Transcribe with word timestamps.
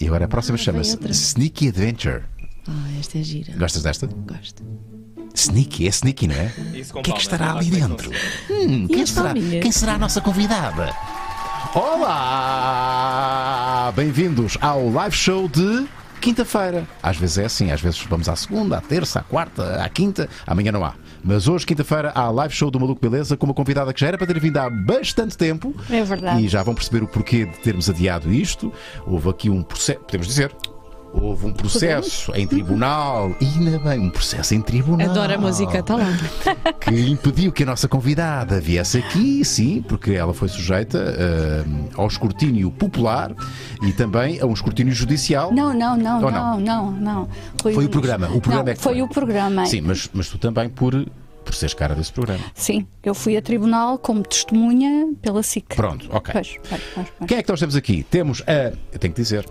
E 0.00 0.06
agora 0.06 0.24
a 0.26 0.28
próxima 0.28 0.56
Ah, 0.56 0.58
chama-se. 0.58 0.98
Sneaky 1.10 1.68
Adventure. 1.68 2.22
Ah, 2.68 2.72
esta 2.98 3.18
é 3.18 3.22
gira. 3.22 3.54
Gostas 3.56 3.82
desta? 3.82 4.06
Gosto. 4.06 4.62
Sneaky, 5.34 5.86
é 5.86 5.90
sneaky, 5.90 6.26
não 6.28 6.34
é? 6.34 6.52
O 6.94 7.02
que 7.02 7.10
é 7.10 7.14
que 7.14 7.20
estará 7.20 7.52
ali 7.52 7.70
faz 7.70 7.82
dentro? 7.82 8.10
Hum, 8.50 8.88
quem, 8.88 9.04
será, 9.06 9.34
quem 9.34 9.70
será 9.72 9.94
a 9.94 9.98
nossa 9.98 10.20
convidada? 10.20 10.94
Olá! 12.56 13.92
Bem-vindos 13.94 14.56
ao 14.62 14.88
live 14.90 15.14
show 15.14 15.46
de 15.48 15.86
quinta-feira. 16.22 16.88
Às 17.02 17.16
vezes 17.18 17.36
é 17.38 17.44
assim, 17.44 17.70
às 17.70 17.80
vezes 17.82 18.00
vamos 18.08 18.28
à 18.30 18.36
segunda, 18.36 18.78
à 18.78 18.80
terça, 18.80 19.20
à 19.20 19.22
quarta, 19.22 19.82
à 19.82 19.88
quinta. 19.90 20.28
Amanhã 20.46 20.72
não 20.72 20.82
há. 20.84 20.94
Mas 21.26 21.48
hoje, 21.48 21.66
quinta-feira, 21.66 22.12
há 22.14 22.30
live 22.30 22.54
show 22.54 22.70
do 22.70 22.78
Maluco 22.78 23.00
Beleza 23.00 23.36
com 23.36 23.46
uma 23.46 23.54
convidada 23.54 23.92
que 23.92 23.98
já 23.98 24.06
era 24.06 24.16
para 24.16 24.28
ter 24.28 24.38
vindo 24.38 24.58
há 24.58 24.70
bastante 24.70 25.36
tempo. 25.36 25.74
É 25.90 26.04
verdade. 26.04 26.40
E 26.40 26.46
já 26.48 26.62
vão 26.62 26.72
perceber 26.72 27.02
o 27.02 27.08
porquê 27.08 27.44
de 27.44 27.58
termos 27.58 27.90
adiado 27.90 28.32
isto. 28.32 28.72
Houve 29.04 29.28
aqui 29.28 29.50
um 29.50 29.60
processo, 29.60 29.98
podemos 29.98 30.28
dizer. 30.28 30.54
Houve 31.20 31.46
um 31.46 31.52
processo 31.52 32.32
em 32.34 32.46
tribunal, 32.46 33.34
e 33.40 33.44
ainda 33.44 33.78
bem, 33.78 34.00
um 34.00 34.10
processo 34.10 34.54
em 34.54 34.60
tribunal 34.60 35.10
Adoro 35.10 35.34
a 35.34 35.38
música, 35.38 35.78
está 35.78 35.96
lá. 35.96 36.06
que 36.80 36.90
impediu 36.90 37.50
que 37.50 37.62
a 37.62 37.66
nossa 37.66 37.88
convidada 37.88 38.60
viesse 38.60 38.98
aqui, 38.98 39.44
sim, 39.44 39.82
porque 39.82 40.12
ela 40.12 40.34
foi 40.34 40.48
sujeita 40.48 40.98
eh, 40.98 41.64
ao 41.96 42.06
escrutínio 42.06 42.70
popular 42.70 43.34
e 43.82 43.92
também 43.92 44.40
a 44.40 44.46
um 44.46 44.52
escrutínio 44.52 44.92
judicial. 44.92 45.52
Não, 45.52 45.72
não, 45.72 45.96
não, 45.96 46.22
Ou 46.22 46.30
não, 46.30 46.60
não, 46.60 46.92
não. 46.92 47.28
Foi 47.62 47.84
o 47.84 47.88
programa, 47.88 48.26
o 48.28 48.40
programa 48.40 48.64
não, 48.64 48.72
é 48.72 48.74
que 48.74 48.82
foi, 48.82 48.94
foi. 48.94 49.02
o 49.02 49.08
programa. 49.08 49.66
Sim, 49.66 49.80
mas, 49.80 50.10
mas 50.12 50.28
tu 50.28 50.38
também 50.38 50.68
por, 50.68 50.92
por 51.44 51.54
seres 51.54 51.74
cara 51.74 51.94
desse 51.94 52.12
programa. 52.12 52.44
Sim, 52.54 52.86
eu 53.02 53.14
fui 53.14 53.36
a 53.36 53.42
tribunal 53.42 53.98
como 53.98 54.22
testemunha 54.22 55.08
pela 55.22 55.42
SIC. 55.42 55.74
Pronto, 55.74 56.08
ok. 56.10 56.32
Pois, 56.32 56.56
pois, 56.68 56.82
pois, 56.94 57.08
pois. 57.18 57.28
Quem 57.28 57.38
é 57.38 57.42
que 57.42 57.48
nós 57.48 57.58
temos 57.58 57.74
aqui? 57.74 58.02
Temos 58.02 58.42
a. 58.46 58.72
Eu 58.92 58.98
tenho 58.98 59.14
que 59.14 59.22
dizer. 59.22 59.46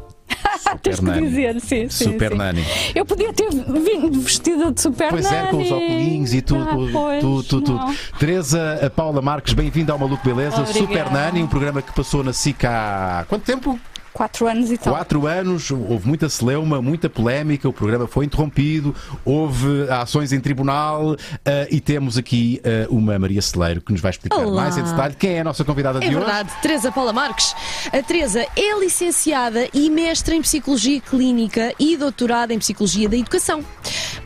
Tens 0.82 0.98
Super 0.98 1.14
que 1.14 1.20
Nani. 1.22 1.30
dizer, 1.30 1.62
sim, 1.62 1.90
sim. 1.90 2.12
Super 2.12 2.32
sim. 2.32 2.38
Nani. 2.38 2.64
Eu 2.94 3.06
podia 3.06 3.32
ter 3.34 3.50
vindo 3.50 4.20
vestida 4.22 4.72
de 4.72 4.82
super 4.82 5.10
Pois 5.10 5.32
é, 5.32 5.46
com 5.48 5.58
os 5.62 5.70
Nani. 5.70 5.84
óculos 6.16 6.34
e 6.34 6.42
tudo, 6.42 6.64
Ah, 6.64 6.90
pois, 6.92 7.22
tudo, 7.22 7.44
tudo, 7.44 7.66
tudo. 7.80 7.96
Teresa 8.20 8.80
a 8.86 8.90
Paula 8.90 9.22
Marques, 9.22 9.54
bem-vinda 9.54 9.94
ao 9.94 10.00
Maluco 10.00 10.24
Beleza, 10.26 10.62
Obrigada. 10.62 10.80
Super 10.80 11.12
Nani, 11.12 11.44
um 11.44 11.48
programa 11.48 11.82
que 11.82 11.94
passou 11.94 12.24
na 12.24 12.34
SIC 12.34 12.66
há 12.66 13.26
quanto 13.28 13.44
tempo? 13.44 13.80
Quatro 14.16 14.48
anos 14.48 14.72
e 14.72 14.78
tal. 14.78 14.94
Quatro 14.94 15.28
anos, 15.28 15.70
houve 15.70 16.08
muita 16.08 16.30
celeuma, 16.30 16.82
muita 16.82 17.10
polémica, 17.10 17.68
o 17.68 17.74
programa 17.74 18.08
foi 18.08 18.24
interrompido, 18.24 18.96
houve 19.26 19.90
ações 19.90 20.32
em 20.32 20.40
tribunal 20.40 21.18
eh, 21.44 21.68
e 21.70 21.82
temos 21.82 22.18
aqui 22.18 22.62
eh, 22.64 22.88
uma 22.90 23.20
Maria 23.20 23.42
Celeiro 23.42 23.82
que 23.82 23.92
nos 23.92 24.00
vai 24.00 24.12
explicar 24.12 24.38
Olá. 24.38 24.62
mais 24.62 24.78
em 24.78 24.84
detalhe 24.84 25.16
quem 25.20 25.32
é 25.32 25.42
a 25.42 25.44
nossa 25.44 25.66
convidada 25.66 25.98
É 26.00 26.08
de 26.08 26.16
hoje. 26.16 26.16
verdade, 26.26 26.50
Teresa 26.62 26.94
Paula 26.94 27.12
Marques. 27.12 27.54
A 27.92 28.02
Teresa 28.02 28.48
é 28.56 28.80
licenciada 28.80 29.68
e 29.74 29.90
mestra 29.90 30.34
em 30.34 30.42
Psicologia 30.42 31.02
Clínica 31.02 31.74
e 31.78 31.98
doutorada 31.98 32.54
em 32.54 32.58
Psicologia 32.60 33.10
da 33.10 33.18
Educação. 33.18 33.66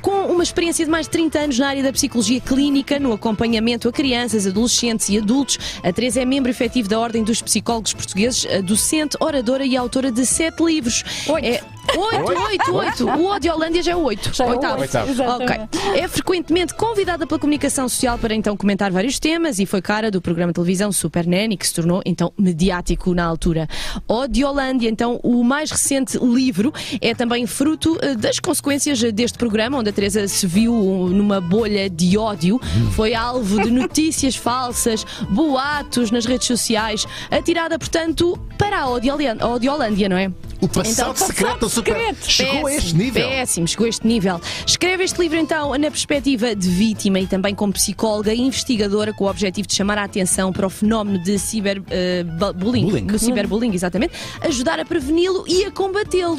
Com 0.03 0.11
uma 0.27 0.43
experiência 0.43 0.85
de 0.85 0.91
mais 0.91 1.07
de 1.07 1.11
30 1.13 1.39
anos 1.39 1.57
na 1.59 1.67
área 1.67 1.81
da 1.81 1.91
Psicologia 1.91 2.39
Clínica, 2.39 2.99
no 2.99 3.11
acompanhamento 3.11 3.89
a 3.89 3.91
crianças, 3.91 4.45
adolescentes 4.45 5.09
e 5.09 5.17
adultos, 5.17 5.57
a 5.83 5.91
Teresa 5.91 6.21
é 6.21 6.25
membro 6.25 6.51
efetivo 6.51 6.87
da 6.87 6.99
Ordem 6.99 7.23
dos 7.23 7.41
Psicólogos 7.41 7.91
Portugueses, 7.93 8.45
docente, 8.63 9.17
oradora 9.19 9.65
e 9.65 9.78
autora 9.79 10.11
de 10.11 10.25
sete 10.25 10.63
livros. 10.63 11.03
Oito. 11.27 11.45
É, 11.45 11.61
oito, 11.97 12.41
oito, 12.43 12.75
oito. 12.75 13.05
O 13.05 13.31
Audiolândia 13.31 13.81
já 13.81 13.91
é 13.91 13.95
o 13.95 14.03
oito. 14.03 14.33
Já 14.33 14.45
é 14.45 14.47
o 14.47 14.51
Oitavo. 14.51 14.81
Oitavo. 14.81 15.23
Ok. 15.23 15.57
É 15.95 16.07
frequentemente 16.07 16.73
convidada 16.73 17.25
pela 17.25 17.39
comunicação 17.39 17.87
social 17.87 18.17
para 18.17 18.33
então 18.33 18.55
comentar 18.55 18.91
vários 18.91 19.19
temas 19.19 19.59
e 19.59 19.65
foi 19.65 19.81
cara 19.81 20.11
do 20.11 20.21
programa 20.21 20.51
de 20.51 20.55
televisão 20.55 20.91
Super 20.91 21.25
Nanny, 21.25 21.57
que 21.57 21.67
se 21.67 21.73
tornou 21.73 22.01
então 22.05 22.33
mediático 22.37 23.13
na 23.13 23.25
altura. 23.25 23.67
Odiolândia, 24.07 24.89
então, 24.89 25.19
o 25.23 25.43
mais 25.43 25.71
recente 25.71 26.17
livro, 26.17 26.73
é 27.01 27.13
também 27.13 27.45
fruto 27.45 27.97
eh, 28.01 28.15
das 28.15 28.39
consequências 28.39 29.01
deste 29.13 29.37
programa, 29.37 29.77
onde 29.77 29.89
a 29.89 29.93
Teresa 29.93 30.27
se 30.27 30.45
viu 30.45 30.73
numa 30.73 31.39
bolha 31.41 31.89
de 31.89 32.17
ódio, 32.17 32.59
foi 32.95 33.13
alvo 33.13 33.61
de 33.61 33.69
notícias 33.71 34.35
falsas, 34.35 35.05
boatos 35.29 36.11
nas 36.11 36.25
redes 36.25 36.47
sociais, 36.47 37.05
atirada, 37.31 37.77
portanto, 37.77 38.37
para 38.57 38.81
a 38.81 38.89
Odiolândia, 38.89 40.09
não 40.09 40.17
é? 40.17 40.31
O 40.61 40.67
passado 40.67 41.11
Então, 41.13 41.15
secreto 41.15 41.69
Super 41.79 42.15
chegou 42.23 42.67
a 42.67 42.73
este 42.73 42.95
nível. 42.95 43.29
Péssimo, 43.29 43.67
chegou 43.67 43.85
a 43.85 43.89
este 43.89 44.05
nível. 44.05 44.41
Escreve 44.65 45.03
este 45.03 45.21
livro 45.21 45.37
então 45.37 45.71
na 45.77 45.89
perspectiva 45.89 46.55
de 46.55 46.69
vítima 46.69 47.19
e 47.19 47.27
também 47.27 47.55
como 47.55 47.71
psicóloga 47.73 48.33
e 48.33 48.41
investigadora 48.41 49.13
com 49.13 49.23
o 49.23 49.29
objetivo 49.29 49.67
de 49.67 49.73
chamar 49.73 49.97
a 49.97 50.03
atenção 50.03 50.51
para 50.51 50.67
o 50.67 50.69
fenómeno 50.69 51.19
de 51.19 51.39
ciberbullying, 51.39 52.85
Bullying. 52.85 53.05
do 53.05 53.17
ciberbullying, 53.17 53.73
exatamente, 53.73 54.13
ajudar 54.41 54.79
a 54.79 54.85
preveni-lo 54.85 55.45
e 55.47 55.65
a 55.65 55.71
combatê-lo. 55.71 56.37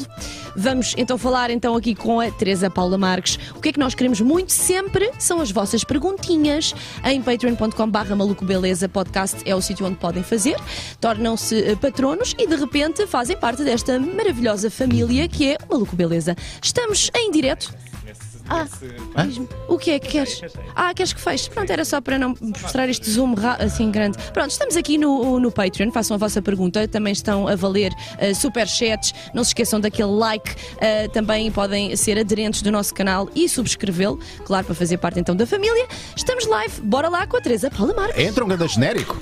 Vamos 0.55 0.93
então 0.97 1.17
falar 1.17 1.49
então 1.49 1.75
aqui 1.75 1.95
com 1.95 2.19
a 2.19 2.29
Teresa 2.29 2.69
Paula 2.69 2.97
Marques. 2.97 3.39
O 3.55 3.61
que 3.61 3.69
é 3.69 3.71
que 3.71 3.79
nós 3.79 3.95
queremos 3.95 4.19
muito 4.21 4.51
sempre 4.51 5.11
são 5.17 5.39
as 5.39 5.49
vossas 5.51 5.83
perguntinhas 5.83 6.73
em 7.05 7.21
patreon.com/barra 7.21 8.15
maluco 8.15 8.43
beleza 8.43 8.89
podcast 8.89 9.41
é 9.45 9.55
o 9.55 9.61
sítio 9.61 9.85
onde 9.85 9.95
podem 9.95 10.23
fazer. 10.23 10.57
Tornam-se 10.99 11.55
eh, 11.63 11.75
patronos 11.75 12.35
e 12.37 12.45
de 12.45 12.55
repente 12.55 13.07
fazem 13.07 13.37
parte 13.37 13.63
desta 13.63 13.97
maravilhosa 13.99 14.69
família 14.69 15.20
que 15.27 15.51
é 15.51 15.57
o 15.67 15.73
Maluco 15.73 15.95
Beleza. 15.95 16.35
Estamos 16.61 17.09
em 17.15 17.31
direto. 17.31 17.73
Ah, 18.49 18.67
diz-me, 19.23 19.47
o 19.69 19.77
que 19.77 19.91
é 19.91 19.99
que 19.99 20.09
queres? 20.09 20.41
Ah, 20.75 20.93
queres 20.93 21.13
que 21.13 21.21
feche? 21.21 21.49
Pronto, 21.49 21.71
era 21.71 21.85
só 21.85 22.01
para 22.01 22.17
não 22.17 22.35
mostrar 22.41 22.89
este 22.89 23.09
zoom 23.09 23.33
assim 23.59 23.89
grande. 23.89 24.17
Pronto, 24.33 24.51
estamos 24.51 24.75
aqui 24.75 24.97
no, 24.97 25.39
no 25.39 25.49
Patreon, 25.49 25.89
façam 25.89 26.15
a 26.15 26.17
vossa 26.17 26.41
pergunta, 26.41 26.85
também 26.85 27.13
estão 27.13 27.47
a 27.47 27.55
valer 27.55 27.93
uh, 27.93 28.35
superchats, 28.35 29.13
não 29.33 29.43
se 29.43 29.51
esqueçam 29.51 29.79
daquele 29.79 30.11
like, 30.11 30.51
uh, 30.51 31.09
também 31.13 31.49
podem 31.49 31.95
ser 31.95 32.19
aderentes 32.19 32.61
do 32.61 32.71
nosso 32.71 32.93
canal 32.93 33.29
e 33.33 33.47
subscrevê-lo, 33.47 34.19
claro, 34.43 34.65
para 34.65 34.75
fazer 34.75 34.97
parte 34.97 35.19
então 35.19 35.35
da 35.35 35.47
família. 35.47 35.87
Estamos 36.13 36.45
live, 36.45 36.81
bora 36.81 37.07
lá 37.07 37.25
com 37.25 37.37
a 37.37 37.41
Teresa 37.41 37.71
Paula 37.71 37.93
Marques. 37.93 38.21
Entra 38.21 38.43
um 38.43 38.47
grande 38.49 38.67
genérico. 38.67 39.17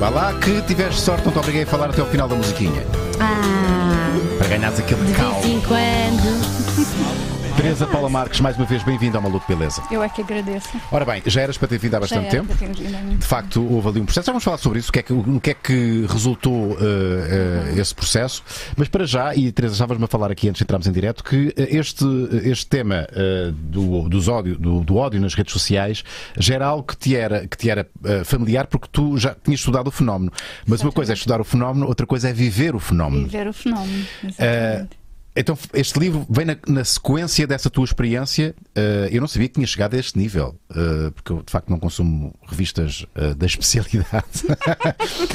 Vá 0.00 0.08
lá 0.08 0.34
que 0.40 0.60
tiveste 0.62 1.00
sorte, 1.00 1.24
não 1.24 1.32
te 1.32 1.38
obriguei 1.38 1.62
a 1.62 1.66
falar 1.66 1.90
até 1.90 2.00
ao 2.00 2.08
final 2.08 2.26
da 2.26 2.34
musiquinha. 2.34 3.05
Ah, 3.20 4.10
Para 4.38 4.48
ganhares 4.48 4.78
aquele 4.78 5.04
de 5.04 5.12
cal. 5.14 5.32
vez 5.34 5.46
em 5.46 5.60
quando. 5.60 7.25
Teresa 7.56 7.86
Paula 7.86 8.10
Marques, 8.10 8.38
mais 8.40 8.54
uma 8.58 8.66
vez, 8.66 8.82
bem-vinda 8.82 9.16
ao 9.16 9.22
Maluco 9.22 9.46
Beleza. 9.48 9.82
Eu 9.90 10.02
é 10.02 10.10
que 10.10 10.20
agradeço. 10.20 10.68
Ora 10.92 11.06
bem, 11.06 11.22
já 11.24 11.40
eras 11.40 11.56
para 11.56 11.68
ter 11.68 11.78
vindo 11.78 11.94
há 11.94 12.00
bastante 12.00 12.28
tempo. 12.28 12.54
De 12.54 13.26
facto, 13.26 13.66
houve 13.66 13.88
ali 13.88 14.00
um 14.00 14.04
processo. 14.04 14.26
Já 14.26 14.32
vamos 14.32 14.44
falar 14.44 14.58
sobre 14.58 14.78
isso, 14.78 14.90
o 14.90 14.92
que 14.92 14.98
é 14.98 15.02
que, 15.02 15.12
o 15.14 15.40
que, 15.40 15.50
é 15.50 15.54
que 15.54 16.06
resultou 16.06 16.76
eh, 16.78 17.72
eh, 17.74 17.80
esse 17.80 17.94
processo. 17.94 18.44
Mas 18.76 18.88
para 18.88 19.06
já, 19.06 19.34
e 19.34 19.50
Teresa, 19.50 19.72
estavas-me 19.72 20.04
a 20.04 20.06
falar 20.06 20.30
aqui 20.30 20.50
antes 20.50 20.58
de 20.58 20.64
entrarmos 20.64 20.86
em 20.86 20.92
direto, 20.92 21.24
que 21.24 21.54
este, 21.56 22.04
este 22.44 22.66
tema 22.66 23.06
eh, 23.10 23.52
do, 23.54 24.06
dos 24.06 24.28
ódio, 24.28 24.58
do, 24.58 24.80
do 24.80 24.96
ódio 24.96 25.18
nas 25.18 25.34
redes 25.34 25.54
sociais 25.54 26.04
já 26.36 26.56
era 26.56 26.66
algo 26.66 26.84
que 26.84 26.96
te 26.96 27.16
era, 27.16 27.46
que 27.46 27.56
te 27.56 27.70
era 27.70 27.88
familiar 28.26 28.66
porque 28.66 28.86
tu 28.92 29.16
já 29.16 29.34
tinhas 29.34 29.60
estudado 29.60 29.88
o 29.88 29.90
fenómeno. 29.90 30.30
Mas 30.66 30.82
uma 30.82 30.92
coisa 30.92 31.12
é 31.12 31.14
estudar 31.14 31.40
o 31.40 31.44
fenómeno, 31.44 31.86
outra 31.86 32.06
coisa 32.06 32.28
é 32.28 32.34
viver 32.34 32.74
o 32.74 32.78
fenómeno. 32.78 33.24
Viver 33.24 33.48
o 33.48 33.52
fenómeno. 33.52 34.04
Exatamente. 34.22 35.05
Então, 35.36 35.58
este 35.74 35.98
livro 35.98 36.26
vem 36.30 36.46
na, 36.46 36.56
na 36.66 36.82
sequência 36.82 37.46
dessa 37.46 37.68
tua 37.68 37.84
experiência. 37.84 38.54
Eh, 38.74 39.10
eu 39.12 39.20
não 39.20 39.28
sabia 39.28 39.48
que 39.48 39.54
tinha 39.54 39.66
chegado 39.66 39.94
a 39.94 39.98
este 39.98 40.18
nível, 40.18 40.58
eh, 40.70 41.10
porque 41.14 41.30
eu 41.30 41.42
de 41.42 41.52
facto 41.52 41.68
não 41.68 41.78
consumo 41.78 42.34
revistas 42.46 43.04
eh, 43.14 43.34
da 43.34 43.44
especialidade. 43.44 44.24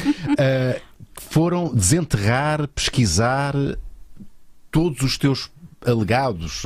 Foram 1.30 1.72
desenterrar, 1.72 2.66
pesquisar 2.68 3.54
todos 4.72 5.02
os 5.02 5.16
teus 5.16 5.50
alegados, 5.86 6.64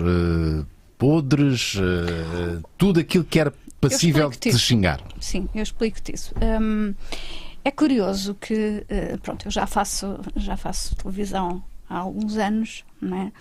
podres, 0.97 1.77
tudo 2.79 3.01
aquilo 3.01 3.25
que 3.25 3.39
era 3.39 3.53
passível 3.81 4.31
de 4.31 4.39
te 4.39 4.59
xingar. 4.59 5.01
Sim, 5.21 5.49
eu 5.55 5.63
explico-te 5.63 6.15
isso. 6.15 6.35
Hum, 6.61 6.95
é 7.65 7.71
curioso 7.71 8.35
que, 8.35 8.85
pronto, 9.23 9.47
eu 9.47 9.51
já 9.51 9.67
faço, 9.67 10.19
já 10.37 10.57
faço 10.57 10.97
televisão 10.97 11.63
há 11.89 11.99
alguns 11.99 12.37
anos, 12.37 12.85
não 13.01 13.17
é? 13.17 13.33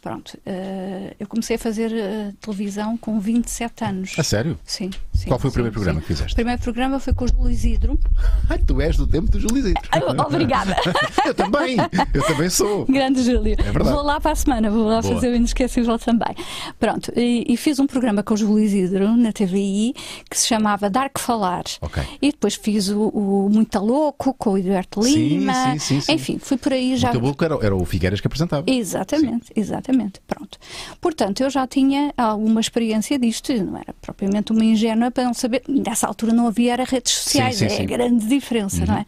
Pronto, 0.00 0.38
eh, 0.46 1.14
eu 1.18 1.26
comecei 1.26 1.56
a 1.56 1.58
fazer 1.58 1.92
eh, 1.92 2.32
televisão 2.40 2.96
com 2.96 3.18
27 3.18 3.84
anos. 3.84 4.14
A 4.16 4.22
sério? 4.22 4.58
Sim, 4.64 4.90
sim, 5.12 5.26
Qual 5.28 5.38
foi 5.38 5.48
o 5.48 5.50
sim, 5.50 5.54
primeiro 5.54 5.74
programa 5.74 5.98
sim. 6.00 6.06
que 6.06 6.12
fizeste? 6.12 6.32
O 6.32 6.36
primeiro 6.36 6.62
programa 6.62 7.00
foi 7.00 7.12
com 7.12 7.24
o 7.24 7.28
Júlio 7.28 7.50
Isidro. 7.50 7.98
Ai, 8.48 8.58
tu 8.58 8.80
és 8.80 8.96
do 8.96 9.06
tempo 9.06 9.30
do 9.30 9.40
Júlio 9.40 9.58
Isidro. 9.58 9.82
Ah, 9.90 10.26
Obrigada. 10.26 10.76
Eu 11.26 11.34
também, 11.34 11.76
eu 12.14 12.22
também 12.22 12.48
sou. 12.48 12.86
Grande 12.86 13.22
Júlio. 13.22 13.54
verdade. 13.56 13.90
vou 13.90 14.02
lá 14.02 14.18
para 14.20 14.32
a 14.32 14.34
semana, 14.36 14.70
vou 14.70 14.86
lá 14.86 15.02
Boa. 15.02 15.14
fazer 15.14 15.30
o 15.30 15.34
Inesquecível 15.34 15.98
também. 15.98 16.34
Pronto, 16.78 17.12
e, 17.14 17.44
e 17.46 17.56
fiz 17.56 17.78
um 17.78 17.86
programa 17.86 18.22
com 18.22 18.32
o 18.32 18.36
Júlio 18.36 18.64
Isidro 18.64 19.14
na 19.16 19.30
TVI 19.32 19.94
que 20.30 20.38
se 20.38 20.46
chamava 20.46 20.88
Dar 20.88 21.10
que 21.10 21.20
Falar. 21.20 21.64
Ok. 21.82 22.02
E 22.22 22.30
depois 22.30 22.54
fiz 22.54 22.88
o, 22.88 23.08
o 23.08 23.50
Muito 23.50 23.78
Louco 23.78 24.32
com 24.34 24.52
o 24.52 24.58
Eduardo 24.58 25.02
Sim, 25.02 25.28
Lima. 25.28 25.72
sim, 25.72 25.78
sim, 25.78 26.00
sim. 26.00 26.12
Enfim, 26.12 26.38
fui 26.38 26.56
por 26.56 26.72
aí 26.72 26.96
já. 26.96 27.08
O 27.08 27.12
teu 27.12 27.20
boca 27.20 27.44
era, 27.44 27.58
era 27.62 27.76
o 27.76 27.84
Figueiras 27.84 28.20
que 28.20 28.26
apresentava. 28.26 28.64
Exatamente. 28.66 29.18
Exatamente, 29.18 29.52
exatamente. 29.88 30.20
Pronto. 30.26 30.58
Portanto, 31.00 31.40
eu 31.40 31.50
já 31.50 31.66
tinha 31.66 32.12
alguma 32.16 32.60
experiência 32.60 33.18
disto, 33.18 33.52
não 33.64 33.76
era 33.76 33.94
propriamente 34.00 34.52
uma 34.52 34.64
ingênua 34.64 35.10
para 35.10 35.24
não 35.24 35.34
saber. 35.34 35.62
Nessa 35.68 36.06
altura 36.06 36.32
não 36.32 36.46
havia 36.46 36.74
era 36.74 36.84
redes 36.84 37.12
sociais, 37.12 37.56
Sim, 37.56 37.68
sim, 37.68 37.74
é 37.74 37.76
sim. 37.78 37.82
a 37.82 37.86
grande 37.86 38.26
diferença, 38.26 38.84
não 38.84 38.96
é? 38.96 39.06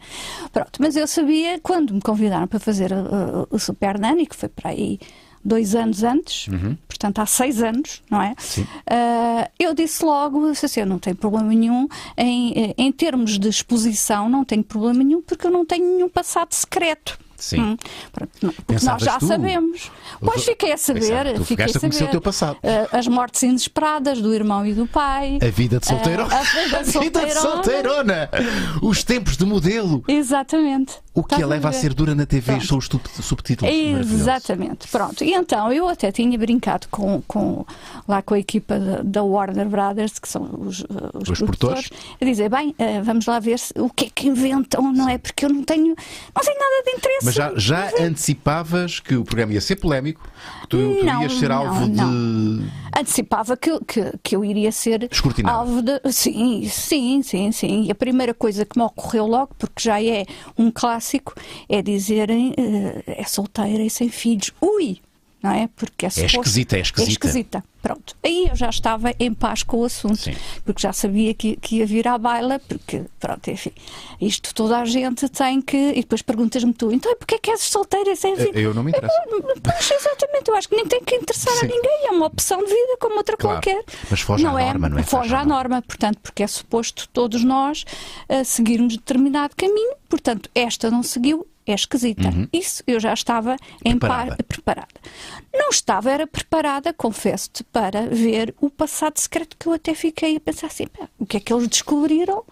Pronto, 0.51 0.79
mas 0.79 0.95
eu 0.95 1.07
sabia 1.07 1.59
quando 1.59 1.93
me 1.93 2.01
convidaram 2.01 2.47
para 2.47 2.59
fazer 2.59 2.91
uh, 2.91 3.47
o 3.49 3.59
Super 3.59 3.99
Nani, 3.99 4.25
que 4.25 4.35
foi 4.35 4.49
para 4.49 4.71
aí 4.71 4.99
dois 5.43 5.73
anos 5.73 6.03
antes, 6.03 6.47
portanto 6.87 7.17
há 7.17 7.25
seis 7.25 7.63
anos, 7.63 8.03
não 8.09 8.21
é? 8.21 8.35
Uh, 8.59 9.49
eu 9.59 9.73
disse 9.73 10.05
logo, 10.05 10.51
disse 10.51 10.67
assim, 10.67 10.81
eu 10.81 10.85
não 10.85 10.99
tenho 10.99 11.15
problema 11.15 11.49
nenhum 11.49 11.87
em, 12.15 12.75
em 12.77 12.91
termos 12.91 13.39
de 13.39 13.49
exposição, 13.49 14.29
não 14.29 14.45
tenho 14.45 14.63
problema 14.63 15.03
nenhum 15.03 15.21
porque 15.21 15.47
eu 15.47 15.51
não 15.51 15.65
tenho 15.65 15.95
nenhum 15.95 16.09
passado 16.09 16.53
secreto. 16.53 17.17
Sim. 17.41 17.61
Hum, 17.61 17.77
porque 18.11 18.85
nós 18.85 19.01
já 19.01 19.17
tu? 19.17 19.27
sabemos. 19.27 19.91
Pois 20.19 20.43
fiquei 20.43 20.71
a 20.73 20.77
saber, 20.77 21.33
tu 21.35 21.43
fiquei 21.43 21.65
a 21.65 21.67
conhecer 21.67 21.91
saber. 21.91 22.05
o 22.05 22.11
teu 22.11 22.21
passado. 22.21 22.57
Uh, 22.57 22.95
as 22.95 23.07
mortes 23.07 23.41
inesperadas 23.43 24.21
do 24.21 24.33
irmão 24.33 24.65
e 24.65 24.73
do 24.73 24.85
pai. 24.85 25.39
A 25.41 25.49
vida 25.49 25.79
de 25.79 25.87
solteirona. 25.87 26.33
Ah, 26.33 26.39
a 26.39 26.43
vida 26.83 27.25
de 27.25 27.33
solteirona. 27.33 28.29
Os 28.81 29.03
tempos 29.03 29.35
de 29.37 29.45
modelo. 29.45 30.03
Exatamente. 30.07 30.93
O 31.13 31.23
que 31.23 31.41
a 31.41 31.45
leva 31.45 31.67
a 31.67 31.73
ser 31.73 31.93
dura 31.93 32.15
na 32.15 32.25
TV 32.25 32.53
Pronto. 32.53 32.67
são 32.67 32.77
os 32.77 32.87
tu- 32.87 33.01
subtítulos. 33.21 33.73
Exatamente, 33.75 34.87
pronto. 34.87 35.23
E 35.25 35.33
então 35.33 35.71
eu 35.73 35.89
até 35.89 36.09
tinha 36.09 36.37
brincado 36.37 36.87
com, 36.89 37.21
com 37.27 37.65
lá 38.07 38.21
com 38.21 38.33
a 38.33 38.39
equipa 38.39 38.79
da, 39.03 39.21
Warner 39.21 39.67
Brothers, 39.67 40.19
que 40.19 40.29
são 40.29 40.43
os, 40.61 40.81
uh, 40.81 40.87
os, 41.15 41.29
Os 41.29 41.39
produtores, 41.39 41.89
a 42.19 42.23
dizer, 42.23 42.49
bem, 42.49 42.69
uh, 42.69 43.03
vamos 43.03 43.25
lá 43.25 43.39
ver 43.39 43.59
o 43.75 43.89
que 43.89 44.05
é 44.05 44.09
que 44.09 44.27
inventam, 44.29 44.93
não 44.93 45.09
é? 45.09 45.17
Porque 45.17 45.43
eu 45.43 45.49
não 45.49 45.63
tenho, 45.63 45.87
não 45.87 46.43
tenho 46.43 46.59
nada 46.59 46.83
de 46.85 46.91
interesse. 46.91 47.25
Mas 47.31 47.35
já, 47.35 47.53
já 47.55 48.03
antecipavas 48.03 48.99
que 48.99 49.15
o 49.15 49.23
programa 49.23 49.53
ia 49.53 49.61
ser 49.61 49.77
polémico, 49.77 50.21
que 50.61 50.67
tu, 50.67 50.77
tu 50.77 51.05
Não, 51.05 51.21
ias 51.21 51.33
ser 51.33 51.49
não, 51.49 51.67
alvo 51.67 51.89
de. 51.89 52.01
Antecipava 52.97 53.55
que, 53.55 53.79
que, 53.85 54.13
que 54.21 54.35
eu 54.35 54.43
iria 54.43 54.71
ser 54.71 55.09
alvo 55.45 55.81
de. 55.81 55.99
Sim, 56.11 56.67
sim, 56.67 57.21
sim, 57.23 57.51
sim. 57.51 57.83
E 57.85 57.91
a 57.91 57.95
primeira 57.95 58.33
coisa 58.33 58.65
que 58.65 58.77
me 58.77 58.83
ocorreu 58.83 59.25
logo, 59.25 59.55
porque 59.57 59.81
já 59.81 60.01
é 60.01 60.25
um 60.57 60.69
clássico, 60.69 61.33
é 61.69 61.81
dizerem 61.81 62.53
eh, 62.57 63.03
é 63.07 63.23
solteira 63.23 63.83
e 63.83 63.89
sem 63.89 64.09
filhos. 64.09 64.51
Ui! 64.61 64.99
Não 65.41 65.51
é? 65.51 65.67
Porque 65.75 66.05
é, 66.05 66.09
suposto- 66.09 66.39
esquisita, 66.41 66.77
é 66.77 66.81
esquisita. 66.81 67.09
É 67.09 67.13
esquisita. 67.13 67.63
Pronto. 67.81 68.15
Aí 68.23 68.47
eu 68.47 68.55
já 68.55 68.69
estava 68.69 69.11
em 69.19 69.33
paz 69.33 69.63
com 69.63 69.77
o 69.77 69.85
assunto, 69.85 70.15
Sim. 70.17 70.35
porque 70.63 70.79
já 70.83 70.93
sabia 70.93 71.33
que, 71.33 71.55
que 71.55 71.77
ia 71.77 71.85
vir 71.87 72.07
à 72.07 72.15
baila, 72.15 72.59
porque, 72.67 73.01
pronto, 73.19 73.49
enfim, 73.49 73.71
isto 74.21 74.53
toda 74.53 74.77
a 74.77 74.85
gente 74.85 75.27
tem 75.29 75.59
que. 75.59 75.75
E 75.75 75.95
depois 76.01 76.21
perguntas-me 76.21 76.71
tu, 76.75 76.91
então 76.91 77.15
porquê 77.15 77.39
que 77.39 77.49
és 77.49 77.59
solteira 77.61 78.15
sem 78.15 78.35
filhos? 78.35 78.55
Eu 78.55 78.71
não 78.75 78.83
me 78.83 78.91
interessa. 78.91 79.11
Pois, 79.63 79.91
exatamente, 79.91 80.47
eu 80.49 80.55
acho 80.55 80.69
que 80.69 80.75
nem 80.75 80.85
tem 80.85 81.03
que 81.03 81.15
interessar 81.15 81.53
Sim. 81.55 81.65
a 81.65 81.69
ninguém, 81.69 82.05
é 82.07 82.11
uma 82.11 82.27
opção 82.27 82.59
de 82.59 82.67
vida 82.67 82.97
como 82.99 83.15
outra 83.17 83.35
Claro. 83.35 83.55
qualquer. 83.57 83.83
Mas 84.11 84.19
foge 84.21 84.45
à 84.45 84.51
norma, 84.51 84.89
não 84.89 84.99
é? 84.99 85.03
Foge 85.03 85.33
à 85.33 85.43
norma, 85.43 85.81
portanto, 85.81 86.19
porque 86.21 86.43
é 86.43 86.47
suposto 86.47 87.09
todos 87.11 87.43
nós 87.43 87.83
uh, 88.29 88.45
seguirmos 88.45 88.95
determinado 88.95 89.55
caminho, 89.55 89.95
portanto, 90.07 90.51
esta 90.53 90.91
não 90.91 91.01
seguiu, 91.01 91.47
é 91.67 91.73
esquisita. 91.73 92.29
Isso 92.51 92.83
eu 92.87 92.99
já 92.99 93.13
estava 93.13 93.55
em 93.85 93.93
Uhum. 93.93 93.99
Preparada. 93.99 94.35
par, 94.37 94.43
preparada. 94.45 94.87
Não 95.53 95.69
estava, 95.69 96.09
era 96.11 96.25
preparada, 96.27 96.93
confesso-te, 96.93 97.63
para 97.63 98.07
ver 98.07 98.53
o 98.59 98.69
passado 98.69 99.17
secreto 99.19 99.55
que 99.57 99.67
eu 99.67 99.73
até 99.73 99.93
fiquei 99.93 100.35
a 100.35 100.39
pensar 100.39 100.67
assim, 100.67 100.85
o 101.19 101.25
que 101.25 101.37
é 101.37 101.39
que 101.39 101.53
eles 101.53 101.67
descobriram? 101.67 102.43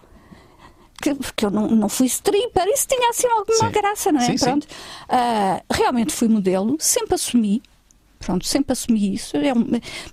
que- 1.01 1.15
porque 1.15 1.45
eu 1.45 1.49
não, 1.49 1.65
não 1.69 1.87
fui 1.87 2.07
stripper, 2.07 2.67
isso 2.67 2.85
tinha 2.85 3.09
assim 3.09 3.25
alguma 3.27 3.67
Sim. 3.67 3.71
graça, 3.71 4.11
não 4.11 4.19
é? 4.19 4.25
Sim, 4.25 4.37
sim. 4.37 4.45
Pronto. 4.45 4.67
Ah, 5.07 5.63
realmente 5.71 6.11
fui 6.13 6.27
modelo, 6.27 6.75
sempre 6.77 7.15
assumi. 7.15 7.61
Pronto, 8.19 8.45
sempre 8.45 8.73
assumi 8.73 9.13
isso. 9.13 9.37
É 9.37 9.53
um, 9.53 9.65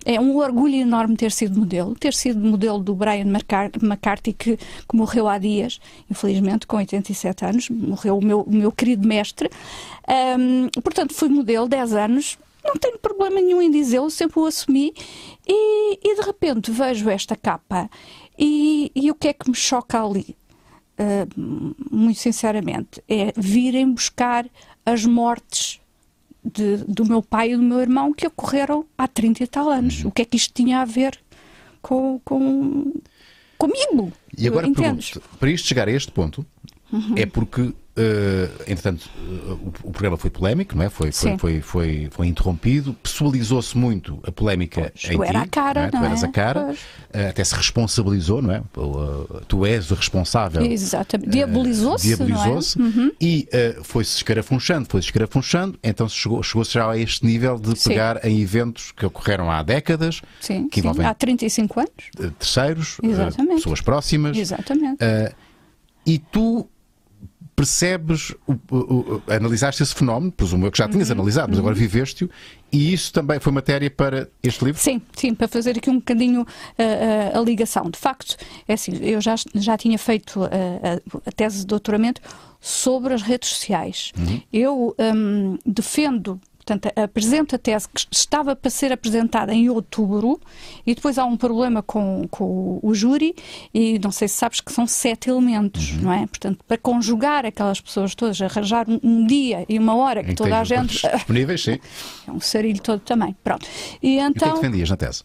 é 0.04 0.20
um 0.20 0.36
orgulho 0.36 0.76
enorme 0.76 1.16
ter 1.16 1.32
sido 1.32 1.58
modelo. 1.58 1.94
Ter 1.96 2.14
sido 2.14 2.38
modelo 2.38 2.78
do 2.78 2.94
Brian 2.94 3.26
McCarthy, 3.26 4.32
que, 4.32 4.56
que 4.56 4.96
morreu 4.96 5.28
há 5.28 5.38
dias, 5.38 5.80
infelizmente, 6.08 6.66
com 6.66 6.76
87 6.76 7.44
anos. 7.44 7.68
Morreu 7.68 8.16
o 8.16 8.24
meu, 8.24 8.40
o 8.42 8.52
meu 8.52 8.70
querido 8.70 9.06
mestre. 9.06 9.50
Ahm, 10.06 10.68
portanto, 10.82 11.14
fui 11.14 11.28
modelo 11.28 11.68
10 11.68 11.92
anos. 11.94 12.38
Não 12.64 12.74
tenho 12.76 12.98
problema 12.98 13.40
nenhum 13.40 13.60
em 13.60 13.70
dizê-lo, 13.70 14.10
sempre 14.10 14.38
o 14.38 14.46
assumi. 14.46 14.94
E, 15.46 15.98
e 16.02 16.14
de 16.14 16.22
repente 16.22 16.70
vejo 16.70 17.10
esta 17.10 17.34
capa. 17.34 17.90
E, 18.38 18.92
e 18.94 19.10
o 19.10 19.14
que 19.14 19.28
é 19.28 19.32
que 19.32 19.48
me 19.48 19.56
choca 19.56 20.02
ali? 20.02 20.36
Uh, 20.98 21.66
muito 21.90 22.18
sinceramente, 22.18 23.02
é 23.06 23.30
virem 23.36 23.92
buscar 23.92 24.48
as 24.84 25.04
mortes 25.04 25.78
de- 26.52 26.84
do 26.86 27.04
meu 27.04 27.22
pai 27.22 27.52
e 27.52 27.56
do 27.56 27.62
meu 27.62 27.80
irmão 27.80 28.12
que 28.12 28.26
ocorreram 28.26 28.84
há 28.96 29.06
30 29.08 29.42
e 29.42 29.46
tal 29.46 29.68
anos. 29.70 30.02
Uhum. 30.02 30.08
O 30.08 30.12
que 30.12 30.22
é 30.22 30.24
que 30.24 30.36
isto 30.36 30.52
tinha 30.54 30.80
a 30.80 30.84
ver 30.84 31.18
com, 31.82 32.20
com 32.24 32.92
comigo? 33.58 34.12
E 34.36 34.46
agora 34.46 34.66
Entendes? 34.66 35.10
pergunto, 35.10 35.38
para 35.38 35.50
isto 35.50 35.66
chegar 35.68 35.88
a 35.88 35.92
este 35.92 36.12
ponto, 36.12 36.44
Uhum. 36.92 37.14
é 37.16 37.26
porque, 37.26 37.72
eh, 37.96 38.48
entretanto, 38.68 39.08
eh, 39.18 39.52
o, 39.52 39.72
o 39.84 39.90
programa 39.92 40.16
foi 40.16 40.28
polémico, 40.30 40.76
não 40.76 40.84
é? 40.84 40.88
Foi, 40.90 41.10
foi, 41.12 41.30
Sim. 41.30 41.38
foi, 41.38 41.60
foi, 41.60 42.08
foi 42.10 42.26
interrompido, 42.26 42.92
pessoalizou-se 43.02 43.76
muito 43.76 44.20
a 44.26 44.30
polémica 44.30 44.92
Pois, 44.92 45.04
em 45.12 45.16
tu 45.16 45.22
ti, 45.22 45.28
era 45.28 45.40
a 45.42 45.46
cara, 45.46 45.80
não 45.80 45.86
é? 45.86 45.90
Tu 45.90 45.96
não 45.96 46.04
eras 46.04 46.22
é? 46.22 46.26
a 46.26 46.30
cara, 46.30 46.74
eh, 47.12 47.28
até 47.28 47.42
se 47.44 47.54
responsabilizou, 47.54 48.42
não 48.42 48.52
é? 48.52 48.62
Tu 49.48 49.64
és 49.66 49.90
o 49.90 49.94
responsável. 49.94 50.62
Exatamente. 50.64 51.30
Diabolizou-se, 51.30 52.12
é? 52.12 52.16
Diabolizou-se 52.16 52.78
e 53.20 53.48
eh, 53.52 53.78
foi-se 53.82 54.16
escarafunchando, 54.16 54.86
foi-se 54.88 55.08
escarafunchando, 55.08 55.78
então 55.82 56.08
chegou- 56.08 56.42
chegou-se 56.42 56.72
já 56.74 56.90
a 56.90 56.98
este 56.98 57.24
nível 57.24 57.58
de 57.58 57.78
Sim. 57.78 57.90
pegar 57.90 58.24
em 58.24 58.40
eventos 58.40 58.92
que 58.92 59.06
ocorreram 59.06 59.50
há 59.50 59.62
décadas, 59.62 60.20
Sim, 60.40 60.68
que 60.68 60.80
sim, 60.80 60.86
envolvem 60.86 61.06
há 61.06 61.14
35 61.14 61.80
anos. 61.80 62.32
terceiros, 62.38 62.98
pessoas 63.56 63.80
próximas, 63.80 64.36
Exatamente. 64.36 64.98
e 66.06 66.18
tu 66.18 66.68
percebes, 67.56 68.32
o, 68.46 68.52
o- 68.70 68.76
o- 68.76 69.22
analisaste 69.32 69.82
esse 69.82 69.94
fenómeno, 69.94 70.30
presumo 70.30 70.66
eu 70.66 70.70
que 70.70 70.76
já 70.78 70.84
Uhum. 70.84 70.90
tinhas 70.92 71.10
analisado, 71.10 71.48
mas 71.48 71.58
agora 71.58 71.74
viveste-o, 71.74 72.28
e 72.70 72.92
isso 72.92 73.12
também 73.12 73.40
foi 73.40 73.50
matéria 73.52 73.90
para 73.90 74.28
este 74.42 74.62
livro? 74.64 74.80
Sim, 74.80 75.00
sim, 75.16 75.34
para 75.34 75.48
fazer 75.48 75.78
aqui 75.78 75.88
um 75.88 75.96
bocadinho 75.96 76.42
uh, 76.42 77.38
a 77.38 77.40
ligação. 77.40 77.90
De 77.90 77.98
facto, 77.98 78.36
é 78.68 78.74
assim, 78.74 78.92
eu 79.00 79.20
já, 79.20 79.34
já 79.54 79.76
tinha 79.78 79.98
feito 79.98 80.40
uh, 80.44 80.48
a, 81.26 81.32
tese 81.32 81.60
de 81.60 81.66
doutoramento 81.66 82.20
sobre 82.60 83.14
as 83.14 83.22
redes 83.22 83.48
sociais. 83.48 84.12
Eu 84.52 84.94
um, 84.98 85.56
defendo. 85.64 86.38
Portanto, 86.66 86.92
apresento 86.98 87.54
a 87.54 87.58
tese 87.58 87.88
que 87.88 88.04
estava 88.10 88.56
para 88.56 88.68
ser 88.68 88.92
apresentada 88.92 89.54
em 89.54 89.70
outubro 89.70 90.40
e 90.84 90.96
depois 90.96 91.16
há 91.16 91.24
um 91.24 91.36
problema 91.36 91.80
com, 91.80 92.26
com 92.28 92.80
o 92.82 92.92
júri 92.92 93.36
e 93.72 94.00
não 94.00 94.10
sei 94.10 94.26
se 94.26 94.34
sabes 94.34 94.60
que 94.60 94.72
são 94.72 94.84
sete 94.84 95.30
elementos, 95.30 95.92
não 95.92 96.12
é? 96.12 96.26
Portanto, 96.26 96.64
para 96.66 96.76
conjugar 96.76 97.46
aquelas 97.46 97.80
pessoas 97.80 98.16
todas, 98.16 98.42
arranjar 98.42 98.88
um, 98.88 98.98
um 99.00 99.26
dia 99.26 99.64
e 99.68 99.78
uma 99.78 99.94
hora 99.94 100.24
que 100.24 100.32
Em 100.32 100.34
toda 100.34 100.58
a 100.58 100.64
gente... 100.64 101.08
disponíveis, 101.14 101.62
sim. 101.62 101.78
É 102.26 102.32
um 102.32 102.40
sarilho 102.40 102.82
todo 102.82 102.98
também. 102.98 103.36
Pronto. 103.44 103.64
E 104.02 104.16
E 104.16 104.18
o 104.18 104.18
que 104.18 104.20
é 104.20 104.26
então... 104.26 104.54
que 104.54 104.60
defendias 104.60 104.90
na 104.90 104.96
tese? 104.96 105.22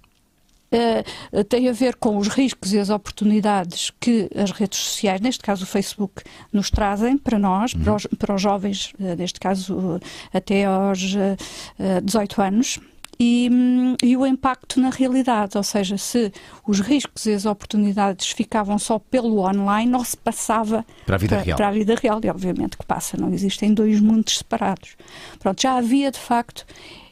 Uh, 0.74 1.44
tem 1.44 1.68
a 1.68 1.74
ver 1.74 1.98
com 1.98 2.18
os 2.18 2.30
riscos 2.30 2.72
e 2.72 2.80
as 2.80 2.90
oportunidades 2.90 3.92
que 4.00 4.30
as 4.34 4.52
redes 4.52 4.80
sociais, 4.80 5.20
neste 5.20 5.44
caso 5.44 5.66
o 5.66 5.68
Facebook, 5.68 6.24
nos 6.52 6.70
trazem 6.70 7.18
para 7.18 7.38
nós, 7.38 7.74
para, 7.74 7.94
os, 7.94 8.08
para 8.18 8.36
os 8.36 8.42
jovens, 8.42 8.94
uh, 8.98 9.16
neste 9.18 9.38
caso 9.38 10.00
até 10.34 10.64
aos 10.64 11.14
uh, 11.14 12.02
18 12.02 12.42
anos. 12.42 12.80
E, 13.24 13.50
hum, 13.52 13.96
e 14.02 14.18
o 14.18 14.26
impacto 14.26 14.80
na 14.80 14.90
realidade, 14.90 15.56
ou 15.56 15.62
seja, 15.62 15.96
se 15.96 16.32
os 16.66 16.80
riscos 16.80 17.28
e 17.28 17.34
as 17.34 17.46
oportunidades 17.46 18.32
ficavam 18.32 18.80
só 18.80 18.98
pelo 18.98 19.42
online, 19.42 19.92
não 19.92 20.04
se 20.04 20.18
passava 20.18 20.84
Para 21.06 21.16
a 21.16 21.20
vida 21.20 21.36
para, 21.36 21.46
real. 21.46 21.58
para 21.58 21.68
a 21.68 21.72
vida 21.72 21.96
real, 22.02 22.20
e 22.24 22.30
obviamente 22.30 22.78
que 22.78 22.86
passa, 22.86 23.18
não 23.18 23.32
existem 23.32 23.76
dois 23.76 24.00
mundos 24.00 24.40
separados. 24.40 24.96
Pronto, 25.38 25.62
já 25.62 25.76
havia 25.76 26.10
de 26.10 26.18
facto 26.18 26.66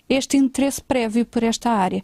este 0.09 0.35
interesse 0.35 0.81
prévio 0.81 1.25
por 1.25 1.43
esta 1.43 1.69
área. 1.69 2.01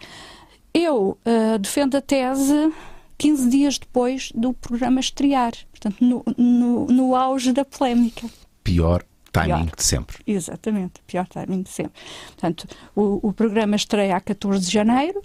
Eu 0.78 1.18
uh, 1.26 1.58
defendo 1.58 1.96
a 1.96 2.02
tese 2.02 2.74
15 3.18 3.50
dias 3.50 3.80
depois 3.80 4.30
do 4.36 4.54
programa 4.54 5.00
estrear, 5.00 5.54
portanto, 5.72 5.96
no, 6.02 6.22
no, 6.38 6.86
no 6.88 7.16
auge 7.16 7.54
da 7.54 7.64
polémica. 7.64 8.28
Pior 8.62 9.06
timing 9.36 9.66
Pior. 9.66 9.76
de 9.76 9.84
sempre. 9.84 10.18
Exatamente, 10.26 11.02
pior 11.06 11.28
timing 11.28 11.62
de 11.64 11.70
sempre. 11.70 11.94
Portanto, 12.28 12.68
o, 12.96 13.28
o 13.28 13.34
programa 13.34 13.76
estreia 13.76 14.16
a 14.16 14.22
14 14.22 14.66
de 14.66 14.72
janeiro 14.72 15.22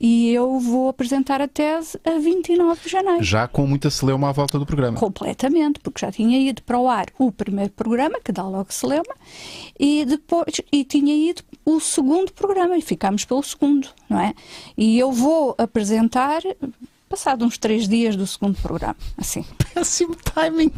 e 0.00 0.32
eu 0.32 0.60
vou 0.60 0.88
apresentar 0.88 1.40
a 1.40 1.48
tese 1.48 1.98
a 2.04 2.18
29 2.18 2.80
de 2.82 2.88
janeiro. 2.88 3.22
Já 3.22 3.48
com 3.48 3.66
muita 3.66 3.90
celeuma 3.90 4.28
à 4.28 4.32
volta 4.32 4.58
do 4.58 4.64
programa. 4.64 4.96
Completamente, 4.96 5.80
porque 5.80 6.06
já 6.06 6.12
tinha 6.12 6.38
ido 6.38 6.62
para 6.62 6.78
o 6.78 6.88
ar 6.88 7.06
o 7.18 7.32
primeiro 7.32 7.72
programa, 7.72 8.20
que 8.20 8.30
dá 8.30 8.44
logo 8.44 8.72
Celema, 8.72 9.14
e 9.78 10.04
depois 10.04 10.60
e 10.70 10.84
tinha 10.84 11.14
ido 11.30 11.42
o 11.64 11.80
segundo 11.80 12.32
programa, 12.32 12.76
e 12.76 12.82
ficámos 12.82 13.24
pelo 13.24 13.42
segundo, 13.42 13.88
não 14.08 14.20
é? 14.20 14.34
E 14.76 14.98
eu 14.98 15.10
vou 15.10 15.54
apresentar 15.58 16.42
passado 17.08 17.44
uns 17.44 17.58
três 17.58 17.88
dias 17.88 18.14
do 18.14 18.26
segundo 18.26 18.60
programa, 18.60 18.96
assim. 19.16 19.44
Péssimo 19.74 20.14
timing. 20.14 20.72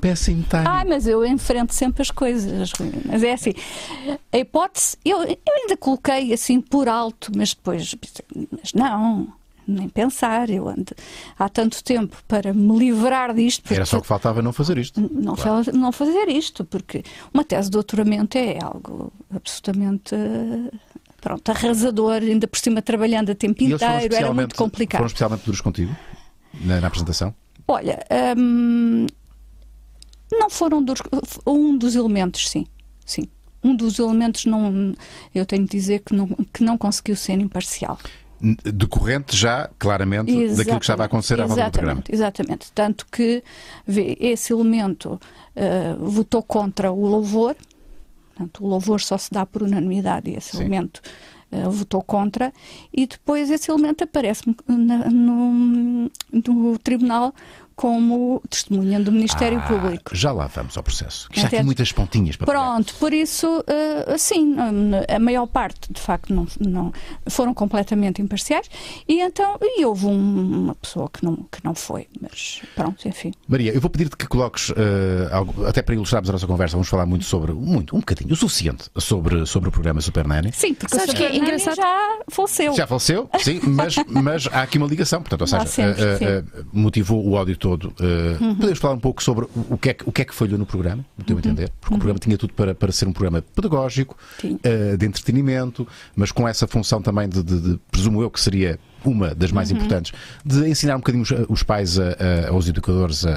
Péssimo 0.00 0.42
timing. 0.44 0.66
Ah, 0.68 0.84
mas 0.86 1.06
eu 1.06 1.24
enfrento 1.24 1.74
sempre 1.74 2.02
as 2.02 2.10
coisas, 2.10 2.72
Rui. 2.72 2.92
Mas 3.06 3.22
é 3.22 3.32
assim, 3.32 3.54
a 4.32 4.38
hipótese, 4.38 4.96
eu, 5.04 5.22
eu 5.22 5.38
ainda 5.56 5.76
coloquei 5.76 6.32
assim 6.32 6.60
por 6.60 6.88
alto, 6.88 7.30
mas 7.34 7.54
depois, 7.54 7.94
mas 8.50 8.72
não, 8.74 9.28
nem 9.66 9.88
pensar. 9.88 10.50
Eu 10.50 10.68
ando 10.68 10.94
há 11.38 11.48
tanto 11.48 11.82
tempo 11.82 12.16
para 12.28 12.52
me 12.52 12.76
livrar 12.78 13.34
disto. 13.34 13.72
Era 13.72 13.86
só 13.86 14.00
que 14.00 14.06
faltava 14.06 14.42
não 14.42 14.52
fazer 14.52 14.76
isto. 14.78 15.00
Não, 15.12 15.36
fa- 15.36 15.62
não 15.72 15.90
fazer 15.92 16.28
isto, 16.28 16.64
porque 16.64 17.02
uma 17.32 17.44
tese 17.44 17.68
de 17.68 17.72
doutoramento 17.72 18.36
é 18.36 18.58
algo 18.62 19.12
absolutamente. 19.34 20.14
Pronto, 21.20 21.48
arrasador, 21.48 22.16
ainda 22.22 22.46
por 22.46 22.58
cima 22.58 22.82
trabalhando 22.82 23.30
a 23.30 23.34
tempo 23.34 23.62
inteiro, 23.64 24.14
era 24.14 24.34
muito 24.34 24.54
complicado. 24.54 24.98
Foram 24.98 25.06
especialmente 25.06 25.44
duros 25.46 25.60
contigo 25.62 25.96
na, 26.60 26.82
na 26.82 26.86
apresentação? 26.88 27.34
Olha, 27.66 28.04
hum, 28.36 29.06
não 30.30 30.50
foram 30.50 30.82
dos, 30.82 31.00
um 31.46 31.76
dos 31.76 31.94
elementos, 31.94 32.48
sim, 32.48 32.66
sim. 33.04 33.28
Um 33.62 33.74
dos 33.74 33.98
elementos 33.98 34.44
não, 34.44 34.94
eu 35.34 35.46
tenho 35.46 35.64
de 35.64 35.70
dizer 35.70 36.00
que 36.00 36.14
não, 36.14 36.28
que 36.52 36.62
não 36.62 36.76
conseguiu 36.76 37.16
ser 37.16 37.40
imparcial. 37.40 37.98
Decorrente 38.40 39.34
já, 39.34 39.70
claramente, 39.78 40.30
daquilo 40.54 40.78
que 40.78 40.84
estava 40.84 41.04
a 41.04 41.06
acontecer 41.06 41.40
à 41.40 41.46
volta 41.46 41.64
do 41.64 41.70
programa. 41.70 42.02
Exatamente, 42.06 42.14
exatamente. 42.14 42.72
Tanto 42.72 43.06
que 43.10 43.42
esse 44.20 44.52
elemento 44.52 45.18
eh, 45.56 45.96
votou 45.98 46.42
contra 46.42 46.92
o 46.92 47.06
louvor, 47.06 47.56
portanto, 48.28 48.62
o 48.62 48.68
louvor 48.68 49.00
só 49.00 49.16
se 49.16 49.30
dá 49.32 49.46
por 49.46 49.62
unanimidade 49.62 50.30
e 50.30 50.36
esse 50.36 50.50
Sim. 50.50 50.58
elemento 50.58 51.00
eh, 51.54 51.68
votou 51.68 52.02
contra, 52.02 52.52
e 52.92 53.06
depois 53.06 53.50
esse 53.50 53.70
elemento 53.70 54.04
aparece 54.04 54.42
na- 54.68 55.08
no, 55.10 56.10
no 56.32 56.78
tribunal 56.78 57.32
como 57.76 58.42
testemunha 58.48 59.00
do 59.00 59.10
Ministério 59.12 59.58
Ah, 59.58 59.62
Público. 59.68 60.14
Já 60.14 60.32
lá 60.32 60.46
vamos 60.46 60.76
ao 60.76 60.82
processo. 60.82 61.28
Já 61.32 61.42
aqui 61.42 61.54
Entende? 61.56 61.64
muitas 61.64 61.92
pontinhas 61.92 62.36
para 62.36 62.46
pegar. 62.46 62.58
Pronto, 62.60 62.94
por 63.00 63.12
isso, 63.12 63.64
eh, 63.66 64.16
sim, 64.18 64.54
a 65.08 65.18
maior 65.18 65.46
parte, 65.46 65.92
de 65.92 66.00
facto, 66.00 66.32
não, 66.34 66.46
não- 66.60 66.92
foram 67.28 67.52
completamente 67.54 68.22
imparciais 68.22 68.68
e 69.08 69.20
então 69.20 69.58
e 69.62 69.84
houve 69.84 70.06
um- 70.06 70.64
uma 70.64 70.74
pessoa 70.74 71.08
que 71.12 71.24
não, 71.24 71.36
que 71.36 71.58
não 71.64 71.74
foi, 71.74 72.06
mas 72.20 72.62
pronto, 72.74 73.06
enfim. 73.08 73.32
Maria, 73.48 73.72
eu 73.72 73.80
vou 73.80 73.90
pedir-te 73.90 74.16
que 74.16 74.26
coloques, 74.26 74.72
eh, 74.76 75.28
algo, 75.32 75.66
até 75.66 75.82
para 75.82 75.94
ilustrarmos 75.94 76.28
a 76.30 76.32
nossa 76.32 76.46
conversa, 76.46 76.72
vamos 76.76 76.88
falar 76.88 77.06
muito 77.06 77.24
sobre, 77.24 77.52
muito, 77.52 77.96
um 77.96 78.00
bocadinho, 78.00 78.32
o 78.32 78.36
suficiente 78.36 78.84
sobre, 78.98 79.44
sobre 79.46 79.68
o 79.68 79.72
programa 79.72 80.00
Super 80.00 80.26
Nanny. 80.26 80.52
Sim, 80.52 80.74
porque 80.74 80.96
Sabes 80.96 81.14
que 81.14 81.22
é 81.24 81.36
engraçado? 81.36 81.76
já 81.76 82.18
faleceu. 82.28 82.74
Já 82.74 82.86
faleceu, 82.86 83.28
sim, 83.40 83.60
mas, 83.64 83.96
mas 84.08 84.46
há 84.52 84.62
aqui 84.62 84.78
uma 84.78 84.86
ligação, 84.86 85.20
portanto, 85.20 85.40
ou 85.42 85.46
seja, 85.46 85.66
sempre, 85.66 86.18
sim. 86.18 86.24
eh, 86.24 86.44
motivou 86.72 87.26
o 87.28 87.36
áudio 87.36 87.56
todo. 87.64 87.94
Eh, 87.98 88.36
Podemos 88.56 88.78
falar 88.78 88.92
um 88.94 88.98
pouco 89.00 89.22
sobre 89.22 89.46
o- 89.70 89.78
que, 89.78 89.88
é 89.88 89.94
que, 89.94 90.04
o 90.06 90.12
que 90.12 90.20
é 90.20 90.24
que 90.26 90.34
falhou 90.34 90.58
no 90.58 90.66
programa, 90.66 91.02
no 91.16 91.24
teu 91.24 91.38
entender? 91.38 91.70
Porque 91.80 91.94
o 91.94 91.98
programa 91.98 92.18
tinha 92.18 92.36
tudo 92.36 92.52
para, 92.52 92.74
para 92.74 92.92
ser 92.92 93.08
um 93.08 93.12
programa 93.12 93.40
pedagógico, 93.54 94.16
eh, 94.62 94.96
de 94.98 95.06
entretenimento, 95.06 95.88
mas 96.14 96.30
com 96.30 96.46
essa 96.46 96.66
função 96.66 97.00
também 97.00 97.26
de, 97.26 97.42
de- 97.42 97.60
de- 97.60 97.80
presumo 97.90 98.20
eu 98.22 98.30
que 98.30 98.38
seria 98.38 98.78
uma 99.04 99.34
das 99.34 99.52
mais 99.52 99.70
importantes, 99.70 100.12
de 100.44 100.68
ensinar 100.68 100.94
um 100.96 100.98
bocadinho 100.98 101.22
os, 101.22 101.30
os 101.48 101.62
pais, 101.62 101.98
a- 101.98 102.16
a- 102.46 102.50
aos 102.50 102.68
educadores, 102.68 103.24
a, 103.26 103.30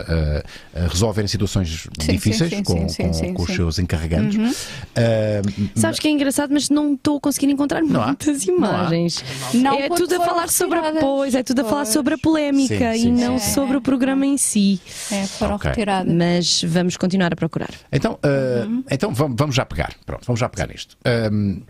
a- 0.75 0.87
resolverem 0.87 1.27
situações 1.27 1.87
Sim, 1.99 2.11
difíceis 2.13 2.49
sim, 2.49 2.57
sim, 2.57 2.63
com, 2.63 2.89
sim, 2.89 3.03
com- 3.07 3.13
sim, 3.13 3.33
com 3.33 3.41
os 3.43 3.47
sim. 3.49 3.55
seus 3.55 3.79
encarregantes. 3.79 4.67
Eh, 4.95 5.41
Sabes 5.75 5.99
que 5.99 6.07
é 6.07 6.11
engraçado, 6.11 6.51
mas 6.53 6.69
não 6.69 6.93
estou 6.93 7.17
a 7.17 7.19
conseguir 7.21 7.49
encontrar 7.49 7.81
Não 7.81 8.05
muitas 8.05 8.45
Não 8.45 8.53
há? 8.55 8.57
imagens. 8.57 9.23
Não, 9.53 9.73
é 9.79 9.87
porque 9.87 10.03
tudo 10.03 10.21
a 10.21 10.25
falar 10.25 10.49
sobre 10.49 10.79
a 10.79 10.93
pois, 10.99 11.35
é 11.35 11.43
tudo 11.43 11.61
a 11.61 11.63
falar 11.65 11.85
sobre 11.85 12.13
a 12.13 12.17
polémica 12.17 12.93
Sim, 12.93 12.97
e 12.97 13.01
sim, 13.01 13.11
não 13.11 13.37
sim. 13.39 13.53
sobre 13.53 13.77
o 13.77 13.81
programa 13.81 14.25
em 14.25 14.37
si. 14.37 14.79
É, 15.11 15.25
foram 15.25 15.55
Ok. 15.55 15.69
retiradas. 15.69 16.13
Mas 16.13 16.63
vamos 16.63 16.97
continuar 16.97 17.33
a 17.33 17.35
procurar. 17.35 17.69
Então, 17.91 18.13
uh, 18.13 18.83
então 18.89 19.13
vamos, 19.13 19.35
vamos 19.37 19.55
já 19.55 19.65
pegar. 19.65 19.93
Pronto, 20.05 20.25
vamos 20.25 20.39
já 20.39 20.47
pegar 20.49 20.67
nisto. 20.67 20.97
Um, 21.31 21.61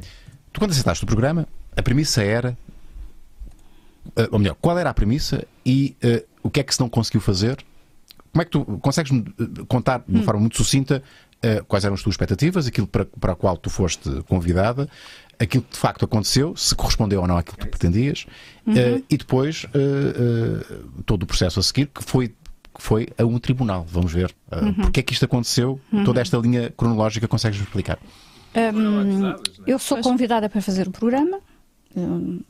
tu, 0.54 0.60
quando 0.60 0.72
aceitaste 0.72 1.04
o 1.04 1.08
programa, 1.08 1.48
a 1.75 1.82
premissa 1.82 2.22
era. 2.24 2.58
Uh, 4.10 4.28
ou 4.32 4.40
melhor, 4.40 4.56
qual 4.60 4.78
era 4.78 4.90
a 4.90 4.94
premissa 4.94 5.46
e 5.66 5.96
uh, 6.04 6.26
o 6.44 6.50
que 6.50 6.60
é 6.60 6.64
que 6.64 6.74
se 6.74 6.80
não 6.80 6.90
conseguiu 6.90 7.22
fazer? 7.22 7.58
Como 8.32 8.42
é 8.42 8.46
que 8.46 8.52
tu 8.52 8.66
consegues-me 8.82 9.20
uh, 9.20 9.66
contar 9.66 10.04
de 10.08 10.16
uma 10.16 10.24
forma 10.24 10.42
muito 10.42 10.58
sucinta 10.58 11.02
uh, 11.38 11.64
quais 11.66 11.84
eram 11.86 11.96
as 11.96 12.02
tuas 12.02 12.14
expectativas, 12.14 12.68
aquilo 12.68 12.88
para, 12.88 13.06
para 13.06 13.34
o 13.34 13.36
qual 13.36 13.58
tu 13.58 13.70
foste 13.70 14.10
convidada, 14.28 14.90
aquilo 15.40 15.64
que 15.64 15.72
de 15.72 15.80
facto 15.80 16.06
aconteceu, 16.06 16.56
se 16.56 16.74
correspondeu 16.76 17.22
ou 17.22 17.28
não 17.28 17.38
àquilo 17.38 17.58
que 17.58 17.66
tu 17.66 17.70
pretendias, 17.70 18.26
uh, 18.68 19.04
e 19.10 19.18
depois 19.18 19.66
uh, 19.66 19.68
uh, 19.68 21.04
todo 21.04 21.24
o 21.24 21.26
processo 21.26 21.60
a 21.60 21.64
seguir, 21.64 21.88
que 21.88 22.04
foi 22.04 22.34
que 22.74 22.84
foi 22.84 23.08
a 23.18 23.26
um 23.26 23.40
tribunal. 23.40 23.84
Vamos 23.90 24.14
ver 24.14 24.30
uh, 24.52 24.74
porque 24.84 25.00
é 25.00 25.04
que 25.04 25.12
isto 25.12 25.26
aconteceu. 25.26 25.82
Toda 26.06 26.22
esta 26.22 26.38
linha 26.38 26.72
cronológica 26.78 27.28
consegues-me 27.28 27.66
explicar? 27.66 27.98
Hum, 28.56 29.36
eu 29.66 29.80
sou 29.80 30.00
convidada 30.02 30.48
para 30.48 30.62
fazer 30.62 30.88
o 30.88 30.92
programa, 30.92 31.38
hum, 31.38 31.42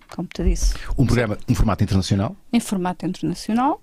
como 0.09 0.27
te 0.27 0.43
disse, 0.43 0.73
Um 0.97 1.05
programa, 1.05 1.37
um 1.49 1.55
formato 1.55 1.83
internacional. 1.83 2.35
em 2.53 2.59
formato 2.59 3.05
internacional. 3.05 3.81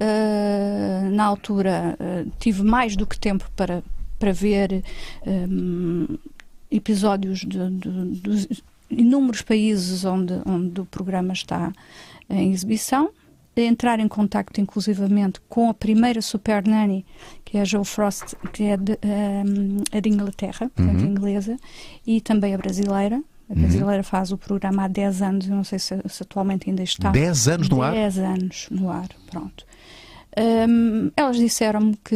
Uh, 0.00 1.10
na 1.10 1.24
altura 1.24 1.96
uh, 1.98 2.30
tive 2.38 2.62
mais 2.62 2.94
do 2.96 3.04
que 3.06 3.18
tempo 3.18 3.50
para, 3.56 3.82
para 4.18 4.32
ver 4.32 4.84
um, 5.26 6.16
episódios 6.70 7.40
de, 7.40 7.68
de- 7.70 8.20
dos 8.20 8.46
inúmeros 8.90 9.42
países 9.42 10.04
onde, 10.04 10.34
onde 10.46 10.80
o 10.80 10.84
programa 10.86 11.32
está 11.32 11.72
em 12.30 12.52
exibição. 12.52 13.10
Entrar 13.56 13.98
em 13.98 14.06
contacto 14.06 14.60
inclusivamente 14.60 15.40
com 15.48 15.68
a 15.68 15.74
primeira 15.74 16.22
Super 16.22 16.64
Nanny, 16.64 17.04
que 17.44 17.58
é 17.58 17.62
a 17.62 17.64
Joe 17.64 17.84
Frost, 17.84 18.36
que 18.52 18.62
é 18.62 18.76
de, 18.76 18.92
um, 18.92 19.82
a 19.90 19.98
de 19.98 20.08
Inglaterra, 20.08 20.70
portanto, 20.72 21.02
inglesa, 21.04 21.56
e 22.06 22.20
também 22.20 22.54
a 22.54 22.58
brasileira. 22.58 23.20
A 23.50 23.54
brasileira 23.54 24.02
faz 24.02 24.30
o 24.30 24.36
programa 24.36 24.84
há 24.84 24.88
10 24.88 25.22
anos, 25.22 25.48
eu 25.48 25.56
não 25.56 25.64
sei 25.64 25.78
se, 25.78 25.94
se 26.06 26.22
atualmente 26.22 26.68
ainda 26.68 26.82
está. 26.82 27.10
10 27.10 27.48
anos 27.48 27.68
no 27.68 27.82
ar. 27.82 27.92
10 27.92 28.18
anos 28.18 28.66
no 28.70 28.90
ar, 28.90 29.08
pronto. 29.30 29.64
Hum, 30.68 31.10
elas 31.16 31.36
disseram-me 31.36 31.96
que 32.04 32.14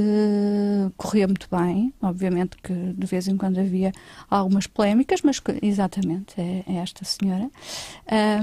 corria 0.96 1.26
muito 1.26 1.48
bem, 1.50 1.92
obviamente 2.00 2.56
que 2.62 2.72
de 2.72 3.06
vez 3.06 3.26
em 3.26 3.36
quando 3.36 3.58
havia 3.58 3.90
algumas 4.30 4.66
polémicas, 4.66 5.22
mas 5.22 5.40
que, 5.40 5.58
exatamente, 5.62 6.34
é, 6.38 6.62
é 6.68 6.74
esta 6.76 7.04
senhora. 7.04 7.50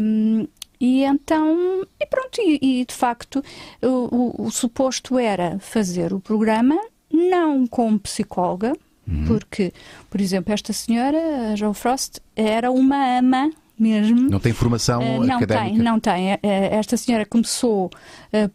Hum, 0.02 0.48
e 0.82 1.04
então, 1.04 1.86
e 2.00 2.06
pronto, 2.08 2.40
e, 2.42 2.82
e, 2.82 2.86
de 2.86 2.94
facto, 2.94 3.44
o, 3.82 4.42
o- 4.42 4.46
o 4.48 4.52
suposto 4.52 5.18
era 5.20 5.60
fazer 5.60 6.14
o 6.14 6.20
programa 6.20 6.76
não 7.12 7.68
como 7.68 8.00
psicóloga, 8.00 8.74
porque, 9.28 9.72
por 10.10 10.20
exemplo, 10.22 10.54
esta 10.54 10.72
senhora, 10.74 11.52
a 11.52 11.56
Jo 11.56 11.74
Frost, 11.74 12.20
era 12.36 12.72
uma 12.72 13.18
ama 13.20 13.50
mesmo. 13.78 14.30
Não 14.30 14.42
tem 14.42 14.52
formação 14.52 15.02
Eh, 15.02 15.20
não 15.20 15.38
académica. 15.38 15.70
tem, 15.70 15.78
não 15.78 16.00
tem. 16.02 16.32
Eh, 16.34 16.40
eh, 16.44 16.76
Esta 16.76 16.98
senhora 16.98 17.26
começou 17.26 17.90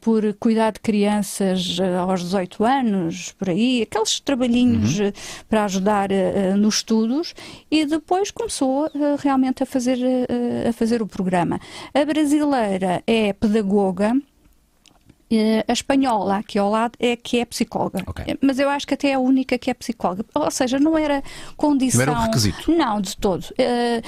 por 0.02 0.34
cuidar 0.34 0.72
de 0.72 0.80
crianças 0.80 1.78
aos 2.06 2.20
18 2.20 2.62
anos, 2.62 3.32
por 3.32 3.48
aí, 3.48 3.82
aqueles 3.90 4.20
trabalhinhos 4.20 4.98
Uhum. 5.00 5.12
para 5.48 5.64
ajudar 5.64 6.10
nos 6.58 6.76
estudos, 6.76 7.34
e 7.70 7.86
depois 7.86 8.30
começou 8.30 8.90
realmente 9.18 9.62
a 9.62 9.66
fazer, 9.66 9.98
a 10.68 10.72
fazer 10.74 11.00
o 11.00 11.06
programa. 11.06 11.58
A 11.94 12.04
brasileira 12.04 13.02
é 13.06 13.32
pedagoga. 13.32 14.14
Eh, 15.38 15.64
A 15.68 15.72
espanhola, 15.72 16.38
aqui 16.38 16.58
ao 16.58 16.70
lado, 16.70 16.92
é 16.98 17.16
que 17.16 17.38
é 17.38 17.44
psicóloga. 17.44 18.02
Ok. 18.06 18.24
Eh, 18.26 18.36
Mas 18.40 18.58
eu 18.58 18.68
acho 18.68 18.86
que 18.86 18.94
até 18.94 19.08
é 19.10 19.14
a 19.14 19.18
única 19.18 19.56
que 19.58 19.70
é 19.70 19.74
psicóloga. 19.74 20.24
Ou 20.34 20.50
seja, 20.50 20.78
não 20.78 20.96
era 20.98 21.22
condição. 21.56 22.04
Não 22.06 22.12
era 22.12 22.20
um 22.20 22.24
requisito. 22.26 22.70
Não, 22.72 23.00
de 23.00 23.16
todo. 23.16 23.44
Eh, 23.58 24.02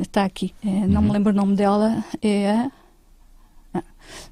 está 0.00 0.24
aqui, 0.24 0.54
não 0.62 1.00
Uhum. 1.00 1.06
me 1.08 1.12
lembro 1.12 1.32
o 1.32 1.36
nome 1.36 1.54
dela, 1.56 2.04
é 2.22 2.50
a. 2.50 2.70
Ah, 3.74 3.82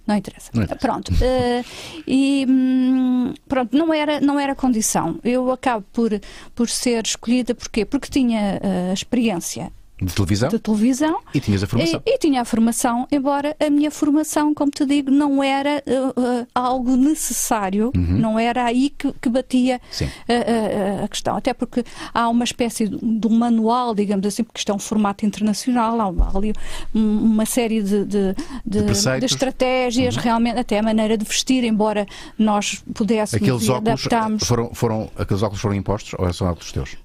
Não 0.06 0.16
interessa. 0.16 0.50
Não 0.54 0.62
interessa. 0.64 0.80
Pronto. 0.86 1.12
eh, 1.22 1.62
e 2.06 2.44
hum, 2.48 3.32
pronto, 3.48 3.76
não 3.76 3.92
era, 3.94 4.20
não 4.20 4.38
era 4.40 4.54
condição. 4.54 5.18
Eu 5.22 5.50
acabo 5.52 5.84
por, 5.92 6.10
por 6.54 6.68
ser 6.68 7.04
escolhida 7.06 7.54
porquê? 7.54 7.84
Porque 7.84 8.08
tinha 8.10 8.60
a 8.90 8.92
experiência 8.92 9.70
De 10.00 10.12
televisão 10.14 10.48
de 10.48 10.58
televisão 10.58 11.18
e 11.34 11.40
tinhas 11.40 11.62
a 11.62 11.66
formação. 11.66 12.02
e, 12.06 12.10
e 12.14 12.18
tinha 12.18 12.40
a 12.40 12.44
formação, 12.44 13.06
embora 13.10 13.56
a 13.58 13.68
minha 13.68 13.90
formação, 13.90 14.54
como 14.54 14.70
te 14.70 14.84
digo, 14.86 15.10
não 15.10 15.42
era 15.42 15.82
uh, 15.86 16.20
uh, 16.42 16.46
algo 16.54 16.96
necessário, 16.96 17.90
não 17.94 18.38
era 18.38 18.64
aí 18.64 18.90
que, 18.90 19.12
que 19.20 19.28
batia 19.28 19.80
Uhum. 20.00 20.06
Uh, 20.28 21.04
a 21.04 21.08
questão. 21.08 21.36
Até 21.36 21.52
porque 21.52 21.84
há 22.14 22.28
uma 22.28 22.44
espécie 22.44 22.88
de, 22.88 22.96
de 22.96 23.26
um 23.26 23.30
manual, 23.38 23.94
digamos 23.94 24.26
assim, 24.26 24.44
porque 24.44 24.58
isto 24.60 24.70
é 24.70 24.74
um 24.74 24.78
formato 24.78 25.24
internacional, 25.26 25.98
há 26.00 26.36
ali 26.36 26.52
um- 26.94 27.18
uma 27.24 27.44
série 27.46 27.82
de, 27.82 28.04
de, 28.04 28.34
de- 28.64 28.82
de 29.20 29.24
estratégias, 29.26 30.16
realmente, 30.16 30.58
até 30.58 30.78
a 30.78 30.82
maneira 30.82 31.16
de 31.18 31.24
vestir, 31.24 31.64
embora 31.64 32.06
nós 32.38 32.82
pudéssemos 32.94 33.42
Aqueles 33.48 33.62
e 33.66 33.70
óculos 33.70 34.06
adaptarmos. 34.06 34.44
foram, 34.46 34.70
foram, 34.74 35.10
aqueles 35.16 35.42
óculos 35.42 35.60
foram 35.60 35.74
impostos 35.74 36.14
ou 36.18 36.32
são 36.32 36.48
óculos 36.48 36.72
teus? 36.72 36.96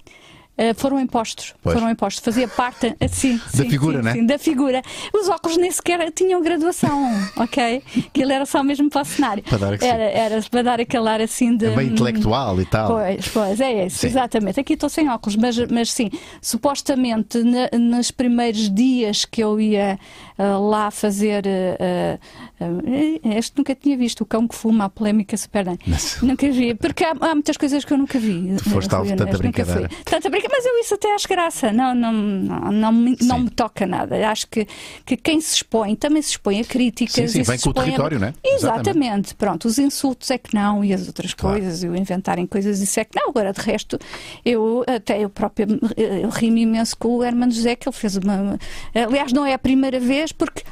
Uh, 0.55 0.71
foram 0.75 0.99
impostos, 0.99 1.55
Pois. 1.63 1.73
foram 1.73 1.89
impostos. 1.89 2.23
Fazia 2.23 2.47
parte 2.47 2.95
assim, 3.01 3.39
Da 3.55 3.65
figura, 3.65 3.97
sim, 3.97 4.03
né? 4.03 4.13
sim, 4.13 4.25
da 4.25 4.37
figura. 4.37 4.81
Os 5.11 5.27
óculos 5.27 5.57
nem 5.57 5.71
sequer 5.71 6.11
tinham 6.11 6.41
graduação, 6.43 7.09
ok? 7.37 7.81
Aquilo 8.07 8.31
era 8.31 8.45
só 8.45 8.61
mesmo 8.63 8.87
para 8.87 9.01
o 9.01 9.05
cenário. 9.05 9.41
Para 9.43 9.57
dar 9.57 9.79
sim. 9.79 9.85
era, 9.87 10.03
era 10.03 10.41
para 10.51 10.61
dar 10.61 10.79
aquele 10.79 11.09
ar 11.09 11.21
assim 11.21 11.57
de. 11.57 11.65
É 11.65 11.75
bem 11.75 11.87
intelectual 11.87 12.61
e 12.61 12.65
tal. 12.65 12.87
Pois, 12.91 13.27
pois, 13.29 13.59
é 13.59 13.87
isso, 13.87 13.97
Sim. 13.97 14.07
exatamente. 14.07 14.59
Aqui 14.59 14.73
estou 14.73 14.89
sem 14.89 15.09
óculos, 15.09 15.35
mas, 15.35 15.57
mas 15.71 15.91
sim, 15.91 16.11
supostamente 16.39 17.39
na, 17.43 17.69
nos 17.79 18.11
primeiros 18.11 18.69
dias 18.69 19.25
que 19.25 19.43
eu 19.43 19.59
ia 19.59 19.97
ah, 20.37 20.57
lá 20.59 20.91
fazer. 20.91 21.45
ah, 21.47 22.19
ah, 22.61 23.35
este 23.37 23.57
nunca 23.57 23.73
tinha 23.73 23.97
visto, 23.97 24.21
o 24.21 24.25
cão 24.25 24.47
que 24.47 24.53
fuma, 24.55 24.85
a 24.85 24.89
polémica 24.89 25.35
super 25.35 25.65
bem. 25.65 25.79
Mas- 25.87 26.21
Nunca 26.21 26.49
vi, 26.51 26.75
porque 26.75 27.03
há, 27.03 27.13
há 27.19 27.33
muitas 27.33 27.57
coisas 27.57 27.83
que 27.83 27.91
eu 27.91 27.97
nunca 27.97 28.19
vi. 28.19 28.55
Tu 28.57 28.69
foste 28.69 28.93
eh, 28.93 28.97
alvo 28.97 29.15
de 29.15 29.37
brincadeira. 29.37 29.89
Tanta 30.05 30.29
brincadeira, 30.29 30.42
mas 30.51 30.65
eu 30.65 30.77
isso 30.79 30.93
até 30.95 31.13
acho 31.13 31.27
graça. 31.27 31.71
Não, 31.71 31.93
não, 31.95 32.11
não, 32.13 32.71
não, 32.71 32.91
me, 32.91 33.17
não 33.21 33.39
me 33.39 33.49
toca 33.49 33.85
nada. 33.85 34.29
Acho 34.29 34.47
que, 34.47 34.67
que 35.05 35.15
quem 35.17 35.39
se 35.41 35.55
expõe 35.55 35.95
também 35.95 36.21
se 36.21 36.31
expõe 36.31 36.59
a 36.59 36.63
críticas. 36.63 37.13
Sim, 37.13 37.27
sim, 37.27 37.43
vem 37.43 37.59
com 37.59 37.69
o 37.69 37.71
expõe 37.71 37.81
a- 37.81 37.85
território, 37.85 38.19
né? 38.19 38.33
Exatamente. 38.43 38.89
Exatamente. 38.89 39.35
Pronto, 39.35 39.67
os 39.67 39.77
insultos 39.79 40.29
é 40.31 40.37
que 40.37 40.53
não 40.55 40.83
e 40.83 40.93
as 40.93 41.07
outras 41.07 41.33
Claro. 41.33 41.57
coisas 41.59 41.83
e 41.83 41.87
o 41.87 41.95
inventarem 41.95 42.45
coisas 42.45 42.79
isso 42.81 42.99
é 42.99 43.05
que 43.05 43.19
não. 43.19 43.29
Agora, 43.29 43.51
de 43.53 43.61
resto, 43.61 43.97
eu 44.45 44.83
até 44.87 45.19
eu 45.23 45.29
própria 45.29 45.67
eu 45.97 46.29
ri-me 46.29 46.61
imenso 46.61 46.95
com 46.97 47.17
o 47.17 47.23
Hermano 47.23 47.51
José, 47.51 47.75
que 47.75 47.87
ele 47.87 47.95
fez 47.95 48.15
uma. 48.17 48.57
Aliás, 48.93 49.31
não 49.33 49.45
é 49.45 49.53
a 49.53 49.59
primeira 49.59 49.99
vez, 49.99 50.31
porque 50.31 50.63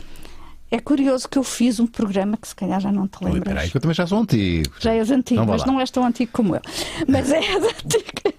é 0.70 0.80
curioso 0.80 1.28
que 1.28 1.38
eu 1.38 1.44
fiz 1.44 1.80
um 1.82 1.88
programa 1.88 2.38
que 2.38 2.48
se 2.48 2.56
calhar 2.56 2.80
já 2.80 2.92
não 2.92 3.08
te 3.08 3.22
lembras. 3.24 3.44
Peraí, 3.44 3.70
que 3.70 3.76
eu 3.78 3.82
também 3.82 3.94
já 3.96 4.08
sou 4.08 4.20
antigo. 4.20 4.74
Já 4.80 4.94
és 4.94 5.12
antigo, 5.12 5.42
Então 5.42 5.46
vá 5.46 5.52
mas 5.54 5.62
lá. 5.62 5.68
não 5.68 5.80
és 5.80 5.92
tão 5.92 6.06
antigo 6.06 6.32
como 6.32 6.56
eu. 6.56 6.62
Mas 7.08 7.30
és 7.32 7.46
antigo. 7.64 8.34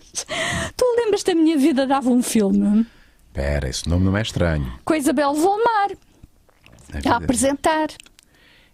Tu 0.77 0.85
lembras 0.99 1.23
da 1.23 1.35
minha 1.35 1.57
vida 1.57 1.87
dava 1.87 2.11
um 2.11 2.23
filme 2.23 2.87
Espera, 3.29 3.69
esse 3.69 3.89
nome 3.89 4.05
não 4.05 4.17
é 4.17 4.23
estranho. 4.23 4.73
com 4.85 4.93
a 4.93 4.99
Isabel 4.99 5.33
Volmar 5.35 5.91
a 7.11 7.17
apresentar. 7.17 7.89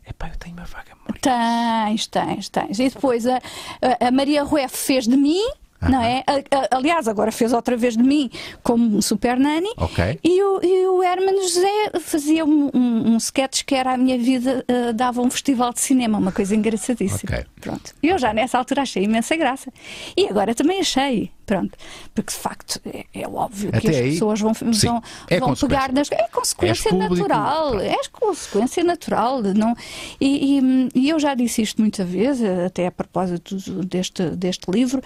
Epá, 0.05 0.29
eu 0.31 0.37
tenho 0.39 0.57
uma 0.57 0.65
vaga 0.65 0.91
memória. 0.97 1.21
Tens, 1.21 2.07
tens, 2.09 2.49
tens. 2.49 2.79
E 2.81 2.89
depois 2.91 3.25
a, 3.27 3.37
a- 3.37 4.09
a 4.09 4.11
Maria 4.11 4.43
Rueff 4.43 4.77
fez 4.77 5.07
de 5.07 5.17
mim, 5.17 5.47
não 5.81 6.03
é? 6.03 6.25
Aliás, 6.71 7.07
agora 7.07 7.31
fez 7.31 7.53
outra 7.53 7.77
vez 7.77 7.97
de 7.97 8.03
mim 8.03 8.31
como 8.63 9.01
super 9.03 9.39
nani. 9.39 9.71
Ok. 9.77 10.19
E 10.23 10.43
o, 10.43 10.61
e 10.63 10.87
o 10.87 11.03
Hermano 11.03 11.41
José 11.43 11.91
fazia 12.01 12.45
um, 12.45 12.71
um, 12.75 13.13
um 13.13 13.17
sketch 13.19 13.65
que 13.65 13.75
era 13.75 13.93
a 13.93 13.97
minha 13.97 14.19
vida, 14.19 14.65
eh, 14.67 14.93
dava 14.93 15.21
um 15.21 15.31
festival 15.31 15.73
de 15.73 15.81
cinema, 15.81 16.19
uma 16.19 16.33
coisa 16.33 16.55
engraçadíssima. 16.55 17.31
Ok. 17.33 17.47
Pronto. 17.61 17.95
E 18.03 18.09
eu 18.09 18.19
já 18.19 18.33
nessa 18.33 18.59
altura 18.59 18.83
achei 18.83 19.05
imensa 19.05 19.37
graça. 19.37 19.73
E 20.17 20.27
agora 20.27 20.55
também 20.55 20.81
achei. 20.81 21.31
Pronto. 21.49 21.77
Porque 22.15 22.31
de 22.33 22.39
facto 22.39 22.79
é, 22.85 23.07
é 23.15 23.27
óbvio 23.27 23.73
que 23.73 23.79
Até 23.79 23.89
as 23.89 23.97
aí, 23.97 24.13
pessoas 24.13 24.41
vão, 24.41 24.53
sim, 24.55 24.87
vão, 24.87 25.03
é 25.29 25.41
vão 25.41 25.55
pegar 25.55 25.91
nas. 25.93 26.13
É 26.13 26.29
consequência 26.29 26.91
público, 26.91 27.15
natural. 27.17 27.71
pronto. 27.71 27.85
É 27.85 27.97
consequência 28.13 28.85
natural. 28.85 29.43
Não, 29.43 29.75
e, 30.21 30.59
e- 30.59 30.89
e 30.95 31.09
eu 31.09 31.19
já 31.19 31.35
disse 31.35 31.63
isto 31.63 31.81
muita 31.81 32.05
vez, 32.05 32.41
até 32.67 32.87
a 32.87 32.93
propósito 32.93 33.57
deste, 33.85 34.29
deste 34.31 34.71
livro, 34.71 35.01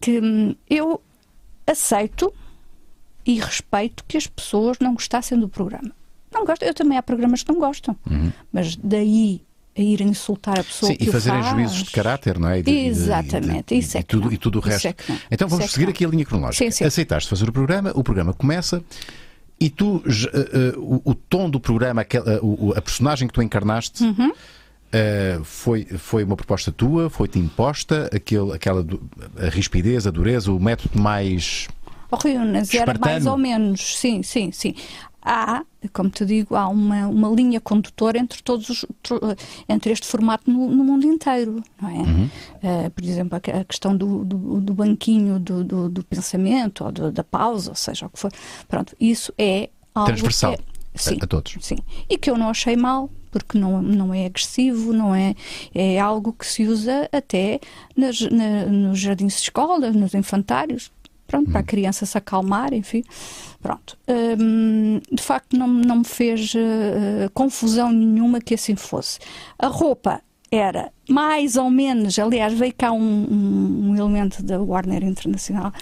que 0.00 0.18
hum, 0.18 0.54
eu 0.68 1.00
aceito 1.66 2.32
e 3.26 3.38
respeito 3.38 4.02
que 4.08 4.16
as 4.16 4.26
pessoas 4.26 4.78
não 4.80 4.94
gostassem 4.94 5.38
do 5.38 5.48
programa. 5.48 5.92
Não 6.32 6.44
gosto, 6.46 6.62
eu 6.62 6.72
também 6.72 6.96
há 6.96 7.02
programas 7.02 7.42
que 7.42 7.52
não 7.52 7.60
gostam, 7.60 7.94
mas 8.50 8.74
daí 8.76 9.42
a 9.76 9.80
ir 9.80 10.00
insultar 10.02 10.58
a 10.60 10.64
pessoa. 10.64 10.92
Sim, 10.92 10.98
que 10.98 11.08
e 11.08 11.12
fazerem 11.12 11.42
faz, 11.42 11.54
juízos 11.54 11.82
de 11.84 11.90
caráter, 11.90 12.38
não 12.38 12.48
é? 12.50 12.58
E 12.58 12.62
de- 12.62 12.70
e 12.70 12.74
de- 12.74 12.88
Exatamente, 12.88 13.74
e, 13.74 13.78
isso 13.78 13.96
é 13.96 14.00
e 14.00 14.02
que 14.02 14.08
tudo, 14.10 14.26
não. 14.26 14.32
e 14.32 14.36
tudo 14.36 14.58
o 14.58 14.60
resto. 14.62 14.86
é. 14.88 14.94
Então 15.30 15.48
vamos 15.48 15.64
é 15.64 15.68
seguir 15.68 15.88
aqui 15.88 16.04
a 16.04 16.08
linha 16.08 16.24
cronológica. 16.24 16.64
Sim, 16.64 16.70
sim. 16.70 16.84
Aceitaste 16.84 17.28
fazer 17.30 17.48
o 17.48 17.52
programa, 17.52 17.90
o 17.94 18.02
programa 18.04 18.32
começa 18.34 18.82
e 19.58 19.70
tu, 19.70 20.02
eh, 20.06 20.72
eh, 20.74 20.74
o, 20.76 21.00
o 21.04 21.14
tom 21.14 21.48
do 21.48 21.58
programa, 21.60 22.04
o- 22.42 22.68
o- 22.68 22.72
a 22.76 22.82
personagem 22.82 23.26
que 23.28 23.34
tu 23.34 23.40
encarnaste. 23.42 24.02
Uhum. 24.04 24.32
eh, 24.94 25.40
foi, 25.42 25.84
foi 25.86 26.22
uma 26.22 26.36
proposta 26.36 26.70
tua? 26.70 27.08
Foi-te 27.08 27.38
imposta? 27.38 28.10
Aquele, 28.14 28.52
aquela 28.52 28.84
a 29.38 29.48
rispidez, 29.48 30.06
a 30.06 30.10
dureza, 30.10 30.52
o 30.52 30.60
método 30.60 31.00
mais. 31.00 31.66
Oh, 32.10 32.28
Unas, 32.28 32.74
era 32.74 32.92
mais 32.98 33.24
ou 33.24 33.38
menos, 33.38 33.96
sim, 33.98 34.22
sim, 34.22 34.52
sim. 34.52 34.74
Há, 35.24 35.64
como 35.92 36.10
te 36.10 36.24
digo, 36.26 36.56
há 36.56 36.66
uma, 36.68 37.06
uma 37.06 37.28
linha 37.28 37.60
condutora 37.60 38.18
entre 38.18 38.42
todos 38.42 38.68
os, 38.68 38.84
entre 39.68 39.92
este 39.92 40.06
formato 40.06 40.50
no, 40.50 40.68
no 40.68 40.82
mundo 40.82 41.06
inteiro, 41.06 41.62
não 41.80 41.88
é? 41.88 41.92
Uhum. 41.92 42.30
Eh, 42.62 42.90
por 42.90 43.04
exemplo, 43.04 43.36
a, 43.36 43.40
que- 43.40 43.50
a 43.52 43.64
questão 43.64 43.96
do, 43.96 44.24
do, 44.24 44.60
do 44.60 44.74
banquinho 44.74 45.38
do, 45.38 45.62
do, 45.62 45.88
do 45.88 46.02
pensamento 46.04 46.84
ou 46.84 46.90
do- 46.90 47.12
da 47.12 47.22
pausa, 47.22 47.70
ou 47.70 47.76
seja, 47.76 48.06
o 48.06 48.10
que 48.10 48.18
for. 48.18 48.32
Pronto, 48.68 48.96
isso 49.00 49.32
é 49.38 49.70
algo 49.94 50.08
Transversal 50.10 50.54
que 50.54 50.60
é- 50.60 50.64
a- 50.94 50.98
sim, 50.98 51.18
a 51.20 51.26
todos. 51.26 51.56
Sim, 51.60 51.76
e 52.10 52.18
que 52.18 52.28
eu 52.28 52.36
não 52.36 52.48
achei 52.48 52.76
mal, 52.76 53.08
porque 53.30 53.56
não, 53.56 53.80
não 53.80 54.12
é 54.12 54.26
agressivo, 54.26 54.92
não 54.92 55.14
é, 55.14 55.34
é 55.74 56.00
algo 56.00 56.32
que 56.32 56.44
se 56.46 56.64
usa 56.66 57.08
até 57.12 57.60
nas, 57.96 58.20
na- 58.22 58.66
nos 58.66 58.98
jardins 58.98 59.34
de 59.36 59.42
escola, 59.42 59.90
nos 59.92 60.14
infantários, 60.14 60.90
pronto, 61.32 61.50
para 61.50 61.60
a 61.60 61.64
criança 61.64 62.04
se 62.04 62.18
acalmar, 62.18 62.74
enfim, 62.74 63.02
pronto. 63.62 63.96
Hum, 64.38 65.00
de 65.10 65.22
facto, 65.22 65.56
não, 65.56 65.66
não 65.66 65.96
me 65.96 66.04
fez 66.04 66.52
eh, 66.54 67.30
confusão 67.32 67.90
nenhuma 67.90 68.38
que 68.38 68.52
assim 68.54 68.76
fosse. 68.76 69.18
A 69.58 69.66
roupa 69.66 70.20
era 70.50 70.92
mais 71.08 71.56
ou 71.56 71.68
menos, 71.70 72.18
aliás, 72.18 72.52
veio 72.54 72.72
cá 72.76 72.92
um, 72.92 72.98
um- 73.00 73.90
um 73.90 73.96
elemento 73.96 74.42
da 74.42 74.60
Warner 74.60 75.02
Internacional 75.02 75.72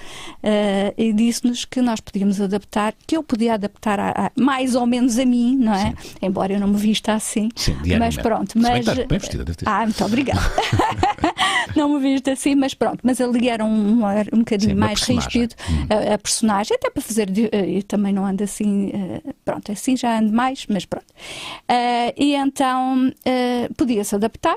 eh, 0.43 0.95
e 0.97 1.13
disse-nos 1.13 1.65
que 1.65 1.81
nós 1.83 2.01
podíamos 2.01 2.41
adaptar, 2.41 2.95
que 3.07 3.17
eu 3.17 3.23
podia 3.23 3.55
adaptar 3.55 4.01
a- 4.01 4.11
a- 4.17 4.33
mais 4.41 4.75
ou 4.75 4.87
menos 4.87 5.19
a 5.19 5.25
mim, 5.25 5.57
não 5.57 5.75
é? 5.75 5.95
Embora 6.23 6.53
eu 6.55 6.61
não 6.61 6.69
me 6.69 6.77
vista 6.79 7.13
assim. 7.13 7.49
Sim, 7.57 7.77
mas 7.99 8.17
pronto, 8.17 8.55
bem 8.55 8.63
mas. 8.63 8.79
estás 8.81 9.07
bem 9.07 9.19
vestida, 9.19 9.45
deve 9.45 9.59
ter. 9.59 9.69
Ah, 9.69 9.83
muito 9.85 10.05
obrigada. 10.05 10.41
não 11.77 11.89
me 11.95 12.01
viste 12.01 12.31
assim, 12.31 12.55
mas 12.55 12.75
pronto. 12.75 13.01
Mas 13.03 13.21
ali 13.21 13.49
era 13.49 13.65
um, 13.65 14.03
um 14.33 14.39
bocadinho 14.39 14.73
Sim, 14.73 14.79
mais 14.79 15.01
ríspido 15.03 15.55
a, 15.89 16.15
a 16.15 16.19
personagem, 16.19 16.77
até 16.77 16.91
para 16.91 17.03
fazer. 17.03 17.29
eh, 17.53 17.79
Eu 17.79 17.83
também 17.83 18.13
não 18.13 18.25
ando 18.27 18.43
assim, 18.43 18.91
eh, 18.93 19.21
pronto, 19.45 19.71
assim 19.71 19.97
já 19.97 20.19
ando 20.19 20.33
mais, 20.33 20.67
mas 20.69 20.85
pronto. 20.85 21.07
Eh, 21.69 22.15
e 22.17 22.35
então 22.35 23.13
eh, 23.25 23.69
podia-se 23.77 24.15
adaptar. 24.15 24.57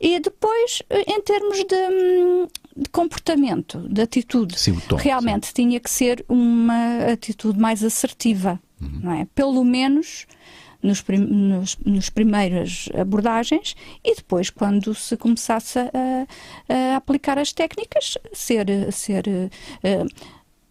E 0.00 0.18
depois, 0.20 0.82
eh, 0.90 1.04
em 1.06 1.20
termos 1.22 1.58
de, 1.64 1.74
hum, 1.74 2.46
de 2.76 2.88
comportamento, 2.90 3.78
de 3.88 4.02
atitude, 4.02 4.58
Sim, 4.58 4.78
tom, 4.88 4.96
realmente 4.96 5.52
tinha 5.54 5.78
que 5.80 5.88
ser 5.90 6.24
uma 6.28 7.06
atitude 7.12 7.58
mais 7.58 7.82
assertiva, 7.82 8.60
Uhum. 8.80 9.00
não 9.02 9.12
é? 9.12 9.26
Pelo 9.34 9.64
menos 9.64 10.26
nos, 10.82 11.00
prim- 11.00 11.18
nos, 11.26 11.78
nos 11.86 12.10
primeiras 12.10 12.88
abordagens 13.00 13.74
e 14.04 14.14
depois 14.16 14.50
quando 14.50 14.94
se 14.94 15.16
começasse 15.16 15.78
a, 15.78 16.26
a 16.68 16.96
aplicar 16.96 17.38
as 17.38 17.52
técnicas, 17.52 18.18
ser, 18.32 18.66
ser 18.92 19.24
eh, 19.82 20.04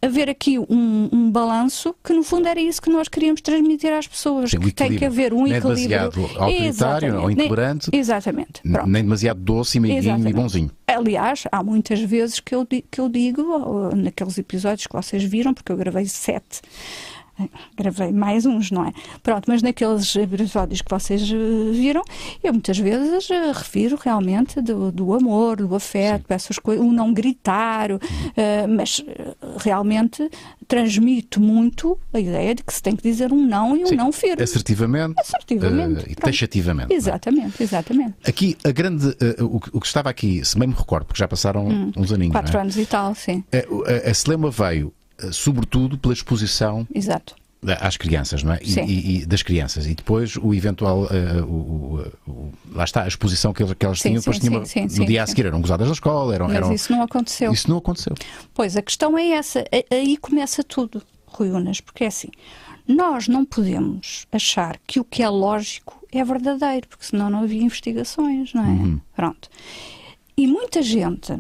haver 0.04 0.30
aqui 0.30 0.60
um, 0.60 1.10
um 1.12 1.32
balanço 1.32 1.96
que 2.04 2.12
no 2.14 2.24
fundo 2.24 2.48
era 2.48 2.60
isso 2.60 2.82
que 2.82 2.90
nós 2.90 3.08
queríamos 3.08 3.42
transmitir 3.42 3.92
às 3.94 4.08
pessoas, 4.08 4.52
o 4.54 4.60
que 4.60 4.72
tem 4.72 4.96
que 4.98 5.06
haver 5.06 5.34
um 5.34 5.46
Não 5.46 5.54
é 5.54 5.58
equilíbrio. 5.58 5.88
demasiado 5.88 6.22
autoritário 6.22 6.68
Exatamente. 6.68 7.24
ou 7.24 7.32
intolerante. 7.32 7.90
Nem- 7.92 8.00
Exatamente. 8.02 8.62
Pronto. 8.62 8.90
Nem 8.90 9.04
demasiado 9.04 9.40
doce 9.40 9.78
e 9.78 9.82
meiguinho 9.82 10.28
e 10.30 10.34
bonzinho. 10.34 10.72
Aliás, 10.88 11.44
há 11.52 11.64
muitas 11.64 12.00
vezes 12.02 12.40
que 12.40 12.54
eu, 12.54 12.66
que 12.66 13.00
eu 13.00 13.10
digo, 13.10 13.44
naqueles 13.96 14.38
episódios 14.38 14.86
que 14.88 14.94
vocês 14.94 15.24
viram, 15.24 15.54
porque 15.54 15.72
eu 15.72 15.78
gravei 15.78 16.06
sete, 16.06 16.62
gravei 17.76 18.12
mais 18.12 18.46
uns, 18.46 18.70
não 18.72 18.86
é? 18.86 18.92
Pronto, 19.22 19.46
mas 19.48 19.62
naqueles 19.62 20.16
episódios 20.16 20.82
que 20.82 20.90
vocês 20.90 21.22
eh, 21.24 21.72
viram, 21.72 22.04
eu 22.44 22.54
muitas 22.54 22.78
vezes 22.78 23.30
eh, 23.30 23.52
refiro 23.54 23.98
realmente 24.02 24.62
do, 24.62 24.92
do 24.92 25.14
amor, 25.14 25.58
do 25.58 25.76
afeto, 25.76 26.26
essas 26.30 26.60
coisas, 26.60 26.86
o 26.86 26.92
não 26.92 27.14
gritar, 27.14 27.90
eh, 28.36 28.68
mas 28.68 29.04
realmente 29.58 30.30
transmito 30.68 31.40
muito 31.42 31.98
a 32.14 32.20
ideia 32.20 32.56
de 32.56 32.64
que 32.64 32.74
se 32.74 32.82
tem 32.82 32.96
que 32.96 33.04
dizer 33.04 33.32
um 33.32 33.46
não 33.46 33.76
e 33.78 33.84
um 33.84 33.88
Sim, 33.88 33.96
não 33.96 34.12
firme. 34.12 34.42
Assertivamente, 34.44 35.16
Assertivamente, 35.20 36.06
eh, 36.08 36.12
e 36.12 36.16
taxativamente. 36.16 36.94
é? 36.94 36.96
Exatamente, 36.96 37.62
exatamente. 37.62 38.14
Aqui, 38.26 38.58
a 38.64 38.72
grande. 38.72 39.10
eh, 39.20 39.42
o, 39.44 39.60
que- 39.60 39.70
o 39.74 39.80
que 39.80 39.88
estava 39.88 40.10
aqui, 40.10 40.44
se 40.46 40.58
bem 40.58 40.68
me 40.68 40.74
recordo, 40.76 41.06
porque 41.06 41.20
já 41.20 41.28
passaram 41.28 41.68
uns 41.96 42.12
aninhos. 42.12 42.30
Hum. 42.30 42.40
Quatro 42.40 42.58
é? 42.58 42.62
anos 42.62 42.78
e 42.78 42.86
tal, 42.86 43.14
sim. 43.16 43.44
Eh, 43.52 43.68
o- 43.70 43.84
A, 43.84 44.10
a 44.10 44.14
Celema 44.14 44.50
veio, 44.50 44.94
sobretudo, 45.32 45.98
pela 45.98 46.14
exposição 46.14 46.88
Exato. 46.94 47.36
da- 47.62 47.76
às 47.76 47.96
crianças, 47.98 48.44
não 48.44 48.54
é? 48.54 48.60
Sim. 48.64 48.84
e- 48.86 49.22
e 49.22 49.26
das 49.26 49.42
crianças. 49.42 49.86
E 49.86 49.94
depois 49.96 50.36
o 50.36 50.54
eventual. 50.54 51.08
eh, 51.12 51.42
o, 51.44 51.46
o- 51.46 52.12
o- 52.32 52.54
lá 52.74 52.84
está, 52.84 53.04
a 53.04 53.08
exposição 53.08 53.54
que 53.54 53.64
que 53.76 53.86
elas 53.86 54.00
Sim, 54.02 54.10
tinham, 54.10 54.20
depois 54.20 54.38
sim, 54.38 54.50
tinha 54.50 54.90
sim, 54.90 55.00
no 55.00 55.06
dia 55.06 55.24
a 55.24 55.28
seguir 55.28 55.46
eram 55.46 55.62
gozadas 55.62 55.88
na 55.88 55.94
escola. 55.94 56.34
Eram, 56.36 56.48
Mas 56.48 56.56
eram- 56.58 56.74
isso 56.74 56.92
não 56.92 57.02
aconteceu. 57.02 57.52
isso 57.54 57.70
não 57.70 57.78
aconteceu. 57.78 58.14
Pois, 58.54 58.76
a 58.76 58.82
questão 58.82 59.18
é 59.18 59.30
essa. 59.30 59.64
Aí 59.92 60.18
começa 60.18 60.64
tudo, 60.64 61.02
Rui 61.28 61.50
Unas, 61.52 61.80
porque 61.80 62.04
é 62.04 62.08
assim, 62.08 62.30
nós 62.88 63.28
não 63.30 63.46
podemos 63.46 64.26
achar 64.32 64.78
que 64.86 65.00
o 65.00 65.06
que 65.06 65.24
é 65.24 65.30
lógico 65.30 66.04
é 66.12 66.24
verdadeiro, 66.24 66.88
porque 66.90 67.06
senão 67.06 67.30
não 67.30 67.44
havia 67.44 67.62
investigações, 67.64 68.54
não 68.54 68.64
é? 68.66 68.68
Uhum. 68.68 69.00
Pronto. 69.16 69.50
E 70.36 70.46
muita 70.48 70.82
gente 70.82 71.40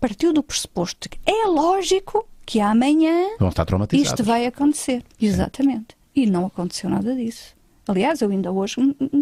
partiu 0.00 0.32
do 0.32 0.42
pressuposto 0.42 1.08
que 1.08 1.18
é 1.26 1.46
lógico 1.46 2.26
que 2.44 2.60
amanhã 2.60 3.36
Vão 3.38 3.48
estar 3.48 3.66
isto 3.92 4.24
vai 4.24 4.46
acontecer. 4.46 5.04
Exatamente. 5.20 5.96
E 6.14 6.26
não 6.26 6.46
aconteceu 6.46 6.90
nada 6.90 7.14
disso. 7.14 7.54
Aliás, 7.88 8.20
eu 8.20 8.30
ainda 8.30 8.52
hoje 8.52 8.76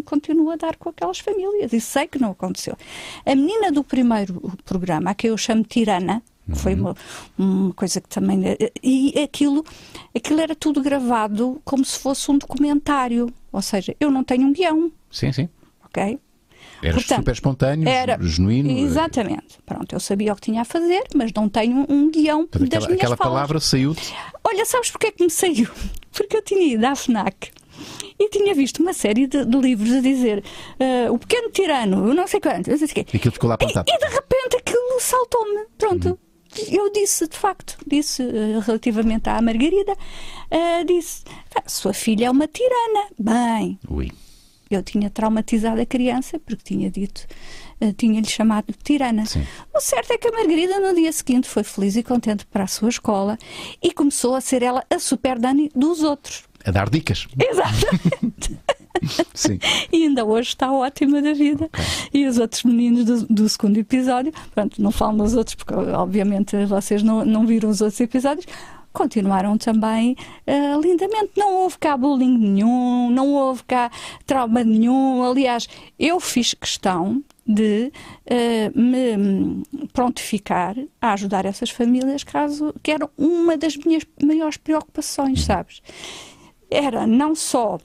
continuo 0.05 0.51
a 0.51 0.55
dar 0.55 0.75
com 0.75 0.89
aquelas 0.89 1.19
famílias 1.19 1.73
e 1.73 1.81
sei 1.81 2.07
que 2.07 2.19
não 2.19 2.31
aconteceu. 2.31 2.77
A 3.25 3.35
menina 3.35 3.71
do 3.71 3.83
primeiro 3.83 4.53
programa, 4.63 5.11
a 5.11 5.15
que 5.15 5.27
eu 5.27 5.37
chamo 5.37 5.63
Tirana, 5.63 6.21
que 6.47 6.57
foi 6.57 6.75
uma, 6.75 6.95
uma 7.37 7.73
coisa 7.73 7.99
que 7.99 8.09
também. 8.09 8.41
E 8.83 9.19
aquilo, 9.19 9.65
aquilo 10.15 10.41
era 10.41 10.55
tudo 10.55 10.81
gravado 10.81 11.59
como 11.63 11.83
se 11.83 11.97
fosse 11.97 12.29
um 12.29 12.37
documentário. 12.37 13.33
Ou 13.51 13.61
seja, 13.61 13.95
eu 13.99 14.11
não 14.11 14.23
tenho 14.23 14.47
um 14.47 14.53
guião, 14.53 14.91
Sim, 15.09 15.31
sim. 15.31 15.49
ok? 15.85 16.19
Eras 16.81 16.95
Portanto, 16.95 17.17
super 17.19 17.31
espontâneo, 17.33 17.87
era- 17.87 18.17
genuíno. 18.21 18.71
Exatamente. 18.71 19.59
Pronto, 19.65 19.93
eu 19.93 19.99
sabia 19.99 20.33
o 20.33 20.35
que 20.35 20.41
tinha 20.41 20.61
a 20.61 20.65
fazer, 20.65 21.03
mas 21.15 21.31
não 21.33 21.47
tenho 21.47 21.85
um 21.89 22.09
guião 22.09 22.47
Portanto, 22.47 22.69
das 22.69 22.77
aquela 22.83 22.87
minhas 22.87 23.01
aquela 23.01 23.17
falas. 23.17 23.33
palavra 23.33 23.59
saiu-te. 23.59 24.13
Olha, 24.43 24.65
sabes 24.65 24.89
porque 24.91 25.07
é 25.07 25.11
que 25.11 25.23
me 25.23 25.29
saiu? 25.29 25.67
Porque 26.11 26.35
eu 26.35 26.41
tinha 26.43 26.73
ido 26.73 26.83
à 26.85 26.93
FNAC 26.93 27.51
e 28.19 28.29
tinha 28.29 28.53
visto 28.53 28.81
uma 28.81 28.91
série 28.93 29.27
de, 29.27 29.45
de 29.45 29.57
livros 29.57 29.93
a 29.93 30.01
dizer 30.01 30.43
ah, 30.77 31.09
O 31.11 31.17
Pequeno 31.17 31.49
Tirano, 31.51 32.05
eu 32.09 32.13
não 32.13 32.27
sei 32.27 32.39
quanto, 32.41 32.69
não 32.69 32.77
sei 32.77 32.85
o 32.85 32.89
quê. 32.89 33.05
E 33.13 33.17
aquilo 33.17 33.31
ficou 33.31 33.47
lá 33.49 33.55
E, 33.59 33.63
apontado. 33.63 33.89
e 33.89 33.97
de 33.97 34.05
repente 34.13 34.57
aquilo 34.57 34.99
saltou-me. 34.99 35.65
Pronto. 35.77 36.19
Eu 36.69 36.91
disse, 36.91 37.29
de 37.29 37.37
facto, 37.37 37.77
disse 37.87 38.21
eh, 38.23 38.59
relativamente 38.65 39.29
à 39.29 39.41
Margarida, 39.41 39.95
eh, 40.49 40.83
disse: 40.83 41.23
"Ah, 41.55 41.63
Sua 41.65 41.93
filha 41.93 42.25
é 42.25 42.29
uma 42.29 42.45
tirana. 42.45 43.07
Bem, 43.17 43.79
Ui. 43.89 44.11
Eu 44.75 44.83
tinha 44.83 45.09
traumatizado 45.09 45.81
a 45.81 45.85
criança 45.85 46.39
porque 46.39 46.63
tinha 46.63 46.89
dito, 46.89 47.25
eh, 47.79 47.93
tinha-lhe 47.93 48.27
chamado 48.27 48.67
de 48.67 48.77
tirana. 48.83 49.25
Sim. 49.25 49.45
O 49.73 49.79
certo 49.79 50.11
é 50.11 50.17
que 50.17 50.27
a 50.27 50.31
Margarida 50.31 50.79
no 50.79 50.95
dia 50.95 51.11
seguinte 51.11 51.47
foi 51.47 51.63
feliz 51.63 51.95
e 51.95 52.03
contente 52.03 52.45
para 52.45 52.63
a 52.63 52.67
sua 52.67 52.89
escola 52.89 53.37
e 53.81 53.91
começou 53.91 54.35
a 54.35 54.41
ser 54.41 54.63
ela 54.63 54.83
a 54.89 54.99
super 54.99 55.39
Dani 55.39 55.71
dos 55.75 56.01
outros. 56.01 56.43
A 56.65 56.71
dar 56.71 56.89
dicas. 56.89 57.27
Exatamente. 57.39 58.57
Sim. 59.33 59.59
e 59.91 60.03
ainda 60.03 60.23
hoje 60.23 60.49
está 60.49 60.71
ótima 60.71 61.21
da 61.21 61.33
vida. 61.33 61.69
E 62.13 62.25
os 62.27 62.37
outros 62.37 62.63
meninos 62.63 63.05
do, 63.05 63.33
do 63.33 63.49
segundo 63.49 63.77
episódio, 63.77 64.31
pronto, 64.53 64.81
não 64.81 64.91
falo 64.91 65.17
nos 65.17 65.33
outros 65.33 65.55
porque 65.55 65.73
obviamente 65.73 66.65
vocês 66.65 67.01
não, 67.01 67.25
não 67.25 67.45
viram 67.45 67.69
os 67.69 67.81
outros 67.81 67.99
episódios. 67.99 68.45
Continuaram 68.93 69.57
também 69.57 70.15
eh, 70.45 70.75
lindamente. 70.81 71.31
Não 71.37 71.53
houve 71.53 71.77
cá 71.77 71.95
bullying 71.95 72.37
nenhum, 72.37 73.09
não 73.09 73.33
houve 73.33 73.63
cá 73.63 73.89
trauma 74.25 74.63
nenhum. 74.63 75.23
Aliás, 75.23 75.67
eu 75.97 76.19
fiz 76.19 76.53
questão 76.53 77.23
de 77.45 77.91
eh, 78.25 78.71
me 78.75 79.63
prontificar 79.93 80.75
a 81.01 81.13
ajudar 81.13 81.45
essas 81.45 81.69
famílias, 81.69 82.23
caso 82.23 82.73
que 82.83 82.91
era 82.91 83.09
uma 83.17 83.57
das 83.57 83.75
minhas 83.77 84.03
maiores 84.23 84.57
preocupações, 84.57 85.43
sabes? 85.43 85.81
Era 86.69 87.05
não 87.07 87.35
só 87.35 87.77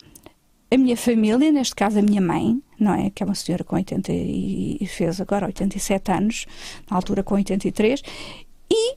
a 0.71 0.77
minha 0.77 0.97
família, 0.97 1.51
neste 1.53 1.75
caso 1.75 1.99
a 1.99 2.03
minha 2.03 2.21
mãe, 2.21 2.61
não 2.79 2.93
é? 2.93 3.11
Que 3.11 3.23
é 3.23 3.27
uma 3.27 3.35
senhora 3.35 3.65
com 3.65 3.77
80 3.77 4.13
e 4.13 4.67
e 4.81 4.87
fez 4.87 5.21
agora 5.21 5.47
87 5.47 6.13
anos, 6.13 6.47
na 6.91 6.97
altura 6.97 7.23
com 7.23 7.35
83, 7.35 8.03
e 8.71 8.97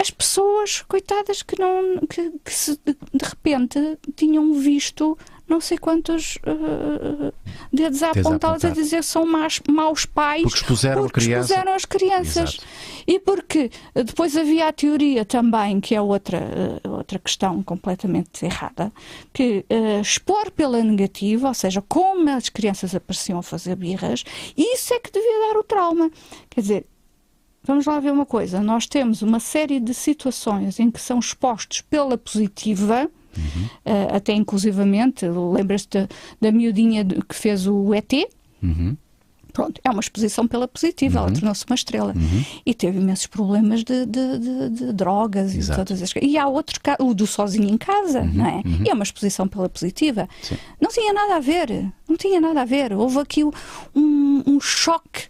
as 0.00 0.10
pessoas, 0.10 0.82
coitadas, 0.82 1.42
que 1.42 1.58
não 1.58 1.98
que, 2.08 2.30
que 2.44 2.54
se, 2.54 2.78
de, 2.84 2.96
repente 3.20 3.98
tinham 4.14 4.54
visto 4.54 5.18
não 5.48 5.60
sei 5.60 5.78
quantos 5.78 6.36
uh, 6.36 7.32
dedos 7.72 8.02
a 8.02 8.12
Dedos 8.12 8.64
a 8.64 8.68
dizer 8.68 8.98
que 8.98 9.06
são 9.06 9.24
más, 9.24 9.60
maus 9.66 10.04
pais 10.04 10.42
Porque 10.42 10.58
expuseram 10.58 11.02
porque 11.02 11.20
criança. 11.20 11.52
expuseram 11.52 11.74
as 11.74 11.84
crianças. 11.86 12.54
Exato. 12.54 12.66
E 13.06 13.18
porque 13.18 13.70
eh, 13.94 14.04
depois 14.04 14.36
havia 14.36 14.68
a 14.68 14.72
teoria 14.72 15.24
também, 15.24 15.80
que 15.80 15.94
é 15.94 16.00
outra, 16.02 16.36
eh, 16.36 16.88
outra 16.88 17.18
questão 17.18 17.62
completamente 17.62 18.44
errada, 18.44 18.92
que 19.32 19.64
eh, 19.70 20.00
expor 20.02 20.50
pela 20.50 20.84
negativa, 20.84 21.48
ou 21.48 21.54
seja, 21.54 21.82
como 21.88 22.28
as 22.28 22.50
crianças 22.50 22.94
apareciam 22.94 23.38
a 23.38 23.42
fazer 23.42 23.74
birras, 23.76 24.24
isso 24.54 24.92
é 24.92 25.00
que 25.00 25.10
devia 25.10 25.48
dar 25.48 25.58
o 25.58 25.64
trauma. 25.64 26.10
Quer 26.50 26.60
dizer, 26.60 26.86
vamos 27.68 27.86
lá 27.86 28.00
ver 28.00 28.10
uma 28.10 28.26
coisa: 28.26 28.60
nós 28.60 28.86
temos 28.86 29.22
uma 29.22 29.38
série 29.38 29.78
de 29.78 29.94
situações 29.94 30.80
em 30.80 30.90
que 30.90 31.00
são 31.00 31.20
expostos 31.20 31.80
pela 31.82 32.18
positiva. 32.18 33.08
eh, 33.84 34.08
até 34.16 34.32
inclusivamente, 34.32 35.24
lembras-te 35.28 35.98
da, 36.00 36.08
da 36.40 36.50
miudinha 36.52 37.04
que 37.04 37.34
fez 37.34 37.66
o 37.68 37.94
ET? 37.94 38.12
Uhum. 38.60 38.96
Pronto, 39.52 39.80
é 39.82 39.90
uma 39.90 39.98
exposição 40.00 40.46
pela 40.46 40.68
positiva, 40.68 41.18
ela 41.18 41.32
tornou-se 41.32 41.64
uma 41.66 41.74
estrela. 41.74 42.14
E 42.64 42.72
teve 42.74 42.98
imensos 42.98 43.26
problemas 43.26 43.82
de, 43.82 44.06
de- 44.06 44.38
de- 44.38 44.68
de 44.70 44.92
drogas 44.92 45.52
e 45.54 45.58
Exato. 45.58 45.84
todas 45.84 46.00
as 46.02 46.12
coisas. 46.12 46.30
E 46.30 46.38
há 46.38 46.46
outro, 46.46 46.78
o 47.00 47.12
do 47.14 47.26
sozinho 47.26 47.68
em 47.68 47.76
casa, 47.76 48.22
não 48.22 48.46
é? 48.46 48.62
E 48.84 48.88
é 48.90 48.94
uma 48.94 49.02
exposição 49.02 49.48
pela 49.48 49.68
positiva. 49.68 50.28
Sim. 50.42 50.56
Não 50.80 50.90
tinha 50.90 51.12
nada 51.12 51.36
a 51.36 51.40
ver, 51.40 51.92
não 52.08 52.16
tinha 52.16 52.40
nada 52.40 52.62
a 52.62 52.64
ver. 52.64 52.92
Houve 52.92 53.18
aqui 53.18 53.42
um, 53.44 53.50
um 54.46 54.60
choque 54.60 55.22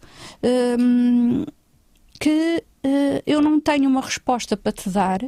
hum, 0.79 1.45
que 2.19 2.63
eh, 2.85 3.23
eu 3.27 3.41
não 3.41 3.61
tenho 3.61 3.89
uma 3.89 4.01
resposta 4.01 4.57
para 4.57 4.73
te 4.73 4.89
dar 4.91 5.21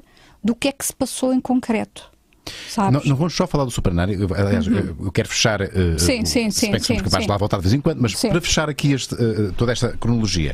do 0.43 0.55
que 0.55 0.69
é 0.69 0.73
que 0.73 0.85
se 0.85 0.93
passou 0.95 1.33
em 1.33 1.41
concreto. 1.41 2.11
Sabes? 2.69 2.93
Não, 2.93 3.01
não 3.11 3.17
vamos 3.17 3.35
só 3.35 3.47
falar 3.47 3.65
do 3.65 3.71
Supernário. 3.71 4.15
Eu, 4.21 4.35
Aliás, 4.35 4.67
eu- 4.67 4.97
eu 5.05 5.13
quero 5.13 5.29
fechar. 5.29 5.61
Uhum. 5.61 5.99
Sim, 5.99 6.23
o- 6.23 6.27
sim, 6.27 6.51
se 6.51 6.61
sim, 6.61 6.71
bem 6.73 6.81
que 6.81 6.87
somos 6.87 7.01
sim, 7.03 7.05
capazes 7.05 7.19
sim. 7.19 7.27
de 7.27 7.29
lá 7.31 7.37
voltar 7.37 7.57
de 7.59 7.63
vez 7.63 7.75
em 7.75 7.81
quando, 7.81 8.01
mas 8.01 8.17
Sim. 8.19 8.29
Uhum. 8.29 8.33
para 8.33 8.41
fechar 8.41 8.69
aqui 8.71 8.93
este, 8.93 9.15
eh, 9.15 9.53
toda 9.57 9.73
esta 9.73 9.97
cronologia. 9.97 10.53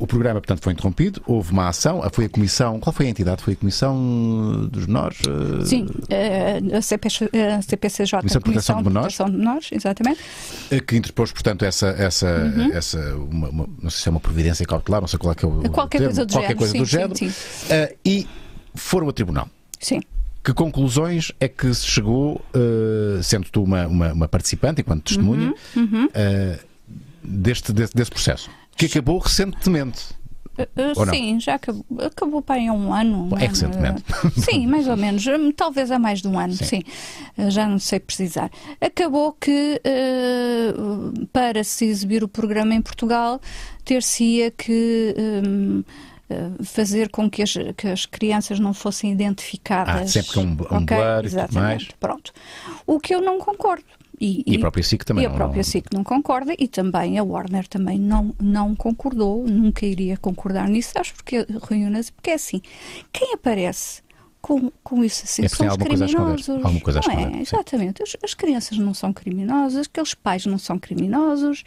O 0.00 0.06
programa, 0.06 0.40
portanto, 0.40 0.62
foi 0.62 0.72
interrompido, 0.72 1.20
houve 1.26 1.52
uma 1.52 1.68
ação, 1.68 2.00
foi 2.10 2.24
a 2.24 2.28
comissão. 2.30 2.80
Qual 2.80 2.90
foi 2.92 3.06
a 3.06 3.10
entidade? 3.10 3.42
Foi 3.42 3.52
a 3.52 3.56
Comissão 3.56 4.66
dos 4.72 4.86
Menores? 4.86 5.18
eh, 5.28 5.64
Sim, 5.66 5.86
eh, 6.08 6.58
a, 6.74 6.80
CP, 6.80 7.08
a 7.08 7.60
CPCJ, 7.60 8.20
Comissão 8.20 8.38
de 8.40 8.44
Proteção 8.44 8.76
de 8.78 8.84
Menores. 8.84 9.14
Proteção 9.14 9.30
de 9.30 9.36
Menores, 9.44 9.68
exatamente. 9.72 10.20
eh, 10.70 10.80
Que 10.80 10.96
interpôs, 10.96 11.30
portanto, 11.32 11.66
essa. 11.66 11.88
essa, 11.88 12.26
essa 12.72 12.98
uma, 13.14 13.50
uma- 13.50 13.68
não 13.82 13.90
sei 13.90 14.02
se 14.02 14.08
é 14.08 14.10
uma 14.10 14.20
providência 14.20 14.64
cautelar, 14.64 15.02
não 15.02 15.08
sei 15.08 15.18
qual 15.18 15.32
é 15.32 15.34
que 15.34 15.44
é 15.44 15.48
o. 15.48 15.68
Qualquer 15.70 15.98
termo, 15.98 16.14
coisa 16.14 16.24
do 16.26 16.32
qualquer 16.32 16.48
género, 16.48 16.58
coisa 16.58 16.72
sim, 16.72 16.78
do 16.78 16.86
sim, 16.86 16.90
género. 16.90 17.16
sim. 17.16 17.32
Eh, 17.68 17.96
e 18.02 18.28
foram 18.74 19.06
a 19.08 19.12
tribunal. 19.12 19.48
Sim. 19.78 20.00
Que 20.42 20.54
conclusões 20.54 21.30
é 21.38 21.46
que 21.46 21.74
se 21.74 21.84
chegou, 21.86 22.40
eh, 22.54 23.20
sendo 23.22 23.48
tu 23.52 23.62
uma, 23.62 23.86
uma, 23.86 24.12
uma 24.14 24.28
participante, 24.28 24.80
enquanto 24.80 25.02
testemunha, 25.04 25.52
Uhum, 25.76 26.08
eh, 26.14 26.58
deste, 27.22 27.70
desse, 27.74 27.94
desse 27.94 28.10
processo? 28.10 28.48
Que 28.80 28.86
acabou 28.86 29.18
recentemente. 29.18 30.18
Uh, 30.58 31.00
uh, 31.00 31.10
sim, 31.10 31.40
já 31.40 31.54
acabou, 31.54 31.84
acabou 32.04 32.42
para 32.42 32.56
aí 32.56 32.68
há 32.68 32.72
um 32.72 32.92
ano. 32.92 33.16
É 33.30 33.34
um 33.34 33.36
ano, 33.36 33.36
recentemente. 33.36 34.02
uh, 34.12 34.40
Sim, 34.40 34.66
mais 34.66 34.86
ou 34.88 34.96
menos. 34.96 35.24
Talvez 35.56 35.90
há 35.90 35.98
mais 35.98 36.20
de 36.20 36.28
um 36.28 36.38
ano, 36.38 36.52
Sim. 36.54 36.64
sim. 36.64 36.82
Já 37.50 37.66
não 37.66 37.78
sei 37.78 37.98
precisar. 38.00 38.50
Acabou 38.80 39.32
que 39.32 39.80
para 41.32 41.64
se 41.64 41.86
exibir 41.86 42.22
o 42.22 42.28
programa 42.28 42.74
em 42.74 42.82
Portugal, 42.82 43.40
ter-se-ia 43.84 44.50
que. 44.50 45.14
um, 45.18 45.84
fazer 46.62 47.08
com 47.10 47.28
que 47.28 47.42
as, 47.42 47.54
que 47.76 47.88
as 47.88 48.06
crianças 48.06 48.60
não 48.60 48.72
fossem 48.72 49.10
identificadas. 49.10 50.02
Ah, 50.02 50.06
sempre 50.06 50.32
com 50.34 50.40
um- 50.42 50.76
um 50.78 50.82
Ok? 50.84 50.96
blur 50.96 51.26
e 51.26 51.30
tudo 51.30 51.54
mais. 51.54 51.88
Pronto. 51.98 52.32
O 52.86 53.00
que 53.00 53.12
eu 53.12 53.20
não 53.20 53.38
concordo. 53.40 53.82
E, 54.20 54.44
E 54.46 54.56
a 54.56 54.60
própria 54.60 54.82
SIC 54.82 55.02
também 55.04 55.24
E 55.24 55.26
a 55.26 55.30
não- 55.30 55.36
própria 55.36 55.64
SIC 55.64 55.86
não 55.94 56.04
concorda 56.04 56.54
e 56.58 56.68
também 56.68 57.18
a 57.18 57.24
Warner 57.24 57.66
também 57.66 57.98
não, 57.98 58.34
não 58.38 58.74
concordou, 58.76 59.46
nunca 59.48 59.86
iria 59.86 60.16
concordar 60.18 60.68
nisso. 60.68 60.92
Acho 60.98 61.14
porque 61.14 61.46
reúne-se, 61.68 62.12
porque 62.12 62.30
é 62.30 62.34
assim, 62.34 62.60
quem 63.12 63.32
aparece 63.32 64.02
com, 64.42 64.70
com 64.82 65.02
isso 65.04 65.24
assim 65.24 65.44
É 65.44 65.48
são 65.48 65.66
os 65.68 65.76
criminosos. 65.76 66.48
Alguma 66.48 66.80
coisa 66.80 67.00
não 67.06 67.12
é? 67.14 67.40
Exatamente. 67.40 68.02
As, 68.02 68.16
as 68.22 68.34
crianças 68.34 68.76
não 68.78 68.92
são 68.92 69.12
criminosas, 69.12 69.86
aqueles 69.86 70.12
pais 70.14 70.44
não 70.46 70.58
são 70.58 70.78
criminosos, 70.78 71.64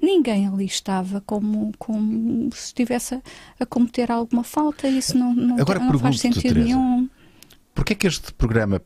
ninguém 0.00 0.46
ali 0.46 0.66
estava 0.66 1.20
como, 1.26 1.72
como 1.78 2.48
se 2.54 2.66
estivesse 2.66 3.16
a, 3.16 3.22
a 3.60 3.66
cometer 3.66 4.10
alguma 4.10 4.44
falta. 4.44 4.88
Isso 4.88 5.16
não, 5.18 5.34
não, 5.34 5.60
Agora 5.60 5.78
não 5.80 5.98
faz 5.98 6.20
sentido 6.20 6.42
Teresa, 6.42 6.60
nenhum. 6.66 7.08
Porquê 7.74 7.92
é 7.92 7.96
que 7.96 8.06
este 8.06 8.32
programa 8.34 8.80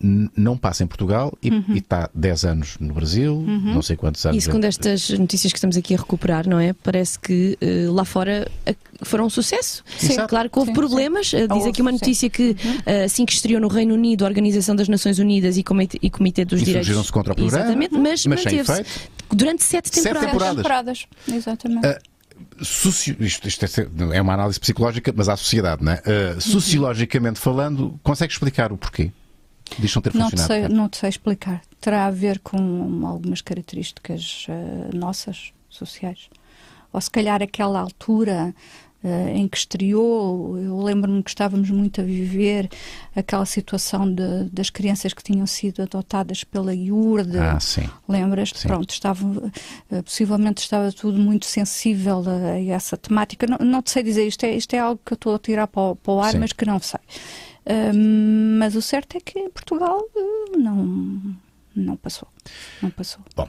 não 0.00 0.56
passa 0.56 0.82
em 0.82 0.86
Portugal 0.88 1.32
e, 1.42 1.50
Uhum. 1.50 1.64
e 1.68 1.78
está 1.78 2.10
10 2.12 2.44
anos 2.44 2.76
no 2.80 2.92
Brasil, 2.92 3.40
não 3.46 3.80
sei 3.80 3.96
quantos 3.96 4.24
anos. 4.26 4.36
E 4.36 4.40
segundo 4.44 4.64
estas 4.64 5.08
notícias 5.10 5.52
que 5.52 5.58
estamos 5.58 5.76
aqui 5.76 5.94
a 5.94 5.98
recuperar, 5.98 6.48
não 6.48 6.58
é? 6.58 6.72
Parece 6.72 7.16
que 7.18 7.56
eh, 7.60 7.86
lá 7.88 8.04
fora 8.04 8.50
foram 9.02 9.26
um 9.26 9.30
sucesso. 9.30 9.84
Sim. 9.96 10.12
Exato. 10.14 10.28
Claro 10.28 10.50
que 10.50 10.58
houve 10.58 10.70
Sim, 10.72 10.74
problemas. 10.74 11.32
Eh, 11.32 11.42
Diz 11.46 11.56
Houve, 11.58 11.68
aqui 11.70 11.80
uma 11.82 11.92
sim. 11.92 11.98
notícia 11.98 12.28
que 12.28 12.56
eh, 12.84 13.04
assim 13.04 13.24
que 13.24 13.32
estreou 13.32 13.60
no 13.60 13.68
Reino 13.68 13.94
Unido, 13.94 14.24
a 14.24 14.28
Organização 14.28 14.74
das 14.74 14.88
Nações 14.88 15.20
Unidas 15.20 15.56
e 15.56 15.62
Comitê, 15.62 15.96
e 16.02 16.10
Comitê 16.10 16.44
dos 16.44 16.58
Direitos. 16.60 16.88
Insurgiram-se 16.88 17.12
contra 17.12 17.32
o 17.32 17.36
programa, 17.36 17.64
Exatamente, 17.66 17.94
mas, 17.96 18.26
mas 18.26 18.44
manteve-se 18.44 18.84
durante 19.32 19.62
sete 19.62 19.88
Sete 19.94 20.02
temporadas. 20.18 20.56
temporadas. 20.56 21.06
Exatamente. 21.32 21.98
Socio- 22.62 23.16
Isto, 23.20 23.46
isto 23.46 23.64
é, 23.64 23.68
é 24.16 24.20
uma 24.22 24.34
análise 24.34 24.58
psicológica, 24.58 25.12
mas 25.16 25.28
à 25.28 25.36
sociedade, 25.36 25.82
não 25.84 25.92
é? 25.92 26.02
Uhum. 26.04 26.36
Uh, 26.38 26.40
sociologicamente 26.40 27.38
falando, 27.38 27.98
consegue 28.02 28.32
explicar 28.32 28.72
o 28.72 28.76
porquê 28.76 29.12
disto 29.78 29.96
não 29.96 30.02
ter 30.02 30.14
Não 30.14 30.26
te, 30.26 30.30
funcionado? 30.36 30.66
sei, 30.66 30.76
não 30.76 30.88
te 30.88 30.96
sei 30.96 31.08
explicar. 31.08 31.62
Terá 31.80 32.06
a 32.06 32.10
ver 32.10 32.38
com 32.40 32.58
algumas 33.06 33.40
características 33.40 34.46
eh, 34.48 34.96
nossas, 34.96 35.52
sociais. 35.68 36.28
Ou 36.92 37.00
se 37.00 37.10
calhar 37.10 37.42
aquela 37.42 37.80
altura 37.80 38.54
uh, 39.02 39.28
em 39.28 39.46
que 39.48 39.56
estreou. 39.56 40.58
Eu 40.58 40.80
lembro-me 40.80 41.22
que 41.22 41.30
estávamos 41.30 41.70
muito 41.70 42.00
a 42.00 42.04
viver 42.04 42.68
aquela 43.14 43.44
situação 43.44 44.12
de, 44.12 44.44
das 44.52 44.70
crianças 44.70 45.12
que 45.12 45.22
tinham 45.22 45.46
sido 45.46 45.82
adotadas 45.82 46.44
pela 46.44 46.74
IURD. 46.74 47.38
Ah, 47.38 47.60
sim. 47.60 47.88
Lembras? 48.08 48.52
Sim. 48.54 48.68
Pronto, 48.68 48.90
estava, 48.90 49.24
uh, 49.24 50.02
possivelmente 50.02 50.62
estava 50.62 50.92
tudo 50.92 51.18
muito 51.18 51.46
sensível 51.46 52.22
a, 52.26 52.52
a 52.52 52.64
essa 52.64 52.96
temática. 52.96 53.46
Não, 53.46 53.58
não 53.58 53.82
te 53.82 53.90
sei 53.90 54.02
dizer, 54.02 54.26
isto 54.26 54.44
é, 54.44 54.54
isto 54.54 54.74
é 54.74 54.78
algo 54.78 55.00
que 55.04 55.12
eu 55.12 55.16
estou 55.16 55.34
a 55.34 55.38
tirar 55.38 55.66
para 55.66 55.82
o, 55.82 55.96
para 55.96 56.12
o 56.12 56.20
ar, 56.20 56.32
sim. 56.32 56.38
mas 56.38 56.52
que 56.52 56.64
não 56.64 56.78
sei. 56.78 57.00
Mas 58.58 58.74
o 58.74 58.82
certo 58.82 59.16
é 59.16 59.20
que 59.20 59.38
em 59.38 59.50
Portugal 59.50 60.02
não, 60.56 61.36
não 61.74 61.96
passou. 61.96 62.28
Não 62.82 62.90
passou. 62.90 63.22
Bom, 63.36 63.48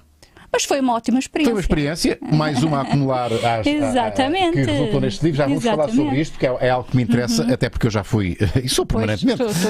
mas 0.52 0.64
foi 0.64 0.80
uma 0.80 0.94
ótima 0.94 1.20
experiência. 1.20 1.52
Foi 1.52 1.54
uma 1.54 1.62
experiência, 1.62 2.18
mais 2.22 2.64
uma 2.64 2.80
a 2.80 2.82
acumular 2.82 3.32
às, 3.46 3.68
Exatamente. 3.68 4.58
A, 4.58 4.62
a, 4.62 4.66
que 4.66 4.72
resultou 4.72 5.02
neste 5.02 5.24
livro. 5.24 5.38
Já 5.38 5.46
vamos 5.46 5.64
Exatamente. 5.64 5.92
falar 5.92 6.04
sobre 6.04 6.22
isto, 6.22 6.32
porque 6.34 6.48
é, 6.48 6.58
é, 6.62 6.70
algo 6.72 6.90
que 6.90 6.98
me 6.98 7.04
interessa, 7.04 7.44
uhum. 7.44 7.54
até 7.54 7.70
porque 7.70 7.86
eu 7.86 7.92
já 7.92 8.04
fui, 8.04 8.36
e 8.64 8.68
sou 8.68 8.86
permanentemente, 8.86 9.44
pois, 9.44 9.66
uh, 9.66 9.70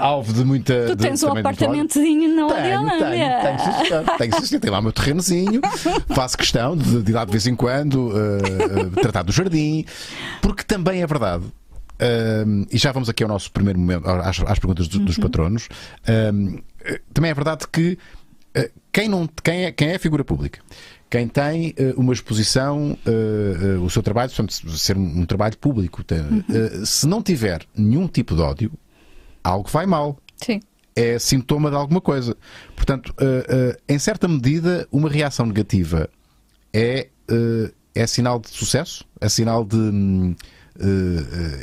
alvo 0.00 0.32
de 0.32 0.44
muita. 0.44 0.86
Tu 0.86 0.96
tens 0.96 1.20
de, 1.20 1.26
um 1.26 1.36
apartamentozinho 1.36 2.34
na 2.34 2.54
tenho, 2.54 2.88
tenho, 2.88 3.00
tenho, 3.00 4.18
tenho, 4.18 4.40
tenho, 4.40 4.60
tenho 4.60 4.72
lá 4.72 4.78
o 4.78 4.82
meu 4.82 4.92
terrenozinho, 4.92 5.60
faço 6.14 6.38
questão 6.38 6.76
de, 6.76 7.02
de 7.02 7.12
ir 7.12 7.14
lá 7.14 7.24
de 7.24 7.30
vez 7.30 7.46
em 7.46 7.54
quando, 7.54 8.08
uh, 8.08 8.90
tratar 9.02 9.22
do 9.22 9.32
jardim, 9.32 9.84
porque 10.40 10.62
também 10.62 11.02
é 11.02 11.06
verdade. 11.06 11.44
Uh, 11.94 12.66
e 12.72 12.76
já 12.76 12.90
vamos 12.90 13.08
aqui 13.08 13.22
ao 13.22 13.28
nosso 13.28 13.52
primeiro 13.52 13.78
momento, 13.78 14.08
às, 14.08 14.40
às 14.40 14.58
perguntas 14.58 14.88
do, 14.88 14.98
uhum. 14.98 15.04
dos 15.04 15.16
patronos. 15.16 15.68
Uh, 16.02 16.62
também 17.12 17.30
é 17.30 17.34
verdade 17.34 17.66
que 17.70 17.96
uh, 18.56 18.80
quem, 18.92 19.08
não, 19.08 19.28
quem, 19.42 19.64
é, 19.64 19.72
quem 19.72 19.88
é 19.88 19.98
figura 19.98 20.24
pública, 20.24 20.60
quem 21.08 21.28
tem 21.28 21.72
uma 21.96 22.12
exposição, 22.12 22.98
o 23.80 23.88
seu 23.88 24.02
trabalho, 24.02 24.30
portanto, 24.30 24.68
ser 24.76 24.96
um, 24.96 25.20
um 25.20 25.24
trabalho 25.24 25.56
público, 25.56 26.02
tem, 26.02 26.18
uhum. 26.18 26.84
se 26.84 27.06
não 27.06 27.22
tiver 27.22 27.64
nenhum 27.76 28.08
tipo 28.08 28.34
de 28.34 28.40
ódio, 28.40 28.72
algo 29.44 29.68
vai 29.70 29.86
mal. 29.86 30.18
Sim. 30.38 30.60
É 30.96 31.16
sintoma 31.20 31.70
de 31.70 31.76
alguma 31.76 32.00
coisa. 32.00 32.36
Portanto, 32.74 33.14
em 33.88 33.96
certa 33.96 34.26
medida, 34.26 34.88
uma 34.90 35.08
reação 35.08 35.46
negativa 35.46 36.10
é, 36.72 37.10
é 37.94 38.06
sinal 38.08 38.40
de 38.40 38.48
sucesso, 38.48 39.04
é 39.20 39.28
sinal 39.28 39.64
de 39.64 39.76
hum, 39.76 40.34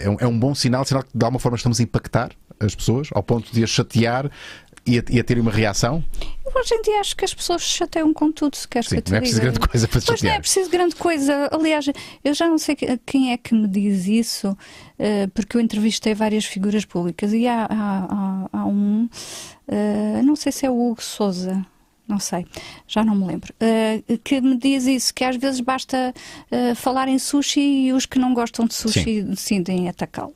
é, 0.03 0.09
um, 0.09 0.17
é 0.19 0.27
um 0.27 0.37
bom 0.37 0.55
sinal, 0.55 0.85
sinal 0.85 1.03
que 1.03 1.17
de 1.17 1.23
alguma 1.23 1.39
forma 1.39 1.55
estamos 1.57 1.79
a 1.79 1.83
impactar 1.83 2.31
as 2.59 2.75
pessoas 2.75 3.09
ao 3.13 3.23
ponto 3.23 3.51
de 3.53 3.63
as 3.63 3.69
chatear 3.69 4.29
e 4.85 4.97
a, 4.97 5.03
e 5.09 5.19
a 5.19 5.23
ter 5.23 5.39
uma 5.39 5.51
reação? 5.51 6.03
Eu 6.45 6.51
hoje 6.59 6.73
em 6.73 6.81
dia 6.81 6.99
acho 6.99 7.15
que 7.15 7.23
as 7.23 7.33
pessoas 7.33 7.61
se 7.63 7.69
chateiam 7.69 8.13
com 8.13 8.31
tudo, 8.31 8.55
se 8.55 8.67
queres 8.67 8.89
Sim, 8.89 8.95
que 8.95 8.99
eu 8.99 9.03
te 9.03 9.11
não 9.11 9.17
é 9.17 9.19
preciso 9.21 9.41
diga. 9.41 9.51
grande 9.51 9.67
coisa 9.67 9.87
para 9.87 9.99
se 9.99 10.07
Pois 10.07 10.21
não 10.21 10.31
é 10.31 10.39
preciso 10.39 10.69
grande 10.69 10.95
coisa. 10.95 11.49
Aliás, 11.51 11.85
eu 12.23 12.33
já 12.33 12.47
não 12.47 12.57
sei 12.57 12.75
quem 13.05 13.31
é 13.31 13.37
que 13.37 13.53
me 13.53 13.67
diz 13.67 14.07
isso, 14.07 14.57
porque 15.33 15.57
eu 15.57 15.61
entrevistei 15.61 16.15
várias 16.15 16.45
figuras 16.45 16.83
públicas 16.85 17.31
e 17.33 17.47
há, 17.47 17.65
há, 17.65 17.67
há, 17.69 18.49
há 18.59 18.65
um, 18.65 19.07
não 20.23 20.35
sei 20.35 20.51
se 20.51 20.65
é 20.65 20.69
o 20.69 20.89
Hugo 20.89 21.01
Souza 21.01 21.65
não 22.07 22.19
sei, 22.19 22.45
já 22.87 23.03
não 23.03 23.15
me 23.15 23.25
lembro, 23.25 23.53
uh, 23.53 24.17
que 24.19 24.41
me 24.41 24.57
diz 24.57 24.85
isso, 24.85 25.13
que 25.13 25.23
às 25.23 25.35
vezes 25.35 25.61
basta 25.61 26.13
uh, 26.51 26.75
falar 26.75 27.07
em 27.07 27.17
sushi 27.17 27.87
e 27.87 27.93
os 27.93 28.05
que 28.05 28.19
não 28.19 28.33
gostam 28.33 28.65
de 28.65 28.73
sushi 28.73 29.21
Sim. 29.21 29.23
decidem 29.23 29.89
atacá-lo. 29.89 30.35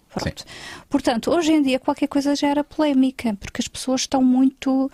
Portanto, 0.90 1.32
hoje 1.32 1.52
em 1.52 1.62
dia 1.62 1.80
qualquer 1.80 2.08
coisa 2.08 2.36
já 2.36 2.48
era 2.48 2.64
polémica, 2.64 3.36
porque 3.40 3.62
as 3.62 3.68
pessoas 3.68 4.02
estão 4.02 4.24
muito. 4.24 4.90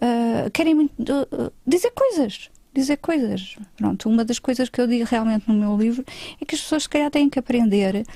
Uh, 0.00 0.50
querem 0.52 0.74
muito 0.74 0.94
dizer 1.66 1.90
coisas 1.90 2.50
dizer 2.72 2.98
coisas. 2.98 3.56
Pronto, 3.76 4.08
uma 4.08 4.24
das 4.24 4.38
coisas 4.38 4.68
que 4.68 4.80
eu 4.80 4.86
digo 4.86 5.04
realmente 5.04 5.48
no 5.48 5.54
meu 5.54 5.76
livro 5.76 6.04
é 6.40 6.44
que 6.44 6.54
as 6.54 6.60
pessoas 6.60 6.84
se 6.84 6.88
calhar 6.88 7.10
têm 7.10 7.28
que 7.28 7.38
aprender 7.38 8.06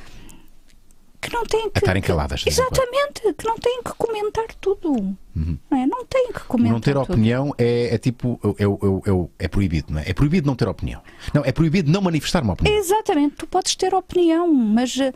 que 1.24 1.32
não 1.32 1.44
têm 1.44 1.70
que. 1.70 1.78
A 1.78 1.80
estarem 1.80 2.02
caladas. 2.02 2.44
Exatamente, 2.46 3.34
que 3.36 3.46
não 3.46 3.56
têm 3.56 3.82
que 3.82 3.92
comentar 3.96 4.46
tudo. 4.60 4.90
Uhum. 4.92 5.58
Não, 5.70 5.78
é? 5.78 5.86
não 5.86 6.04
têm 6.04 6.32
que 6.32 6.40
comentar. 6.40 6.72
Não 6.72 6.80
ter 6.80 6.94
tudo. 6.94 7.02
opinião 7.02 7.54
é, 7.56 7.94
é 7.94 7.98
tipo. 7.98 8.38
É, 8.58 8.64
é, 8.64 9.44
é, 9.44 9.48
proibido, 9.48 9.92
não 9.92 10.00
é? 10.00 10.10
É 10.10 10.12
proibido 10.12 10.46
não 10.46 10.54
ter 10.54 10.68
opinião. 10.68 11.00
Não, 11.32 11.42
é 11.44 11.52
proibido 11.52 11.90
não 11.90 12.02
manifestar 12.02 12.42
uma 12.42 12.52
opinião. 12.52 12.76
Exatamente, 12.76 13.36
tu 13.36 13.46
podes 13.46 13.74
ter 13.74 13.94
opinião, 13.94 14.52
mas 14.52 14.96
eh, 14.98 15.12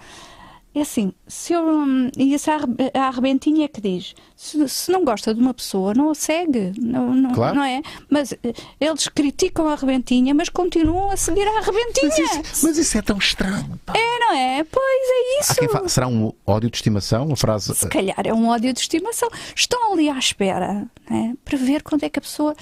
é 0.74 0.83
assim, 0.83 1.12
se 1.26 1.52
eu, 1.52 1.62
hum, 1.62 2.11
e 2.16 2.35
essa 2.35 2.57
arrebentinha 2.94 3.64
é 3.64 3.68
que 3.68 3.81
diz, 3.81 4.14
se, 4.37 4.68
se, 4.68 4.92
não 4.92 5.04
gosta 5.04 5.35
de 5.35 5.40
uma 5.40 5.54
pessoa, 5.54 5.94
não 5.94 6.11
a 6.11 6.14
segue, 6.14 6.72
não, 6.78 7.14
não, 7.14 7.33
claro. 7.33 7.57
não 7.57 7.64
é? 7.64 7.83
Mas 8.09 8.33
eh, 8.33 8.52
eles 8.81 9.09
criticam 9.09 9.66
a 9.68 9.72
arrebentinha, 9.72 10.35
mas 10.35 10.48
continuam 10.48 11.11
a 11.11 11.16
seguir 11.16 11.46
a 11.46 11.59
arrebentinha. 11.59 12.09
Mas 12.09 12.18
isso, 12.18 12.66
mas 12.66 12.78
isso 12.78 12.98
é 12.98 13.02
tão 13.02 13.18
estranho. 13.18 13.81
Pá. 13.85 13.94
É, 13.96 14.18
não 14.18 14.35
é? 14.35 14.64
Pois 14.64 14.85
é 14.85 15.40
isso. 15.40 15.88
Será 15.88 16.07
um 16.07 16.33
ódio 16.46 16.70
de 16.70 16.76
estimação? 16.76 17.33
A 17.33 17.37
frase... 17.37 17.74
Se 17.74 17.88
calhar 17.88 18.20
é 18.24 18.33
um 18.33 18.48
ódio 18.48 18.72
de 18.72 18.81
estimação. 18.81 19.28
Estão 19.57 19.92
ali 19.92 20.09
à 20.09 20.18
espera 20.18 20.87
é? 21.11 21.33
para 21.44 21.59
ver 21.59 21.83
quando 21.83 22.05
é 22.05 22.09
que 22.09 22.18
a 22.18 22.23
pessoa 22.23 22.55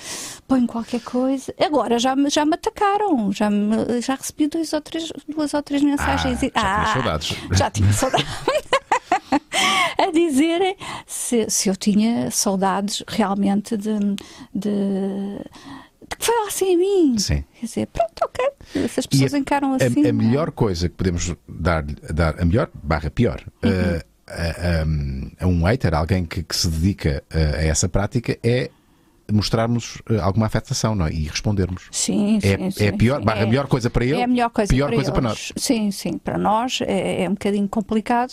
põe 0.46 0.66
qualquer 0.66 1.00
coisa. 1.00 1.54
Agora 1.58 1.98
já, 1.98 2.14
já 2.28 2.44
me 2.44 2.54
atacaram, 2.54 3.32
já, 3.32 3.50
me, 3.50 4.00
já 4.00 4.14
recebi 4.14 4.46
dois 4.46 4.72
ou 4.72 4.80
três, 4.80 5.12
duas 5.28 5.54
ou 5.54 5.62
três 5.62 5.82
mensagens. 5.82 6.40
Ah, 6.54 6.54
já 6.54 6.60
ah, 6.60 6.82
tinha 6.82 6.92
saudades. 6.94 7.36
Já 7.52 7.70
tinha 7.70 7.92
saudades. 7.94 8.26
a 9.98 10.10
dizerem 10.12 10.76
se, 11.06 11.46
se 11.48 11.68
eu 11.68 11.76
tinha 11.76 12.30
saudades 12.30 13.02
realmente 13.08 13.76
de, 13.76 13.98
de 14.54 15.40
que 16.18 16.24
falassem 16.24 16.74
a 16.74 16.78
mim. 16.78 17.18
Sim. 17.18 17.44
Quer 17.58 17.66
dizer, 17.66 17.86
pronto, 17.88 18.22
ok. 18.22 18.46
Essas 18.76 19.06
pessoas 19.06 19.34
a, 19.34 19.38
encaram 19.38 19.74
assim. 19.74 20.02
A, 20.02 20.06
a 20.06 20.08
é? 20.08 20.12
melhor 20.12 20.50
coisa 20.52 20.88
que 20.88 20.94
podemos 20.94 21.34
dar, 21.48 21.82
dar 21.82 22.40
a 22.40 22.44
melhor 22.44 22.70
barra 22.74 23.10
pior. 23.10 23.42
Uhum. 23.62 23.70
Uh, 23.70 24.15
a, 24.28 25.44
a, 25.44 25.46
um 25.46 25.62
hater, 25.64 25.94
alguém 25.94 26.24
que, 26.24 26.42
que 26.42 26.56
se 26.56 26.68
dedica 26.68 27.22
a, 27.30 27.58
a 27.58 27.64
essa 27.64 27.88
prática, 27.88 28.38
é 28.42 28.70
mostrarmos 29.32 29.96
uh, 30.08 30.20
alguma 30.22 30.46
afetação 30.46 30.94
não 30.94 31.06
é? 31.06 31.12
e 31.12 31.24
respondermos. 31.24 31.88
Sim, 31.90 32.38
é, 32.42 32.70
sim, 32.70 32.84
é 32.84 32.88
a 32.88 32.92
pior, 32.92 33.20
sim. 33.20 33.28
é 33.28 33.42
a 33.42 33.46
melhor 33.46 33.66
coisa 33.66 33.90
para 33.90 34.04
ele, 34.04 34.20
é 34.20 34.24
a 34.24 34.26
melhor 34.26 34.50
coisa, 34.50 34.72
pior 34.72 34.86
para, 34.86 34.96
coisa 34.96 35.12
para 35.12 35.22
nós. 35.22 35.52
Sim, 35.56 35.90
sim, 35.90 36.18
para 36.18 36.38
nós 36.38 36.80
é, 36.82 37.24
é 37.24 37.28
um 37.28 37.32
bocadinho 37.32 37.68
complicado. 37.68 38.32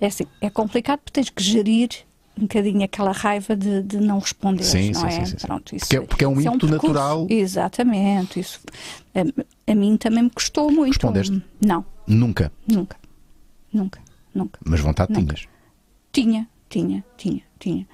É, 0.00 0.06
assim, 0.06 0.26
é 0.40 0.50
complicado 0.50 1.00
porque 1.00 1.12
tens 1.12 1.30
que 1.30 1.42
gerir 1.42 1.88
um 2.36 2.42
bocadinho 2.42 2.84
aquela 2.84 3.10
raiva 3.10 3.56
de, 3.56 3.82
de 3.82 3.98
não 3.98 4.20
responder, 4.20 4.62
sim, 4.62 4.92
não 4.92 5.00
sim, 5.00 5.06
é? 5.06 5.10
Sim, 5.10 5.26
sim, 5.26 5.46
Pronto, 5.46 5.74
isso, 5.74 5.86
porque, 5.86 5.96
é, 5.96 6.00
porque 6.00 6.24
é 6.24 6.28
um 6.28 6.40
ímpeto 6.40 6.66
é 6.66 6.68
um 6.68 6.72
natural. 6.72 7.26
Exatamente, 7.28 8.38
isso 8.38 8.60
a, 9.14 9.72
a, 9.72 9.74
mim 9.74 9.96
também 9.96 10.22
me 10.22 10.30
custou 10.30 10.70
muito. 10.70 10.92
Respondeste? 10.92 11.42
Não. 11.60 11.84
Nunca? 12.06 12.52
Nunca. 12.66 12.96
Nunca. 13.72 14.00
Nunca. 14.34 14.60
Mas 14.64 14.80
vontade 14.80 15.12
nunca. 15.12 15.34
tinhas? 15.34 15.48
Tinha, 16.12 16.48
tinha, 16.68 17.04
tinha, 17.16 17.42
tinha. 17.58 17.86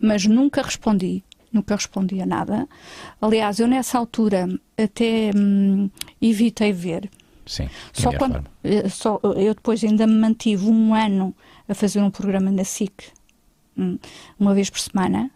Mas 0.00 0.26
nunca 0.26 0.62
respondi 0.62 1.24
nunca 1.54 1.76
respondi 1.76 2.20
a 2.20 2.26
nada. 2.26 2.68
Aliás, 3.20 3.60
eu 3.60 3.68
nessa 3.68 3.96
altura 3.96 4.48
até 4.76 5.30
hum, 5.34 5.88
evitei 6.20 6.72
ver. 6.72 7.08
Sim, 7.46 7.68
só 7.92 8.10
quando 8.12 8.44
eh, 8.64 8.88
só, 8.88 9.20
eu 9.22 9.54
depois 9.54 9.84
ainda 9.84 10.06
me 10.06 10.14
mantive 10.14 10.66
um 10.66 10.94
ano 10.94 11.34
a 11.68 11.74
fazer 11.74 12.00
um 12.00 12.10
programa 12.10 12.50
na 12.50 12.64
SIC, 12.64 13.04
hum, 13.76 13.98
uma 14.38 14.54
vez 14.54 14.70
por 14.70 14.80
semana, 14.80 15.30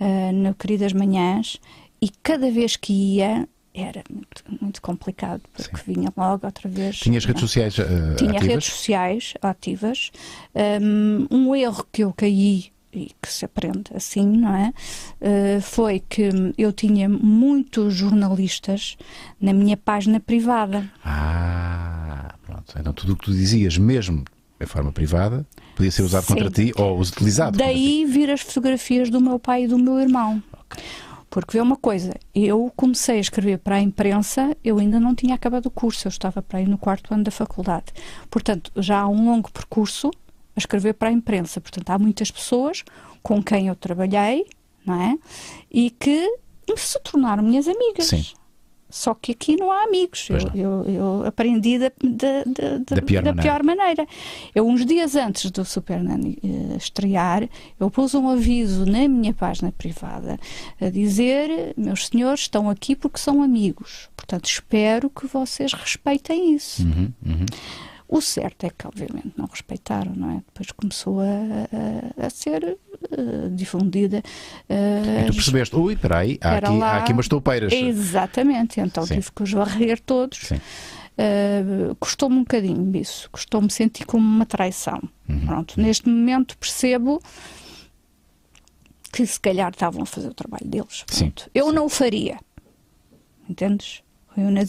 uh, 0.00 0.32
no 0.32 0.54
Queridas 0.54 0.92
Manhãs, 0.92 1.60
e 2.00 2.08
cada 2.22 2.50
vez 2.50 2.76
que 2.76 2.92
ia 2.92 3.48
era 3.82 4.02
muito, 4.10 4.44
muito 4.60 4.82
complicado, 4.82 5.42
porque 5.54 5.76
Sim. 5.76 5.94
vinha 5.94 6.12
logo 6.16 6.46
outra 6.46 6.68
vez. 6.68 6.96
Tinhas 6.96 7.24
redes 7.24 7.40
sociais 7.40 7.78
uh, 7.78 8.16
Tinha 8.16 8.32
ativas? 8.32 8.48
redes 8.48 8.64
sociais 8.66 9.34
ativas. 9.42 10.10
Um, 10.54 11.26
um 11.30 11.54
erro 11.54 11.86
que 11.92 12.02
eu 12.02 12.12
caí 12.12 12.70
e 12.92 13.10
que 13.20 13.30
se 13.30 13.44
aprende 13.44 13.90
assim, 13.94 14.26
não 14.26 14.54
é? 14.54 14.72
Uh, 15.20 15.60
foi 15.60 16.00
que 16.00 16.30
eu 16.56 16.72
tinha 16.72 17.08
muitos 17.08 17.94
jornalistas 17.94 18.96
na 19.40 19.52
minha 19.52 19.76
página 19.76 20.20
privada. 20.20 20.90
Ah, 21.04 22.34
pronto. 22.44 22.74
Então 22.78 22.92
tudo 22.92 23.12
o 23.12 23.16
que 23.16 23.26
tu 23.26 23.32
dizias, 23.32 23.76
mesmo 23.76 24.24
de 24.58 24.66
forma 24.66 24.90
privada, 24.90 25.46
podia 25.76 25.90
ser 25.90 26.02
usado 26.02 26.24
Sim. 26.24 26.34
contra 26.34 26.50
ti 26.50 26.72
ou 26.76 26.98
utilizado. 26.98 27.56
Daí 27.56 28.04
vir 28.04 28.30
as 28.30 28.40
fotografias 28.40 29.08
do 29.08 29.20
meu 29.20 29.38
pai 29.38 29.64
e 29.64 29.68
do 29.68 29.78
meu 29.78 30.00
irmão. 30.00 30.42
Okay. 30.64 30.82
Porque 31.30 31.56
vê 31.56 31.60
uma 31.60 31.76
coisa, 31.76 32.14
eu 32.34 32.72
comecei 32.74 33.18
a 33.18 33.20
escrever 33.20 33.58
para 33.58 33.76
a 33.76 33.80
imprensa, 33.80 34.56
eu 34.64 34.78
ainda 34.78 34.98
não 34.98 35.14
tinha 35.14 35.34
acabado 35.34 35.66
o 35.66 35.70
curso, 35.70 36.06
eu 36.06 36.10
estava 36.10 36.40
para 36.40 36.62
ir 36.62 36.68
no 36.68 36.78
quarto 36.78 37.12
ano 37.12 37.24
da 37.24 37.30
faculdade. 37.30 37.92
Portanto, 38.30 38.72
já 38.76 39.00
há 39.00 39.08
um 39.08 39.26
longo 39.26 39.50
percurso 39.50 40.10
a 40.56 40.58
escrever 40.58 40.94
para 40.94 41.08
a 41.08 41.12
imprensa. 41.12 41.60
Portanto, 41.60 41.90
há 41.90 41.98
muitas 41.98 42.30
pessoas 42.30 42.82
com 43.22 43.42
quem 43.42 43.68
eu 43.68 43.76
trabalhei, 43.76 44.46
não 44.86 45.00
é? 45.00 45.18
E 45.70 45.90
que 45.90 46.38
se 46.76 46.98
tornaram 47.00 47.42
minhas 47.42 47.68
amigas. 47.68 48.06
Sim. 48.06 48.24
Só 48.90 49.14
que 49.14 49.32
aqui 49.32 49.56
não 49.56 49.70
há 49.70 49.84
amigos. 49.84 50.28
Eu, 50.30 50.38
eu, 50.54 50.84
eu, 50.88 51.26
aprendi 51.26 51.78
da, 51.78 51.92
da, 52.02 52.44
da, 52.44 52.96
da, 52.96 53.02
pior, 53.02 53.22
da 53.22 53.32
maneira. 53.34 53.42
pior, 53.42 53.62
maneira. 53.62 54.06
Eu, 54.54 54.66
uns 54.66 54.84
dias 54.86 55.14
antes 55.14 55.50
do 55.50 55.64
Super 55.64 56.02
Nani 56.02 56.38
uh, 56.42 56.76
estrear, 56.76 57.48
eu 57.78 57.90
pus 57.90 58.14
um 58.14 58.28
aviso 58.28 58.86
na 58.86 59.06
minha 59.06 59.34
página 59.34 59.72
privada 59.72 60.38
a 60.80 60.88
dizer: 60.88 61.74
meus 61.76 62.06
senhores 62.06 62.40
estão 62.40 62.70
aqui 62.70 62.96
porque 62.96 63.18
são 63.18 63.42
amigos. 63.42 64.08
Portanto, 64.16 64.46
espero 64.46 65.10
que 65.10 65.26
vocês 65.26 65.72
respeitem 65.72 66.54
isso. 66.54 66.82
Uhum, 66.82 67.12
uhum. 67.24 67.46
O 68.08 68.22
certo 68.22 68.64
é 68.64 68.70
que, 68.70 68.86
obviamente, 68.86 69.32
não 69.36 69.44
respeitaram, 69.44 70.14
não 70.16 70.30
é? 70.30 70.36
Depois 70.36 70.72
começou 70.72 71.20
a, 71.20 71.24
a, 72.22 72.26
a 72.26 72.30
ser 72.30 72.64
uh, 72.64 73.50
difundida. 73.54 74.22
Uh, 74.68 75.24
e 75.24 75.26
tu 75.26 75.34
percebeste, 75.34 75.76
ui, 75.76 75.94
peraí, 75.94 76.38
há 76.40 76.56
aqui, 76.56 76.78
lá... 76.78 76.90
há 76.92 76.96
aqui 76.98 77.12
umas 77.12 77.28
toupeiras. 77.28 77.70
Exatamente, 77.70 78.80
então 78.80 79.04
Sim. 79.04 79.16
tive 79.16 79.30
que 79.30 79.42
os 79.42 79.52
varrer 79.52 80.00
todos. 80.00 80.38
Sim. 80.38 80.56
Uh, 80.56 81.94
custou-me 81.96 82.36
um 82.36 82.40
bocadinho 82.40 82.96
isso, 82.96 83.28
custou-me 83.30 83.70
sentir 83.70 84.06
como 84.06 84.24
uma 84.24 84.46
traição. 84.46 85.02
Uhum. 85.28 85.46
Pronto, 85.46 85.78
neste 85.78 86.08
momento 86.08 86.56
percebo 86.56 87.20
que 89.12 89.26
se 89.26 89.38
calhar 89.38 89.70
estavam 89.70 90.02
a 90.02 90.06
fazer 90.06 90.28
o 90.28 90.34
trabalho 90.34 90.66
deles. 90.66 91.04
Pronto. 91.06 91.50
Eu 91.54 91.66
Sim. 91.66 91.72
não 91.74 91.84
o 91.84 91.88
faria. 91.90 92.38
Entendes? 93.50 94.02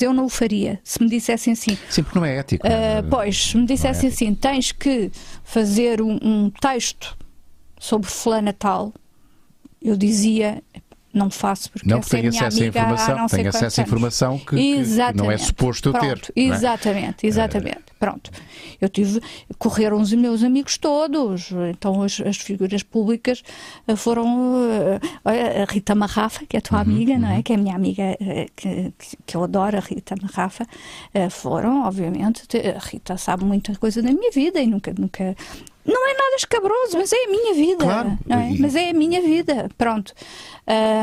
Eu 0.01 0.13
não 0.13 0.25
o 0.25 0.29
faria. 0.29 0.79
Se 0.83 1.01
me 1.01 1.09
dissessem 1.09 1.53
assim. 1.53 1.77
Sim, 1.89 2.03
porque 2.03 2.17
não 2.17 2.25
é 2.25 2.37
ético. 2.37 2.65
Uh, 2.65 3.07
pois, 3.09 3.49
se 3.49 3.57
me 3.57 3.65
dissessem 3.65 4.09
é 4.09 4.13
assim, 4.13 4.33
tens 4.33 4.71
que 4.71 5.11
fazer 5.43 6.01
um, 6.01 6.17
um 6.21 6.49
texto 6.49 7.17
sobre 7.79 8.09
fulana 8.09 8.51
tal, 8.51 8.93
eu 9.81 9.95
dizia, 9.95 10.61
não 11.13 11.29
faço 11.29 11.71
porque 11.71 11.89
não, 11.89 11.99
porque 11.99 12.15
tem 12.15 12.27
acesso 12.27 12.63
à 12.63 12.65
informação, 12.65 13.27
tem 13.27 13.47
acesso 13.47 13.81
à 13.81 13.83
informação 13.83 14.37
que, 14.37 14.55
que, 14.55 15.13
não 15.15 15.31
é 15.31 15.37
suposto 15.37 15.89
eu 15.89 15.93
Pronto, 15.93 16.31
ter. 16.33 16.41
Exatamente, 16.41 17.25
é? 17.25 17.27
exatamente. 17.27 17.83
Pronto. 17.99 18.31
Eu 18.79 18.87
tive, 18.87 19.19
correram 19.57 19.99
os 19.99 20.13
meus 20.13 20.43
amigos 20.43 20.77
todos, 20.77 21.51
então 21.69 22.01
as, 22.01 22.21
as 22.21 22.37
figuras 22.37 22.81
públicas 22.81 23.43
eh, 23.87 23.95
foram 23.95 24.25
uh, 24.25 24.99
a 25.25 25.71
Rita 25.71 25.93
Marrafa, 25.95 26.45
que 26.45 26.55
é 26.55 26.59
a 26.59 26.61
tua 26.61 26.77
uhum, 26.77 26.83
amiga, 26.83 27.13
uhum. 27.13 27.19
não 27.19 27.29
é? 27.29 27.35
Uhum. 27.35 27.43
Que 27.43 27.51
é 27.51 27.55
a 27.55 27.59
minha 27.59 27.75
amiga, 27.75 28.03
que, 28.55 28.93
que 29.25 29.35
eu 29.35 29.43
adoro, 29.43 29.77
a 29.77 29.81
Rita 29.81 30.15
Marrafa, 30.21 30.65
foram, 31.29 31.85
obviamente, 31.85 32.43
a 32.57 32.79
Rita 32.79 33.17
sabe 33.17 33.43
muita 33.43 33.75
coisa 33.75 34.01
da 34.01 34.13
minha 34.13 34.31
vida 34.31 34.61
e 34.61 34.67
nunca, 34.67 34.93
nunca 34.97 35.35
não 35.85 36.09
é 36.09 36.13
nada 36.13 36.35
escabroso, 36.37 36.97
mas 36.97 37.11
é 37.11 37.25
a 37.25 37.29
minha 37.29 37.53
vida. 37.53 37.83
Claro. 37.83 38.17
É? 38.29 38.59
Mas 38.59 38.75
é 38.75 38.89
a 38.89 38.93
minha 38.93 39.21
vida. 39.21 39.69
Pronto. 39.77 40.13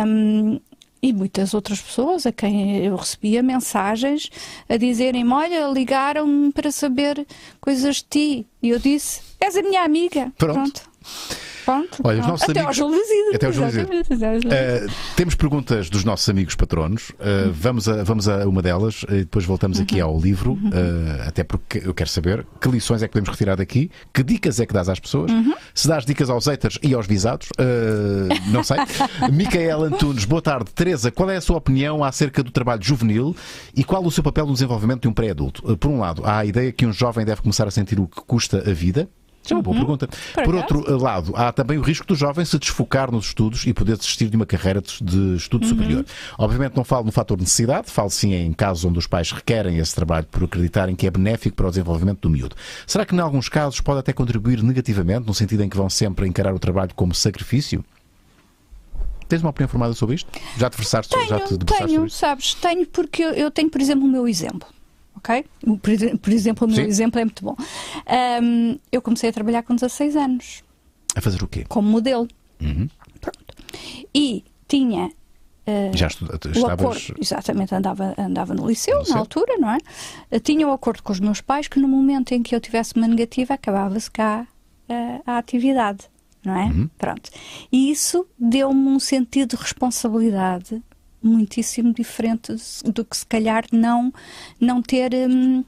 Um, 0.07 0.61
e 1.03 1.13
muitas 1.13 1.55
outras 1.55 1.81
pessoas 1.81 2.27
a 2.27 2.33
quem 2.33 2.85
eu 2.85 2.97
recebia 2.97 3.43
mensagens 3.43 4.31
a 4.69 4.77
dizerem: 4.77 5.31
Olha, 5.31 5.69
ligaram-me 5.69 6.53
para 6.53 6.71
saber 6.71 7.27
coisas 7.61 7.97
de 7.97 8.05
ti. 8.05 8.47
E 8.63 8.71
eu 8.71 8.79
disse: 8.79 9.21
És 9.41 9.57
a 9.57 9.63
minha 9.63 9.83
amiga. 9.83 10.33
Pronto. 10.37 10.55
Pronto. 10.55 10.91
Pronto. 11.67 11.99
Olha, 12.05 12.21
os 12.21 12.27
nossos 12.29 12.49
até 12.49 12.61
amigos... 12.61 12.81
ao 12.81 12.91
Júlio 12.91 13.03
Até 13.35 13.47
ao 13.47 13.53
Júlio 13.53 13.71
uh, 13.73 14.93
Temos 15.17 15.35
perguntas 15.35 15.91
dos 15.91 16.05
nossos 16.05 16.29
amigos 16.29 16.55
patronos. 16.55 17.11
Uh, 17.11 17.51
vamos, 17.53 17.89
a, 17.89 18.05
vamos 18.05 18.29
a 18.29 18.49
uma 18.49 18.63
delas 18.63 19.05
e 19.09 19.19
depois 19.19 19.45
voltamos 19.45 19.81
aqui 19.81 20.01
ao 20.01 20.17
livro. 20.17 20.53
Uh, 20.53 21.27
até 21.27 21.43
porque 21.43 21.83
eu 21.85 21.93
quero 21.93 22.09
saber 22.09 22.47
que 22.61 22.69
lições 22.69 23.03
é 23.03 23.09
que 23.09 23.15
podemos 23.15 23.31
retirar 23.31 23.57
daqui, 23.57 23.91
que 24.15 24.23
dicas 24.23 24.61
é 24.61 24.67
que 24.67 24.73
dás 24.73 24.89
às 24.89 25.01
pessoas, 25.01 25.33
uhum. 25.33 25.55
se 25.75 25.89
dás 25.89 26.07
dicas 26.07 26.31
aos 26.31 26.47
haters 26.47 26.79
e 26.81 26.95
aos 26.95 27.07
visados. 27.07 27.49
não 28.53 28.63
sei. 28.63 28.77
Micael 29.33 29.83
Antunes, 29.83 30.25
boa 30.25 30.41
tarde. 30.41 30.71
Teresa, 30.73 31.11
qual 31.11 31.29
é 31.31 31.37
a 31.37 31.41
sua 31.41 31.57
opinião 31.57 32.05
acerca 32.05 32.45
do 32.45 32.53
trabalho 32.53 32.83
juvenil 32.83 33.35
e 33.75 33.83
qual 33.83 34.05
o 34.05 34.11
seu 34.11 34.23
papel 34.23 34.47
no 34.47 34.53
desenvolvimento 34.53 35.03
de 35.03 35.09
um 35.09 35.13
pré-adulto? 35.13 35.77
Por 35.79 35.91
um 35.91 35.99
lado, 35.99 36.23
há 36.25 36.39
a 36.39 36.45
ideia 36.45 36.71
que 36.71 36.87
um 36.87 36.93
jovem 36.93 37.27
deve 37.27 37.43
começar 37.43 37.67
a 37.67 37.73
sentir 37.73 37.99
o 37.99 38.07
que 38.07 38.21
custa 38.21 38.59
a 38.71 38.73
vida. 38.73 39.09
É 39.53 39.57
uma 39.57 39.63
boa 39.63 39.75
uhum. 39.75 39.83
pergunta. 39.83 40.09
Por, 40.35 40.45
Por 40.45 40.55
outro 40.55 40.99
lado, 40.99 41.33
há 41.37 41.53
também 41.53 41.79
o 41.79 41.83
risco 41.83 42.07
do 42.07 42.15
jovem 42.15 42.45
se 42.45 42.59
desfocar 42.59 43.11
nos 43.11 43.27
estudos 43.27 43.67
e 43.67 43.73
poder 43.73 43.97
desistir 43.97 44.29
de 44.29 44.37
uma 44.37 44.47
carreira 44.47 44.81
de 44.81 45.37
estudo 45.37 45.65
uhum. 45.65 45.69
superior. 45.71 46.05
Obviamente 46.39 46.77
não 46.77 46.85
falo 46.85 47.05
no 47.05 47.13
fator 47.13 47.39
necessidade, 47.39 47.91
falo 47.91 48.11
sim 48.11 48.35
em 48.35 48.53
casos 48.53 48.85
onde 48.85 48.99
os 48.99 49.07
pais 49.07 49.31
requerem 49.31 49.79
esse 49.79 49.95
trabalho 49.95 50.27
por 50.27 50.45
acreditarem 50.45 50.95
que 50.95 51.07
é 51.07 51.11
benéfico 51.11 51.57
para 51.57 51.67
o 51.67 51.71
desenvolvimento 51.71 52.21
do 52.21 52.31
miúdo. 52.31 52.57
Será 52.87 53.05
que 53.05 53.15
em 53.15 53.19
alguns 53.19 53.49
casos 53.49 53.81
pode 53.81 54.01
até 54.01 54.13
contribuir 54.13 54.63
negativamente, 54.63 55.27
no 55.27 55.35
sentido 55.35 55.63
em 55.63 55.69
que 55.69 55.77
vão 55.77 55.89
sempre 55.89 56.27
encarar 56.27 56.55
o 56.55 56.59
trabalho 56.59 56.91
como 56.95 57.15
sacrifício? 57.15 57.85
Tens 59.29 59.43
uma 59.43 59.51
opinião 59.51 59.69
formada 59.69 59.93
sobre 59.93 60.15
isto? 60.15 60.31
Já 60.57 60.71
te 60.71 60.77
versaste, 60.77 61.13
tenho, 61.13 61.29
já 61.29 61.41
te 61.41 61.59
tenho, 61.59 62.09
sabes, 62.09 62.55
tenho 62.55 62.87
porque 62.87 63.23
eu, 63.23 63.31
eu 63.31 63.51
tenho, 63.51 63.69
por 63.69 63.81
exemplo, 63.81 64.07
o 64.07 64.09
meu 64.09 64.29
exemplo 64.29 64.76
ok? 65.17 65.45
Por, 65.61 66.19
por 66.19 66.33
exemplo, 66.33 66.67
o 66.67 66.71
meu 66.71 66.85
Sim. 66.85 66.89
exemplo 66.89 67.21
é 67.21 67.25
muito 67.25 67.45
bom. 67.45 67.57
Um, 68.43 68.79
eu 68.91 69.03
comecei 69.03 69.31
a 69.31 69.33
trabalhar 69.33 69.63
com 69.63 69.75
16 69.75 70.17
anos. 70.17 70.63
A 71.15 71.21
fazer 71.21 71.43
o 71.43 71.49
quê? 71.49 71.65
Como 71.69 71.89
modelo. 71.89 72.29
Uhum. 72.61 72.89
Pronto. 73.21 73.55
E 74.15 74.45
tinha 74.69 75.11
Uh, 75.67 75.97
Já 75.97 76.07
estavas... 76.07 76.63
acordo, 76.69 77.17
exatamente, 77.21 77.75
andava, 77.75 78.15
andava 78.17 78.55
no 78.55 78.69
liceu, 78.69 79.03
no 79.03 79.09
na 79.09 79.19
altura, 79.19 79.59
não 79.59 79.69
é? 79.73 79.79
Uh, 80.31 80.39
tinha 80.39 80.65
o 80.65 80.71
um 80.71 80.73
acordo 80.73 81.03
com 81.03 81.13
os 81.13 81.19
meus 81.19 81.41
pais 81.41 81.67
que 81.67 81.81
no 81.81 81.89
momento 81.89 82.31
em 82.31 82.41
que 82.41 82.55
eu 82.55 82.61
tivesse 82.61 82.95
uma 82.95 83.09
negativa 83.09 83.55
acabava-se 83.55 84.09
cá 84.09 84.47
uh, 84.89 85.23
a 85.27 85.39
atividade, 85.39 86.05
não 86.45 86.57
é? 86.57 86.67
Uhum. 86.67 86.89
Pronto. 86.97 87.31
E 87.73 87.91
isso 87.91 88.25
deu-me 88.39 88.91
um 88.91 89.01
sentido 89.01 89.57
de 89.57 89.63
responsabilidade 89.63 90.81
muitíssimo 91.27 91.93
diferente 91.93 92.55
do 92.85 93.05
que 93.05 93.17
se 93.17 93.27
calhar 93.27 93.65
não, 93.73 94.13
não 94.61 94.81
ter 94.83 95.13
um, 95.15 95.61
uh, 95.61 95.65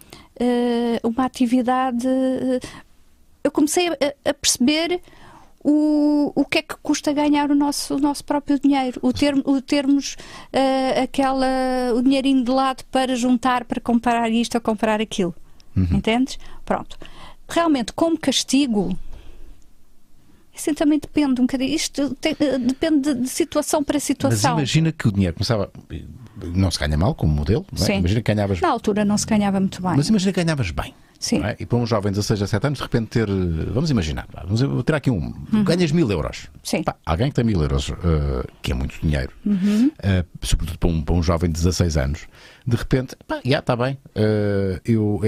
uma 1.09 1.25
atividade. 1.25 2.07
Uh, 2.07 2.61
eu 3.43 3.51
comecei 3.51 3.89
a, 3.89 3.95
a, 4.31 4.35
perceber 4.35 5.01
o, 5.63 6.33
o 6.35 6.45
que 6.45 6.59
é 6.59 6.63
que 6.63 6.77
custa 6.83 7.13
ganhar 7.13 7.51
o 7.51 7.55
nosso, 7.55 7.97
o 7.97 7.99
nosso 7.99 8.25
próprio 8.25 8.59
dinheiro, 8.59 8.99
o, 9.03 9.13
ter, 9.13 9.35
o 9.35 9.61
termos 9.61 10.15
uh, 10.53 11.03
aquela, 11.03 11.47
o 11.95 12.03
dinheirinho 12.03 12.45
de 12.45 12.51
lado 12.51 12.85
para 12.91 13.15
juntar, 13.17 13.65
para 13.65 13.81
comprar 13.81 14.31
isto 14.31 14.55
ou 14.55 14.61
comprar 14.61 15.01
aquilo. 15.01 15.35
Uhum. 15.77 15.97
Entendes? 15.97 16.39
Pronto. 16.65 16.99
Realmente, 17.49 17.93
como 17.93 18.19
castigo, 18.19 18.97
Assim 20.59 20.75
também 20.75 20.99
depende 20.99 21.41
um 21.41 21.45
bocadinho. 21.45 21.73
Isto 21.73 22.17
tem, 22.17 22.35
eh, 22.41 22.59
depende 22.59 23.15
de, 23.15 23.29
situação 23.29 23.85
para 23.85 24.01
situação. 24.01 24.57
Mas 24.57 24.59
imagina 24.59 24.91
que 24.91 25.07
o 25.07 25.13
dinheiro 25.13 25.35
começava. 25.35 25.71
Não 26.53 26.69
se 26.69 26.81
ganha 26.81 26.99
mal 26.99 27.15
como 27.15 27.33
modelo, 27.33 27.65
não 27.73 27.87
é? 27.87 27.99
Imagina 27.99 28.21
que 28.21 28.35
ganhavas. 28.35 28.61
Na 28.61 28.69
altura 28.69 29.05
não 29.05 29.17
se 29.17 29.25
ganhava 29.25 29.61
muito 29.61 29.81
bem. 29.81 29.93
Mas 29.97 30.09
imagina 30.09 30.33
que 30.33 30.43
ganhavas 30.43 30.73
bem. 30.73 30.93
Sim. 31.19 31.43
É? 31.43 31.57
E 31.59 31.67
para 31.67 31.79
um 31.79 31.85
jovem 31.85 32.13
de 32.13 32.19
16 32.19 32.43
a 32.43 32.45
17 32.45 32.67
anos, 32.67 32.79
de 32.79 32.85
repente 32.85 33.07
ter. 33.09 33.27
Vamos 33.73 33.91
imaginar, 33.91 34.27
vamos 34.45 34.85
ter 34.85 34.95
aqui 34.95 35.11
um. 35.11 35.35
Uhum. 35.53 35.65
Ganhas 35.65 35.91
mil 35.91 36.09
euros. 36.11 36.49
Sim. 36.63 36.85
Pá, 36.85 36.95
alguém 37.05 37.29
que 37.29 37.35
tem 37.35 37.45
mil 37.45 37.61
euros, 37.61 37.89
uh, 37.89 37.95
que 38.63 38.71
é 38.71 38.75
muito 38.75 39.01
dinheiro, 39.01 39.33
uhum. 39.45 39.89
uh, 39.89 40.47
sobretudo 40.47 40.79
para 40.79 40.89
um, 40.89 41.03
para 41.03 41.15
um 41.17 41.23
jovem 41.23 41.51
de 41.51 41.55
16 41.55 41.97
anos, 41.97 42.27
de 42.65 42.77
repente, 42.77 43.17
pá, 43.27 43.41
já 43.45 43.59
está 43.59 43.75
bem. 43.75 43.99
Uh, 44.15 44.81
eu, 44.85 45.21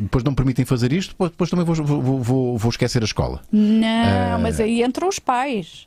depois 0.00 0.24
não 0.24 0.32
me 0.32 0.36
permitem 0.36 0.64
fazer 0.64 0.92
isto, 0.92 1.10
depois, 1.10 1.30
depois 1.30 1.50
também 1.50 1.64
vou, 1.64 1.76
vou, 1.76 2.22
vou, 2.22 2.58
vou, 2.58 2.70
esquecer 2.70 3.00
a 3.00 3.04
escola. 3.04 3.40
Não, 3.52 4.40
mas 4.42 4.58
aí 4.58 4.82
entram 4.82 5.08
os 5.08 5.20
pais. 5.20 5.86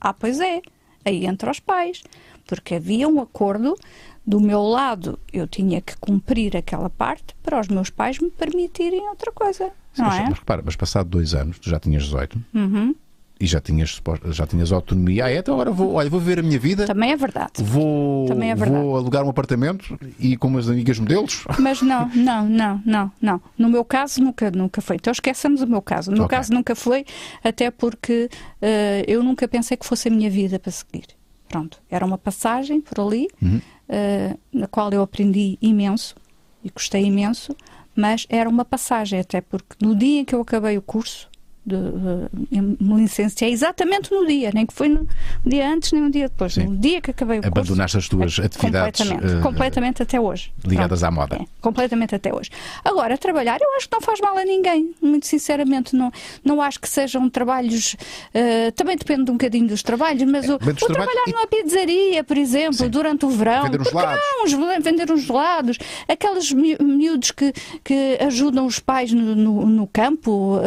Ah, 0.00 0.12
pois 0.12 0.38
é. 0.38 0.60
Aí 1.04 1.26
entram 1.26 1.50
os 1.50 1.58
pais. 1.58 2.02
Porque 2.46 2.74
havia 2.74 3.08
um 3.08 3.20
acordo 3.20 3.76
do 4.24 4.40
meu 4.40 4.62
lado, 4.62 5.18
eu 5.32 5.46
tinha 5.46 5.80
que 5.80 5.96
cumprir 5.96 6.56
aquela 6.56 6.88
parte 6.88 7.34
para 7.42 7.60
os 7.60 7.68
meus 7.68 7.90
pais 7.90 8.18
me 8.18 8.30
permitirem 8.30 9.08
outra 9.08 9.32
coisa. 9.32 9.70
Sim, 9.92 10.02
não 10.02 10.08
mas, 10.08 10.18
é? 10.18 10.22
mas 10.28 10.38
repara, 10.38 10.62
mas 10.64 10.76
passado 10.76 11.08
dois 11.08 11.34
anos, 11.34 11.58
tu 11.58 11.68
já 11.68 11.78
tinhas 11.78 12.04
18 12.04 12.40
uhum. 12.54 12.94
e 13.38 13.46
já 13.46 13.60
tinhas, 13.60 14.00
já 14.30 14.46
tinhas 14.46 14.70
autonomia. 14.70 15.24
Ah, 15.24 15.30
é, 15.30 15.38
então 15.38 15.54
agora 15.54 15.72
vou, 15.72 15.94
olha, 15.94 16.08
vou 16.08 16.20
ver 16.20 16.38
a 16.38 16.42
minha 16.42 16.58
vida. 16.58 16.86
Também 16.86 17.10
é 17.10 17.16
verdade. 17.16 17.62
Vou, 17.62 18.26
Também 18.26 18.52
é 18.52 18.54
verdade. 18.54 18.80
vou 18.80 18.96
alugar 18.96 19.24
um 19.24 19.28
apartamento 19.28 19.98
e 20.18 20.36
com 20.36 20.46
umas 20.46 20.70
amigas 20.70 20.98
modelos. 21.00 21.44
Mas 21.58 21.82
não, 21.82 22.08
não, 22.14 22.48
não, 22.48 22.82
não, 22.86 23.12
não. 23.20 23.42
No 23.58 23.68
meu 23.68 23.84
caso 23.84 24.22
nunca, 24.22 24.50
nunca 24.52 24.80
foi. 24.80 24.96
Então 24.96 25.10
esqueçamos 25.10 25.60
o 25.62 25.66
meu 25.66 25.82
caso. 25.82 26.10
No 26.10 26.16
meu 26.16 26.26
okay. 26.26 26.38
caso 26.38 26.52
nunca 26.52 26.76
foi, 26.76 27.04
até 27.42 27.72
porque 27.72 28.30
uh, 28.62 29.04
eu 29.06 29.22
nunca 29.22 29.48
pensei 29.48 29.76
que 29.76 29.84
fosse 29.84 30.06
a 30.06 30.10
minha 30.10 30.30
vida 30.30 30.60
para 30.60 30.70
seguir. 30.70 31.06
Pronto, 31.52 31.80
era 31.88 32.04
uma 32.04 32.18
passagem 32.18 32.80
por 32.80 33.00
ali. 33.00 33.28
Uhum 33.40 33.60
uh, 33.92 34.38
na 34.52 34.66
qual 34.66 34.90
eu 34.90 35.02
aprendi 35.02 35.58
imenso 35.60 36.16
e 36.64 36.70
gostei 36.70 37.04
imenso, 37.04 37.56
mas 37.94 38.26
era 38.28 38.48
uma 38.48 38.64
passagem, 38.64 39.20
até 39.20 39.40
porque 39.40 39.76
no 39.84 39.94
dia 39.94 40.20
em 40.20 40.24
que 40.24 40.34
eu 40.34 40.40
acabei 40.40 40.78
o 40.78 40.82
curso, 40.82 41.28
de, 41.64 41.76
uh, 41.76 42.28
me 42.50 43.02
licenciei 43.02 43.52
exatamente 43.52 44.10
no 44.12 44.26
dia, 44.26 44.50
nem 44.52 44.66
que 44.66 44.74
foi 44.74 44.88
no 44.88 45.06
dia 45.46 45.72
antes 45.72 45.92
nem 45.92 46.02
no 46.02 46.10
dia 46.10 46.28
depois, 46.28 46.54
Sim. 46.54 46.64
no 46.64 46.76
dia 46.76 47.00
que 47.00 47.12
acabei 47.12 47.38
o 47.38 47.46
Abandonaste 47.46 47.96
curso. 47.96 47.98
as 47.98 48.08
tuas 48.08 48.38
é, 48.38 48.46
atividades 48.46 49.00
completamente, 49.00 49.36
uh, 49.36 49.42
completamente 49.42 50.02
até 50.02 50.20
hoje. 50.20 50.52
Ligadas 50.64 51.00
Pronto, 51.00 51.12
à 51.12 51.14
moda. 51.14 51.36
É, 51.36 51.46
completamente 51.60 52.14
até 52.16 52.34
hoje. 52.34 52.50
Agora, 52.84 53.16
trabalhar, 53.16 53.60
eu 53.60 53.76
acho 53.76 53.88
que 53.88 53.94
não 53.94 54.00
faz 54.00 54.20
mal 54.20 54.36
a 54.36 54.44
ninguém, 54.44 54.92
muito 55.00 55.26
sinceramente, 55.26 55.94
não, 55.94 56.10
não 56.44 56.60
acho 56.60 56.80
que 56.80 56.88
sejam 56.88 57.30
trabalhos, 57.30 57.94
uh, 57.94 58.72
também 58.72 58.96
depende 58.96 59.30
um 59.30 59.34
bocadinho 59.34 59.68
dos 59.68 59.84
trabalhos, 59.84 60.22
mas 60.24 60.48
é, 60.48 60.52
o, 60.52 60.56
o 60.56 60.58
trabalhar 60.58 61.24
e... 61.28 61.32
numa 61.32 61.46
pizzaria, 61.46 62.24
por 62.24 62.36
exemplo, 62.36 62.74
Sim. 62.74 62.88
durante 62.88 63.24
o 63.24 63.30
verão, 63.30 63.64
vender 63.64 63.80
uns 63.80 63.90
gelados, 63.90 64.52
não, 64.52 64.80
vender 64.80 65.12
uns 65.12 65.22
gelados, 65.22 65.78
aqueles 66.08 66.52
miúdos 66.52 67.30
que, 67.30 67.52
que 67.84 68.18
ajudam 68.20 68.66
os 68.66 68.80
pais 68.80 69.12
no, 69.12 69.36
no, 69.36 69.66
no 69.66 69.86
campo, 69.86 70.60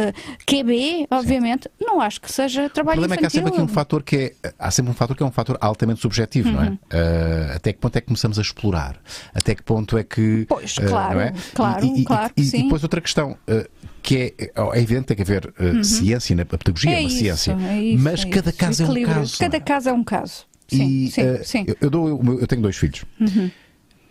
QB, 0.47 0.84
obviamente, 1.11 1.69
não 1.79 1.99
acho 2.01 2.19
que 2.21 2.31
seja 2.31 2.65
O 2.65 2.69
trabalho 2.69 2.99
problema 2.99 3.15
é 3.15 3.17
que 3.17 3.25
há 3.25 3.27
infantil. 3.27 3.43
sempre 3.47 3.61
aqui 3.61 3.71
um 3.71 3.73
fator 3.73 4.03
que 4.03 4.15
é. 4.43 4.51
Há 4.59 4.71
sempre 4.71 4.91
um 4.91 4.93
fator 4.95 5.15
que 5.15 5.23
é 5.23 5.25
um 5.25 5.31
fator 5.31 5.57
altamente 5.61 6.01
subjetivo, 6.01 6.51
não 6.51 6.63
é? 6.63 6.69
Uhum. 6.69 6.73
Uh, 6.75 7.55
até 7.55 7.73
que 7.73 7.79
ponto 7.79 7.95
é 7.97 8.01
que 8.01 8.07
começamos 8.07 8.37
a 8.39 8.41
explorar? 8.41 8.99
Até 9.33 9.55
que 9.55 9.63
ponto 9.63 9.97
é 9.97 10.03
que. 10.03 10.45
Pois, 10.47 10.77
uh, 10.77 10.81
claro, 10.87 11.19
é? 11.19 11.33
claro, 11.53 11.85
e, 11.85 12.01
e- 12.01 12.05
claro 12.05 12.33
e, 12.37 12.43
sim. 12.43 12.59
e 12.59 12.63
depois 12.63 12.83
outra 12.83 13.01
questão. 13.01 13.31
uh, 13.49 13.69
que 14.01 14.35
é, 14.37 14.51
é 14.55 14.77
evidente 14.81 15.05
que 15.07 15.15
tem 15.15 15.17
que 15.17 15.21
haver 15.23 15.51
uh, 15.59 15.83
ciência, 15.83 16.35
na 16.35 16.43
a 16.43 16.45
pedagogia 16.45 16.91
é, 16.91 16.93
Uhum. 16.93 16.99
É 16.99 17.01
uma 17.01 17.07
isso, 17.07 17.17
ciência, 17.17 17.57
é 17.59 17.81
isso, 17.81 18.03
mas 18.03 18.23
é 18.23 18.29
cada 18.29 18.49
isso. 18.51 18.59
caso 18.59 18.83
é 18.83 18.85
um 18.85 19.03
caso. 19.03 19.37
Cada 19.39 19.57
é? 19.57 19.59
caso 19.59 19.89
é 19.89 19.93
um 19.93 20.03
caso. 20.03 20.45
Sim, 20.67 20.83
E, 20.87 21.11
sim, 21.11 21.21
uh, 21.23 21.39
sim. 21.43 21.59
Uhum. 21.61 21.65
Eu, 21.69 21.75
eu 21.81 21.89
dou, 21.89 22.19
o 22.19 22.23
meu- 22.23 22.39
eu 22.39 22.45
tenho 22.45 22.61
dois 22.61 22.77
filhos. 22.77 23.03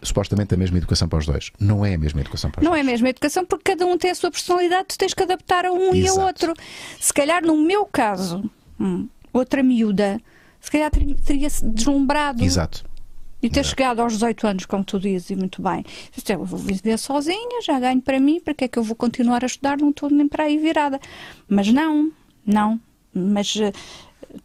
Supostamente 0.05 0.55
a 0.55 0.57
mesma 0.57 0.77
educação 0.79 1.09
para 1.09 1.19
os 1.19 1.27
dois. 1.27 1.51
Não 1.59 1.85
é 1.85 1.95
a 1.95 1.99
mesma 1.99 2.21
educação 2.21 2.51
para 2.51 2.61
os 2.61 2.65
Não 2.65 2.73
dois. 2.73 2.83
é 2.83 2.85
mesmo 2.85 3.07
a 3.07 3.11
educação, 3.11 3.45
porque 3.45 3.73
cada 3.73 3.87
um 3.87 3.97
tem 3.99 4.11
a 4.11 4.15
sua 4.15 4.31
personalidade, 4.31 4.85
tu 4.89 4.99
tens 4.99 5.15
que 5.15 5.23
adaptar 5.23 5.65
a 5.65 5.73
um 5.73 5.95
e 5.95 6.01
Exato. 6.05 6.21
ao 6.21 6.27
outro. 6.27 6.55
Se 7.01 7.13
calhar, 7.13 7.43
no 7.45 7.57
meu 7.57 7.87
caso, 7.87 8.49
hum, 8.79 9.09
outra 9.33 9.63
miúda, 9.63 10.21
se 10.61 10.71
calhar 10.71 10.91
ter- 10.91 11.15
teria-se 11.25 11.65
deslumbrado 11.67 12.45
Exato. 12.45 12.85
e 13.43 13.49
ter 13.51 13.65
chegado 13.65 14.01
aos 14.01 14.13
18 14.15 14.47
anos, 14.47 14.67
como 14.67 14.85
tu 14.85 14.99
dizes, 15.01 15.31
e 15.31 15.37
muito 15.37 15.61
bem. 15.63 15.85
É, 16.29 16.33
Eu 16.35 16.45
vou 16.45 16.59
viver 16.59 16.99
sozinha, 16.99 17.61
já 17.63 17.79
ganho 17.81 18.01
para 18.01 18.21
mim, 18.21 18.41
para 18.41 18.55
que 18.55 18.65
é 18.65 18.69
que 18.69 18.79
eu 18.79 18.83
vou 18.83 18.95
continuar 18.97 19.43
a 19.43 19.47
estudar? 19.47 19.79
Não 19.79 19.91
estou 19.91 20.11
nem 20.11 20.29
para 20.29 20.45
aí 20.45 20.59
virada. 20.59 21.01
Mas 21.49 21.69
não, 21.73 22.11
não. 22.47 22.81
Mas 23.17 23.55
eh, 23.61 23.73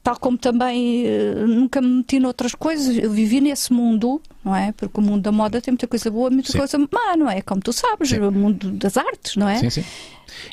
tal 0.04 0.18
como 0.18 0.38
também 0.38 1.06
eh, 1.06 1.46
nunca 1.48 1.82
me 1.82 1.88
meti 1.88 2.20
noutras 2.20 2.54
coisas, 2.56 2.98
eu 2.98 3.12
vivi 3.12 3.42
nesse 3.42 3.72
mundo, 3.74 4.22
não 4.44 4.56
é? 4.56 4.72
Porque 4.72 5.00
o 5.00 5.04
mundo 5.04 5.22
da 5.22 5.32
moda 5.32 5.62
tem 5.62 5.72
muita 5.72 5.88
coisa 5.88 6.10
boa, 6.10 6.30
muita 6.30 6.52
Sim. 6.52 6.58
coisa 6.58 6.78
má, 6.78 7.18
não 7.18 7.30
é? 7.30 7.42
Como 7.42 7.62
tu 7.62 7.74
sabes, 7.74 8.10
Sim. 8.10 8.20
o 8.20 8.32
mundo 8.32 8.72
das 8.72 8.98
artes, 8.98 9.36
não 9.36 9.48
é? 9.48 9.58
Sim, 9.58 9.70
sim. 9.70 9.84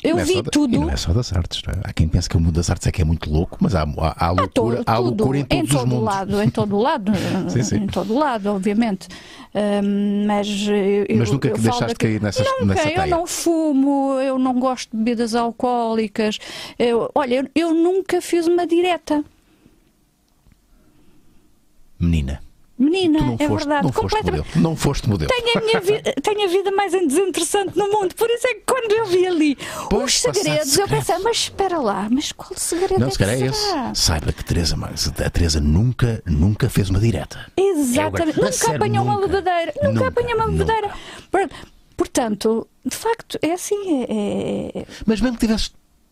Eu 0.03 0.15
não 0.15 0.21
é 0.21 0.25
vi 0.25 0.41
da- 0.41 0.49
tudo. 0.51 0.79
Não 0.79 0.89
é 0.89 0.95
só 0.97 1.13
das 1.13 1.31
artes. 1.33 1.61
não 1.65 1.73
é? 1.73 1.77
Há 1.83 1.93
quem 1.93 2.07
pense 2.07 2.29
que 2.29 2.37
o 2.37 2.39
mundo 2.39 2.53
das 2.55 2.69
artes 2.69 2.87
é 2.87 2.91
que 2.91 3.01
é 3.01 3.05
muito 3.05 3.29
louco, 3.31 3.57
mas 3.59 3.75
há, 3.75 3.81
há, 3.83 4.25
há 4.27 4.31
loucura, 4.31 4.47
todo- 4.53 4.83
há 4.85 4.95
tudo, 4.97 5.07
loucura 5.23 5.39
em 5.39 5.45
todos 5.45 5.69
os 5.71 5.75
todo 5.77 5.87
mundos. 5.87 6.05
lado, 6.05 6.41
em 6.43 6.49
todo 6.49 6.75
o 6.75 6.81
lado, 6.81 7.11
Sim, 7.49 7.63
sim. 7.63 7.75
em 7.77 7.87
todo 7.87 8.13
o 8.13 8.19
lado, 8.19 8.47
obviamente. 8.51 9.07
Hum, 9.55 10.25
mas 10.27 10.47
eu, 10.67 11.17
Mas 11.17 11.31
nunca 11.31 11.47
eu 11.47 11.53
deixaste 11.57 11.81
daqui- 11.87 11.95
cair 11.95 12.21
nessas- 12.21 12.45
nunca, 12.59 12.65
nessa 12.65 12.89
eu 12.89 12.95
teia? 12.95 13.07
não 13.07 13.25
fumo, 13.25 14.19
eu 14.21 14.37
não 14.37 14.59
gosto 14.59 14.91
de 14.91 14.97
bebidas 14.97 15.33
alcoólicas. 15.35 16.37
Eu- 16.77 17.09
olha, 17.15 17.35
eu, 17.35 17.49
eu 17.55 17.73
nunca 17.73 18.21
fiz 18.21 18.45
uma 18.47 18.67
direta. 18.67 19.23
Menina, 21.99 22.41
Menina, 22.77 23.35
é 23.39 23.47
foste, 23.47 23.65
verdade, 23.65 23.83
não 23.85 23.91
foste 23.91 24.15
modelo. 24.23 24.45
Não 24.55 24.75
foste 24.75 25.09
modelo. 25.09 25.31
Tenho 25.31 25.57
a, 25.57 25.61
minha 25.61 25.81
vida, 25.81 26.13
tenho 26.21 26.43
a 26.43 26.47
vida 26.47 26.71
mais 26.71 26.91
desinteressante 26.91 27.75
no 27.77 27.87
mundo, 27.89 28.13
por 28.15 28.29
isso 28.29 28.47
é 28.47 28.53
que 28.53 28.61
quando 28.67 28.91
eu 28.91 29.05
vi 29.07 29.25
ali 29.25 29.57
Pois, 29.89 30.03
os 30.03 30.19
segredos, 30.21 30.77
eu 30.77 30.87
pensei, 30.87 31.17
mas 31.19 31.37
espera 31.37 31.79
lá, 31.79 32.07
mas 32.11 32.31
qual 32.31 32.51
segredo 32.55 32.99
Não, 32.99 33.07
é 33.07 33.11
se 33.11 33.23
é 33.23 33.39
esse. 33.47 33.73
Saiba 33.95 34.31
que 34.31 34.43
Teresa, 34.45 34.75
mas 34.77 35.07
a 35.07 35.29
Teresa 35.29 35.59
nunca, 35.59 36.21
nunca 36.25 36.69
fez 36.69 36.89
uma 36.89 36.99
direta. 36.99 37.51
Exatamente. 37.57 38.21
É, 38.21 38.41
ué. 38.41 38.45
nunca 38.45 38.51
Sério, 38.51 38.75
apanhou 38.75 39.05
uma 39.05 39.19
bebedeira. 39.21 39.73
Nunca, 39.75 39.91
Nunca, 39.91 40.07
apanhou 40.07 40.35
uma 40.35 40.47
bebedeira. 40.47 40.91
Por- 41.31 41.49
Portanto, 41.97 42.67
de 42.85 42.95
facto, 42.95 43.39
é 43.41 43.53
assim. 43.53 44.03
É, 44.07 44.71
é- 44.81 44.85
Mas 45.05 45.19
mesmo 45.19 45.35
que 45.35 45.47
tivesse 45.47 45.71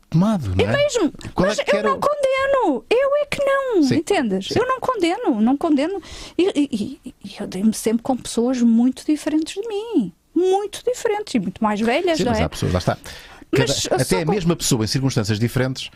tomado, 0.10 0.56
não 0.56 0.66
é? 0.66 0.68
é 0.68 0.78
mesmo. 0.78 1.12
Qual 1.34 1.46
é 1.46 1.50
Mas 1.56 1.60
que 1.60 1.76
eu 1.76 1.84
não 1.84 1.96
o- 1.98 2.00
condeno. 2.00 2.86
Eu 2.90 3.10
é 3.22 3.26
que 3.26 3.44
não. 3.44 3.84
Sim. 3.84 3.96
Entendes? 3.96 4.48
Sim. 4.48 4.60
Eu 4.60 4.68
não 4.68 4.80
condeno. 4.80 5.42
Não 5.42 5.58
condeno. 5.58 6.02
E, 6.38 6.52
e- 6.56 7.00
e- 7.06 7.36
eu 7.40 7.48
dei-me 7.48 7.74
sempre 7.74 8.02
com 8.04 8.16
pessoas 8.16 8.62
muito 8.62 9.06
diferentes 9.06 9.54
de 9.62 9.68
mim. 9.68 10.12
Muito 10.34 10.84
diferentes 10.86 11.34
e 11.36 11.40
muito 11.40 11.64
mais 11.64 11.80
velhas, 11.80 12.18
Sim, 12.18 12.26
não 12.26 12.32
mas 12.34 12.42
é? 12.42 12.44
há 12.44 12.50
pessoas, 12.50 12.74
lá 12.74 12.80
está. 12.80 12.98
Cada- 13.56 14.02
até 14.04 14.22
a 14.22 14.26
com- 14.26 14.32
mesma 14.32 14.56
pessoa 14.56 14.84
em 14.84 14.88
circunstâncias 14.88 15.40
diferentes, 15.40 15.90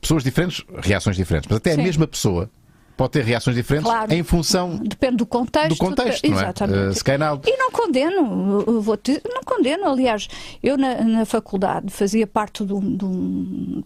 pessoas 0.00 0.22
diferentes, 0.22 0.64
reações 0.78 1.16
diferentes, 1.16 1.48
mas 1.50 1.56
até 1.56 1.74
Sim. 1.74 1.80
a 1.80 1.84
mesma 1.84 2.06
pessoa 2.06 2.48
pode 3.00 3.12
ter 3.12 3.24
reações 3.24 3.56
diferentes 3.56 3.90
Claro. 3.90 4.12
em 4.12 4.22
função 4.22 4.76
Depende 4.76 5.16
do 5.16 5.24
contexto. 5.26 5.70
do 5.70 5.76
contexto, 5.78 6.28
não 6.28 6.38
é? 6.38 6.42
Exatamente. 6.42 6.78
Eh, 6.90 6.92
se 6.92 7.16
não- 7.18 7.40
E 7.46 7.56
não 7.56 7.70
condeno, 7.70 8.82
vou 8.82 8.94
te- 8.98 9.22
não 9.24 9.40
condeno. 9.42 9.88
Aliás, 9.88 10.28
eu 10.62 10.76
na, 10.76 11.02
na 11.02 11.24
faculdade 11.24 11.90
fazia 11.90 12.26
parte 12.26 12.62
do, 12.62 12.78
do, 12.78 13.82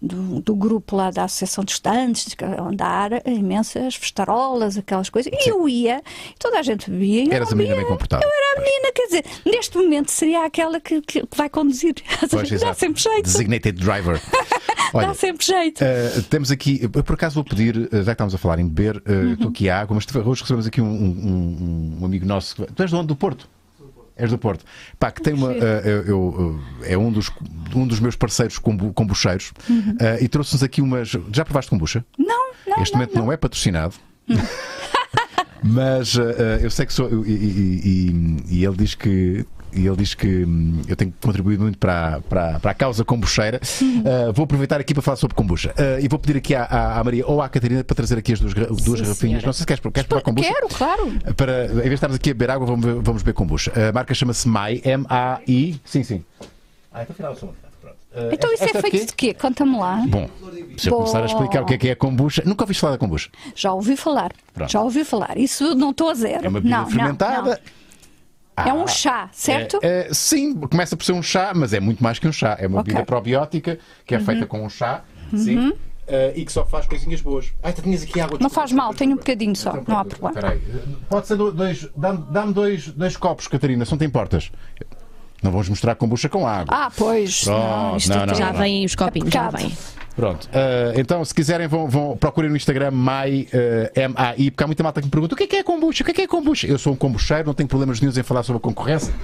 do, 0.00 0.40
do 0.40 0.54
grupo 0.56 0.96
lá 0.96 1.10
da 1.10 1.24
Associação 1.24 1.62
de 1.64 1.72
Estudantes, 1.72 2.34
onde 2.66 2.82
há 2.82 3.10
imensas 3.26 3.94
festarolas, 3.96 4.78
aquelas 4.78 5.10
coisas. 5.10 5.30
E 5.30 5.50
eu 5.50 5.68
ia, 5.68 6.02
toda 6.38 6.58
a 6.60 6.62
gente 6.62 6.90
bebia. 6.90 7.24
E 7.24 7.26
eu 7.28 7.32
Eras 7.34 7.52
a 7.52 7.54
menina 7.54 7.76
bem 7.76 7.84
comportada. 7.86 8.24
Eu 8.24 8.30
era 8.30 8.58
a 8.58 8.64
menina, 8.64 8.92
quer 8.94 9.04
dizer, 9.06 9.24
neste 9.44 9.76
momento 9.76 10.10
seria 10.10 10.46
aquela 10.46 10.80
que, 10.80 11.02
que, 11.02 11.22
vai 11.36 11.50
conduzir. 11.50 11.94
Pois, 12.30 12.48
Dá 12.48 12.54
exato. 12.54 12.78
sempre 12.80 13.02
jeito. 13.02 13.22
Designated 13.24 13.72
driver. 13.84 14.18
Olha, 14.94 15.08
Dá 15.08 15.14
sempre 15.14 15.44
jeito. 15.44 15.82
Uh, 15.84 16.22
temos 16.24 16.50
aqui, 16.50 16.86
por 16.88 17.14
acaso 17.14 17.34
vou 17.36 17.44
pedir, 17.44 17.76
uh, 17.76 17.88
já 18.02 18.04
que 18.04 18.10
estamos 18.10 18.29
a 18.34 18.38
falar 18.38 18.58
em 18.58 18.68
beber, 18.68 18.96
uh, 19.06 19.12
Uhum. 19.12 19.32
estou 19.32 19.48
aqui 19.50 19.68
a 19.70 19.80
água, 19.80 19.94
mas 19.94 20.06
hoje 20.26 20.42
recebemos 20.42 20.66
aqui 20.66 20.80
um, 20.80 20.86
um- 20.86 21.98
um- 22.00 22.04
amigo 22.04 22.24
nosso. 22.26 22.64
Tu 22.74 22.82
és 22.82 22.90
de 22.90 22.96
onde? 22.96 23.06
Do 23.08 23.16
Porto? 23.16 23.48
És 24.16 24.30
do 24.30 24.36
Porto. 24.38 24.64
Pá, 24.98 25.10
que 25.10 25.22
tem 25.22 25.32
uma. 25.32 25.48
uh, 25.48 25.54
eu, 25.54 26.02
eu, 26.04 26.20
uh, 26.20 26.60
é 26.84 26.98
um 26.98 27.10
dos, 27.10 27.30
um 27.74 27.86
dos 27.86 28.00
meus 28.00 28.16
parceiros 28.16 28.58
kombucheiros 28.58 29.52
Uhum. 29.68 29.92
uh, 29.92 30.22
e 30.22 30.28
trouxe-nos 30.28 30.62
aqui 30.62 30.82
umas. 30.82 31.08
Já 31.32 31.44
provaste 31.44 31.70
kombucha? 31.70 32.04
Não, 32.18 32.52
não, 32.66 32.82
este 32.82 32.92
não, 32.92 33.00
momento 33.00 33.14
não, 33.18 33.32
é 33.32 33.36
patrocinado. 33.36 33.94
Mas 35.62 36.14
uh, 36.16 36.22
uh, 36.22 36.62
eu 36.62 36.70
sei 36.70 36.86
que 36.86 36.92
sou. 36.92 37.08
E, 37.26 37.30
e- 37.30 37.80
e- 37.84 38.58
e 38.58 38.64
ele 38.64 38.76
diz 38.76 38.94
que. 38.94 39.44
E 39.72 39.86
ele 39.86 39.96
diz 39.96 40.14
que 40.14 40.44
hum, 40.44 40.82
eu 40.88 40.96
tenho 40.96 41.12
contribuído 41.20 41.62
muito 41.62 41.78
para, 41.78 42.16
a- 42.16 42.20
para, 42.20 42.56
a- 42.56 42.60
para 42.60 42.70
a 42.70 42.74
causa 42.74 43.04
kombucheira. 43.04 43.60
Uh, 43.82 44.32
vou 44.32 44.44
aproveitar 44.44 44.80
aqui 44.80 44.92
para 44.94 45.02
falar 45.02 45.16
sobre 45.16 45.34
kombucha. 45.34 45.72
Uh, 45.78 46.04
e 46.04 46.08
vou 46.08 46.18
pedir 46.18 46.38
aqui 46.38 46.54
à, 46.54 46.64
à- 46.64 47.00
à 47.00 47.04
Maria 47.04 47.26
ou 47.26 47.40
à 47.40 47.48
Catarina 47.48 47.84
para 47.84 47.94
trazer 47.94 48.18
aqui 48.18 48.32
as 48.32 48.40
duas, 48.40 48.54
duas 48.54 48.80
Sim, 48.80 48.82
garrafinhas. 48.84 49.16
senhora. 49.18 49.46
Não 49.46 49.52
sei 49.52 49.60
se 49.62 49.66
queres, 49.66 49.80
queres 49.82 50.06
provar 50.08 50.22
kombucha? 50.22 50.52
Quero, 50.52 50.68
claro. 50.68 51.12
Para, 51.36 51.64
em 51.66 51.74
vez 51.74 51.88
de 51.88 51.94
estarmos 51.94 52.16
aqui 52.16 52.30
a 52.30 52.34
beber 52.34 52.50
água, 52.50 52.66
vamos, 52.66 52.84
vamos 53.04 53.22
beber 53.22 53.34
kombucha. 53.34 53.72
A 53.88 53.92
marca 53.92 54.12
chama-se 54.14 54.48
MAI, 54.48 54.80
M-A-I. 54.84 55.80
Sim, 55.84 56.02
sim. 56.02 56.24
Ah, 56.92 57.02
então 57.02 57.12
afinal 57.14 57.36
sou. 57.36 57.48
Uh, 58.12 58.32
Então 58.32 58.52
isso 58.52 58.64
é 58.64 58.82
feito 58.82 59.06
de 59.06 59.12
quê? 59.14 59.32
Conta-me 59.32 59.78
lá. 59.78 60.04
Bom, 60.08 60.28
se 60.76 60.88
eu 60.90 60.96
começar 60.96 61.22
a 61.22 61.26
explicar 61.26 61.62
o 61.62 61.64
que 61.66 61.74
é 61.74 61.78
que 61.78 61.88
é 61.90 61.94
kombucha, 61.94 62.42
nunca 62.44 62.64
ouviste 62.64 62.80
falar 62.80 62.94
da 62.94 62.98
kombucha. 62.98 63.30
Já 63.54 63.72
ouvi 63.72 63.96
falar. 63.96 64.32
Pronto. 64.52 64.68
Já 64.72 64.80
ouvi 64.82 65.04
falar. 65.04 65.38
Isso 65.38 65.76
não 65.76 65.90
estou 65.92 66.08
a 66.10 66.14
zero. 66.14 66.44
É 66.44 66.48
uma 66.48 66.60
bebida 66.60 66.76
não, 66.76 66.82
não, 66.84 66.90
fermentada. 66.90 67.50
não. 67.50 67.79
É 68.66 68.72
um 68.72 68.84
Ah, 68.84 68.86
chá, 68.86 69.28
certo? 69.32 69.78
É, 69.82 70.08
é, 70.10 70.14
sim, 70.14 70.54
começa 70.54 70.96
por 70.96 71.04
ser 71.04 71.12
um 71.12 71.22
chá, 71.22 71.52
mas 71.54 71.72
é 71.72 71.80
muito 71.80 72.02
mais 72.02 72.18
que 72.18 72.26
um 72.28 72.32
chá. 72.32 72.56
É 72.58 72.66
uma 72.66 72.80
Ok. 72.80 72.92
bebida 72.92 73.04
probiótica 73.06 73.78
que 74.06 74.14
é 74.14 74.18
Uhum. 74.18 74.24
feita 74.24 74.46
com 74.46 74.64
um 74.64 74.68
chá, 74.70 75.02
sim, 75.34 75.72
eh, 76.06 76.32
e 76.36 76.44
que 76.44 76.52
só 76.52 76.64
faz 76.66 76.86
coisinhas 76.86 77.20
boas. 77.20 77.52
Ai, 77.62 77.72
tu 77.72 77.82
tinhas 77.82 78.02
aqui 78.02 78.20
água. 78.20 78.38
Não 78.40 78.50
faz 78.50 78.72
mal, 78.72 78.92
tenho 78.94 79.12
um 79.12 79.16
bocadinho 79.16 79.54
só, 79.56 79.70
Então, 79.70 79.84
não 79.86 79.98
há 79.98 80.04
problema. 80.04 80.30
Espera 80.30 80.52
aí. 80.52 80.82
Pode 81.08 81.26
ser 81.26 81.36
do- 81.36 81.52
dois. 81.52 81.88
Dá-me 81.96 82.24
dá-me 82.30 82.52
dois, 82.52 82.88
dois 82.88 83.16
copos, 83.16 83.46
Catarina, 83.48 83.84
se 83.84 83.90
não 83.92 83.98
te 83.98 84.04
importas. 84.04 84.50
Não 85.42 85.50
vamos 85.50 85.68
mostrar 85.70 85.94
kombucha 85.94 86.28
com 86.28 86.46
água. 86.46 86.66
Ah, 86.68 86.90
pois. 86.94 87.44
Pronto, 87.44 87.58
não, 87.60 87.96
isto 87.96 88.08
não, 88.10 88.26
não, 88.26 88.34
já 88.34 88.52
não. 88.52 88.58
vêm 88.60 88.84
os 88.84 88.94
copinhos, 88.94 89.30
já 89.32 89.44
pecado. 89.46 89.56
vêm. 89.62 89.76
Pronto. 90.16 90.48
eh, 90.52 90.92
então, 90.96 91.24
se 91.24 91.32
quiserem, 91.34 91.66
vão, 91.66 91.88
vão 91.88 92.16
procurem 92.16 92.50
no 92.50 92.56
Instagram 92.56 92.90
MAI, 92.90 93.48
eh, 93.52 93.92
M-A-I, 93.94 94.50
porque 94.50 94.64
há 94.64 94.66
muita 94.66 94.82
malta 94.82 95.00
que 95.00 95.06
me 95.06 95.10
pergunta 95.10 95.34
o 95.34 95.36
que 95.38 95.44
é 95.44 95.46
que 95.46 95.56
é 95.56 95.62
kombucha? 95.62 96.02
O 96.02 96.04
que 96.04 96.10
é 96.10 96.14
que 96.14 96.22
é 96.22 96.26
kombucha? 96.26 96.66
Eu 96.66 96.78
sou 96.78 96.92
um 96.92 96.96
kombucheiro, 96.96 97.46
não 97.46 97.54
tenho 97.54 97.68
problemas 97.68 98.00
nenhum 98.00 98.12
em 98.12 98.22
falar 98.22 98.42
sobre 98.42 98.58
a 98.58 98.60
concorrência. 98.60 99.12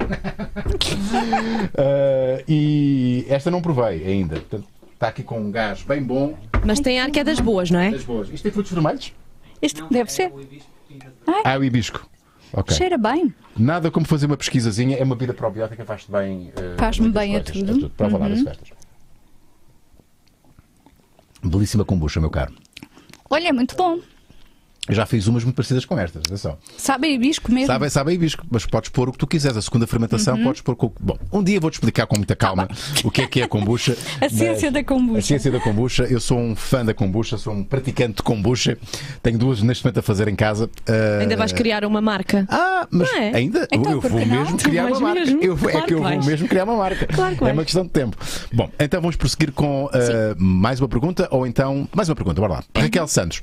Eh, 1.79 2.45
e 2.49 3.27
esta 3.29 3.51
não 3.51 3.61
provei 3.61 4.05
ainda. 4.07 4.37
Portanto, 4.37 4.67
está 4.95 5.09
aqui 5.09 5.23
com 5.23 5.39
um 5.41 5.51
gás 5.51 5.83
bem 5.83 6.03
bom. 6.03 6.35
Mas 6.65 6.81
tem 6.81 6.99
ar 7.01 7.11
que 7.11 7.21
é 7.21 7.25
das 7.25 7.41
boas, 7.41 7.71
não 7.71 7.81
é? 7.81 7.91
Das 7.91 8.05
boas. 8.05 8.29
Isto 8.29 8.43
tem 8.45 8.53
frutos 8.53 8.73
vermelhos? 8.73 9.13
Isto 9.61 9.87
deve 9.91 10.11
ser. 10.13 10.33
Ah, 11.45 11.59
o 11.59 11.65
hibisco. 11.65 12.09
Ok. 12.53 12.75
Cheira 12.77 12.97
bem. 12.97 13.35
Nada 13.57 13.91
como 13.91 14.07
fazer 14.07 14.27
uma 14.27 14.37
pesquisazinha, 14.37 14.97
é 14.97 15.03
uma 15.03 15.15
bebida 15.15 15.35
probiótica, 15.35 15.85
faz-te 15.85 16.11
bem. 16.11 16.53
eh, 16.57 16.75
Faz-me 16.79 17.09
bem 17.11 17.37
a 17.37 17.41
tudo. 17.41 17.87
É 17.87 17.89
Prova 17.89 18.19
lá 18.19 18.29
das 18.29 18.43
festas. 18.43 18.69
Belíssima 21.49 21.85
kombucha, 21.85 22.21
meu 22.21 22.31
caro. 22.31 22.53
Olha, 23.29 23.49
é 23.49 23.53
muito 23.53 23.77
bom. 23.77 23.99
Eu 24.89 24.95
já 24.95 25.05
fiz 25.05 25.27
umas 25.27 25.43
muito 25.43 25.57
parecidas 25.57 25.85
com 25.85 25.99
estas, 25.99 26.23
atenção. 26.27 26.57
Sabe 26.79 27.09
hibisco 27.13 27.51
mesmo? 27.51 27.67
Sabe, 27.67 27.91
sabe 27.91 28.13
hibisco, 28.13 28.45
mas 28.51 28.65
podes 28.67 28.89
pôr 28.91 29.09
o 29.09 29.13
que 29.13 29.19
tu 29.19 29.27
quiseres. 29.27 29.57
A 29.57 29.63
segunda 29.63 29.87
fermentação 29.87 30.41
podes 30.43 30.61
pôr. 30.61 30.77
Com... 30.77 30.93
Bom, 31.01 31.19
um 31.33 31.43
dia 31.43 31.59
vou-te 31.59 31.75
explicar 31.75 32.07
com 32.07 32.17
muita 32.17 32.37
calma 32.37 32.69
o 33.03 33.11
que 33.11 33.23
é 33.23 33.27
que 33.27 33.41
é 33.41 33.45
a 33.45 33.49
kombucha. 33.49 33.97
Tá 34.21 34.27
A 34.27 34.29
ciência 34.29 34.71
da 34.71 34.85
kombucha. 34.85 35.19
A 35.19 35.23
ciência 35.23 35.51
da 35.51 35.61
kombucha. 35.61 36.05
Eu 36.05 36.21
sou 36.21 36.39
um 36.39 36.55
fã 36.55 36.85
da 36.85 36.95
kombucha, 36.95 37.37
sou 37.37 37.53
um 37.53 37.65
praticante 37.65 38.17
de 38.17 38.23
kombucha. 38.23 38.79
Tenho 39.23 39.39
duas 39.39 39.61
neste 39.63 39.85
momento 39.85 39.99
a 39.99 40.03
fazer 40.03 40.29
em 40.29 40.37
casa. 40.37 40.71
Ah, 40.89 41.19
Ainda 41.21 41.37
vais 41.37 41.53
criar 41.53 41.85
uma 41.85 42.01
marca. 42.01 42.47
Ah, 42.49 42.87
mas 42.91 43.11
é? 43.13 43.37
ainda 43.37 43.67
Então, 43.73 43.93
eu 43.93 44.01
vou 44.01 44.21
não? 44.21 44.27
mesmo 44.27 44.57
criar 44.59 44.83
uma 44.87 44.91
vais 44.91 45.01
marca. 45.01 45.21
mesmo? 45.21 45.43
Eu, 45.43 45.55
é 45.55 45.59
Claro 45.59 45.73
que 45.73 45.79
eu 45.79 45.85
que 45.87 45.95
vou 45.95 46.03
vais. 46.05 46.27
mesmo 46.27 46.49
criar 46.49 46.65
uma 46.65 46.77
marca. 46.77 47.07
Claro 47.07 47.37
que 47.37 47.43
é 47.43 47.47
uma 47.49 47.55
vais. 47.55 47.65
questão 47.67 47.83
de 47.85 47.91
tempo. 47.91 48.17
Bom, 48.53 48.71
então 48.79 49.01
vamos 49.01 49.17
prosseguir 49.17 49.51
com 49.53 49.91
ah, 49.93 50.35
mais 50.39 50.81
uma 50.81 50.89
pergunta, 50.89 51.27
ou 51.33 51.47
então. 51.47 51.89
Mais 51.95 52.09
uma 52.09 52.15
pergunta, 52.15 52.41
bora 52.41 52.53
lá. 52.55 52.65
Raquel 52.77 53.09
Santos. 53.09 53.43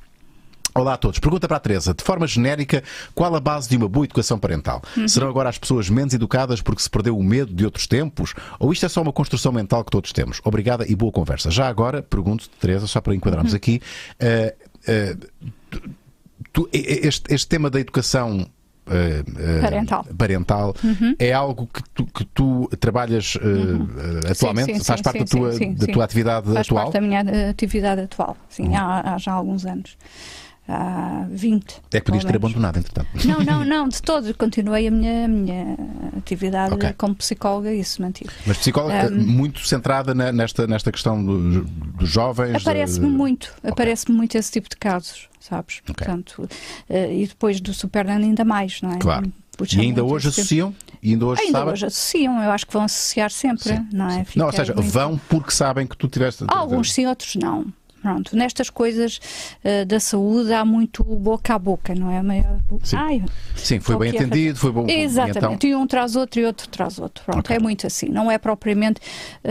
Olá 0.75 0.95
a 0.95 0.97
todos. 0.97 1.19
Pergunta 1.19 1.47
para 1.47 1.57
a 1.57 1.59
Teresa. 1.59 1.93
De 1.93 2.03
forma 2.03 2.25
genérica, 2.25 2.83
qual 3.13 3.35
a 3.35 3.39
base 3.39 3.69
de 3.69 3.77
uma 3.77 3.87
boa 3.87 4.05
educação 4.05 4.39
parental? 4.39 4.81
Uhum. 4.97 5.07
Serão 5.07 5.29
agora 5.29 5.47
as 5.49 5.57
pessoas 5.57 5.87
menos 5.89 6.13
educadas 6.15 6.61
porque 6.61 6.81
se 6.81 6.89
perdeu 6.89 7.15
o 7.17 7.23
medo 7.23 7.53
de 7.53 7.63
outros 7.63 7.85
tempos? 7.85 8.33
Ou 8.59 8.73
isto 8.73 8.83
é 8.85 8.89
só 8.89 9.01
uma 9.01 9.13
construção 9.13 9.51
mental 9.51 9.83
que 9.83 9.91
todos 9.91 10.11
temos? 10.11 10.41
Obrigada 10.43 10.85
e 10.89 10.95
boa 10.95 11.11
conversa. 11.11 11.51
Já 11.51 11.67
agora, 11.67 12.01
pergunto, 12.01 12.49
Teresa, 12.59 12.87
só 12.87 12.99
para 13.01 13.13
enquadrarmos 13.13 13.51
Uhum. 13.53 13.57
aqui, 13.57 13.81
eh, 14.19 14.55
eh, 14.87 15.15
tu- 16.51 16.67
este, 16.73 17.31
este 17.33 17.47
tema 17.47 17.69
da 17.69 17.79
educação 17.79 18.47
eh, 18.87 19.23
eh, 19.37 19.61
Parental. 19.61 20.05
parental 20.17 20.75
é 21.19 21.31
algo 21.31 21.67
que 21.67 21.81
tu, 21.93 22.05
que 22.07 22.25
tu 22.25 22.67
trabalhas 22.79 23.37
eh, 23.39 24.27
eh, 24.27 24.31
atualmente? 24.31 24.73
Sim, 24.73 24.79
sim, 24.79 24.83
Faz 24.83 24.99
sim, 24.99 25.03
parte 25.03 25.19
da 25.19 25.25
tua, 25.25 25.49
da 25.51 25.55
sim. 25.55 25.75
tua 25.75 26.03
atividade 26.03 26.47
Faz 26.47 26.57
atual? 26.67 26.83
parte 26.85 26.93
da 26.95 27.01
minha 27.01 27.49
atividade 27.51 28.01
atual, 28.01 28.35
sim, 28.49 28.75
há, 28.75 29.13
há 29.13 29.17
já 29.19 29.31
alguns 29.33 29.65
anos. 29.67 29.95
Há 30.67 31.25
20. 31.29 31.81
É 31.91 31.99
que 31.99 32.05
podias 32.05 32.23
ter 32.23 32.35
abandonado, 32.35 32.77
entretanto. 32.77 33.09
Não, 33.27 33.39
não, 33.43 33.65
não, 33.65 33.87
de 33.89 34.01
todo. 34.01 34.33
Continuei 34.33 34.87
a 34.87 34.91
minha, 34.91 35.25
a 35.25 35.27
minha 35.27 35.77
atividade 36.17 36.73
Ok. 36.75 36.93
como 36.93 37.15
psicóloga 37.15 37.73
e 37.73 37.81
isso 37.81 38.01
mantive. 38.01 38.29
Mas 38.47 38.57
psicóloga 38.57 38.93
eh, 38.95 39.09
muito 39.09 39.67
centrada 39.67 40.13
na- 40.15 40.31
nesta, 40.31 40.65
nesta 40.65 40.91
questão 40.91 41.23
do- 41.23 41.63
dos 41.65 42.09
jovens. 42.09 42.55
Aparece-me 42.61 43.07
eh, 43.07 43.09
muito, 43.09 43.53
aparece-me 43.63 44.15
muito 44.17 44.35
esse 44.37 44.51
tipo 44.51 44.69
de 44.69 44.77
casos, 44.77 45.27
sabes? 45.39 45.81
Ok. 45.89 45.93
Portanto, 45.95 46.47
eh, 46.89 47.13
e 47.13 47.27
depois 47.27 47.59
do 47.59 47.73
Super 47.73 48.05
Nano 48.05 48.23
ainda 48.23 48.45
mais, 48.45 48.81
não 48.81 48.93
é? 48.93 48.97
Claro. 48.99 49.31
Puxa 49.57 49.77
E 49.77 49.81
ainda 49.81 50.03
hoje 50.03 50.29
associam? 50.29 50.73
E 51.01 51.11
ainda 51.11 51.25
hoje 51.27 51.41
Ainda 51.41 51.59
sabem? 51.59 51.73
hoje 51.73 51.85
associam, 51.85 52.41
eu 52.41 52.49
acho 52.51 52.65
que 52.65 52.73
vão 52.73 52.83
associar 52.83 53.29
sempre, 53.29 53.63
Sim, 53.75 53.87
não 53.93 54.09
é? 54.09 54.25
Não, 54.35 54.45
ou 54.47 54.51
seja, 54.53 54.73
muito- 54.73 54.89
vão 54.89 55.19
porque 55.29 55.51
sabem 55.51 55.85
que 55.85 55.95
tu 55.97 56.07
tiveste. 56.07 56.45
Alguns 56.47 56.91
sim, 56.93 57.05
outros 57.05 57.35
não. 57.35 57.65
Pronto, 58.03 58.35
nestas 58.35 58.69
coisas 58.69 59.19
eh, 59.63 59.85
da 59.85 59.97
saúde 59.99 60.51
há 60.53 60.63
muito 60.65 61.03
boca 61.05 61.55
a 61.55 61.57
boca, 61.57 61.95
não 61.95 62.11
é? 62.11 62.21
Maior- 62.21 62.59
Sim. 62.83 62.97
Ai, 62.97 63.23
Sim, 63.55 63.79
foi 63.79 63.95
bem 63.97 64.09
atendido, 64.11 64.59
foi 64.59 64.71
bom. 64.73 64.85
Exatamente, 64.87 65.65
E 65.65 65.69
então, 65.69 65.69
e 65.69 65.75
um 65.83 65.87
traz 65.87 66.15
outro 66.17 66.39
e 66.41 66.45
outro 66.45 66.67
traz 66.67 66.99
outro. 66.99 67.23
Pronto, 67.23 67.39
Ok. 67.39 67.55
é 67.55 67.59
muito 67.59 67.87
assim. 67.87 68.09
Não 68.09 68.29
é 68.29 68.37
propriamente. 68.37 68.99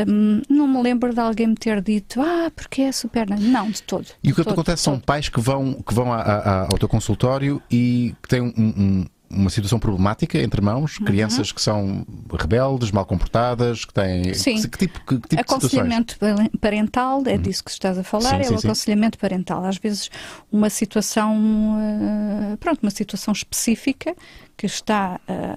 hum, 0.06 0.42
não 0.50 0.68
me 0.68 0.82
lembro 0.82 1.14
de 1.14 1.20
alguém 1.20 1.46
me 1.46 1.54
ter 1.54 1.80
dito, 1.80 2.20
ah, 2.20 2.50
porque 2.54 2.82
é 2.82 2.92
super. 2.92 3.26
Não, 3.30 3.70
de 3.70 3.82
todo. 3.82 4.06
e 4.22 4.30
o 4.30 4.34
que 4.34 4.40
de 4.42 4.44
todo, 4.44 4.52
acontece 4.52 4.80
de 4.80 4.84
são 4.84 5.00
pais 5.00 5.28
que 5.30 5.40
vão, 5.40 5.72
que 5.74 5.94
vão 5.94 6.12
a- 6.12 6.20
a- 6.20 6.62
ao 6.64 6.78
teu 6.78 6.88
consultório 6.88 7.60
e 7.70 8.14
que 8.22 8.28
têm 8.28 8.42
um- 8.42 8.52
um- 8.58 9.06
uma 9.32 9.50
situação 9.50 9.78
problemática 9.78 10.38
entre 10.38 10.60
mãos, 10.60 10.98
Uhum. 10.98 11.06
crianças 11.06 11.50
que 11.52 11.60
são 11.60 12.04
rebeldes, 12.38 12.90
mal 12.90 13.04
comportadas, 13.06 13.84
que 13.84 13.92
têm. 13.94 14.34
Sim. 14.34 14.60
Que, 14.62 14.68
que 14.68 14.78
tipo, 14.78 15.00
que, 15.06 15.20
que 15.20 15.28
tipo? 15.28 15.40
Aconselhamento 15.40 16.16
parental, 16.60 17.22
é 17.26 17.36
disso 17.38 17.64
que 17.64 17.70
estás 17.70 17.98
a 17.98 18.02
falar, 18.04 18.30
Sim, 18.30 18.36
é 18.36 18.44
sim, 18.44 18.54
o 18.54 18.58
sim. 18.58 18.66
aconselhamento 18.66 19.18
parental. 19.18 19.64
Às 19.64 19.78
vezes 19.78 20.10
uma 20.50 20.68
situação, 20.70 21.76
eh, 21.80 22.56
pronto, 22.56 22.80
uma 22.82 22.90
situação 22.90 23.32
específica 23.32 24.14
que 24.56 24.66
está 24.66 25.20
eh, 25.26 25.56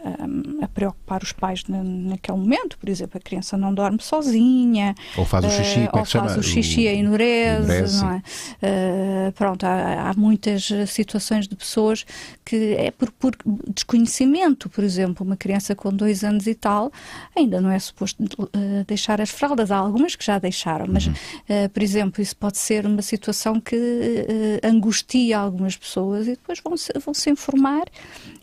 a 0.64 0.68
preocupar 0.68 1.22
os 1.22 1.32
pais 1.32 1.64
na, 1.68 1.84
naquele 1.84 2.38
momento, 2.38 2.78
por 2.78 2.90
exemplo, 2.90 3.18
a 3.18 3.22
criança 3.22 3.56
não 3.58 3.74
dorme 3.74 4.02
sozinha, 4.02 4.96
Ou 5.18 5.26
faz 5.26 5.46
o 5.46 5.50
xixi, 5.50 5.80
eh, 5.82 5.88
como 5.88 6.02
é 6.02 6.06
que 6.06 6.10
chama? 6.12 6.26
faz 6.30 6.38
o 6.38 6.44
xixi, 6.44 6.88
a 6.88 6.94
enurese, 6.94 7.64
enurese, 7.72 8.02
não 8.04 8.12
é? 8.12 8.22
Eh, 8.62 9.34
pronto, 9.36 9.64
há, 9.66 10.10
há 10.10 10.14
muitas 10.16 10.70
situações 10.88 11.48
de 11.48 11.56
pessoas 11.56 12.06
que 12.44 12.74
é 12.78 12.92
por, 12.92 13.12
por 13.12 13.36
desconhecimento, 13.68 14.70
por 14.70 14.84
exemplo, 14.84 15.26
uma 15.26 15.38
criança 15.38 15.76
com 15.76 15.92
dois 15.92 16.24
anos 16.24 16.48
e 16.48 16.56
tal 16.56 16.92
ainda 17.36 17.62
não 17.62 17.70
é 17.70 17.78
suposto 17.80 18.24
eh, 18.54 18.84
deixar 18.88 19.22
as 19.22 19.30
fraldas. 19.30 19.72
Há 19.72 19.78
algumas 19.78 20.16
que 20.16 20.26
já 20.26 20.40
deixaram, 20.40 20.86
mas, 20.90 21.06
Uhum. 21.08 21.14
eh, 21.50 21.68
por 21.68 21.84
exemplo, 21.84 22.22
isso 22.22 22.36
pode 22.36 22.58
ser 22.58 22.86
uma 22.86 23.02
situação 23.02 23.60
que 23.60 23.76
eh, 23.76 24.68
angustia 24.68 25.38
algumas 25.38 25.76
pessoas 25.78 26.26
e 26.28 26.32
depois 26.32 26.60
vão 26.64 26.76
se, 26.78 26.92
vão 27.04 27.14
-se 27.14 27.30
informar 27.30 27.86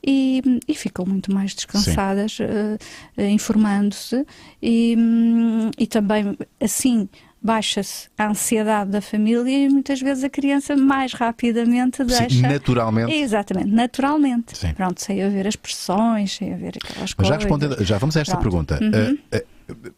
e, 0.04 0.41
e 0.68 0.74
ficam 0.74 1.04
muito 1.06 1.32
mais 1.32 1.54
descansadas 1.54 2.38
eh, 2.40 3.28
informando-se 3.30 4.26
e, 4.62 4.94
hum, 4.98 5.70
e 5.78 5.86
também 5.86 6.36
assim 6.60 7.08
baixa-se 7.44 8.08
a 8.16 8.28
ansiedade 8.28 8.90
da 8.92 9.00
família 9.00 9.66
e 9.66 9.68
muitas 9.68 10.00
vezes 10.00 10.22
a 10.22 10.30
criança 10.30 10.76
mais 10.76 11.12
rapidamente 11.12 12.04
deixa. 12.04 12.30
Sim, 12.30 12.42
naturalmente. 12.42 13.12
Exatamente, 13.12 13.68
naturalmente. 13.68 14.56
Sim. 14.56 14.72
Pronto, 14.74 15.00
sem 15.02 15.20
haver 15.22 15.48
as 15.48 15.56
pressões, 15.56 16.36
sem 16.36 16.54
haver 16.54 16.74
aquelas 16.80 17.12
Mas 17.16 17.26
já 17.26 17.34
respondendo, 17.36 17.84
já 17.84 17.98
vamos 17.98 18.16
a 18.16 18.20
esta 18.20 18.36
Pronto. 18.36 18.54
Uhum. 18.72 18.78
pergunta. 18.78 19.18
Eh, 19.32 19.44
eh, 19.68 19.90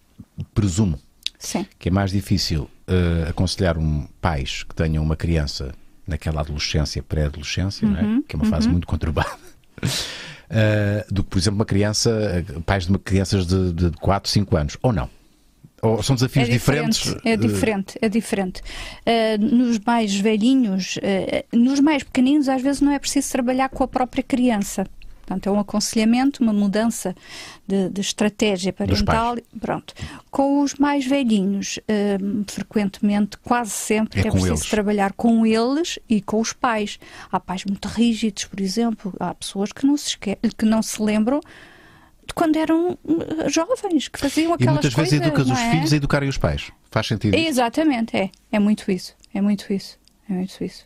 presumo 0.54 0.98
Sim, 1.38 1.66
que 1.78 1.90
é 1.90 1.92
mais 1.92 2.10
difícil 2.10 2.68
eh, 2.88 3.26
aconselhar 3.28 3.76
um 3.76 4.06
pais 4.22 4.62
que 4.62 4.74
tenham 4.74 5.02
uma 5.04 5.14
criança 5.16 5.74
naquela 6.06 6.40
adolescência, 6.40 7.02
pré-adolescência, 7.02 7.86
não 7.86 8.00
Uhum, 8.00 8.18
é? 8.20 8.22
que 8.26 8.34
é 8.36 8.38
uma 8.38 8.46
fase 8.46 8.68
muito 8.70 8.86
conturbada, 8.86 9.36
eh, 10.50 11.04
do 11.10 11.22
que, 11.22 11.30
por 11.30 11.38
exemplo, 11.38 11.58
uma 11.58 11.64
criança, 11.64 12.10
eh, 12.10 12.60
pais 12.64 12.84
de 12.84 12.90
uma- 12.90 12.98
crianças 12.98 13.46
de, 13.46 13.72
de 13.72 13.90
4, 13.98 14.30
5 14.30 14.56
anos, 14.56 14.76
ou 14.82 14.92
não? 14.92 15.08
Ou 15.82 16.02
são 16.02 16.16
desafios 16.16 16.48
é 16.48 16.52
diferente, 16.52 16.92
diferentes? 17.02 17.26
É 17.26 17.32
eh, 17.32 17.36
diferente, 17.36 17.98
é 18.00 18.08
diferente. 18.08 18.62
Uh, 19.06 19.54
nos 19.54 19.78
mais 19.80 20.14
velhinhos, 20.14 20.96
uh, 20.96 21.56
nos 21.56 21.78
mais 21.78 22.02
pequeninos, 22.02 22.48
às 22.48 22.62
vezes 22.62 22.80
não 22.80 22.90
é 22.90 22.98
preciso 22.98 23.30
trabalhar 23.30 23.68
com 23.68 23.84
a 23.84 23.88
própria 23.88 24.22
criança. 24.22 24.86
Portanto, 25.24 25.46
é 25.46 25.50
um 25.50 25.58
aconselhamento, 25.58 26.42
uma 26.42 26.52
mudança 26.52 27.14
de, 27.66 27.88
de 27.88 28.00
estratégia 28.00 28.72
parental. 28.74 29.36
Pronto. 29.58 29.94
Com 30.30 30.60
os 30.62 30.74
mais 30.74 31.06
velhinhos, 31.06 31.78
uh, 31.78 32.44
frequentemente, 32.46 33.38
quase 33.38 33.70
sempre, 33.70 34.20
É 34.20 34.26
é, 34.26 34.30
preciso 34.30 34.52
eles. 34.52 34.68
trabalhar 34.68 35.14
com 35.14 35.46
eles 35.46 35.98
e 36.08 36.20
com 36.20 36.40
os 36.40 36.52
pais. 36.52 36.98
Há 37.32 37.40
pais 37.40 37.64
muito 37.64 37.88
rígidos, 37.88 38.44
por 38.44 38.60
exemplo. 38.60 39.14
Há 39.18 39.34
pessoas 39.34 39.72
que 39.72 39.86
não 39.86 39.96
se, 39.96 40.08
esque... 40.08 40.36
que 40.58 40.66
não 40.66 40.82
se 40.82 41.00
lembram 41.02 41.40
de 42.26 42.34
quando 42.34 42.56
eram 42.56 42.98
uh, 43.04 43.48
jovens, 43.48 44.08
que 44.08 44.18
faziam 44.18 44.50
E 44.52 44.54
aquelas 44.54 44.74
muitas 44.74 44.94
vezes 44.94 45.10
coisas. 45.10 45.26
educas 45.26 45.46
não 45.46 45.54
os 45.54 45.60
é? 45.60 45.70
filhos 45.70 45.92
a 45.92 45.96
educarem 45.96 46.28
os 46.28 46.36
pais. 46.38 46.70
Faz 46.90 47.06
sentido? 47.06 47.34
Exatamente, 47.34 48.14
é. 48.16 48.30
É 48.52 48.58
muito 48.58 48.90
isso. 48.90 49.14
É 49.32 49.40
muito 49.40 49.72
isso. 49.72 49.98
É 50.28 50.32
muito 50.34 50.62
isso. 50.62 50.84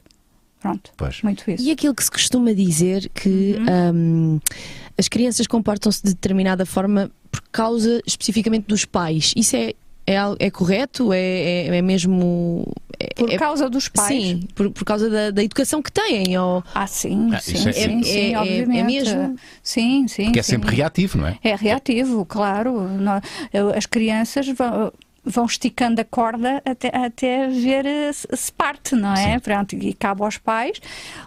Pronto. 0.61 0.91
Pois. 0.97 1.23
Muito 1.23 1.49
isso. 1.51 1.63
E 1.65 1.71
aquilo 1.71 1.95
que 1.95 2.03
se 2.05 2.11
costuma 2.11 2.53
dizer 2.53 3.09
que 3.15 3.57
hum, 3.95 4.41
as 4.99 5.09
crianças 5.09 5.47
comportam-se 5.47 6.03
de 6.03 6.11
determinada 6.11 6.67
forma 6.67 7.11
por 7.31 7.43
causa 7.53 8.01
especificamente 8.07 8.67
dos 8.67 8.85
pais. 8.85 9.33
Isso 9.37 9.55
é, 9.57 9.75
é, 10.07 10.17
é 10.39 10.51
correto? 10.51 11.13
É, 11.13 11.19
é, 11.21 11.77
é 11.77 11.83
mesmo. 11.83 12.67
é- 12.99 13.15
Por 13.15 13.31
é- 13.31 13.37
causa 13.37 13.69
dos 13.71 13.89
pais. 13.89 14.09
Sim, 14.09 14.49
por, 14.55 14.71
por 14.71 14.85
causa 14.85 15.09
da, 15.09 15.31
da 15.31 15.45
educação 15.45 15.81
que 15.81 15.93
têm. 15.93 16.37
Ou, 16.39 16.65
Ah, 16.75 16.87
sim, 16.87 17.31
Ah, 17.33 17.39
sim, 17.39 17.69
é- 17.69 17.73
sim, 17.73 18.01
é- 18.01 18.03
sim, 18.03 18.19
é- 18.19 18.33
é 18.33 18.39
obviamente. 18.41 18.87
mesmo? 18.87 19.37
Sim, 19.63 20.09
sim. 20.09 20.33
Que 20.33 20.41
é 20.41 20.43
sim. 20.43 20.53
sempre 20.53 20.75
reativo, 20.75 21.19
não 21.19 21.27
é? 21.29 21.39
É 21.45 21.55
reativo, 21.55 22.25
claro. 22.27 22.77
As 23.77 23.87
crianças 23.87 24.49
vão, 24.49 24.93
vão 25.29 25.45
esticando 25.45 26.01
a 26.01 26.05
corda 26.05 26.63
até, 26.65 26.89
até 26.97 27.49
ver 27.49 27.85
eh, 27.87 28.13
se 28.13 28.51
parte, 28.53 28.95
não 28.95 29.13
é? 29.13 29.35
Sim. 29.35 29.39
Pronto, 29.41 29.75
e 29.75 29.93
cabe 29.95 30.23
aos 30.23 30.39
pais 30.39 30.81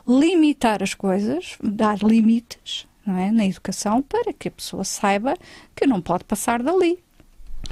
limitar 0.08 0.82
as 0.82 0.94
coisas, 0.94 1.56
dar 1.64 1.98
limites 2.00 2.88
não 3.06 3.18
é? 3.18 3.32
na 3.32 3.46
educação 3.46 4.02
para 4.02 4.34
que 4.34 4.48
a 4.48 4.52
pessoa 4.52 4.84
saiba 4.84 5.36
que 5.76 5.86
não 5.88 6.02
pode 6.02 6.24
passar 6.24 6.62
dali. 6.62 7.00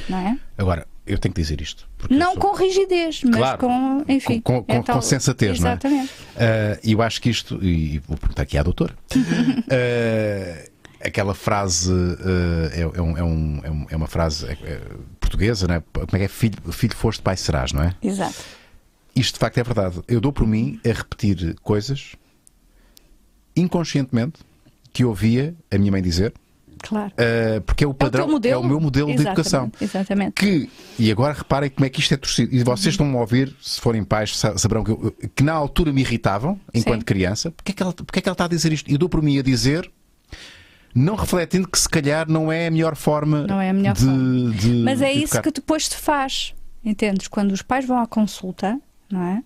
Não 0.08 0.18
é? 0.18 0.38
Agora, 0.58 0.88
eu 1.06 1.18
tenho 1.18 1.34
que 1.34 1.42
dizer 1.42 1.60
isto. 1.62 1.90
Não 2.10 2.34
sou- 2.34 2.42
com 2.42 2.56
rigidez, 2.56 3.22
mas 3.24 3.36
Claro, 3.38 3.58
com, 3.58 4.06
enfim. 4.08 4.40
com- 4.42 4.64
com- 4.64 4.72
é 4.74 4.78
com 4.78 4.84
tal- 4.84 5.02
sensatez, 5.02 5.60
não 5.60 5.70
é? 5.70 5.74
Exatamente. 5.74 6.12
Ah, 6.38 6.80
E 6.84 6.92
eu 6.94 7.02
acho 7.02 7.20
que 7.22 7.30
isto, 7.30 7.60
e 7.64 7.98
vou 8.00 8.16
perguntar 8.18 8.44
aqui 8.44 8.58
à 8.58 8.64
doutora, 8.64 8.96
Ah, 9.72 10.70
aquela 11.04 11.34
frase 11.34 11.92
ah, 11.92 12.70
é, 12.74 12.82
é 12.82 13.02
um- 13.02 13.18
é 13.18 13.24
um- 13.24 13.62
é 13.64 13.72
um- 13.72 13.86
é 13.90 13.96
uma 13.96 14.08
frase 14.08 14.46
é, 14.48 14.52
é, 14.64 14.82
portuguesa, 15.30 15.68
não 15.68 15.76
é? 15.76 15.82
Como 15.94 16.08
é 16.14 16.18
que 16.18 16.24
é? 16.26 16.28
Filho, 16.28 16.58
filho 16.72 16.96
foste, 16.96 17.22
pai 17.22 17.38
serás, 17.38 17.72
não 17.72 17.84
é? 17.84 17.94
Exato. 18.02 18.36
Isto 19.16 19.34
de 19.36 19.40
facto 19.40 19.58
é 19.58 19.64
verdade. 19.64 20.02
Eu 20.08 20.20
dou 20.20 20.34
por 20.34 20.48
mim 20.48 20.80
a 20.86 20.90
repetir 20.90 21.56
coisas 21.62 22.16
inconscientemente 23.56 24.40
que 24.94 25.04
ouvia 25.06 25.54
a 25.72 25.78
minha 25.78 25.92
mãe 25.92 26.02
dizer, 26.02 26.34
Claro. 26.82 27.12
ah, 27.18 27.62
porque 27.66 27.84
é 27.84 27.88
o 27.88 27.90
É 27.90 27.92
o 27.92 27.94
teu 27.94 28.10
padrão, 28.10 28.28
modelo. 28.30 28.56
é 28.56 28.58
o 28.58 28.68
meu 28.68 28.80
modelo 28.80 29.14
de 29.16 29.22
educação. 29.22 29.72
Exatamente. 29.82 30.34
que, 30.34 30.70
e 30.98 31.12
agora 31.12 31.34
reparem 31.34 31.70
como 31.70 31.86
é 31.86 31.90
que 31.90 32.00
isto 32.00 32.14
é 32.14 32.18
torcido, 32.18 32.56
e 32.56 32.64
vocês 32.64 32.94
estão-me 32.94 33.16
a 33.16 33.20
ouvir, 33.20 33.54
se 33.62 33.80
forem 33.82 34.04
pais, 34.04 34.38
sa- 34.38 34.58
saberão 34.58 34.84
que, 34.84 34.92
eu- 34.92 35.14
que 35.36 35.44
na 35.44 35.54
altura 35.54 35.92
me 35.92 36.02
irritavam, 36.02 36.60
enquanto 36.74 37.02
Sim. 37.02 37.06
criança, 37.06 37.52
porque 37.52 37.72
é, 37.72 37.76
que 37.76 37.84
ela, 37.84 37.94
porque 37.94 38.20
é 38.20 38.22
que 38.22 38.30
ela 38.30 38.34
está 38.34 38.46
a 38.46 38.48
dizer 38.48 38.72
isto? 38.72 38.90
E 38.90 38.94
eu 38.94 38.98
dou 38.98 39.10
por 39.10 39.22
mim 39.22 39.38
a 39.38 39.42
dizer, 39.44 39.92
não 40.96 41.16
refletindo 41.16 41.68
que 41.68 41.78
se 41.80 41.88
calhar 41.90 42.30
não 42.30 42.52
é 42.52 42.68
a 42.68 42.72
melhor 42.72 42.96
forma, 42.96 43.46
Não 43.48 43.60
é 43.62 43.70
a 43.70 43.74
melhor 43.74 43.94
de, 43.96 44.06
forma. 44.06 44.52
de- 44.54 44.84
Mas 44.84 45.02
é 45.02 45.12
de 45.14 45.24
isso 45.24 45.42
que 45.42 45.52
depois 45.52 45.88
te 45.90 45.96
faz, 45.96 46.54
entendes? 46.84 47.28
Quando 47.28 47.52
os 47.52 47.62
pais 47.62 47.86
vão 47.86 48.00
à 48.00 48.08
consulta, 48.08 48.80
não 49.12 49.22
é? 49.24 49.44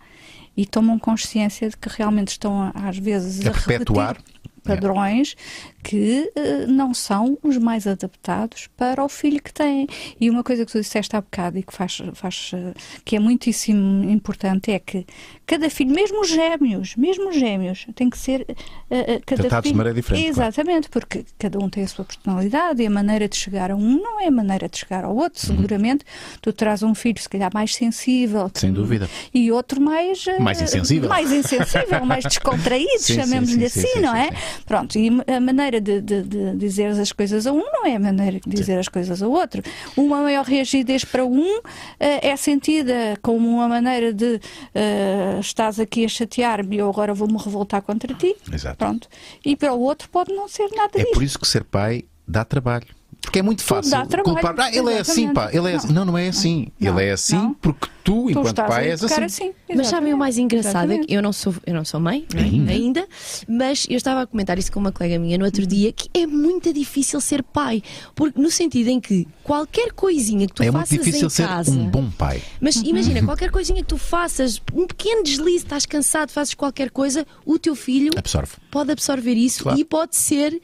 E 0.55 0.65
tomam 0.65 0.99
consciência 0.99 1.69
de 1.69 1.75
que 1.77 1.89
realmente 1.89 2.29
estão, 2.29 2.71
às 2.75 2.97
vezes, 2.97 3.45
A 3.45 3.49
a, 3.49 3.53
perpetuar. 3.53 4.15
repetir, 4.17 4.33
padrões 4.63 5.35
que 5.83 6.31
uh, 6.35 6.71
não 6.71 6.93
são 6.93 7.37
os 7.43 7.57
mais 7.57 7.85
adaptados 7.85 8.67
para 8.77 9.03
o 9.03 9.09
filho 9.09 9.41
que 9.41 9.53
têm. 9.53 9.87
E 10.19 10.29
uma 10.29 10.43
coisa 10.43 10.65
que 10.65 10.71
tu 10.71 10.79
disseste 10.79 11.15
há 11.15 11.21
bocado 11.21 11.57
e 11.57 11.63
que, 11.63 11.73
faz, 11.73 12.01
faz, 12.13 12.51
uh, 12.53 12.73
que 13.03 13.15
é 13.17 13.19
muitíssimo 13.19 14.09
importante 14.09 14.71
é 14.71 14.79
que 14.79 15.05
cada 15.45 15.69
filho, 15.69 15.93
mesmo 15.93 16.21
os 16.21 16.29
gêmeos, 16.29 16.95
mesmo 16.95 17.29
os 17.29 17.35
gêmeos, 17.35 17.85
tem 17.95 18.09
que 18.09 18.17
ser 18.17 18.41
uh, 18.41 19.21
cada 19.25 19.41
Tratados 19.43 19.63
filho... 19.63 19.73
de 19.73 19.77
maneira 19.77 19.95
diferente. 19.95 20.25
Exatamente, 20.25 20.89
claro. 20.89 21.07
porque 21.07 21.25
cada 21.37 21.59
um 21.59 21.69
tem 21.69 21.83
a 21.83 21.87
sua 21.87 22.05
personalidade 22.05 22.81
e 22.81 22.85
a 22.85 22.89
maneira 22.89 23.27
de 23.27 23.35
chegar 23.35 23.69
a 23.69 23.75
um 23.75 24.01
não 24.01 24.21
é 24.21 24.27
a 24.27 24.31
maneira 24.31 24.69
de 24.69 24.77
chegar 24.77 25.03
ao 25.03 25.15
outro. 25.15 25.41
Uhum. 25.49 25.57
Seguramente 25.57 26.05
tu 26.41 26.53
traz 26.53 26.81
um 26.81 26.95
filho, 26.95 27.21
se 27.21 27.27
calhar, 27.27 27.51
mais 27.53 27.75
sensível. 27.75 28.49
Sem 28.53 28.71
dúvida. 28.71 29.09
E 29.33 29.51
outro 29.51 29.81
mais. 29.81 30.25
Mais 30.39 30.61
insensível. 30.61 31.09
Mais 31.09 31.31
insensível, 31.31 32.05
mais 32.05 32.23
descontraído, 32.23 33.01
chamemos-lhe 33.03 33.65
assim, 33.65 33.81
sim, 33.81 33.99
não 33.99 34.15
é? 34.15 34.29
Pronto, 34.65 34.97
e 34.97 35.09
a 35.27 35.39
maneira 35.39 35.72
de, 35.79 36.01
de, 36.01 36.21
de, 36.23 36.55
dizer 36.55 36.87
as 36.87 37.11
coisas 37.11 37.47
a 37.47 37.51
um 37.51 37.63
não 37.71 37.85
é 37.85 37.95
a 37.95 37.99
maneira 37.99 38.39
de 38.39 38.49
dizer 38.49 38.73
sim. 38.73 38.79
as 38.79 38.87
coisas 38.87 39.21
ao 39.21 39.31
outro. 39.31 39.61
Uma 39.95 40.21
maior 40.21 40.45
rigidez 40.45 41.03
para 41.03 41.25
um 41.25 41.57
uh, 41.57 41.63
é 41.99 42.35
sentida 42.35 43.17
como 43.21 43.47
uma 43.47 43.67
maneira 43.67 44.13
de 44.13 44.35
uh, 44.35 45.39
estás 45.39 45.79
aqui 45.79 46.05
a 46.05 46.07
chatear-me 46.07 46.75
e 46.75 46.79
eu 46.79 46.89
agora 46.89 47.13
vou-me 47.13 47.37
revoltar 47.37 47.81
contra 47.81 48.13
ti. 48.13 48.35
Exato. 48.51 48.77
Pronto. 48.77 49.07
E 49.45 49.55
para 49.55 49.73
o 49.73 49.79
outro 49.79 50.09
pode 50.09 50.33
não 50.33 50.47
ser 50.47 50.69
nada 50.75 50.97
disso. 50.97 51.09
É 51.09 51.13
por 51.13 51.23
isso 51.23 51.39
que 51.39 51.47
ser 51.47 51.63
pai 51.63 52.05
dá 52.27 52.43
trabalho. 52.43 52.87
Porque 53.23 53.39
é 53.39 53.41
muito 53.41 53.63
fácil 53.63 53.97
culpar. 54.23 54.53
Ah, 54.59 54.69
ele 54.71 54.93
é 54.93 54.99
assim, 54.99 55.33
pá. 55.33 55.49
Ele 55.51 55.71
é 55.71 55.75
assim. 55.75 55.93
Não, 55.93 56.05
não 56.05 56.17
é 56.17 56.27
assim. 56.27 56.67
Não, 56.79 56.91
ele 56.91 57.09
é 57.09 57.11
assim 57.13 57.37
não. 57.37 57.53
porque 57.53 57.87
tu, 58.03 58.29
enquanto 58.29 58.53
tu 58.53 58.65
pai, 58.65 58.89
és 58.89 59.03
assim. 59.03 59.23
assim. 59.23 59.53
Mas 59.73 59.87
sabem 59.87 60.13
o 60.13 60.17
mais 60.17 60.37
engraçado? 60.37 60.91
É 60.91 60.99
que 60.99 61.13
eu 61.13 61.21
não 61.21 61.31
sou, 61.31 61.55
eu 61.65 61.73
não 61.73 61.85
sou 61.85 61.99
mãe 61.99 62.27
é? 62.35 62.39
ainda. 62.39 62.71
ainda, 62.71 63.07
mas 63.47 63.87
eu 63.89 63.95
estava 63.95 64.21
a 64.21 64.27
comentar 64.27 64.59
isso 64.59 64.71
com 64.71 64.79
uma 64.79 64.91
colega 64.91 65.17
minha 65.17 65.37
no 65.37 65.45
outro 65.45 65.65
dia 65.65 65.91
que 65.93 66.09
é 66.13 66.27
muito 66.27 66.71
difícil 66.73 67.19
ser 67.21 67.41
pai. 67.41 67.81
Porque, 68.13 68.39
no 68.39 68.51
sentido 68.51 68.89
em 68.89 68.99
que 68.99 69.25
qualquer 69.41 69.93
coisinha 69.93 70.45
que 70.45 70.53
tu 70.53 70.61
é 70.61 70.71
faças 70.71 70.91
muito 70.91 71.05
difícil 71.05 71.27
em 71.27 71.29
ser 71.29 71.47
casa. 71.47 71.71
um 71.71 71.89
bom 71.89 72.09
pai. 72.11 72.41
Mas 72.59 72.75
uhum. 72.75 72.83
imagina, 72.85 73.23
qualquer 73.23 73.49
coisinha 73.51 73.81
que 73.81 73.87
tu 73.87 73.97
faças, 73.97 74.61
um 74.73 74.85
pequeno 74.85 75.23
deslize, 75.23 75.63
estás 75.63 75.85
cansado, 75.85 76.29
fazes 76.29 76.53
qualquer 76.53 76.91
coisa, 76.91 77.25
o 77.45 77.57
teu 77.57 77.75
filho 77.75 78.11
absorve. 78.17 78.53
pode 78.69 78.91
absorver 78.91 79.33
isso 79.33 79.63
claro. 79.63 79.79
e 79.79 79.85
pode 79.85 80.15
ser 80.15 80.61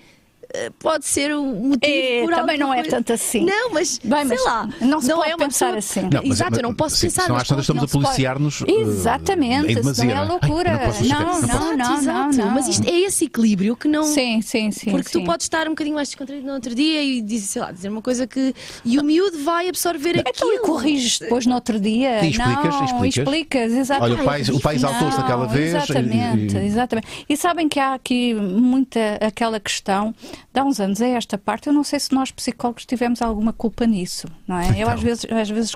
pode 0.80 1.06
ser 1.06 1.32
o 1.32 1.44
motivo 1.44 1.80
é, 1.84 2.22
por 2.22 2.34
também 2.34 2.58
não 2.58 2.74
é 2.74 2.82
coisa. 2.82 2.90
tanto 2.98 3.14
assim. 3.14 3.46
Não 3.46 3.72
mas 3.72 4.00
Bem, 4.04 4.28
sei 4.28 4.40
lá 4.44 4.68
não 4.82 5.02
se 5.02 5.08
não 5.08 5.18
pode 5.18 5.32
é 5.32 5.36
uma 5.36 5.46
pensar 5.46 5.74
pessoa... 5.74 5.78
assim. 5.78 6.02
Não, 6.02 6.22
mas, 6.24 6.32
exato 6.32 6.52
mas, 6.52 6.60
eu 6.60 6.64
não 6.64 6.74
posso 6.74 6.96
sim, 6.98 7.08
pensar 7.08 7.24
senão 7.24 7.36
às 7.36 7.48
tantas 7.48 7.64
estamos 7.64 7.84
a 7.84 7.88
policiar-nos 7.88 8.64
exatamente 8.68 9.72
em 9.72 9.76
demasia, 9.76 10.16
não 10.16 10.24
é? 10.24 10.26
loucura. 10.26 10.80
Não, 11.08 11.42
não, 11.42 11.78
não, 11.78 12.02
não, 12.02 12.32
não, 12.32 12.52
mas 12.52 12.68
isto 12.68 12.88
é 12.88 13.00
esse 13.02 13.26
equilíbrio 13.26 13.76
que 13.76 13.88
não 13.88 14.04
sim, 14.04 14.42
sim, 14.42 14.72
sim 14.72 14.92
porque 14.92 15.10
sim. 15.10 15.20
tu 15.20 15.26
podes 15.26 15.46
estar 15.46 15.68
um 15.68 15.72
bocadinho 15.72 15.96
mais 15.96 16.10
descontraído 16.10 16.46
no 16.46 16.54
outro 16.54 16.74
dia 16.74 17.04
e 17.04 17.22
dizer, 17.22 17.48
sei 17.48 17.62
lá, 17.62 17.72
dizer 17.72 17.90
uma 17.90 18.02
coisa 18.02 18.26
que 18.26 18.54
e 18.84 18.98
o 18.98 19.04
miúdo 19.04 19.44
vai 19.44 19.70
absorver 19.70 20.18
então, 20.18 20.32
aquilo. 20.32 20.54
e 20.54 20.60
corriges 20.60 21.20
depois 21.20 21.46
no 21.46 21.56
outro 21.56 21.80
dia? 21.80 22.24
E 22.24 22.32
explicas, 22.32 22.76
não, 22.76 22.86
explicas. 22.86 23.18
explicas 23.18 23.74
exatamente. 23.74 24.14
olha 24.14 24.22
o 24.22 24.26
pai, 24.26 24.42
o 24.42 24.60
pai 24.60 24.76
exaltou-se 24.76 25.18
naquela 25.18 25.48
vez 25.48 25.76
exatamente, 25.76 26.58
e... 26.58 26.66
exatamente. 26.66 27.08
E 27.28 27.38
sabem 27.38 27.70
que 27.70 27.80
há 27.80 27.94
aqui 27.94 28.34
muita 28.34 29.00
aquela 29.22 29.60
questão 29.60 30.14
de 30.54 30.60
há 30.60 30.64
uns 30.64 30.80
anos 30.80 31.02
é 31.02 31.12
esta 31.12 31.38
parte 31.38 31.68
eu 31.68 31.74
não 31.74 31.84
sei 31.84 32.00
se 32.00 32.14
nós 32.14 32.32
psicólogos 32.32 32.86
tivemos 32.86 33.22
alguma 33.22 33.54
culpa 33.54 33.86
nisso, 33.86 34.28
não 34.48 34.58
é? 34.58 34.66
Então. 34.66 34.78
Eu 34.78 34.90
às 34.90 35.02
vezes, 35.02 35.26
às 35.30 35.50
vezes 35.50 35.76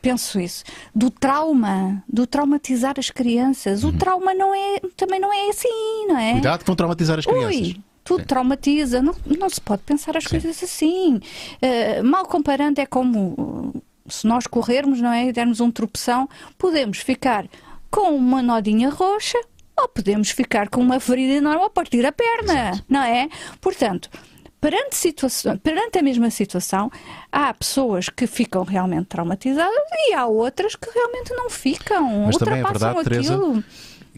penso 0.00 0.40
isso. 0.40 0.64
Do 0.94 1.10
trauma, 1.10 2.02
do 2.08 2.26
traumatizar 2.26 2.94
as 2.98 3.10
crianças. 3.10 3.84
O 3.84 3.88
uhum. 3.88 3.98
trauma 3.98 4.34
não 4.34 4.54
é, 4.54 4.80
também 4.96 5.20
não 5.20 5.32
é 5.32 5.50
assim, 5.50 6.06
não 6.08 6.18
é? 6.18 6.32
Cuidado 6.32 6.64
com 6.64 6.74
traumatizar 6.74 7.18
as 7.18 7.26
crianças. 7.26 7.68
Ui, 7.68 7.76
tudo 8.02 8.20
Sim. 8.20 8.26
traumatiza, 8.26 9.02
não, 9.02 9.14
não 9.38 9.48
se 9.48 9.60
pode 9.60 9.82
pensar 9.82 10.16
as 10.16 10.24
Sim. 10.24 10.30
coisas 10.30 10.62
assim. 10.62 11.16
Uh, 11.16 12.04
mal 12.04 12.26
comparando, 12.26 12.80
é 12.80 12.86
como 12.86 13.82
se 14.08 14.26
nós 14.26 14.46
corrermos, 14.46 15.00
não 15.00 15.10
é? 15.10 15.26
E 15.28 15.32
dermos 15.32 15.60
um 15.60 15.70
tropeção, 15.70 16.28
podemos 16.58 16.98
ficar 16.98 17.46
com 17.90 18.14
uma 18.14 18.42
nodinha 18.42 18.90
roxa 18.90 19.38
ou 19.76 19.88
podemos 19.88 20.30
ficar 20.30 20.68
com 20.68 20.80
uma 20.80 21.00
ferida 21.00 21.34
enorme 21.34 21.62
ou 21.62 21.70
partir 21.70 22.04
a 22.06 22.12
perna, 22.12 22.70
Exato. 22.70 22.84
não 22.88 23.02
é? 23.02 23.28
Portanto, 23.60 24.08
perante, 24.60 24.96
situação, 24.96 25.58
perante 25.58 25.98
a 25.98 26.02
mesma 26.02 26.30
situação, 26.30 26.90
há 27.30 27.52
pessoas 27.52 28.08
que 28.08 28.26
ficam 28.26 28.62
realmente 28.64 29.06
traumatizadas 29.06 29.74
e 30.08 30.14
há 30.14 30.26
outras 30.26 30.74
que 30.74 30.88
realmente 30.90 31.34
não 31.34 31.50
ficam. 31.50 32.26
Mas 32.26 32.36
também 32.36 32.60
é 32.60 32.62
verdade, 32.62 32.98
aquilo. 33.00 33.62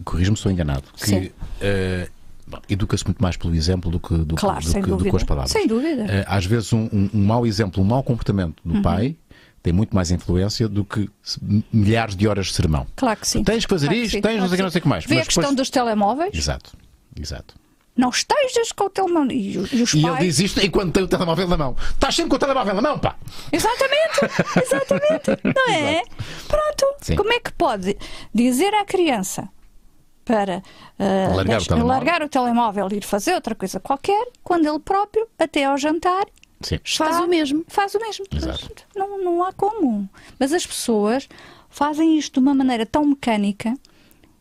Corrijo-me 0.04 0.36
se 0.36 0.40
estou 0.40 0.52
enganado, 0.52 0.84
que 0.94 1.32
uh, 1.32 2.10
educa-se 2.68 3.04
muito 3.04 3.20
mais 3.20 3.36
pelo 3.36 3.54
exemplo 3.54 3.90
do 3.90 3.98
que, 3.98 4.14
do, 4.14 4.36
claro, 4.36 4.64
do, 4.64 4.72
que, 4.74 4.80
do 4.80 5.10
com 5.10 5.16
as 5.16 5.24
palavras. 5.24 5.50
Sem 5.50 5.66
dúvida. 5.66 6.04
Uh, 6.04 6.24
às 6.26 6.46
vezes 6.46 6.72
um, 6.72 6.88
um, 6.92 7.10
um 7.12 7.24
mau 7.24 7.46
exemplo, 7.46 7.82
um 7.82 7.86
mau 7.86 8.02
comportamento 8.02 8.62
do 8.64 8.74
uhum. 8.74 8.82
pai 8.82 9.16
tem 9.66 9.72
muito 9.72 9.96
mais 9.96 10.12
influência 10.12 10.68
do 10.68 10.84
que 10.84 11.10
milhares 11.72 12.14
de 12.14 12.28
horas 12.28 12.46
de 12.46 12.54
sermão. 12.54 12.86
Claro 12.94 13.18
que 13.18 13.26
sim. 13.26 13.42
Tens 13.42 13.66
que 13.66 13.70
fazer 13.70 13.88
claro 13.88 14.00
isto, 14.00 14.14
que 14.14 14.22
tens 14.22 14.38
não 14.38 14.46
sei 14.46 14.54
o 14.54 14.56
que, 14.56 14.62
não 14.62 14.70
sei 14.70 14.78
o 14.78 14.82
que 14.82 14.88
mais. 14.88 15.04
Vê 15.04 15.16
Mas 15.16 15.22
a 15.22 15.26
questão 15.26 15.42
depois... 15.42 15.56
dos 15.56 15.70
telemóveis. 15.70 16.30
Exato, 16.32 16.72
exato 17.20 17.54
não 17.96 18.10
estejas 18.10 18.72
com 18.72 18.84
o 18.84 18.90
telemóvel. 18.90 19.32
E, 19.32 19.56
os 19.56 19.94
e 19.94 20.02
pais... 20.02 20.16
ele 20.16 20.26
diz 20.26 20.38
isto 20.38 20.60
enquanto 20.60 20.92
tem 20.92 21.02
o 21.02 21.08
telemóvel 21.08 21.48
na 21.48 21.56
mão. 21.56 21.74
Estás 21.94 22.14
sempre 22.14 22.28
com 22.28 22.36
o 22.36 22.38
telemóvel 22.38 22.74
na 22.74 22.82
mão, 22.82 22.98
pá! 22.98 23.16
Exatamente, 23.50 24.20
exatamente. 24.62 25.30
Não 25.42 25.74
é? 25.74 26.02
Pronto. 26.46 26.94
Sim. 27.00 27.16
Como 27.16 27.32
é 27.32 27.40
que 27.40 27.50
pode 27.54 27.96
dizer 28.34 28.74
à 28.74 28.84
criança 28.84 29.48
para 30.26 30.58
uh, 30.58 31.36
largar, 31.36 31.62
o 31.72 31.86
largar, 31.86 32.22
o 32.22 32.28
telemóvel 32.28 32.88
e 32.92 32.96
ir 32.96 33.04
fazer 33.04 33.32
outra 33.32 33.54
coisa 33.54 33.80
qualquer, 33.80 34.26
quando 34.44 34.66
ele 34.68 34.78
próprio, 34.78 35.26
até 35.38 35.64
ao 35.64 35.78
jantar, 35.78 36.26
Sim. 36.60 36.78
Está, 36.84 37.06
faz 37.06 37.20
o 37.20 37.26
mesmo. 37.26 37.64
Faz 37.68 37.94
o 37.94 38.00
mesmo. 38.00 38.24
Exato. 38.34 38.70
Não, 38.94 39.22
não 39.22 39.44
há 39.44 39.52
como. 39.52 40.08
Mas 40.38 40.52
as 40.52 40.66
pessoas 40.66 41.28
fazem 41.68 42.18
isto 42.18 42.34
de 42.34 42.38
uma 42.40 42.54
maneira 42.54 42.86
tão 42.86 43.04
mecânica 43.04 43.74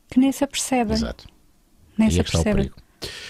que 0.10 0.20
nem 0.20 0.32
se 0.32 0.44
apercebem. 0.44 0.96
Exato. 0.96 1.28
Nem 1.98 2.08
e 2.08 2.12
se 2.12 2.18
é 2.18 2.22
apercebem. 2.22 2.72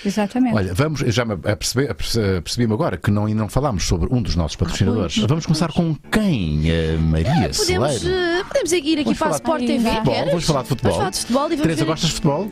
Exatamente. 0.05 0.55
Olha, 0.55 0.73
vamos, 0.73 0.99
já 1.01 1.25
me 1.25 1.33
apercebi, 1.33 1.87
percebi-me 2.41 2.73
agora 2.73 2.97
que 2.97 3.11
não, 3.11 3.27
não 3.27 3.49
falámos 3.49 3.85
sobre 3.85 4.07
um 4.13 4.21
dos 4.21 4.35
nossos 4.35 4.55
patrocinadores. 4.55 5.19
Ah, 5.21 5.27
vamos 5.27 5.45
começar 5.45 5.71
com 5.73 5.95
quem? 6.11 6.63
A 6.71 6.99
Maria 6.99 7.31
podemos, 7.33 7.57
Celeiro. 7.57 8.05
Uh, 8.05 8.45
podemos 8.45 8.71
ir 8.71 8.99
aqui 8.99 9.03
vamos 9.03 9.19
para 9.19 9.27
a 9.27 9.31
Sport 9.31 9.65
TV. 9.65 9.89
Futebol, 9.89 10.25
vamos 10.25 10.45
falar 10.45 10.61
de 10.61 10.69
futebol. 10.69 10.91
Vamos 10.91 10.97
falar 10.97 11.09
de 11.09 11.19
futebol 11.19 11.45
e 11.45 11.49
vamos 11.49 11.61
Teresa, 11.61 11.81
ver... 11.81 11.85
gostas 11.85 12.09
de 12.09 12.15
futebol? 12.15 12.51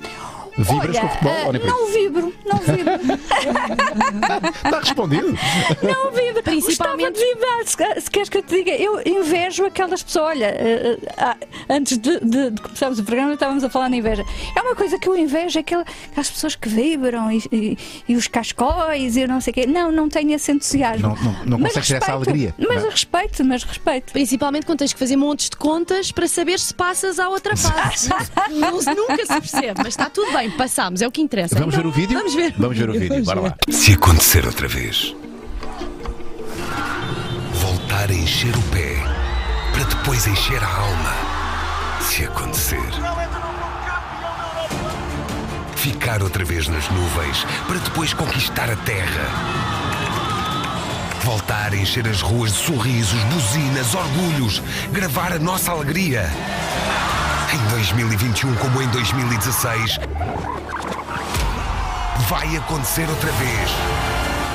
Vibras 0.58 0.96
Olha, 0.96 1.02
com 1.02 1.10
futebol? 1.10 1.50
Uh, 1.50 1.68
não 1.68 1.92
vibro, 1.92 2.34
não 2.46 2.60
vibro. 2.60 2.94
Está 4.66 4.80
respondido. 4.80 5.38
Não 5.82 6.12
vibro. 6.12 6.44
Principalmente. 6.44 7.12
Gostava 7.12 7.12
de 7.12 7.20
vibrar. 7.20 7.66
Se, 7.66 8.02
se 8.02 8.12
queres 8.12 8.30
que 8.30 8.38
eu 8.38 8.44
te 8.44 8.56
diga, 8.56 8.72
eu 8.72 9.02
invejo 9.06 9.66
aquelas 9.66 10.04
pessoas. 10.04 10.24
Olha, 10.24 10.56
uh, 10.56 11.48
antes 11.70 11.98
de, 11.98 12.20
de, 12.20 12.52
de, 12.52 12.62
começarmos 12.62 13.00
o 13.00 13.04
programa, 13.04 13.34
estávamos 13.34 13.64
a 13.64 13.70
falar 13.70 13.90
na 13.90 13.98
inveja. 13.98 14.24
É 14.56 14.62
uma 14.62 14.76
coisa 14.76 14.98
que 15.00 15.08
eu 15.08 15.18
invejo, 15.18 15.60
aquelas 15.60 15.86
pessoas 16.16 16.56
que 16.56 16.70
vibram 16.70 17.32
e, 17.32 17.44
e, 17.52 17.78
e, 18.08 18.16
os 18.16 18.28
cascóis 18.28 19.16
e 19.16 19.22
eu 19.22 19.28
não 19.28 19.42
sei 19.42 19.52
o 19.52 19.54
quê. 19.54 19.66
Não, 19.66 19.92
não 19.92 20.08
tenho 20.08 20.32
esse 20.34 20.52
entusiasmo. 20.52 21.10
Não, 21.10 21.16
não, 21.16 21.46
não 21.46 21.60
consegues 21.60 21.88
ter 21.88 21.96
essa 21.96 22.14
alegria. 22.14 22.54
Mas 22.58 22.84
não. 22.84 22.90
respeito, 22.90 23.44
mas 23.44 23.64
respeito. 23.64 24.14
Principalmente 24.14 24.66
quando 24.66 24.80
tens 24.80 24.94
que 24.94 25.00
fazer 25.00 25.16
montes 25.16 25.50
de 25.50 25.58
contas 25.58 26.12
para 26.12 26.28
saber 26.28 26.60
se 26.60 26.74
passas 26.74 27.20
à 27.20 27.28
outra 27.28 27.56
fase. 27.58 28.10
não, 28.52 28.72
nunca 28.96 29.26
se 29.26 29.34
percebe, 29.34 29.74
mas 29.78 29.88
está 29.88 30.10
tudo 30.10 30.32
bem, 30.32 30.43
passámos, 30.52 31.02
é 31.02 31.08
o 31.08 31.12
que 31.12 31.22
interessa. 31.22 31.56
Vamos 31.58 31.74
então, 31.74 31.84
ver 31.84 31.90
o 31.90 31.92
vídeo? 31.92 32.18
Vamos 32.18 32.36
ver. 32.36 32.54
Vamos 32.58 32.78
ver 32.78 32.90
o 32.90 32.94
vídeo, 32.94 33.24
bora 33.24 33.42
lá. 33.42 33.56
Se 33.70 33.94
acontecer 33.94 34.46
outra 34.46 34.68
vez, 34.68 35.16
voltar 37.54 38.10
a 38.10 38.14
encher 38.14 38.56
o 38.56 38.62
pé 38.64 38.96
para 39.74 39.84
depois 39.86 40.28
encher 40.28 40.64
a 40.64 40.68
alma. 40.68 41.14
Se 42.02 42.26
acontecer. 42.26 42.80
Ficar 45.76 46.22
outra 46.22 46.46
vez 46.46 46.68
nas 46.68 46.90
nuvens 46.90 47.46
para 47.68 47.78
depois 47.78 48.14
conquistar 48.14 48.70
a 48.70 48.76
terra. 48.78 49.30
Voltar 51.24 51.74
a 51.74 51.76
encher 51.76 52.08
as 52.08 52.22
ruas 52.22 52.52
de 52.52 52.58
sorrisos, 52.60 53.24
buzinas, 53.24 53.96
orgulhos, 53.96 54.62
gravar 54.92 55.34
a 55.34 55.40
nossa 55.40 55.72
alegria. 55.72 56.30
Em 57.54 57.68
2021, 57.70 58.56
como 58.56 58.82
em 58.82 58.88
2016, 58.88 60.00
vai 62.28 62.58
acontecer 62.58 63.08
outra 63.08 63.32
vez. 63.34 63.70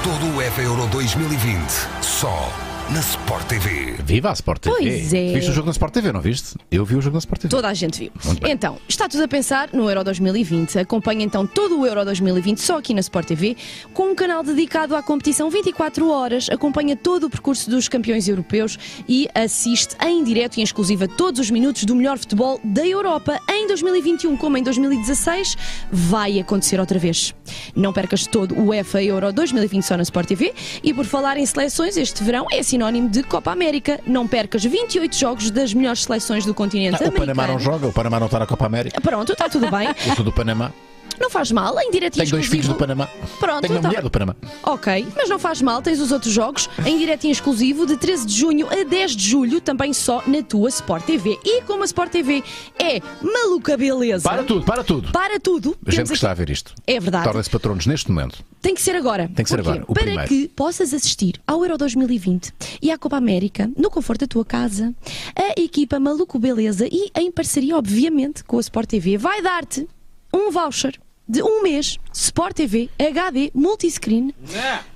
Todo 0.03 0.35
o 0.35 0.43
EVA 0.43 0.63
Euro 0.63 0.89
2020, 0.89 1.63
só 2.03 2.51
na 2.91 3.01
Sport 3.01 3.47
TV. 3.47 3.97
Viva 4.03 4.31
a 4.31 4.33
Sport 4.33 4.63
TV! 4.63 4.77
Pois 4.79 5.13
é. 5.13 5.33
Viste 5.35 5.51
o 5.51 5.53
jogo 5.53 5.67
na 5.67 5.73
Sport 5.73 5.93
TV, 5.93 6.11
não 6.11 6.23
viste? 6.23 6.57
Eu 6.71 6.87
vi 6.87 6.97
o 6.97 7.03
jogo 7.03 7.15
na 7.15 7.19
Sport 7.19 7.43
TV. 7.43 7.51
Toda 7.51 7.69
a 7.69 7.75
gente 7.75 7.99
viu. 7.99 8.13
Então, 8.49 8.79
está 8.89 9.07
tudo 9.07 9.25
a 9.25 9.29
pensar 9.29 9.69
no 9.75 9.91
Euro 9.91 10.03
2020. 10.05 10.79
Acompanha 10.79 11.23
então 11.23 11.47
todo 11.47 11.79
o 11.79 11.87
Euro 11.87 12.03
2020 12.07 12.59
só 12.59 12.79
aqui 12.79 12.95
na 12.95 13.01
Sport 13.01 13.29
TV, 13.29 13.57
com 13.93 14.13
um 14.13 14.15
canal 14.15 14.43
dedicado 14.43 14.97
à 14.97 15.03
competição 15.03 15.51
24 15.51 16.09
horas. 16.09 16.49
Acompanha 16.49 16.97
todo 16.97 17.25
o 17.25 17.31
percurso 17.31 17.69
dos 17.69 17.89
campeões 17.89 18.27
europeus 18.27 18.79
e 19.07 19.29
assiste 19.35 19.95
em 20.03 20.25
direto 20.25 20.57
e 20.57 20.61
em 20.61 20.65
exclusiva 20.65 21.07
todos 21.07 21.41
os 21.41 21.51
minutos 21.51 21.85
do 21.85 21.95
melhor 21.95 22.17
futebol 22.17 22.59
da 22.65 22.87
Europa 22.87 23.39
em 23.51 23.67
2021 23.67 24.37
como 24.39 24.57
em 24.57 24.63
2016 24.63 25.57
vai 25.93 26.41
acontecer 26.41 26.81
outra 26.81 26.99
vez. 26.99 27.35
Não 27.77 27.93
percas 27.93 28.27
todo 28.27 28.55
o 28.55 28.69
UEFA 28.69 29.03
Euro 29.03 29.31
2020 29.31 29.83
só 29.83 29.97
na 29.97 30.03
Sport 30.05 30.29
TV 30.29 30.55
e 30.83 30.95
por 30.95 31.05
falar 31.05 31.37
em 31.37 31.45
seleções, 31.45 31.97
este 31.99 32.25
verão 32.25 32.47
é 32.51 32.63
sinónimo 32.79 33.09
de 33.09 33.25
Copa 33.25 33.51
América. 33.51 33.99
Não 34.07 34.29
percas 34.29 34.65
28 34.65 35.17
jogos 35.17 35.51
das 35.51 35.75
melhores 35.75 36.05
seleções 36.05 36.47
do 36.47 36.55
continente 36.55 36.95
Ah, 36.95 37.07
o 37.07 37.09
americano. 37.09 37.27
Panamá 37.35 37.53
não 37.53 37.59
joga, 37.59 37.87
o 37.89 37.93
Panamá 37.93 38.21
não 38.21 38.27
está 38.27 38.39
na 38.39 38.47
Copa 38.47 38.67
América. 38.67 39.01
Pronto, 39.01 39.33
está 39.33 39.49
tudo 39.49 39.69
bem. 39.69 39.89
Eu 40.07 40.15
sou 40.15 40.25
do 40.25 40.33
Panamá. 40.33 40.71
Não 41.21 41.31
faz 41.31 41.51
mal, 41.51 41.79
em 41.81 41.91
direto 41.91 42.15
e 42.17 42.19
Tenho 42.21 42.31
dois 42.31 42.47
filhos 42.47 42.67
exclusivo. 42.67 42.75
do 42.75 42.79
Panamá. 42.79 43.09
Pronto, 43.39 43.61
Tenho 43.63 43.75
uma 43.75 43.79
então- 43.79 43.91
mulher 43.91 44.03
do 44.03 44.11
Panamá. 44.11 44.37
Ok, 44.63 45.07
mas 45.17 45.29
não 45.29 45.39
faz 45.39 45.61
mal, 45.63 45.83
tens 45.83 46.01
os 46.01 46.13
outros 46.13 46.33
jogos 46.33 46.69
em 46.87 46.99
direto 46.99 47.25
e 47.27 47.31
exclusivo 47.31 47.87
de 47.87 47.97
13 47.97 48.27
de 48.27 48.35
junho 48.35 48.67
a 48.71 48.85
10 48.85 49.13
de 49.17 49.29
julho, 49.29 49.61
também 49.61 49.93
só 49.93 50.23
na 50.27 50.43
tua 50.43 50.69
Sport 50.69 51.05
TV. 51.05 51.39
E 51.45 51.63
como 51.63 51.83
a 51.83 51.87
Sport 51.87 52.11
TV 52.13 52.43
é 52.79 53.01
maluca 53.23 53.77
beleza. 53.77 54.29
Para 54.29 54.43
tudo, 54.45 54.65
para 54.65 54.85
tudo. 54.85 55.13
Para 55.13 55.41
tudo. 55.41 55.77
A 55.87 55.91
gente 55.91 56.09
que 56.09 56.15
está 56.15 56.31
a 56.31 56.35
ver 56.35 56.51
isto. 56.51 56.75
É 56.87 56.99
verdade. 57.01 57.25
Torna-se 57.25 57.51
patronos 57.51 57.87
neste 57.87 58.11
momento. 58.11 58.43
Tem 58.61 58.75
que 58.75 58.83
ser 58.83 58.95
agora. 58.97 59.31
Tem 59.35 59.45
que 59.45 59.51
ser 59.51 59.57
Porquê? 59.57 59.71
agora, 59.71 59.85
o 59.89 59.95
Para 59.95 60.03
primeiro. 60.05 60.29
que 60.29 60.49
possas 60.49 60.93
assistir 60.93 61.41
ao 61.47 61.63
Euro 61.65 61.79
2020 61.79 62.53
e 62.83 62.91
à 62.91 62.99
Copa 62.99 63.17
América 63.17 63.71
no 63.77 63.91
conforto 63.91 64.21
da 64.23 64.27
tua 64.27 64.45
casa, 64.45 64.95
a 65.37 65.61
equipa 65.61 66.01
Maluco 66.01 66.39
Beleza 66.39 66.87
e 66.91 67.11
em 67.17 67.31
parceria, 67.31 67.77
obviamente, 67.77 68.43
com 68.45 68.57
a 68.59 68.61
Sport 68.61 68.89
TV, 68.89 69.17
vai 69.17 69.41
dar-te 69.43 69.87
um 70.33 70.51
voucher 70.51 70.99
de 71.29 71.43
um 71.43 71.63
mês 71.63 71.99
Sport 72.13 72.55
TV 72.57 72.89
HD 72.99 73.51
multiscreen. 73.55 74.35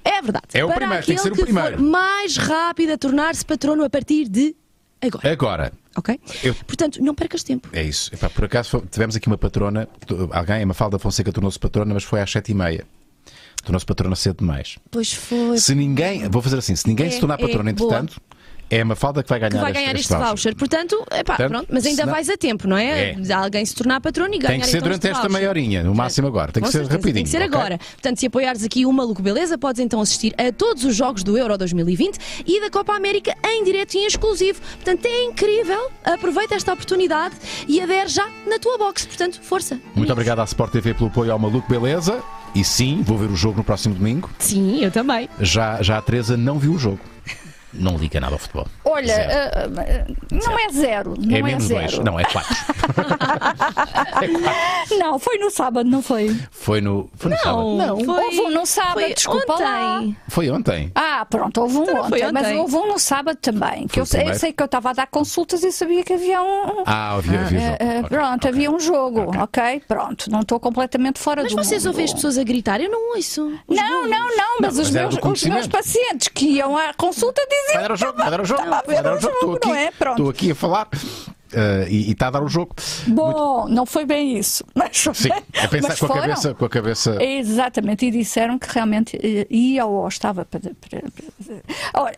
É 0.04 0.22
verdade. 0.22 0.46
É 0.54 0.64
o 0.64 0.68
Para 0.68 0.76
primeiro, 0.78 1.04
tem 1.06 1.16
que 1.16 1.22
ser 1.22 1.32
o 1.32 1.36
primeiro. 1.36 1.76
for 1.76 1.82
mais 1.84 2.36
rápido 2.36 2.90
a 2.92 2.98
tornar-se 2.98 3.44
patrono 3.44 3.84
a 3.84 3.90
partir 3.90 4.28
de 4.28 4.54
agora. 5.00 5.30
Agora, 5.32 5.72
Ok? 5.94 6.18
Eu- 6.42 6.54
Portanto, 6.54 7.02
não 7.02 7.14
percas 7.14 7.42
tempo. 7.42 7.68
é 7.72 7.82
isso. 7.82 8.12
Epá, 8.14 8.30
por 8.30 8.44
acaso 8.46 8.82
tivemos 8.90 9.14
aqui 9.14 9.26
uma 9.26 9.36
patrona, 9.36 9.86
alguém, 10.30 10.62
a 10.62 10.66
Mafalda 10.66 10.98
Fonseca 10.98 11.30
tornou-se 11.30 11.58
patrona, 11.58 11.92
mas 11.92 12.02
foi 12.02 12.20
às 12.22 12.30
sete 12.30 12.50
e 12.52 12.54
meia. 12.54 12.86
Tornou-se 13.62 13.84
patrona 13.84 14.16
cedo 14.16 14.38
demais. 14.38 14.78
Pois 14.90 15.12
foi. 15.12 15.58
Se 15.58 15.74
ninguém, 15.74 16.26
vou 16.30 16.40
fazer 16.40 16.56
assim, 16.58 16.74
se 16.74 16.88
ninguém 16.88 17.08
É, 17.08 17.10
se 17.10 17.20
tornar 17.20 17.38
é, 17.38 17.42
patrona, 17.42 17.72
boa. 17.74 18.06
É 18.70 18.80
a 18.80 18.84
Mafalda 18.84 19.22
que 19.22 19.28
vai 19.28 19.38
ganhar, 19.38 19.50
que 19.52 19.58
vai 19.58 19.72
ganhar 19.72 19.94
este 19.94 20.14
voucher. 20.14 20.54
Portanto, 20.56 20.96
epá, 21.10 21.36
Portanto, 21.36 21.48
pronto, 21.50 21.66
mas 21.70 21.84
ainda 21.86 22.06
não- 22.06 22.12
vais 22.12 22.28
a 22.30 22.36
tempo, 22.36 22.66
não 22.66 22.76
é? 22.76 23.10
É. 23.12 23.32
Alguém 23.32 23.64
se 23.64 23.74
tornar 23.74 24.00
patrono 24.00 24.34
e 24.34 24.38
ganhar 24.38 24.50
Tem 24.52 24.60
que 24.60 24.66
ser 24.66 24.78
então 24.78 24.88
durante 24.88 25.04
este 25.04 25.08
esta 25.10 25.22
voucher. 25.28 25.38
meia 25.40 25.48
horinha, 25.48 25.82
no 25.82 25.94
máximo 25.94 26.26
agora. 26.28 26.52
Tem 26.52 26.62
que 26.62 26.66
Com 26.68 26.72
ser 26.72 26.78
certeza, 26.78 26.96
rapidinho. 26.98 27.14
Tem 27.14 27.24
que 27.24 27.30
ser 27.30 27.42
ok? 27.42 27.46
agora. 27.48 27.78
Portanto, 27.78 28.18
se 28.20 28.26
apoiares 28.26 28.64
aqui 28.64 28.86
o 28.86 28.92
Maluco 28.92 29.22
Beleza, 29.22 29.58
podes 29.58 29.80
então 29.80 30.00
assistir 30.00 30.34
a 30.38 30.50
todos 30.52 30.84
os 30.84 30.96
jogos 30.96 31.22
do 31.22 31.36
Euro 31.36 31.56
2020 31.58 32.18
e 32.46 32.60
da 32.60 32.70
Copa 32.70 32.94
América 32.94 33.34
em 33.46 33.62
direto 33.64 33.94
e 33.94 33.98
em 33.98 34.06
exclusivo. 34.06 34.60
Portanto, 34.60 35.04
é 35.06 35.24
incrível. 35.24 35.90
Aproveita 36.04 36.54
esta 36.54 36.72
oportunidade 36.72 37.34
e 37.68 37.80
adere 37.80 38.08
já 38.08 38.28
na 38.46 38.58
tua 38.58 38.78
box. 38.78 39.06
Portanto, 39.06 39.40
força. 39.42 39.78
Muito 39.94 40.12
obrigado 40.12 40.40
à 40.40 40.44
Sport 40.44 40.72
TV 40.72 40.94
pelo 40.94 41.08
apoio 41.08 41.32
ao 41.32 41.38
Maluco 41.38 41.68
Beleza. 41.68 42.22
E 42.54 42.62
sim, 42.62 43.00
vou 43.02 43.16
ver 43.16 43.30
o 43.30 43.36
jogo 43.36 43.56
no 43.58 43.64
próximo 43.64 43.94
domingo. 43.94 44.28
Sim, 44.38 44.84
eu 44.84 44.90
também. 44.90 45.26
Já, 45.40 45.82
já 45.82 45.96
a 45.96 46.02
Teresa 46.02 46.36
não 46.36 46.58
viu 46.58 46.72
o 46.74 46.78
jogo. 46.78 47.00
Não 47.72 47.96
liga 47.96 48.20
nada 48.20 48.34
ao 48.34 48.38
futebol. 48.38 48.66
Olha, 48.84 49.06
Zero. 49.14 49.30
ah, 49.32 49.82
ah, 50.08 50.12
não 50.30 50.58
é 50.58 50.68
zero. 50.70 51.14
Não 51.18 51.36
é 51.36 51.38
é, 51.38 51.42
menos 51.42 51.64
zero. 51.64 51.80
dois. 51.80 51.98
Não, 52.04 52.18
é 52.20 52.24
quatro. 52.24 52.54
Não, 54.98 55.18
foi 55.18 55.38
no 55.38 55.50
sábado, 55.50 55.88
não 55.88 56.02
foi? 56.02 56.36
Foi 56.50 56.80
no. 56.80 57.08
Foi 57.16 57.30
no 57.30 57.36
sábado. 57.38 57.76
Não, 57.76 58.00
foi, 58.04 58.24
Houve 58.24 58.40
um 58.40 58.50
no 58.50 58.66
sábado, 58.66 58.92
foi 58.94 59.14
desculpa 59.14 59.54
lá. 59.54 59.98
ontem. 60.00 60.16
Foi 60.28 60.50
ontem. 60.50 60.92
Ah, 60.94 61.26
pronto, 61.28 61.60
houve 61.60 61.78
um 61.78 61.82
Então 61.82 61.94
não 61.94 62.08
foi 62.08 62.18
ontem, 62.22 62.32
mas 62.32 62.46
ontem? 62.46 62.58
houve 62.58 62.76
um 62.76 62.88
no 62.88 62.98
sábado 62.98 63.38
também. 63.40 63.86
Que 63.88 64.00
eu, 64.00 64.04
eu 64.26 64.34
sei 64.34 64.52
que 64.52 64.62
eu 64.62 64.66
estava 64.66 64.90
a 64.90 64.92
dar 64.92 65.06
consultas 65.06 65.62
e 65.64 65.72
sabia 65.72 66.04
que 66.04 66.12
havia 66.12 66.42
um. 66.42 66.82
Ah, 66.86 67.14
havia, 67.14 67.40
havia 67.40 67.60
jogo. 67.60 67.76
ah, 67.80 67.98
Ok, 68.02 68.08
pronto, 68.08 68.34
ok. 68.36 68.50
havia 68.50 68.70
um 68.70 68.80
jogo, 68.80 69.30
ok? 69.42 69.82
Pronto, 69.88 70.30
não 70.30 70.40
estou 70.40 70.60
completamente 70.60 71.18
fora 71.18 71.42
Mas 71.42 71.52
do 71.52 71.56
vocês 71.62 71.84
mundo. 71.84 71.92
ouvem 71.92 72.04
as 72.04 72.12
pessoas 72.14 72.38
a 72.38 72.44
gritar? 72.44 72.80
Eu 72.80 72.90
não 72.90 73.16
ouço. 73.16 73.52
Os 73.66 73.76
Não, 73.76 74.06
não, 74.08 74.36
não, 74.36 74.58
mas, 74.60 74.74
Não, 74.76 74.82
os, 74.82 74.90
mas 74.90 74.94
era 74.94 75.08
meus, 75.08 75.18
os 75.42 75.44
meus 75.44 75.66
pacientes 75.66 76.28
que 76.28 76.46
iam 76.46 76.76
à 76.76 76.92
consulta 76.94 77.40
diziam 77.48 77.61
Vai 77.72 77.82
dar 77.82 77.92
o 77.92 77.96
jogo, 77.96 78.18
vai 78.18 78.30
dar 78.30 78.40
o 78.40 78.44
jogo. 78.44 78.62
A 78.62 78.82
Vai 78.82 79.02
dar 79.02 79.14
o 79.14 79.20
jogo. 79.20 79.34
Estou 79.34 79.54
aqui, 79.56 79.70
é? 79.70 79.90
Pronto. 79.90 80.16
estou 80.16 80.30
aqui 80.30 80.50
a 80.50 80.54
falar 80.54 80.88
eh, 81.52 81.86
e 81.90 82.10
está 82.10 82.28
a 82.28 82.30
dar 82.30 82.42
o 82.42 82.48
jogo. 82.48 82.74
Bom, 83.08 83.68
não 83.68 83.86
foi 83.86 84.04
bem 84.04 84.38
isso. 84.38 84.64
Mas, 84.74 84.96
Sim, 84.96 85.30
a 85.30 85.68
pensar 85.68 85.88
mas 85.88 85.98
com 85.98 86.06
a, 86.06 86.08
foram. 86.08 86.20
cabeça, 86.22 86.54
com 86.54 86.64
a 86.64 86.68
cabeça. 86.68 87.22
Exatamente, 87.22 88.06
e 88.06 88.10
disseram 88.10 88.58
que 88.58 88.68
realmente 88.70 89.16
eh, 89.22 89.46
ia 89.50 89.84
ou 89.86 90.06
estava 90.08 90.44
para. 90.44 90.60
para, 90.60 91.00
para... 91.00 92.02
Ora, 92.02 92.16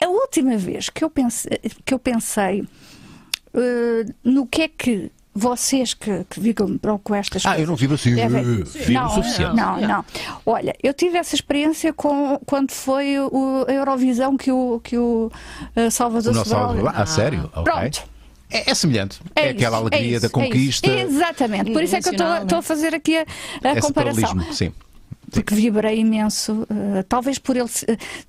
a 0.00 0.08
última 0.08 0.56
vez 0.56 0.88
que 0.90 1.04
eu 1.04 1.10
pensei, 1.10 1.58
que 1.84 1.94
eu 1.94 1.98
pensei 1.98 2.66
eh, 3.54 4.04
no 4.22 4.46
que 4.46 4.62
é 4.62 4.68
que 4.68 5.10
vocês 5.34 5.94
que, 5.94 6.24
que 6.30 6.38
vibram 6.38 6.98
com 7.02 7.14
estas 7.14 7.44
Ah, 7.44 7.50
coisas. 7.50 7.62
eu 7.62 7.66
não 7.68 7.76
vivo 7.76 7.94
assim. 7.94 8.14
devem- 8.14 8.62
uh, 8.62 8.64
Vivo 8.64 9.04
o 9.04 9.08
suficiente. 9.10 9.56
Não, 9.56 9.80
não. 9.80 10.04
Olha, 10.46 10.74
eu 10.82 10.94
tive 10.94 11.18
essa 11.18 11.34
experiência 11.34 11.92
com, 11.92 12.38
quando 12.46 12.70
foi 12.70 13.18
o, 13.18 13.64
a 13.66 13.72
Eurovisão 13.72 14.36
que 14.36 14.52
o, 14.52 14.80
que 14.82 14.96
o 14.96 15.30
eh, 15.74 15.90
Salvador 15.90 16.34
Sobral 16.34 16.68
Salvador. 16.68 16.92
Ah, 16.94 17.06
sério? 17.06 17.50
Ok. 17.54 17.64
Pronto. 17.72 18.02
É, 18.50 18.70
é 18.70 18.74
semelhante. 18.74 19.20
É, 19.34 19.46
É 19.46 19.50
aquela 19.50 19.78
isso, 19.78 19.86
alegria 19.86 20.00
é 20.00 20.04
isso, 20.12 20.20
da 20.20 20.26
é 20.26 20.28
isso. 20.28 20.30
conquista. 20.30 20.90
Exatamente. 20.90 21.72
Por 21.72 21.82
isso 21.82 21.96
é 21.96 22.00
que 22.00 22.08
eu 22.10 22.12
estou 22.42 22.58
a 22.58 22.62
fazer 22.62 22.94
aqui 22.94 23.16
a, 23.18 23.26
a 23.64 23.72
esse 23.72 23.80
comparação. 23.80 24.52
Sim. 24.52 24.72
Porque 25.34 25.54
vibrei 25.54 26.00
imenso. 26.00 26.66
eh, 26.70 27.02
talvez 27.08 27.38
por 27.38 27.56
ele 27.56 27.68
se- 27.68 27.86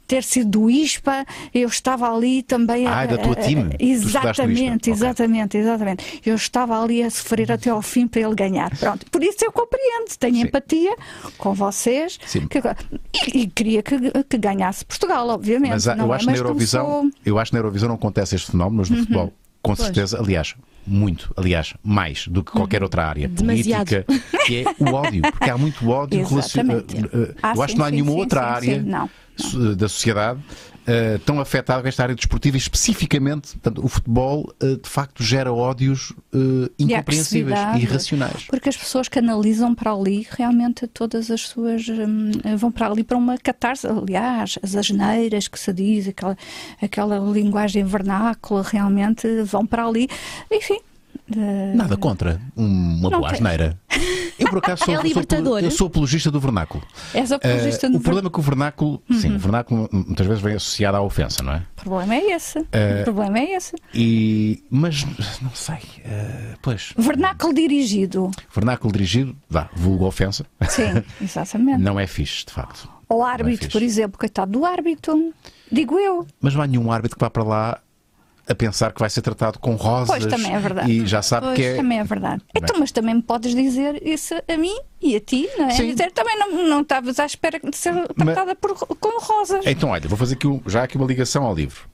ter 0.07 0.23
sido 0.23 0.49
do 0.49 0.69
ISPA, 0.69 1.25
eu 1.53 1.67
estava 1.67 2.13
ali 2.13 2.43
também. 2.43 2.87
Ah, 2.87 3.03
é 3.03 3.07
da 3.07 3.17
tua 3.17 3.33
eh, 3.37 3.41
time? 3.47 3.69
eh, 3.79 3.85
ISPA. 3.85 4.07
Exatamente, 4.07 4.89
Ok. 4.89 4.93
exatamente, 4.93 5.57
exatamente. 5.57 6.21
Eu 6.25 6.35
estava 6.35 6.81
ali 6.81 7.01
a 7.03 7.09
sofrer 7.09 7.51
até 7.51 7.69
ao 7.69 7.81
fim 7.81 8.07
para 8.07 8.21
ele 8.21 8.35
ganhar. 8.35 8.75
Pronto. 8.77 9.05
Por 9.09 9.23
isso 9.23 9.37
eu 9.43 9.51
compreendo, 9.51 10.09
tenho 10.19 10.35
Sim. 10.35 10.41
empatia 10.43 10.95
com 11.37 11.53
vocês. 11.53 12.17
Que- 12.17 12.61
e, 13.33 13.41
e 13.41 13.47
queria 13.47 13.81
que, 13.83 13.95
que 14.29 14.37
ganhasse 14.37 14.83
Portugal, 14.85 15.27
obviamente. 15.29 15.71
Mas 15.71 15.85
não 15.85 16.05
eu 16.07 16.13
é? 16.13 16.15
acho 16.17 16.25
na 16.25 16.31
Mas 16.31 16.39
como 16.41 16.49
Eurovisão, 16.49 17.01
Uhum. 17.01 17.11
eu 17.25 17.39
acho 17.39 17.51
que 17.51 17.55
na 17.55 17.59
Eurovisão 17.59 17.87
não 17.89 17.95
acontece 17.95 18.35
este 18.35 18.51
fenómeno, 18.51 18.77
mas 18.77 18.89
no 18.89 18.97
futebol, 18.97 19.33
com 19.61 19.75
certeza, 19.75 20.17
aliás, 20.19 20.55
muito, 20.85 21.33
aliás, 21.35 21.73
mais 21.83 22.27
do 22.27 22.43
que 22.43 22.51
qualquer 22.51 22.83
outra 22.83 23.05
área 23.05 23.27
Demasiado. 23.27 23.87
política, 23.89 24.45
que 24.45 24.63
é 24.63 24.83
o 24.83 24.93
ódio, 24.93 25.21
porque 25.31 25.49
há 25.49 25.57
muito 25.57 25.87
ódio 25.89 26.25
relacionado. 26.25 26.85
Ah, 27.41 27.53
eu 27.55 27.61
acho 27.61 27.73
que 27.73 27.79
não 27.79 27.85
há 27.85 27.91
nenhuma 27.91 28.11
sim, 28.11 28.17
outra 28.17 28.41
sim, 28.41 28.47
área 28.47 29.07
sim. 29.37 29.75
Da 29.75 29.89
sociedade 29.89 30.39
eh, 30.87 31.19
tão 31.25 31.39
afetada 31.39 31.81
com 31.81 31.87
esta 31.87 32.03
área 32.03 32.15
desportiva 32.15 32.57
e 32.57 32.59
especificamente, 32.59 33.53
portanto, 33.53 33.83
o 33.83 33.87
futebol 33.87 34.53
eh, 34.61 34.75
de 34.81 34.87
facto 34.87 35.23
gera 35.23 35.51
ódios 35.51 36.13
a 36.33 36.69
incompreensíveis 36.77 37.59
e 37.75 37.81
irracionais. 37.81 38.43
Porque 38.47 38.69
as 38.69 38.77
pessoas 38.77 39.07
canalizam 39.07 39.73
para 39.73 39.91
ali 39.91 40.27
realmente 40.29 40.85
todas 40.87 41.31
as 41.31 41.41
suas. 41.41 41.87
hum, 41.89 42.31
vão 42.57 42.71
para 42.71 42.87
ali 42.87 43.03
para 43.03 43.17
uma 43.17 43.37
catarse. 43.37 43.87
Aliás, 43.87 44.59
as 44.61 44.75
asneiras 44.75 45.47
que 45.47 45.59
se 45.59 45.73
diz, 45.73 46.07
aquela, 46.07 46.37
aquela 46.81 47.17
linguagem 47.17 47.83
vernácula, 47.83 48.61
realmente 48.63 49.41
vão 49.43 49.65
para 49.65 49.85
ali. 49.85 50.07
Enfim. 50.51 50.79
Nada 51.73 51.97
contra 51.97 52.39
uma 52.55 53.09
Não 53.09 53.19
boa 53.19 53.29
tem. 53.29 53.37
asneira. 53.37 53.79
Eu, 54.37 54.49
por 54.49 54.57
acaso, 54.57 54.83
sou, 54.83 54.93
É 54.95 54.97
sou- 54.97 55.59
eu 55.59 55.71
sou 55.71 55.87
apologista 55.87 56.29
do 56.29 56.41
vernáculo. 56.41 56.83
És 57.13 57.31
apologista 57.31 57.87
Eh, 57.87 57.89
do 57.89 57.99
o 57.99 58.01
problema 58.01 58.27
é 58.27 58.31
que 58.31 58.37
o 58.37 58.41
vernáculo, 58.41 59.01
sim, 59.09 59.33
o 59.33 59.39
vernáculo 59.39 59.87
muitas 59.93 60.27
vezes 60.27 60.43
vem 60.43 60.55
associado 60.55 60.97
à 60.97 61.01
ofensa, 61.01 61.41
não 61.41 61.53
é? 61.53 61.63
O 61.77 61.83
problema 61.85 62.15
é 62.15 62.31
esse. 62.33 62.59
O 62.59 63.03
problema 63.05 63.39
é 63.39 63.53
esse. 63.55 63.75
E, 63.93 64.61
mas, 64.69 65.05
não 65.41 65.51
sei, 65.53 65.77
eh, 66.03 66.55
pois, 66.61 66.91
Vernáculo 66.97 67.53
dirigido. 67.53 68.29
vernáculo 68.53 68.91
dirigido, 68.91 69.33
vá, 69.49 69.69
vulgo 69.73 70.05
ofensa, 70.05 70.45
Sim, 70.67 71.01
exatamente. 71.23 71.81
não 71.81 71.97
é 71.97 72.05
fixe, 72.05 72.45
de 72.45 72.51
facto. 72.51 72.89
Ou 73.07 73.25
é 73.25 73.29
árbitro, 73.31 73.67
fixe. 73.67 73.69
por 73.71 73.81
exemplo, 73.81 74.19
coitado 74.19 74.51
do 74.51 74.65
árbitro. 74.65 75.33
Digo 75.71 75.97
eu. 75.97 76.27
Mas 76.41 76.53
não 76.53 76.61
há 76.61 76.67
nenhum 76.67 76.91
árbitro 76.91 77.17
que 77.17 77.23
vá 77.23 77.29
para 77.29 77.43
lá 77.43 77.79
a 78.47 78.55
pensar 78.55 78.93
que 78.93 78.99
vai 78.99 79.09
ser 79.09 79.21
tratado 79.21 79.57
com 79.59 79.75
rosas. 79.75 80.07
Pois, 80.07 80.25
também 80.25 80.53
é 80.53 80.59
verdade. 80.59 80.91
E 80.91 81.05
já 81.07 81.21
sabe 81.21 81.47
Pois, 81.47 81.55
que 81.57 81.63
é. 81.65 81.75
Também 81.75 81.99
é 81.99 82.03
verdade. 82.03 82.43
Então, 82.55 82.75
mas 82.79 82.91
também 82.91 83.15
me 83.15 83.21
podes 83.21 83.55
dizer 83.55 84.05
isso 84.07 84.33
a 84.47 84.57
mim 84.57 84.77
e 85.01 85.15
a 85.15 85.19
ti, 85.19 85.49
não 85.57 85.65
é? 85.67 85.71
Sim. 85.71 85.91
Dizer, 85.91 86.11
também 86.11 86.37
não, 86.37 86.67
não 86.69 86.81
estavas 86.81 87.19
à 87.19 87.25
espera 87.25 87.59
de 87.59 87.75
ser 87.75 88.07
tratada 88.09 88.55
por, 88.55 88.73
com 88.75 89.19
rosas. 89.19 89.65
Então, 89.65 89.89
olha, 89.89 90.07
vou 90.07 90.17
fazer 90.17 90.35
aqui 90.35 90.47
um- 90.47 90.61
já 90.67 90.83
aqui 90.83 90.95
uma 90.97 91.05
ligação 91.07 91.43
ao 91.43 91.53
livro. 91.55 91.89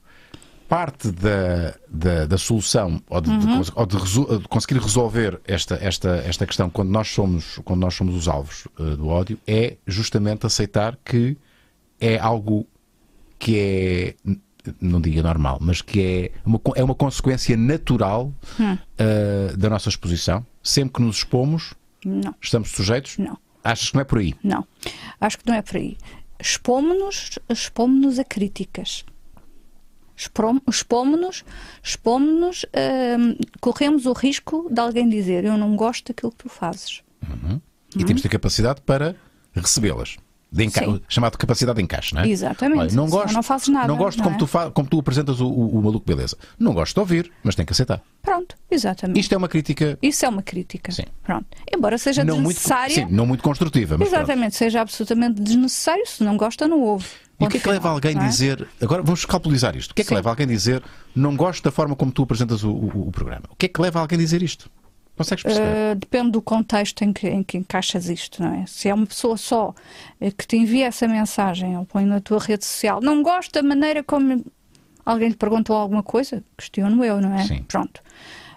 Parte 0.68 1.10
da, 1.10 1.74
da, 1.86 2.24
da 2.26 2.38
solução 2.38 3.02
ou, 3.10 3.20
de, 3.20 3.28
de 3.38 3.46
Uhum. 3.46 3.56
cons- 3.58 3.72
ou 3.74 3.84
de 3.86 4.38
de 4.42 4.48
conseguir 4.48 4.78
resolver 4.80 5.38
esta, 5.46 5.74
esta, 5.82 6.22
esta 6.26 6.46
questão 6.46 6.70
quando 6.70 6.88
nós 6.88 7.08
somos, 7.08 7.60
quando 7.64 7.80
nós 7.80 7.94
somos 7.94 8.14
os 8.16 8.26
alvos 8.26 8.66
eh, 8.80 8.96
do 8.96 9.06
ódio 9.08 9.38
é 9.46 9.76
justamente 9.86 10.46
aceitar 10.46 10.96
que 11.04 11.36
é 12.00 12.18
algo 12.18 12.66
que 13.38 13.58
é, 13.58 14.14
não 14.80 15.00
diga 15.00 15.22
normal, 15.22 15.58
mas 15.60 15.82
que 15.82 16.00
é 16.00 16.32
uma, 16.46 16.60
é 16.76 16.82
uma 16.84 16.94
consequência 16.94 17.56
natural 17.56 18.32
Hum. 18.60 18.78
eh, 18.98 19.54
da 19.56 19.68
nossa 19.70 19.88
exposição. 19.88 20.46
Sempre 20.62 20.94
que 20.94 21.02
nos 21.02 21.16
expomos, 21.18 21.74
Não, 22.04 22.34
estamos 22.40 22.70
sujeitos. 22.70 23.18
não, 23.18 23.36
Achas 23.64 23.90
que 23.90 23.94
não 23.94 24.00
é 24.02 24.04
por 24.04 24.18
aí? 24.18 24.34
não. 24.42 24.66
Acho 25.20 25.38
que 25.38 25.46
não 25.46 25.54
é 25.54 25.62
por 25.62 25.76
aí. 25.76 25.96
Expomos-nos 26.40 27.38
expomos 27.48 28.18
a 28.18 28.24
críticas. 28.24 29.04
expomos-nos, 30.66 31.44
expomos-nos, 31.82 32.64
hum, 33.18 33.36
corremos 33.60 34.06
o 34.06 34.12
risco 34.12 34.68
de 34.70 34.80
alguém 34.80 35.08
dizer 35.08 35.44
eu 35.44 35.56
não 35.56 35.74
gosto 35.76 36.08
daquilo 36.08 36.30
que 36.32 36.38
tu 36.38 36.48
fazes. 36.48 37.02
E 37.96 38.04
temos 38.04 38.22
de 38.22 38.22
ter 38.22 38.28
capacidade 38.28 38.80
para 38.82 39.14
recebê-las. 39.54 40.16
De 40.52 40.64
enca-. 40.64 41.00
Chamado 41.08 41.38
capacidade 41.38 41.76
de 41.78 41.82
encaixe, 41.82 42.14
não 42.14 42.20
é? 42.22 42.28
Exatamente. 42.28 42.78
Olha, 42.78 42.92
não 42.92 43.08
gosto, 43.08 43.32
não 43.32 43.42
fazes 43.42 43.68
nada, 43.68 43.88
Não 43.88 43.96
gosto 43.96 44.18
não 44.18 44.24
como, 44.24 44.36
é? 44.36 44.38
tu 44.38 44.46
fa- 44.46 44.70
como 44.70 44.86
tu 44.86 44.98
apresentas 44.98 45.40
o, 45.40 45.46
o- 45.48 45.78
o 45.78 45.82
maluco 45.82 46.04
beleza. 46.06 46.36
Não 46.58 46.74
gosto 46.74 46.92
de 46.94 47.00
ouvir, 47.00 47.32
mas 47.42 47.54
tem 47.54 47.64
que 47.64 47.72
aceitar. 47.72 48.02
Pronto, 48.20 48.54
exatamente. 48.70 49.18
Isto 49.18 49.34
é 49.34 49.38
uma 49.38 49.48
crítica 49.48 49.98
Isso 50.02 50.26
é 50.26 50.28
uma 50.28 50.42
crítica. 50.42 50.92
Sim. 50.92 51.04
Pronto. 51.22 51.46
Embora 51.74 51.96
seja 51.96 52.22
não 52.22 52.34
muito, 52.36 52.48
desnecessária. 52.58 52.94
sim, 52.94 53.06
não 53.10 53.24
muito 53.26 53.42
construtiva, 53.42 53.96
mas 53.96 54.08
pronto. 54.10 54.22
Exatamente, 54.24 54.54
seja 54.56 54.82
absolutamente 54.82 55.40
desnecessário. 55.40 56.06
Se 56.06 56.22
não 56.22 56.36
gosta, 56.36 56.68
não 56.68 56.82
ouve. 56.82 57.06
E 57.40 57.44
o 57.46 57.48
que 57.48 57.56
é 57.56 57.60
que 57.60 57.64
Ponto 57.64 57.72
leva 57.72 57.82
final, 57.82 57.94
alguém 57.94 58.18
a 58.18 58.24
é? 58.24 58.28
dizer. 58.28 58.68
Agora 58.80 59.02
vamos 59.02 59.24
calculizar 59.24 59.74
isto. 59.74 59.92
O 59.92 59.94
que 59.94 60.02
é 60.02 60.04
que 60.04 60.08
Sim. 60.10 60.14
leva 60.16 60.28
alguém 60.28 60.44
a 60.44 60.48
dizer 60.48 60.82
não 61.16 61.34
gosto 61.34 61.64
da 61.64 61.70
forma 61.72 61.96
como 61.96 62.12
tu 62.12 62.22
apresentas 62.24 62.62
o, 62.62 62.70
o- 62.70 63.08
o 63.08 63.10
programa? 63.10 63.44
O 63.50 63.56
que 63.56 63.66
é 63.66 63.68
que 63.70 63.80
leva 63.80 63.98
alguém 64.00 64.16
a 64.16 64.20
dizer 64.20 64.42
isto? 64.42 64.70
Consegues 65.16 65.42
perceber? 65.42 65.92
Uh, 65.92 65.94
depende 65.94 66.30
do 66.30 66.42
contexto 66.42 67.02
em 67.02 67.12
que, 67.12 67.28
em 67.28 67.42
que 67.42 67.58
encaixas 67.58 68.08
isto, 68.08 68.42
não 68.42 68.54
é? 68.54 68.66
Se 68.66 68.88
é 68.88 68.94
uma 68.94 69.06
pessoa 69.06 69.36
só 69.36 69.74
eh, 70.20 70.30
que 70.30 70.46
te 70.46 70.56
envia 70.56 70.86
essa 70.86 71.06
mensagem 71.06 71.76
ou 71.76 71.84
põe 71.84 72.04
na 72.04 72.20
tua 72.20 72.38
rede 72.38 72.64
social, 72.64 73.00
não 73.00 73.22
gosta 73.22 73.62
da 73.62 73.68
maneira 73.68 74.02
como 74.02 74.44
alguém 75.04 75.28
lhe 75.28 75.36
perguntou 75.36 75.76
alguma 75.76 76.02
coisa, 76.02 76.42
questiono 76.56 77.04
eu, 77.04 77.20
não 77.20 77.34
é? 77.34 77.44
Sim. 77.44 77.62
Pronto. 77.68 78.00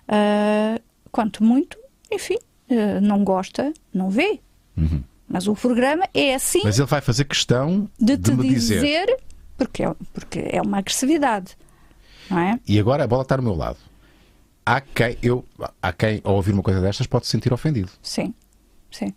Uh, 0.08 0.82
quanto 1.12 1.44
muito, 1.44 1.78
enfim, 2.12 2.38
uh, 2.70 3.02
não 3.02 3.24
gosta, 3.24 3.74
não 3.94 4.10
vê. 4.10 4.40
Mas 5.28 5.48
o 5.48 5.56
programa 5.56 6.08
é 6.14 6.36
assim 6.36 6.62
Mas 6.64 6.78
ele 6.78 6.88
vai 6.88 7.02
fazer 7.02 7.26
questão 7.26 7.90
de 8.00 8.18
de, 8.18 8.32
te 8.32 8.38
dizer. 8.38 8.76
dizer, 8.76 9.18
porque, 9.58 9.84
é, 9.84 9.96
porque 10.14 10.40
é 10.52 10.62
uma 10.62 10.78
agressividade, 10.78 11.58
não 12.30 12.40
é? 12.40 12.60
E 12.68 12.80
agora 12.80 13.04
a 13.06 13.08
bola 13.08 13.24
está 13.24 13.38
no 13.38 13.44
meu 13.44 13.56
lado. 13.56 13.78
Há 14.66 14.82
quem, 14.82 15.18
eu, 15.22 15.46
há 15.82 15.94
quem 15.94 16.22
ao 16.24 16.36
ouvir 16.36 16.52
uma 16.54 16.64
coisa 16.64 16.82
destas 16.82 17.06
pode 17.06 17.26
se 17.26 17.32
sentir 17.32 17.54
ofendido. 17.54 17.90
Sim, 18.02 18.34
sim. 18.92 19.14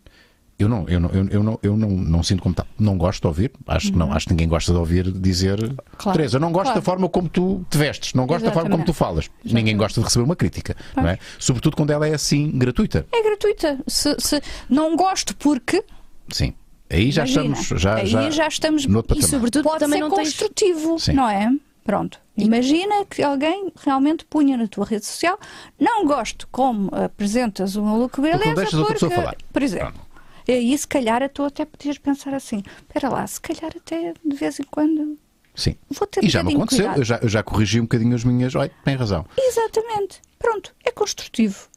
Eu 0.58 0.68
não, 0.68 0.88
eu 0.88 0.98
não, 0.98 1.10
eu, 1.10 1.28
eu 1.28 1.42
não, 1.42 1.58
eu 1.62 1.76
não, 1.76 1.88
não 1.88 2.22
sinto 2.22 2.42
como 2.42 2.52
tal. 2.54 2.66
Não 2.76 2.98
gosto 2.98 3.20
de 3.20 3.26
ouvir. 3.28 3.52
Acho 3.66 3.92
que 3.92 3.96
não, 3.96 4.12
acho 4.12 4.26
que 4.26 4.32
ninguém 4.32 4.48
gosta 4.48 4.72
de 4.72 4.78
ouvir 4.78 5.10
dizer 5.12 5.56
Claro, 5.96 6.18
Teresa, 6.18 6.40
não 6.40 6.50
gosto 6.50 6.64
claro. 6.64 6.80
da 6.80 6.84
forma 6.84 7.08
como 7.08 7.28
tu 7.28 7.64
te 7.70 7.78
vestes, 7.78 8.12
não 8.12 8.26
gosto 8.26 8.44
da 8.44 8.50
forma 8.52 8.68
como 8.68 8.84
tu 8.84 8.92
falas. 8.92 9.30
Ninguém 9.44 9.76
gosta 9.76 10.00
de 10.00 10.04
receber 10.04 10.24
uma 10.24 10.34
crítica, 10.34 10.76
não 10.96 11.06
é? 11.08 11.16
Sobretudo 11.38 11.76
quando 11.76 11.90
ela 11.92 12.08
é 12.08 12.12
assim 12.14 12.50
gratuita. 12.58 13.06
É 13.12 13.22
gratuita. 13.22 13.78
Se, 13.86 14.16
se 14.18 14.42
não 14.68 14.96
gosto 14.96 15.34
porque 15.36 15.84
Sim. 16.28 16.52
Aí 16.90 17.12
já 17.12 17.22
Imagina, 17.24 17.54
estamos 17.58 17.80
já, 17.82 17.94
aí 17.94 18.06
já, 18.06 18.30
já 18.30 18.48
estamos 18.48 18.84
E 19.16 19.22
sobretudo 19.22 19.62
pode 19.62 19.78
também 19.78 19.98
ser 20.00 20.08
não 20.08 20.14
tens. 20.16 20.28
construtivo, 20.30 20.98
Sim. 20.98 21.12
não 21.12 21.28
é? 21.28 21.52
Pronto. 21.88 22.20
Imagina 22.36 23.06
que 23.06 23.22
alguém 23.22 23.72
realmente 23.80 24.22
punha 24.26 24.58
na 24.58 24.68
tua 24.68 24.84
rede 24.84 25.06
social 25.06 25.40
não 25.80 26.04
gosto 26.04 26.46
como 26.52 26.94
apresentas 26.94 27.76
o 27.76 27.82
maluco 27.82 28.20
beleza 28.20 28.40
Porque 28.40 28.48
não 28.50 28.54
deixas 28.56 28.78
outra 28.78 28.92
pessoa 28.92 29.10
falar. 29.10 29.36
por 29.50 29.62
exemplo. 29.62 30.06
E 30.46 30.52
aí, 30.52 30.76
se 30.76 30.86
calhar, 30.86 31.26
tu 31.30 31.42
até 31.44 31.64
podias 31.64 31.96
pensar 31.96 32.34
assim: 32.34 32.62
espera 32.76 33.08
lá, 33.08 33.26
se 33.26 33.40
calhar 33.40 33.72
até 33.74 34.12
de 34.22 34.36
vez 34.36 34.60
em 34.60 34.64
quando 34.64 35.16
Sim. 35.54 35.76
vou 35.88 36.06
ter 36.06 36.22
E 36.22 36.28
já 36.28 36.42
me 36.42 36.54
aconteceu, 36.54 36.92
eu 36.92 37.02
já, 37.02 37.16
eu 37.22 37.28
já 37.28 37.42
corrigi 37.42 37.80
um 37.80 37.84
bocadinho 37.84 38.14
as 38.14 38.22
minhas. 38.22 38.54
Olha, 38.54 38.70
tem 38.84 38.94
razão. 38.94 39.24
Exatamente. 39.34 40.20
Pronto, 40.38 40.74
é 40.84 40.90
construtivo. 40.90 41.68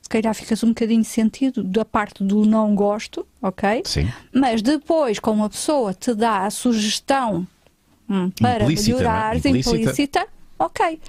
Se 0.00 0.08
calhar 0.08 0.32
ficas 0.36 0.62
um 0.62 0.68
bocadinho 0.68 1.04
sentido 1.04 1.64
da 1.64 1.84
parte 1.84 2.22
do 2.22 2.46
não 2.46 2.76
gosto, 2.76 3.26
ok? 3.42 3.82
Sim. 3.84 4.08
Mas 4.32 4.62
depois, 4.62 5.18
como 5.18 5.42
a 5.44 5.50
pessoa 5.50 5.92
te 5.92 6.14
dá 6.14 6.46
a 6.46 6.50
sugestão 6.50 7.44
hum, 8.08 8.30
para 8.40 8.64
Implícita, 8.64 8.90
não 8.90 8.98
é? 8.98 9.02
melhorares, 9.02 9.44
Implícita. 9.44 9.76
implícita, 9.76 10.26
ok. 10.58 11.00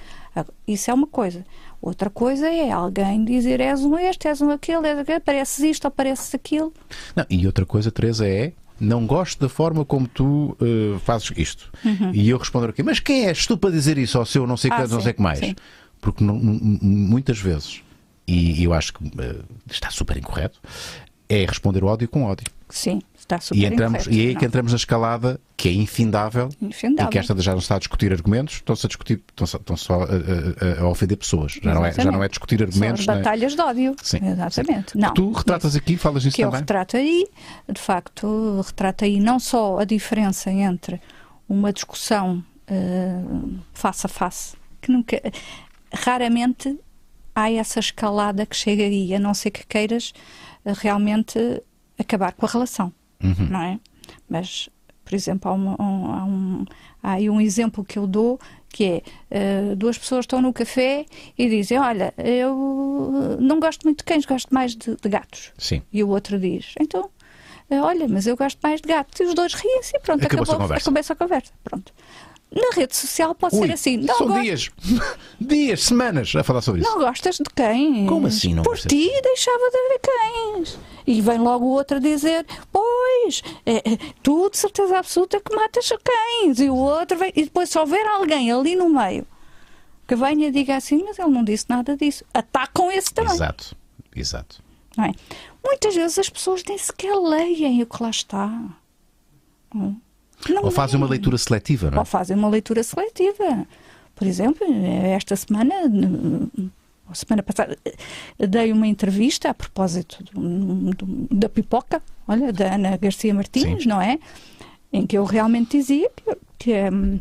Isso 0.66 0.90
é 0.90 0.94
uma 0.94 1.06
coisa. 1.06 1.44
Outra 1.82 2.08
coisa 2.10 2.48
é 2.48 2.70
alguém 2.70 3.24
dizer 3.24 3.60
és 3.60 3.80
um 3.80 3.98
este, 3.98 4.28
és 4.28 4.40
um 4.40 4.50
aquele, 4.50 4.86
és 4.86 4.98
aquele, 4.98 5.20
pareces 5.20 5.58
isto 5.60 5.86
ou 5.86 5.90
pareces 5.90 6.34
aquilo. 6.34 6.72
Não, 7.16 7.24
e 7.28 7.46
outra 7.46 7.64
coisa, 7.66 7.90
Teresa, 7.90 8.26
é 8.28 8.52
não 8.78 9.06
gosto 9.06 9.40
da 9.40 9.48
forma 9.48 9.84
como 9.84 10.06
tu 10.08 10.56
eh, 10.60 10.98
fazes 11.00 11.32
isto. 11.36 11.70
E 12.14 12.28
eu 12.30 12.38
responder 12.38 12.70
aqui, 12.70 12.82
mas 12.82 12.98
quem 13.00 13.26
és 13.26 13.46
tu 13.46 13.58
para 13.58 13.70
dizer 13.70 13.98
isso 13.98 14.16
ao 14.18 14.24
seu 14.24 14.46
não 14.46 14.56
sei 14.56 14.70
Uhum. 14.70 14.76
Ah, 14.76 14.86
não 14.86 15.00
sei 15.00 15.12
o 15.12 15.14
que 15.14 15.22
mais? 15.22 15.38
sim. 15.38 15.54
Porque 16.00 16.24
não- 16.24 16.34
muitas 16.38 17.38
vezes, 17.38 17.82
e 18.26 18.62
eu 18.64 18.72
acho 18.72 18.94
que 18.94 19.04
eh, 19.20 19.36
está 19.70 19.90
super 19.90 20.16
incorreto, 20.16 20.58
é 21.28 21.44
responder 21.44 21.82
o 21.84 21.88
ódio 21.88 22.08
com 22.08 22.22
ódio. 22.24 22.46
Sim, 22.70 23.02
está 23.36 23.40
super 23.40 23.58
E, 23.60 23.64
entramos, 23.66 24.00
incorreto. 24.02 24.10
e 24.16 24.20
é 24.20 24.26
aí 24.28 24.32
Não. 24.34 24.40
que 24.40 24.46
entramos 24.46 24.72
na 24.72 24.76
escalada 24.76 25.40
que 25.56 25.68
é 25.68 25.72
infindável, 25.72 26.48
Infindável. 26.60 27.08
e 27.08 27.12
que 27.12 27.18
esta 27.18 27.38
já 27.40 27.52
não 27.52 27.58
está 27.58 27.76
a 27.76 27.78
discutir 27.78 28.12
argumentos, 28.12 28.54
estão-se 28.54 28.86
a 28.86 28.88
discutir, 28.88 29.22
estão 29.30 29.76
só, 29.76 29.94
a, 30.02 30.04
a- 30.04 30.82
a- 30.82 30.86
ofender 30.88 31.16
pessoas. 31.18 31.52
Já 31.62 31.74
não, 31.74 31.84
é, 31.84 31.92
já 31.92 32.10
não 32.10 32.24
é 32.24 32.28
discutir 32.28 32.58
São 32.58 32.66
as 32.68 32.74
argumentos. 32.74 33.08
é? 33.08 33.14
batalhas 33.16 33.54
de 33.54 33.60
ódio. 33.60 33.96
Sim, 34.02 34.18
Exatamente. 34.26 34.92
sim. 34.92 34.98
Não, 34.98 35.12
Tu 35.14 35.30
retratas 35.32 35.76
aqui, 35.76 35.96
falas 35.96 36.24
nisso 36.24 36.36
que 36.36 36.42
eu 36.42 36.48
também. 36.48 36.60
retrato 36.60 36.96
aí, 36.96 37.26
de 37.70 37.80
facto, 37.80 38.60
retrata 38.66 39.04
aí 39.04 39.20
não 39.20 39.38
só 39.38 39.78
a 39.78 39.84
diferença 39.84 40.50
entre 40.50 41.00
uma 41.48 41.72
discussão 41.72 42.42
eh, 42.66 43.20
face 43.74 44.06
a 44.06 44.08
face, 44.08 44.56
que 44.80 44.90
nunca, 44.90 45.20
raramente 45.92 46.78
há 47.34 47.50
essa 47.50 47.80
escalada 47.80 48.46
que 48.46 48.56
chega 48.56 48.82
aí, 48.84 49.14
a 49.14 49.18
não 49.18 49.34
ser 49.34 49.50
que 49.50 49.66
queiras 49.66 50.12
eh, 50.64 50.72
realmente 50.76 51.38
acabar 51.98 52.32
com 52.32 52.46
a 52.46 52.48
relação, 52.48 52.92
Uhum. 53.22 53.48
não 53.50 53.60
é? 53.62 53.78
Mas, 54.28 54.68
por 55.04 55.14
exemplo, 55.14 55.50
há, 55.50 55.54
uma- 55.54 55.76
um, 55.82 56.12
há 56.12 56.24
um- 56.24 56.64
há 57.02 57.12
aí 57.12 57.28
um 57.30 57.40
exemplo 57.40 57.84
que 57.84 57.98
eu 57.98 58.06
dou 58.06 58.38
que 58.72 58.84
é 58.84 59.02
eh, 59.30 59.74
duas 59.76 59.98
pessoas 59.98 60.24
estão 60.24 60.40
no 60.40 60.52
café 60.52 61.04
e 61.36 61.48
dizem: 61.48 61.78
Olha, 61.78 62.14
eu 62.18 63.36
não 63.40 63.58
gosto 63.58 63.82
muito 63.84 63.98
de 63.98 64.04
cães, 64.04 64.24
gosto 64.24 64.52
mais 64.54 64.76
de- 64.76 64.94
de 64.96 65.08
gatos. 65.08 65.52
Sim. 65.58 65.82
E 65.92 66.04
o 66.04 66.08
outro 66.08 66.38
diz: 66.38 66.74
Então, 66.80 67.10
eh, 67.68 67.80
olha, 67.80 68.06
mas 68.08 68.26
eu 68.28 68.36
gosto 68.36 68.58
mais 68.62 68.80
de 68.80 68.86
gatos. 68.88 69.18
E 69.20 69.24
os 69.24 69.34
dois 69.34 69.54
riem-se 69.54 69.96
e 69.96 70.00
pronto, 70.00 70.24
Acabou-se 70.24 70.52
a 70.52 70.54
acabou, 70.54 70.68
conversa. 70.68 70.82
acabou 70.84 71.00
essa 71.00 71.14
conversa. 71.16 71.52
Pronto. 71.64 71.92
Na 72.52 72.70
rede 72.74 72.96
social 72.96 73.32
pode 73.34 73.54
Ui, 73.56 73.66
ser 73.68 73.72
assim: 73.74 73.96
não, 73.98 74.16
são 74.16 74.26
gosto- 74.26 74.42
dias, 74.42 74.70
dias, 75.40 75.82
semanas 75.84 76.34
a 76.34 76.42
falar 76.42 76.60
sobre 76.62 76.80
isso. 76.80 76.90
não 76.90 76.98
gostas 76.98 77.36
de 77.36 77.44
cães. 77.54 78.08
Como 78.08 78.26
assim 78.26 78.54
não 78.54 78.62
Por 78.64 78.70
gostas? 78.72 78.90
ti 78.90 79.08
deixava 79.22 79.70
de 79.70 79.76
haver 79.76 80.00
cães. 80.00 80.78
E 81.06 81.20
vem 81.20 81.38
logo 81.38 81.64
o 81.64 81.70
outro 81.70 81.98
a 81.98 82.00
dizer: 82.00 82.44
Pois, 82.72 83.42
é, 83.64 83.76
é, 83.92 83.98
tu 84.22 84.50
de 84.50 84.58
certeza 84.58 84.98
absoluta 84.98 85.40
que 85.40 85.54
matas 85.54 85.88
cães. 86.02 86.58
E 86.58 86.68
o 86.68 86.74
outro 86.76 87.16
vem. 87.16 87.32
E 87.36 87.44
depois, 87.44 87.68
se 87.70 87.78
houver 87.78 88.04
alguém 88.06 88.50
ali 88.50 88.74
no 88.74 88.88
meio 88.90 89.24
que 90.08 90.16
venha 90.16 90.48
e 90.48 90.50
diga 90.50 90.76
assim: 90.76 91.04
Mas 91.04 91.18
ele 91.20 91.30
não 91.30 91.44
disse 91.44 91.66
nada 91.68 91.96
disso, 91.96 92.24
atacam 92.34 92.90
esse 92.90 93.14
também. 93.14 93.32
Exato, 93.34 93.76
exato. 94.14 94.60
não 94.96 95.04
é? 95.04 95.12
Muitas 95.64 95.94
vezes 95.94 96.18
as 96.18 96.28
pessoas 96.28 96.64
nem 96.68 96.76
sequer 96.78 97.14
leem 97.14 97.80
o 97.82 97.86
que 97.86 98.02
lá 98.02 98.10
está. 98.10 98.48
Não. 99.72 99.96
Não 100.48 100.64
Ou 100.64 100.70
fazem 100.70 100.96
uma 100.96 101.06
leem. 101.06 101.18
leitura 101.18 101.36
seletiva, 101.38 101.90
não 101.90 101.96
é? 101.96 102.00
Ou 102.00 102.04
fazem 102.04 102.36
uma 102.36 102.48
leitura 102.48 102.82
seletiva. 102.82 103.66
Por 104.14 104.26
exemplo, 104.26 104.66
esta 105.14 105.34
semana, 105.36 105.74
a 107.08 107.14
semana 107.14 107.42
passada, 107.42 107.76
dei 108.38 108.72
uma 108.72 108.86
entrevista 108.86 109.50
a 109.50 109.54
propósito 109.54 110.22
do- 110.32 110.90
do- 110.94 111.28
da 111.34 111.48
pipoca, 111.48 112.02
olha, 112.28 112.52
da 112.52 112.74
Ana 112.74 112.96
Garcia 112.96 113.32
Martins, 113.34 113.82
Sim. 113.82 113.88
não 113.88 114.00
é? 114.00 114.18
Em 114.92 115.06
que 115.06 115.16
eu 115.16 115.24
realmente 115.24 115.76
dizia 115.78 116.10
que, 116.10 116.36
que, 116.58 116.72
hum, 116.92 117.20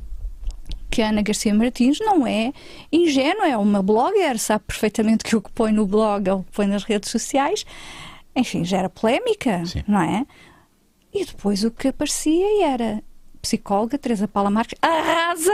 que 0.89 1.01
a 1.01 1.09
Ana 1.09 1.22
Garcia 1.22 1.53
Martins 1.53 1.99
não 1.99 2.26
é 2.26 2.51
ingênua, 2.91 3.47
é 3.47 3.55
uma 3.57 3.82
blogger, 3.82 4.38
sabe 4.39 4.63
perfeitamente 4.65 5.24
que 5.24 5.36
o 5.36 5.41
que 5.41 5.51
põe 5.51 5.72
no 5.72 5.86
blog 5.86 6.30
ou 6.30 6.39
o 6.39 6.43
que 6.43 6.51
põe 6.51 6.67
nas 6.67 6.84
redes 6.84 7.09
sociais, 7.11 7.65
enfim, 8.36 8.63
gera 8.65 8.89
polémica, 8.89 9.65
Sim. 9.65 9.84
não 9.88 10.01
é? 10.01 10.26
E 11.13 11.26
depois 11.26 11.63
o 11.63 11.72
que 11.72 11.88
aparecia 11.88 12.65
era 12.65 13.01
psicóloga 13.41 13.97
Teresa 13.97 14.27
Paula 14.27 14.49
Marques 14.49 14.77
arrasa. 14.81 15.53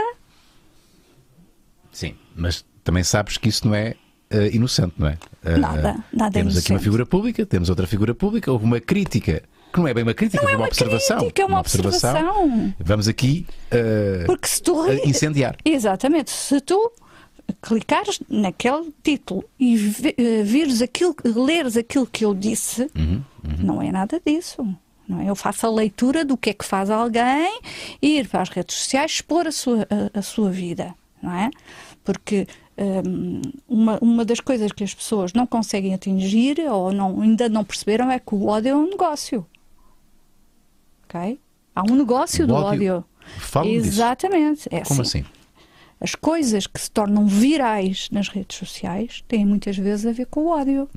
Sim, 1.92 2.14
mas 2.34 2.64
também 2.84 3.02
sabes 3.02 3.36
que 3.38 3.48
isso 3.48 3.66
não 3.66 3.74
é 3.74 3.94
eh, 4.30 4.50
inocente, 4.52 4.94
não 4.98 5.08
é? 5.08 5.18
Eh, 5.44 5.56
Nada, 5.56 6.04
nada 6.12 6.32
Temos 6.32 6.56
aqui 6.56 6.72
uma 6.72 6.78
figura 6.80 7.06
pública, 7.06 7.46
temos 7.46 7.68
outra 7.70 7.86
figura 7.86 8.14
pública, 8.14 8.52
houve 8.52 8.64
uma 8.64 8.80
crítica, 8.80 9.42
que 9.72 9.78
não 9.80 9.88
é 9.88 9.94
bem 9.94 10.02
uma 10.02 10.14
crítica, 10.14 10.42
Não 10.42 10.50
é 10.50 10.52
uma, 10.52 10.60
uma 10.62 10.66
observação. 10.66 11.18
crítica, 11.18 11.42
é 11.42 11.46
uma 11.46 11.60
observação. 11.60 12.74
Vamos 12.78 13.08
aqui 13.08 13.46
eh, 13.70 14.24
Porque 14.26 14.46
se 14.48 14.62
tu 14.62 14.86
incendiar. 15.06 15.56
Exatamente, 15.64 16.30
se 16.30 16.60
tu 16.60 16.92
clicares 17.62 18.20
naquele 18.28 18.92
título 19.02 19.44
e 19.58 19.76
vi- 19.76 20.16
vires 20.44 20.82
aquilo, 20.82 21.14
leres 21.24 21.76
aquilo 21.76 22.06
que 22.06 22.24
eu 22.24 22.34
disse, 22.34 22.90
Uhum, 22.96 23.22
não 23.60 23.80
é 23.80 23.90
nada 23.92 24.20
disso. 24.24 24.66
É? 25.20 25.30
Eu 25.30 25.36
faço 25.36 25.66
a 25.66 25.70
leitura 25.70 26.24
do 26.24 26.36
que 26.36 26.50
é 26.50 26.52
que 26.52 26.64
faz 26.64 26.90
alguém, 26.90 27.60
ir 28.02 28.28
para 28.28 28.42
as 28.42 28.48
redes 28.48 28.74
sociais, 28.76 29.12
expor 29.12 29.46
a 29.46 29.52
sua, 29.52 29.86
a, 30.14 30.18
a 30.18 30.22
sua 30.22 30.50
vida, 30.50 30.94
não 31.22 31.32
é? 31.32 31.50
Porque 32.04 32.46
hum, 33.06 33.40
uma, 33.68 33.98
uma 34.00 34.24
das 34.24 34.40
coisas 34.40 34.72
que 34.72 34.82
as 34.84 34.92
pessoas 34.94 35.32
não 35.32 35.46
conseguem 35.46 35.94
atingir 35.94 36.58
ou 36.70 36.92
não, 36.92 37.20
ainda 37.20 37.48
não 37.48 37.64
perceberam 37.64 38.10
é 38.10 38.18
que 38.18 38.34
o 38.34 38.46
ódio 38.46 38.70
é 38.70 38.74
um 38.76 38.88
negócio. 38.90 39.46
Ok? 41.08 41.38
Há 41.74 41.82
um 41.82 41.94
negócio 41.94 42.44
O 42.44 42.48
do 42.48 42.54
ódio- 42.54 42.94
ódio. 42.94 43.04
Fala-me 43.38 43.72
disso. 43.80 43.88
Exatamente. 43.88 44.68
É 44.70 44.80
Como 44.82 45.02
assim. 45.02 45.20
assim? 45.20 45.28
as 46.00 46.14
coisas 46.14 46.66
que 46.66 46.80
se 46.80 46.90
tornam 46.90 47.26
virais 47.26 48.08
nas 48.12 48.28
redes 48.28 48.56
sociais 48.58 49.24
têm 49.26 49.46
muitas 49.46 49.76
vezes 49.76 50.04
a 50.06 50.12
ver 50.12 50.26
com 50.26 50.40
o 50.40 50.48
ódio. 50.48 50.88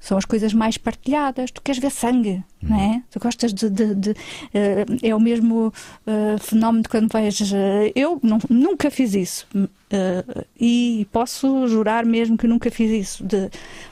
São 0.00 0.16
as 0.18 0.24
coisas 0.24 0.52
mais 0.52 0.76
partilhadas. 0.78 1.50
Tu 1.50 1.60
queres 1.62 1.80
ver 1.80 1.90
sangue, 1.90 2.42
não 2.62 2.78
é? 2.80 3.02
Tu 3.10 3.18
gostas 3.20 3.52
de. 3.52 3.68
de- 3.70 3.94
de, 3.94 4.14
eh, 4.54 4.84
é 5.02 5.14
o 5.14 5.20
mesmo 5.20 5.72
eh, 6.06 6.36
fenómeno 6.40 6.82
de 6.82 6.88
quando 6.88 7.10
vais. 7.12 7.40
eh, 7.52 7.92
eu 7.94 8.18
não- 8.22 8.38
nunca 8.50 8.90
fiz 8.90 9.14
isso. 9.14 9.46
eh, 9.90 10.22
e 10.60 11.06
posso 11.10 11.66
jurar 11.66 12.04
mesmo 12.04 12.36
que 12.36 12.46
nunca 12.46 12.70
fiz 12.70 12.90
isso. 12.90 13.24
De 13.24 13.48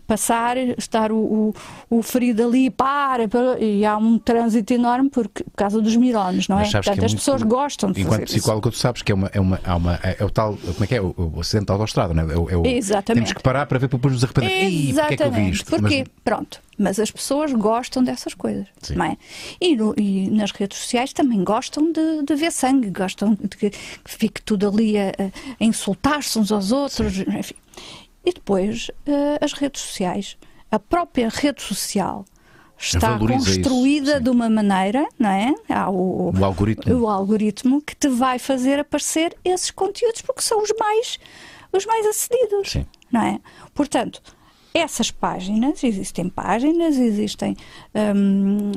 passar, 0.07 0.57
estar 0.59 1.11
o, 1.11 1.17
o, 1.17 1.55
o 1.99 2.03
ferido 2.03 2.45
ali, 2.47 2.69
para, 2.71 3.27
para, 3.29 3.59
e 3.59 3.85
há 3.85 3.97
um 3.97 4.19
trânsito 4.19 4.75
enorme 4.75 5.09
porque, 5.09 5.43
por 5.45 5.53
causa 5.57 5.81
dos 5.81 5.97
mirónios, 5.97 6.49
não 6.49 6.61
é? 6.61 6.65
Que 6.65 6.73
Portanto, 6.73 6.89
é 7.03 7.05
as 7.07 7.13
muito- 7.13 7.17
pessoas 7.21 7.43
gostam 7.43 7.93
de 7.93 8.03
Enquanto 8.03 8.25
isso. 8.25 8.35
psicólogo, 8.35 8.71
tu 8.71 8.77
sabes 8.77 9.01
que 9.03 9.11
é 9.11 9.15
uma, 9.15 9.31
é 9.33 9.41
uma, 9.41 9.59
há 9.65 9.75
uma 9.77 9.95
é, 10.03 10.17
é 10.21 10.25
o 10.25 10.29
tal, 10.31 10.57
como 10.57 10.85
é 10.85 10.87
que 10.87 10.95
é? 10.97 11.01
O, 11.01 11.15
o 11.35 11.41
acidente 11.41 11.67
da 11.67 11.75
autostrada, 11.75 12.13
não 12.13 12.29
é? 12.31 12.35
É 12.35 12.39
o- 12.39 12.51
é 12.51 12.57
o- 12.57 12.67
Exatamente. 12.67 13.25
Temos 13.25 13.33
que 13.33 13.43
parar 13.43 13.65
para 13.67 13.79
ver 13.79 13.89
para 13.89 13.97
depois 13.97 14.15
nos 14.15 14.23
arrepender. 14.25 14.69
Ih, 14.69 14.93
porque 14.93 15.15
é 15.15 15.17
que 15.17 15.23
eu 15.23 15.33
vi 15.33 15.51
isto? 15.51 15.71
Porquê? 15.71 16.05
Mas- 16.07 16.23
Pronto. 16.23 16.61
Mas 16.79 16.99
as 17.01 17.11
pessoas 17.11 17.53
gostam 17.53 18.05
dessas 18.05 18.35
coisas, 18.35 18.67
Sim. 18.83 18.97
não 18.97 19.05
é? 19.07 19.17
E, 19.61 19.75
no- 19.77 19.95
e 19.97 20.29
nas 20.31 20.51
redes 20.53 20.79
sociais 20.79 21.13
também 21.13 21.43
gostam 21.43 21.91
de, 21.91 22.23
de 22.23 22.35
ver 22.35 22.53
sangue, 22.53 22.91
gostam 22.91 23.35
de 23.35 23.49
que, 23.57 23.71
que 23.71 23.79
fique 24.11 24.43
tudo 24.43 24.69
ali 24.69 24.99
a, 24.99 25.11
a 25.59 25.65
insultar-se 25.65 26.39
uns 26.39 26.53
aos 26.53 26.73
outros, 26.73 27.19
enfim. 27.21 27.55
E 28.25 28.33
depois, 28.33 28.91
eh, 29.07 29.39
as 29.41 29.53
redes 29.55 29.81
sociais, 29.81 30.37
a 30.71 30.79
própria 30.79 31.29
rede 31.31 31.63
social 31.63 32.25
está 32.79 33.17
isso, 33.17 33.27
construída 33.27 34.19
sim. 34.19 34.23
de 34.25 34.29
uma 34.31 34.51
maneira, 34.51 35.07
não 35.19 35.31
é? 35.31 35.55
Há 35.69 35.89
o, 35.91 36.31
O 36.39 36.45
algoritmo. 36.45 36.95
o 36.95 37.09
algoritmo 37.09 37.81
que 37.81 37.97
te 37.97 38.09
vai 38.09 38.39
fazer 38.39 38.79
aparecer 38.81 39.35
esses 39.45 39.71
conteúdos 39.71 40.21
porque 40.23 40.43
são 40.43 40.63
os 40.63 40.71
mais 40.79 41.19
os 41.73 41.85
mais 41.87 42.07
acedidos, 42.07 42.71
Sim. 42.73 42.87
não 43.13 43.23
é? 43.23 43.41
Portanto, 43.75 44.23
essas 44.79 45.11
páginas, 45.11 45.83
existem 45.83 46.29
páginas, 46.29 46.97
existem 46.97 47.57
hum, 47.95 48.73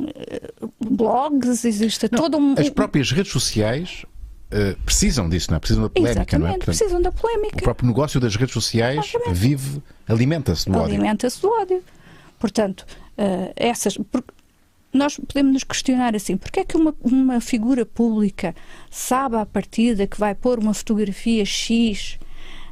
blogs, 0.79 1.65
existe 1.65 2.07
todo 2.09 2.37
um 2.37 2.53
As 2.57 2.69
próprias 2.69 3.11
redes 3.11 3.31
sociais 3.31 4.05
eh, 4.51 4.75
precisam 4.85 5.29
disso, 5.29 5.51
não 5.51 5.57
é? 5.57 5.59
Precisam 5.59 5.83
da 5.83 5.89
polémica, 5.89 6.39
não 6.39 6.47
é? 6.47 6.49
Exatamente, 6.51 6.65
Portanto, 6.65 6.77
precisam 6.77 7.01
da 7.01 7.09
o 7.09 7.13
polémica. 7.13 7.61
próprio 7.61 7.87
negócio 7.87 8.19
das 8.19 8.35
redes 8.35 8.53
sociais 8.53 9.05
Exatamente. 9.09 9.39
vive, 9.39 9.83
alimenta-se 10.07 10.65
do 10.69 10.77
ódio. 10.77 10.95
alimenta-se 10.95 11.41
do 11.41 11.49
ódio. 11.49 11.83
Portanto, 12.39 12.85
eh, 13.17 13.53
essas. 13.55 13.97
por- 13.97 14.23
nós 14.91 15.17
podemos 15.17 15.53
nos 15.53 15.63
questionar 15.63 16.15
assim: 16.15 16.35
porque 16.35 16.61
é 16.61 16.65
que 16.65 16.75
uma, 16.75 16.95
uma 17.01 17.39
figura 17.39 17.85
pública 17.85 18.55
sabe 18.89 19.35
à 19.35 19.45
partida 19.45 20.07
que 20.07 20.19
vai 20.19 20.33
pôr 20.33 20.57
uma 20.57 20.73
fotografia 20.73 21.45
X, 21.45 22.17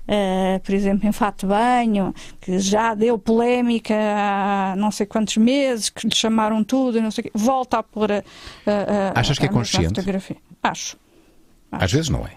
eh, 0.08 0.60
por 0.64 0.74
exemplo, 0.74 1.08
em 1.08 1.12
fato 1.12 1.42
de 1.42 1.48
banho, 1.48 2.14
que 2.40 2.58
já 2.60 2.94
deu 2.96 3.18
polémica 3.20 3.94
há 3.96 4.76
não 4.78 4.90
sei 4.92 5.06
quantos 5.06 5.38
meses, 5.38 5.90
que 5.90 6.08
lhe 6.08 6.16
chamaram 6.16 6.64
tudo 6.64 6.98
e 6.98 7.02
não 7.02 7.12
sei 7.12 7.26
quê, 7.26 7.32
volta 7.34 7.80
a 7.80 7.84
pôr 7.84 8.12
a. 8.12 8.18
a- 8.66 9.12
a- 9.16 9.20
Achas 9.20 9.38
que 9.38 9.46
é 9.46 9.50
a 9.50 9.52
consciente? 9.52 9.90
Fotografia. 9.90 10.38
Acho. 10.64 10.98
Às 11.72 11.92
vezes 11.92 12.10
não 12.10 12.26
é. 12.26 12.32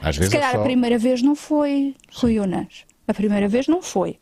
Às 0.00 0.16
Se 0.16 0.20
vezes 0.20 0.34
calhar 0.34 0.50
é 0.50 0.54
só... 0.54 0.60
a 0.60 0.64
primeira 0.64 0.98
vez 0.98 1.22
não 1.22 1.34
foi, 1.34 1.94
Rui 2.14 2.38
Unas. 2.40 2.84
A 3.06 3.12
primeira 3.14 3.48
vez 3.48 3.66
não 3.68 3.82
foi. 3.82 4.18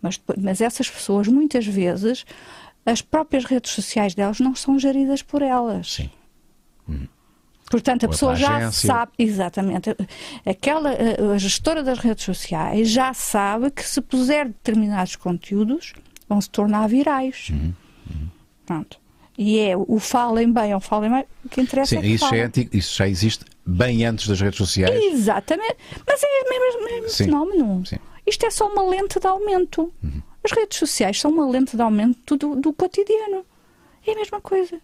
Mas, 0.00 0.20
mas 0.38 0.60
essas 0.60 0.88
pessoas, 0.90 1.28
muitas 1.28 1.66
vezes, 1.66 2.24
as 2.84 3.00
próprias 3.00 3.44
redes 3.44 3.72
sociais 3.72 4.14
delas 4.14 4.38
não 4.40 4.54
são 4.54 4.78
geridas 4.78 5.22
por 5.22 5.40
elas. 5.42 5.92
Sim. 5.94 6.10
Portanto, 7.74 8.04
a 8.04 8.06
Ou 8.06 8.12
pessoa 8.12 8.36
pela 8.36 8.60
já 8.60 8.70
sabe, 8.70 9.10
exatamente, 9.18 9.96
aquela, 10.46 10.90
a 10.90 11.34
a 11.34 11.38
gestora 11.38 11.82
das 11.82 11.98
redes 11.98 12.24
sociais 12.24 12.88
já 12.88 13.12
sabe 13.12 13.68
que 13.72 13.82
se 13.82 14.00
puser 14.00 14.46
determinados 14.46 15.16
conteúdos, 15.16 15.92
vão 16.28 16.40
se 16.40 16.48
tornar 16.48 16.86
virais. 16.86 17.48
Uhum. 17.50 17.72
Pronto. 18.64 18.96
E 19.36 19.58
é 19.58 19.76
o 19.76 19.98
falem 19.98 20.52
bem 20.52 20.72
ou 20.72 20.78
falem 20.78 21.10
mal, 21.10 21.26
o 21.44 21.48
que 21.48 21.60
interessa 21.60 21.90
Sim, 21.90 21.96
é 21.96 22.00
que 22.02 22.06
isso 22.06 22.28
já, 22.28 22.36
é 22.36 22.42
antigo, 22.42 22.76
isso 22.76 22.96
já 22.96 23.08
existe 23.08 23.44
bem 23.66 24.04
antes 24.04 24.28
das 24.28 24.40
redes 24.40 24.56
sociais. 24.56 24.94
Exatamente. 25.06 25.76
Mas 26.06 26.22
é 26.22 26.26
o 26.26 26.48
mesmo, 26.48 26.84
mesmo 26.84 27.08
Sim. 27.08 27.24
fenómeno. 27.24 27.84
Sim. 27.84 27.96
Isto 28.24 28.46
é 28.46 28.50
só 28.52 28.68
uma 28.68 28.88
lente 28.88 29.18
de 29.18 29.26
aumento. 29.26 29.92
As 30.44 30.52
redes 30.52 30.78
sociais 30.78 31.20
são 31.20 31.32
uma 31.32 31.50
lente 31.50 31.74
de 31.74 31.82
aumento 31.82 32.36
do, 32.36 32.54
do 32.54 32.72
cotidiano. 32.72 33.44
É 34.06 34.12
a 34.12 34.14
mesma 34.14 34.40
coisa. 34.40 34.80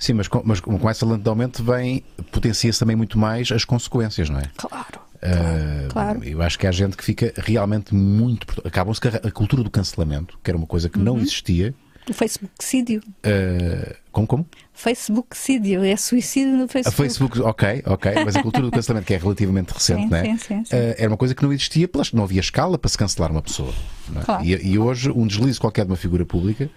Sim, 0.00 0.14
mas 0.14 0.26
com, 0.26 0.42
mas 0.44 0.58
com 0.60 0.90
essa 0.90 1.06
lente 1.06 1.22
de 1.22 1.28
aumento 1.28 1.62
vem, 1.62 2.02
potencia-se 2.32 2.80
também 2.80 2.96
muito 2.96 3.16
mais 3.18 3.52
as 3.52 3.64
consequências, 3.64 4.28
não 4.30 4.40
é? 4.40 4.44
Claro. 4.56 4.98
Ah, 5.22 5.86
claro. 5.90 6.24
Eu 6.24 6.40
acho 6.40 6.58
que 6.58 6.66
há 6.66 6.72
gente 6.72 6.96
que 6.96 7.04
fica 7.04 7.32
realmente 7.36 7.94
muito. 7.94 8.46
Acabam-se 8.66 9.00
a 9.06 9.30
cultura 9.30 9.62
do 9.62 9.70
cancelamento, 9.70 10.38
que 10.42 10.50
era 10.50 10.56
uma 10.56 10.66
coisa 10.66 10.88
que 10.88 10.98
não 10.98 11.12
Uhum. 11.16 11.20
existia. 11.20 11.74
O 12.08 12.14
Facebookcídio. 12.14 13.02
ah, 13.22 13.94
como 14.10 14.26
como? 14.26 14.46
Facebookcídio. 14.72 15.84
É 15.84 15.96
suicídio 15.96 16.56
no 16.56 16.64
A 16.64 16.68
Facebook. 16.68 16.96
Facebook, 16.96 17.40
ok, 17.42 17.82
ok, 17.86 18.12
mas 18.24 18.36
a 18.36 18.42
cultura 18.42 18.64
do 18.66 18.70
cancelamento, 18.72 19.06
que 19.06 19.14
é 19.14 19.18
relativamente 19.18 19.70
recente, 19.72 20.02
Sim, 20.04 20.08
não 20.08 20.16
é? 20.16 20.24
sim, 20.24 20.36
sim, 20.38 20.64
sim. 20.64 20.76
Ah, 20.76 20.94
era 20.98 21.08
uma 21.10 21.16
coisa 21.16 21.34
que 21.34 21.42
não 21.42 21.52
existia, 21.52 21.86
pelas- 21.86 22.12
não 22.12 22.24
havia 22.24 22.40
escala 22.40 22.78
para 22.78 22.88
se 22.88 22.96
cancelar 22.98 23.30
uma 23.30 23.42
pessoa. 23.42 23.72
não 24.08 24.22
é? 24.22 24.24
Claro. 24.24 24.44
E, 24.44 24.54
e 24.72 24.78
hoje, 24.78 25.10
um 25.10 25.26
deslize 25.26 25.60
qualquer 25.60 25.84
de 25.84 25.90
uma 25.90 25.96
figura 25.96 26.24
pública 26.24 26.70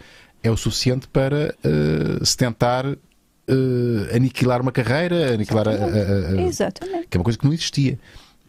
é 0.43 0.51
o 0.51 0.57
suficiente 0.57 1.07
para 1.07 1.55
ah, 1.63 2.25
se 2.25 2.35
tentar 2.37 2.85
ah, 3.47 4.15
aniquilar 4.15 4.61
uma 4.61 4.71
carreira, 4.71 5.33
aniquilar 5.33 5.67
a- 5.67 5.71
a- 5.71 5.75
a- 5.75 6.39
a- 6.39 6.41
Exatamente. 6.43 7.07
que 7.07 7.17
é 7.17 7.19
uma 7.19 7.23
coisa 7.23 7.37
que 7.39 7.45
não 7.45 7.53
existia. 7.53 7.99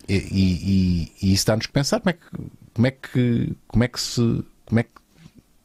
E, 0.08 0.14
e- 0.14 1.12
e 1.22 1.32
isso 1.32 1.46
dá-nos 1.46 1.66
que 1.66 1.72
pensar 1.72 1.98
como 2.00 2.10
é 2.10 2.12
que, 2.12 2.26
como 2.74 2.86
é 2.86 2.90
que, 2.90 3.52
como 3.66 3.84
é 3.84 3.88
que 3.88 4.00
se, 4.00 4.20
como 4.66 4.80
é 4.80 4.82
que, 4.82 4.90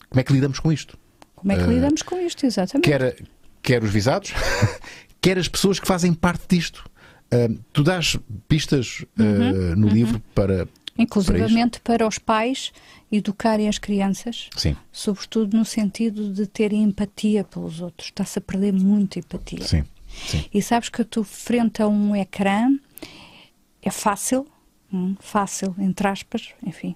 como 0.10 0.20
é 0.22 0.24
que 0.24 0.34
lidamos 0.34 0.60
com 0.60 0.72
isto? 0.72 0.98
Como 1.36 1.52
é 1.52 1.56
que 1.58 1.64
lidamos 1.64 2.02
com 2.02 2.18
isto? 2.20 2.46
Exatamente. 2.46 2.86
Quer, 2.90 3.16
quer 3.62 3.84
os 3.84 3.92
visados, 3.92 4.32
quer 5.22 5.38
as 5.38 5.48
pessoas 5.48 5.80
que 5.80 5.88
fazem 5.88 6.14
parte 6.14 6.44
disto. 6.50 6.90
Ah, 7.32 7.50
tu 7.74 7.84
dás 7.84 8.18
pistas 8.48 9.06
ah, 9.18 9.22
Uhum, 9.24 9.76
no 9.76 9.88
livro 9.90 10.22
para. 10.34 10.68
Inclusivamente 10.98 11.80
para, 11.82 12.06
os 12.08 12.18
pais 12.20 12.72
educarem 13.12 13.68
as 13.68 13.78
crianças, 13.80 14.50
Sim, 14.56 14.76
sobretudo 14.92 15.58
no 15.58 15.66
sentido 15.66 16.32
de 16.34 16.46
terem 16.46 16.84
empatia 16.84 17.44
pelos 17.44 17.82
outros. 17.82 18.10
Está-se 18.10 18.38
a 18.40 18.42
perder 18.42 18.72
muito 18.74 19.18
empatia. 19.18 19.64
sim, 19.66 19.84
sim. 20.28 20.46
E 20.54 20.62
sabes 20.62 20.90
que 20.90 21.04
tu, 21.04 21.24
frente 21.24 21.82
a 21.82 21.88
um 21.88 22.16
ecrã, 22.16 22.68
é 23.82 23.90
fácil, 23.90 24.46
hum, 24.94 25.16
fácil, 25.20 25.74
entre 25.80 26.08
aspas, 26.08 26.50
enfim, 26.66 26.96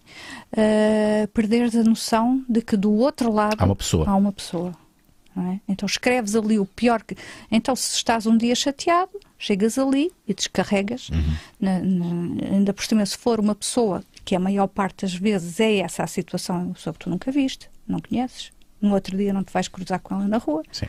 uh, 0.52 1.28
perderes 1.30 1.76
a 1.76 1.84
noção 1.84 2.44
de 2.48 2.62
que 2.62 2.76
do 2.78 2.92
outro 2.94 3.32
lado 3.32 3.56
Há 3.60 3.66
uma 3.66 3.76
pessoa. 3.76 4.08
há 4.08 4.16
uma 4.16 4.32
pessoa. 4.32 4.74
é? 5.36 5.60
Então 5.68 5.86
escreves 5.88 6.36
ali 6.36 6.60
o 6.60 6.66
pior 6.66 7.02
que. 7.04 7.16
Então, 7.52 7.76
se 7.76 7.96
estás 7.96 8.26
um 8.28 8.38
dia 8.38 8.54
chateado, 8.54 9.12
chegas 9.40 9.78
ali 9.80 10.12
e 10.28 10.34
descarregas. 10.34 11.10
Uhum. 11.10 11.36
Na- 11.60 11.80
na- 11.80 12.46
ainda 12.52 12.72
por 12.74 12.86
cima, 12.86 13.04
se 13.06 13.18
for 13.18 13.40
uma 13.40 13.56
pessoa 13.56 14.04
que 14.26 14.36
a 14.36 14.40
maior 14.40 14.68
parte 14.68 15.02
das 15.02 15.14
vezes 15.14 15.60
é 15.60 15.78
essa 15.78 16.04
a 16.04 16.08
situação, 16.08 16.74
pessoa 16.74 16.94
que 16.94 17.00
tu 17.00 17.10
nunca 17.10 17.32
viste, 17.32 17.70
não 17.88 18.00
conheces, 18.00 18.52
no 18.82 18.94
outro 18.94 19.16
dia 19.18 19.34
não 19.34 19.44
te 19.44 19.52
vais 19.54 19.68
cruzar 19.68 20.00
com 20.00 20.16
ela 20.16 20.28
na 20.28 20.38
rua. 20.38 20.64
sim. 20.72 20.86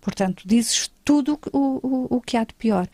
Portanto, 0.00 0.42
dizes 0.46 0.90
tudo 1.04 1.38
o, 1.52 1.58
o, 1.86 2.16
o 2.16 2.20
que 2.22 2.36
há 2.36 2.44
de 2.44 2.54
pior. 2.54 2.88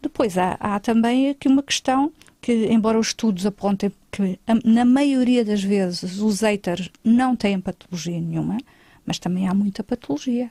Depois 0.00 0.38
há, 0.38 0.56
há 0.60 0.78
também 0.78 1.30
aqui 1.30 1.48
uma 1.48 1.62
questão 1.62 2.12
que, 2.40 2.66
embora 2.66 2.98
os 2.98 3.08
estudos 3.08 3.44
apontem 3.44 3.90
que 4.12 4.38
a- 4.46 4.54
na 4.64 4.84
maioria 4.84 5.44
das 5.44 5.62
vezes 5.62 6.20
os 6.20 6.40
haters 6.40 6.88
não 7.02 7.34
têm 7.34 7.60
patologia 7.60 8.20
nenhuma, 8.20 8.58
mas 9.04 9.18
também 9.18 9.48
há 9.48 9.54
muita 9.54 9.82
patologia. 9.82 10.50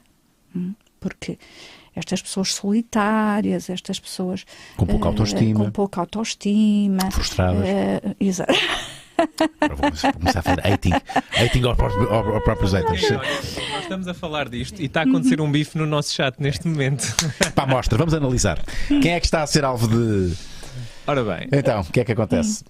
hum, 0.53 0.73
Porque 0.99 1.37
estas 1.95 2.21
pessoas 2.21 2.53
solitárias, 2.53 3.69
estas 3.69 3.99
pessoas 3.99 4.45
Com 4.77 4.85
pouca 4.85 5.05
eh, 5.05 5.09
autoestima. 5.09 5.59
com 5.65 5.71
pouca 5.71 6.01
autoestima, 6.01 7.11
Frustradas. 7.11 7.63
eh, 7.65 8.01
exa- 8.19 8.45
Agora 9.61 9.75
vou 9.75 10.13
começar 10.13 10.39
a 10.39 10.41
fazer 10.41 10.65
hating. 10.67 10.93
Hating 10.93 11.63
aos 11.65 11.77
próprios, 11.77 12.09
aos 12.11 12.43
próprios 12.43 12.73
haters. 12.73 13.03
Olha, 13.11 13.17
nós 13.19 13.81
estamos 13.83 14.07
a 14.07 14.13
falar 14.15 14.49
disto 14.49 14.81
e 14.81 14.85
está 14.85 15.01
a 15.01 15.03
acontecer 15.03 15.39
um 15.39 15.51
bife 15.51 15.77
no 15.77 15.85
nosso 15.85 16.11
chat 16.13 16.35
neste 16.39 16.67
momento. 16.67 17.03
Pá, 17.53 17.67
mostra, 17.67 17.97
vamos 17.99 18.15
analisar. 18.15 18.59
Quem 18.87 19.11
é 19.13 19.19
que 19.19 19.27
está 19.27 19.43
a 19.43 19.47
ser 19.47 19.63
alvo 19.63 19.87
de. 19.87 20.33
Ora 21.05 21.23
bem, 21.23 21.47
Então, 21.51 21.81
o 21.81 21.85
que 21.85 21.99
é 21.99 22.03
que 22.03 22.11
acontece? 22.13 22.63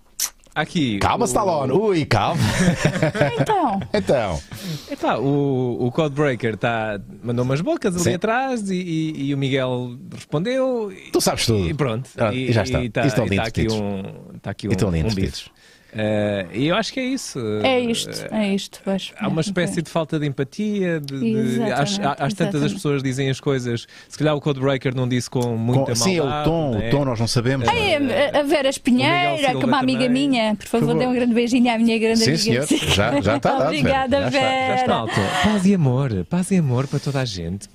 Aqui. 0.55 0.99
Calma, 0.99 1.25
o- 1.25 1.27
Stallone. 1.27 1.71
Ui, 1.73 2.05
calma. 2.05 2.41
Então, 3.41 3.79
Então. 3.93 4.41
Epá, 4.89 5.15
o, 5.17 5.77
o 5.87 5.91
Codebreaker 5.91 6.57
tá, 6.57 6.99
mandou 7.23 7.43
umas 7.43 7.61
bocas 7.61 7.95
ali 7.95 8.03
Sim. 8.03 8.13
atrás 8.15 8.69
e, 8.69 8.75
e- 8.75 9.23
e 9.29 9.33
o 9.33 9.37
Miguel 9.37 9.97
respondeu. 10.13 10.91
E, 10.91 11.11
Tu 11.11 11.21
sabes 11.21 11.45
tudo. 11.45 11.67
E 11.67 11.73
pronto. 11.73 12.09
Ah, 12.17 12.33
e 12.33 12.51
já 12.51 12.63
está. 12.63 12.81
E 12.81 12.89
E 13.05 13.07
e 13.25 13.29
lindos 13.29 13.47
aqui 13.47 13.67
um, 13.71 14.03
tá 14.41 14.51
aqui 14.51 14.65
E 14.67 14.69
um, 14.69 14.71
estão 14.73 14.91
lindos 14.91 15.13
um 15.13 15.15
bife. 15.15 15.49
Eh, 15.93 16.45
E 16.53 16.67
eu 16.67 16.75
acho 16.75 16.93
que 16.93 16.99
é 16.99 17.03
isso. 17.05 17.39
É 17.63 17.79
isto, 17.79 18.25
é 18.33 18.53
isto. 18.55 18.79
Pois. 18.83 19.11
Há 19.19 19.27
uma 19.27 19.41
espécie 19.41 19.81
de 19.81 19.89
falta 19.89 20.17
de 20.19 20.25
empatia. 20.25 20.99
De, 20.99 21.19
de, 21.55 21.61
às, 21.71 21.99
às 22.19 22.33
tantas 22.33 22.63
as 22.63 22.71
pessoas 22.73 23.03
dizem 23.03 23.29
as 23.29 23.39
coisas. 23.39 23.87
Se 24.07 24.17
calhar 24.17 24.35
o 24.35 24.39
Codebreaker 24.41 24.95
não 24.95 25.07
disse 25.07 25.29
com 25.29 25.57
muita 25.57 25.87
Com- 25.87 25.95
sim, 25.95 26.17
é 26.17 26.23
o 26.23 26.43
tom, 26.43 26.71
né? 26.77 26.87
o 26.87 26.91
tom 26.91 27.05
nós 27.05 27.19
não 27.19 27.27
sabemos. 27.27 27.67
Ai, 27.67 27.95
a- 27.95 28.39
a 28.39 28.43
Vera 28.43 28.69
Espinheira, 28.69 29.37
que 29.37 29.63
é 29.63 29.65
uma 29.65 29.79
amiga 29.79 30.05
também. 30.05 30.29
minha, 30.29 30.55
por 30.55 30.65
favor, 30.67 30.87
favor. 30.87 30.99
dê 30.99 31.07
um 31.07 31.13
grande 31.13 31.33
beijinho 31.33 31.73
à 31.73 31.77
minha 31.77 31.97
grande 31.99 32.19
Sim, 32.19 32.31
amiga. 32.51 32.67
senhor. 32.67 32.81
Já- 32.93 33.21
já 33.21 33.37
está 33.37 33.51
dado, 33.57 33.65
Obrigada, 33.67 34.29
Vera. 34.29 34.31
Já 34.31 34.75
está, 34.75 35.05
já 35.05 35.05
está. 35.05 35.41
Paz 35.49 35.65
e 35.65 35.73
amor. 35.75 36.25
Paz 36.29 36.51
e 36.51 36.57
amor 36.57 36.87
para 36.87 36.99
toda 36.99 37.19
a 37.19 37.25
gente. 37.25 37.67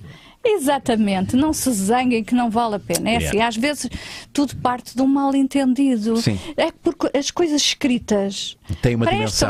Exatamente, 0.49 1.35
não 1.35 1.53
se 1.53 1.71
zanguem 1.71 2.23
que 2.23 2.33
não 2.35 2.49
vale 2.49 2.75
a 2.75 2.79
pena. 2.79 3.09
É 3.09 3.17
Yeah. 3.17 3.27
assim, 3.29 3.41
às 3.41 3.55
vezes 3.57 3.89
tudo 4.31 4.55
parte 4.57 4.95
de 4.95 5.01
um 5.01 5.07
mal 5.07 5.33
entendido. 5.35 6.17
Sim. 6.17 6.39
É 6.55 6.71
porque 6.71 7.09
as 7.17 7.31
coisas 7.31 7.61
escritas 7.61 8.57
Tem 8.81 8.95
uma 8.95 9.05
dimensão. 9.07 9.49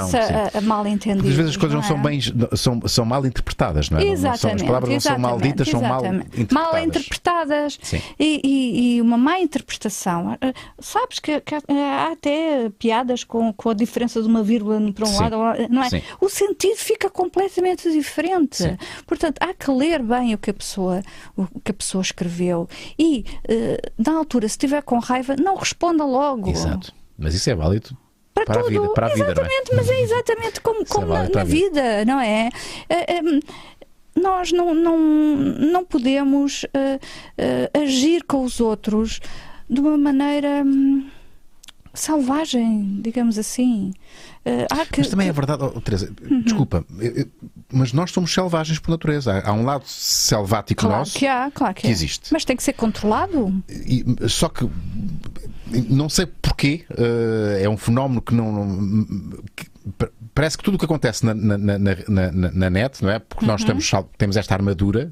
a, 0.53 0.57
a 0.57 0.61
mal 0.61 0.85
entendido. 0.87 1.27
Às 1.27 1.33
vezes 1.35 1.51
as 1.51 1.57
coisas 1.57 1.75
não 1.75 1.83
são 1.83 1.97
é? 1.97 2.01
bem, 2.01 2.19
são, 2.55 2.81
são 2.87 3.05
mal 3.05 3.25
interpretadas, 3.25 3.89
não 3.89 3.99
é? 3.99 4.03
Não- 4.03 4.09
não 4.11 4.17
são- 4.17 4.31
Exatamente. 4.31 4.61
as 4.61 4.67
palavras 4.67 4.89
não 4.93 4.99
são 4.99 5.19
mal 5.19 5.31
exatamente, 5.31 5.51
ditas, 5.57 5.69
são 5.69 5.81
mal 5.81 5.99
exatamente. 6.01 6.25
interpretadas. 6.41 6.73
Mal 6.73 6.83
interpretadas. 6.83 7.79
E, 8.19 8.41
e- 8.43 8.95
e 8.97 9.01
uma 9.01 9.17
má 9.17 9.39
interpretação. 9.39 10.37
Ah, 10.41 10.53
Sabes 10.79 11.19
que, 11.19 11.39
que 11.41 11.55
há 11.55 12.11
até 12.11 12.69
piadas 12.77 13.23
com, 13.23 13.51
com 13.53 13.69
a 13.69 13.73
diferença 13.73 14.21
de 14.21 14.27
uma 14.27 14.43
vírgula 14.43 14.79
para 14.93 15.03
um 15.03 15.07
Sim. 15.07 15.19
lado, 15.21 15.35
não 15.69 15.83
é? 15.83 15.89
Sim. 15.89 16.01
O 16.21 16.29
sentido 16.29 16.77
fica 16.77 17.09
completamente 17.09 17.91
diferente. 17.91 18.57
Sim. 18.57 18.77
Portanto, 19.05 19.37
há 19.41 19.53
que 19.53 19.69
ler 19.71 20.01
bem 20.01 20.33
o 20.33 20.37
que 20.37 20.49
a 20.49 20.53
pessoa, 20.53 20.86
o 21.35 21.47
que 21.63 21.71
a 21.71 21.73
pessoa 21.73 22.01
escreveu. 22.01 22.67
E, 22.97 23.25
eh, 23.47 23.79
na 23.97 24.13
altura, 24.17 24.47
se 24.47 24.53
estiver 24.53 24.81
com 24.83 24.99
raiva, 24.99 25.35
não 25.35 25.55
responda 25.55 26.03
logo. 26.05 26.49
Exato. 26.49 26.93
Mas 27.17 27.33
isso 27.33 27.49
é 27.49 27.55
válido 27.55 27.97
Para, 28.33 28.45
para, 28.45 28.59
a 28.59 28.63
tudo. 28.63 28.69
vida, 28.81 28.93
para 28.93 29.07
a 29.07 29.09
vida, 29.09 29.25
é? 29.27 29.31
exatamente, 29.31 29.75
mas 29.75 29.89
é 29.89 30.01
exatamente 30.01 30.61
como, 30.61 30.81
é 30.81 30.85
como 30.85 31.07
na, 31.07 31.23
para 31.25 31.35
na 31.35 31.41
a 31.41 31.43
vida. 31.43 31.81
vida, 31.81 32.05
não 32.05 32.19
é? 32.19 32.49
Eh, 32.89 33.15
eh, 33.17 33.21
nós 34.15 34.51
não, 34.51 34.73
não, 34.73 34.97
não 34.97 35.85
podemos 35.85 36.65
eh, 36.73 36.99
eh, 37.37 37.71
agir 37.73 38.23
com 38.23 38.43
os 38.43 38.59
outros 38.59 39.19
de 39.69 39.79
uma 39.79 39.97
maneira 39.97 40.63
hum, 40.65 41.07
selvagem, 41.93 42.99
digamos 43.01 43.37
assim. 43.37 43.93
Eh, 44.49 44.85
que, 44.91 44.99
Mas 45.01 45.09
também 45.09 45.27
é 45.27 45.29
que- 45.31 45.35
verdade, 45.35 45.63
oh, 45.63 45.81
Teresa, 45.81 46.09
Uhum. 46.29 46.41
desculpa, 46.41 46.85
mas 47.71 47.91
nós 47.91 48.11
somos 48.11 48.33
selvagens 48.33 48.79
por 48.79 48.91
natureza. 48.91 49.41
Há, 49.45 49.51
um 49.51 49.65
lado 49.65 49.83
selvático 49.85 50.81
Claro 50.81 50.99
nosso 50.99 51.17
que 51.17 51.27
há, 51.27 51.51
claro 51.53 51.73
que, 51.73 51.81
que 51.81 51.87
existe. 51.89 52.31
Mas 52.31 52.45
tem 52.45 52.55
que 52.55 52.63
ser 52.63 52.73
controlado. 52.73 53.53
E- 53.69 54.05
só 54.29 54.47
que 54.47 54.69
não 55.89 56.07
sei 56.07 56.25
porquê, 56.27 56.85
eh, 56.97 57.63
é 57.63 57.69
um 57.69 57.75
fenómeno 57.77 58.21
que 58.21 58.33
não. 58.33 58.51
não- 58.65 59.05
que 59.55 59.67
pa- 59.97 60.09
parece 60.33 60.57
que 60.57 60.63
tudo 60.63 60.75
o 60.75 60.77
que 60.77 60.85
acontece 60.85 61.25
na, 61.25 61.33
na, 61.33 61.57
na, 61.57 61.77
na- 61.77 62.69
net, 62.69 63.03
não 63.03 63.09
é? 63.09 63.19
Porque 63.19 63.43
Uhum. 63.43 63.51
nós 63.51 63.63
temos, 63.63 63.91
temos 64.17 64.37
esta 64.37 64.53
armadura. 64.55 65.11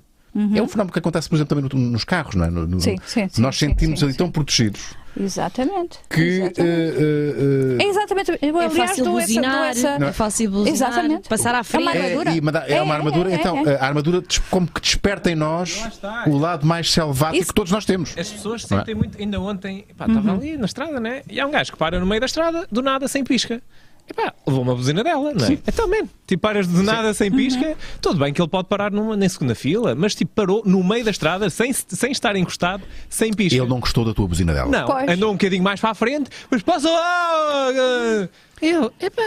É 0.54 0.62
um 0.62 0.68
fenómeno 0.68 0.92
que 0.92 1.00
acontece, 1.00 1.30
por 1.30 1.36
exemplo, 1.36 1.56
também 1.58 1.70
no- 1.82 1.92
nos 1.92 2.04
carros, 2.04 2.36
não 2.36 2.44
é? 2.46 2.50
No- 2.50 2.68
no- 2.68 2.80
Sim, 2.82 2.98
sim, 3.06 3.28
sim, 3.30 3.42
nós 3.42 3.58
sentimos 3.58 4.04
ali 4.04 4.14
tão 4.14 4.30
protegidos 4.30 4.82
Exatamente. 5.20 6.00
que. 6.10 6.22
exatamente. 6.22 6.62
eh, 6.62 6.96
eh, 6.98 7.78
eh, 7.80 7.84
É 7.84 7.88
exatamente. 7.90 8.32
Eu, 8.42 8.60
É 8.60 8.66
aliás, 8.66 8.90
fácil 8.90 9.04
essa- 9.04 9.10
buzinar, 9.12 9.56
dou 9.56 9.66
essa- 9.66 10.06
é 10.06 10.12
fácil 10.12 10.52
buzinar, 10.52 10.74
Exatamente. 10.74 11.30
passar 11.30 11.54
à 11.56 11.58
É 11.58 11.60
uma 11.60 11.64
frente. 11.64 11.88
armadura. 11.90 12.30
É, 12.30 12.34
é 12.34 12.76
É, 12.78 12.82
uma 12.82 12.94
é, 12.94 12.98
armadura, 12.98 13.32
é, 13.32 13.36
então, 13.36 13.58
é. 13.68 13.76
a 13.76 13.86
armadura 13.86 14.24
como 14.50 14.68
que 14.68 14.82
desperta 14.82 15.32
em 15.32 15.36
nós 15.36 15.82
o 16.28 16.38
lado 16.38 16.66
mais 16.66 16.92
selvático 16.92 17.42
Isso- 17.42 17.48
que 17.50 17.56
todos 17.56 17.72
nós 17.72 17.86
temos. 17.86 18.14
As 18.18 18.30
pessoas 18.30 18.64
é? 18.64 18.68
sentem 18.68 18.96
muito. 18.96 19.18
Ainda 19.20 19.40
ontem, 19.40 19.86
pá, 19.98 20.06
estava 20.06 20.28
Uhum. 20.32 20.36
ali 20.36 20.58
na 20.58 20.66
estrada, 20.66 21.00
né? 21.00 21.22
E 21.30 21.40
há 21.40 21.46
um 21.48 21.52
gajo 21.52 21.72
que 21.72 21.78
para 21.78 22.00
no 22.00 22.06
meio 22.06 22.20
da 22.20 22.26
estrada, 22.26 22.68
do 22.72 22.82
nada, 22.82 23.08
sem 23.08 23.24
pisca. 23.24 23.62
E 24.08 24.14
pá, 24.14 24.32
levou 24.46 24.62
uma 24.62 24.76
buzina 24.76 25.04
dela, 25.04 25.34
não 25.34 25.46
é? 25.46 25.54
Então, 25.68 25.88
man, 25.88 26.08
tipo, 26.28 26.42
paras 26.42 26.68
do 26.68 26.84
nada 26.84 27.12
sem 27.14 27.32
pisca. 27.32 27.66
Uhum. 27.70 27.76
Tudo 28.00 28.20
bem 28.20 28.32
que 28.32 28.40
ele 28.40 28.48
pode 28.50 28.68
parar 28.68 28.92
numa, 28.92 29.18
na 29.18 29.28
segunda 29.28 29.56
fila, 29.56 29.96
mas 29.96 30.14
tipo, 30.14 30.32
parou 30.36 30.62
no 30.64 30.84
meio 30.84 31.04
da 31.04 31.10
estrada, 31.12 31.50
sem, 31.50 31.74
sem 31.74 32.12
estar 32.12 32.36
encostado, 32.36 32.84
sem 33.10 33.34
pisca. 33.34 33.58
Ele 33.58 33.68
não 33.68 33.80
gostou 33.80 34.06
da 34.06 34.14
tua 34.14 34.28
buzina 34.28 34.54
dela. 34.54 34.70
Não, 34.70 34.86
Pois. 34.86 35.10
andou 35.10 35.30
um 35.32 35.34
bocadinho 35.34 35.64
mais 35.64 35.80
para 35.80 35.90
a 35.90 35.96
frente, 35.96 36.30
mas 36.52 36.62
passa 36.62 36.88
lá! 36.90 38.30
Eu, 38.62 38.92
epá. 39.00 39.22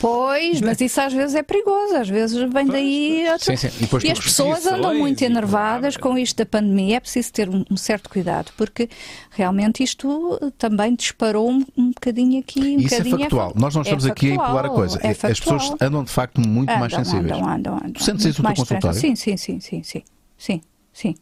Pois, 0.00 0.60
mas 0.60 0.80
isso 0.80 1.00
às 1.00 1.12
vezes 1.12 1.34
é 1.34 1.42
perigoso, 1.42 1.94
às 1.96 2.08
vezes 2.08 2.36
vem 2.52 2.66
daí. 2.66 3.24
outra- 3.30 3.56
Sim, 3.56 3.56
sim. 3.56 3.68
E 4.02 4.06
E 4.08 4.10
as 4.10 4.18
pessoas 4.20 4.66
andam 4.66 4.94
muito 4.94 5.22
enervadas 5.22 5.96
com 5.96 6.18
isto 6.18 6.36
da 6.36 6.46
pandemia. 6.46 6.96
É 6.96 7.00
preciso 7.00 7.32
ter 7.32 7.48
um, 7.48 7.64
certo 7.76 8.10
cuidado, 8.10 8.52
porque 8.56 8.88
realmente 9.30 9.82
isto 9.82 10.38
também 10.58 10.94
disparou 10.94 11.50
um, 11.50 11.64
um 11.76 11.88
bocadinho 11.90 12.40
aqui. 12.40 12.60
Um 12.76 12.80
Isso 12.80 12.94
é 12.94 12.98
bocadinho 12.98 13.18
factual. 13.20 13.50
fa- 13.54 13.60
Nós 13.60 13.74
não 13.74 13.82
estamos 13.82 14.06
é 14.06 14.10
aqui 14.10 14.26
a 14.26 14.30
factual, 14.30 14.48
empolar 14.50 14.64
a 14.66 14.74
coisa. 14.74 14.98
é 15.02 15.10
As 15.10 15.18
pessoas 15.18 15.66
factual. 15.68 15.88
andam 15.88 16.04
de 16.04 16.10
facto 16.10 16.40
muito 16.40 16.68
mais 16.78 16.92
Andam, 16.92 17.04
sensíveis. 17.04 17.32
Andam, 17.36 17.48
andam, 17.50 17.74
andam. 17.76 17.92
Tu 17.92 18.02
sentes 18.04 18.24
isso 18.24 18.28
no 18.28 18.34
teu 18.34 18.44
mais 18.44 18.58
consultório? 18.58 19.00
Sim, 19.00 19.14
sim, 19.16 19.36
sim, 19.36 19.60
sim, 19.60 19.82
sim, 19.82 20.02
sim, 20.36 20.60
sim. 20.92 21.14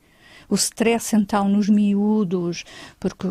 O 0.48 0.54
stress 0.54 1.14
então 1.16 1.48
nos 1.48 1.68
miúdos, 1.68 2.64
porque 3.00 3.26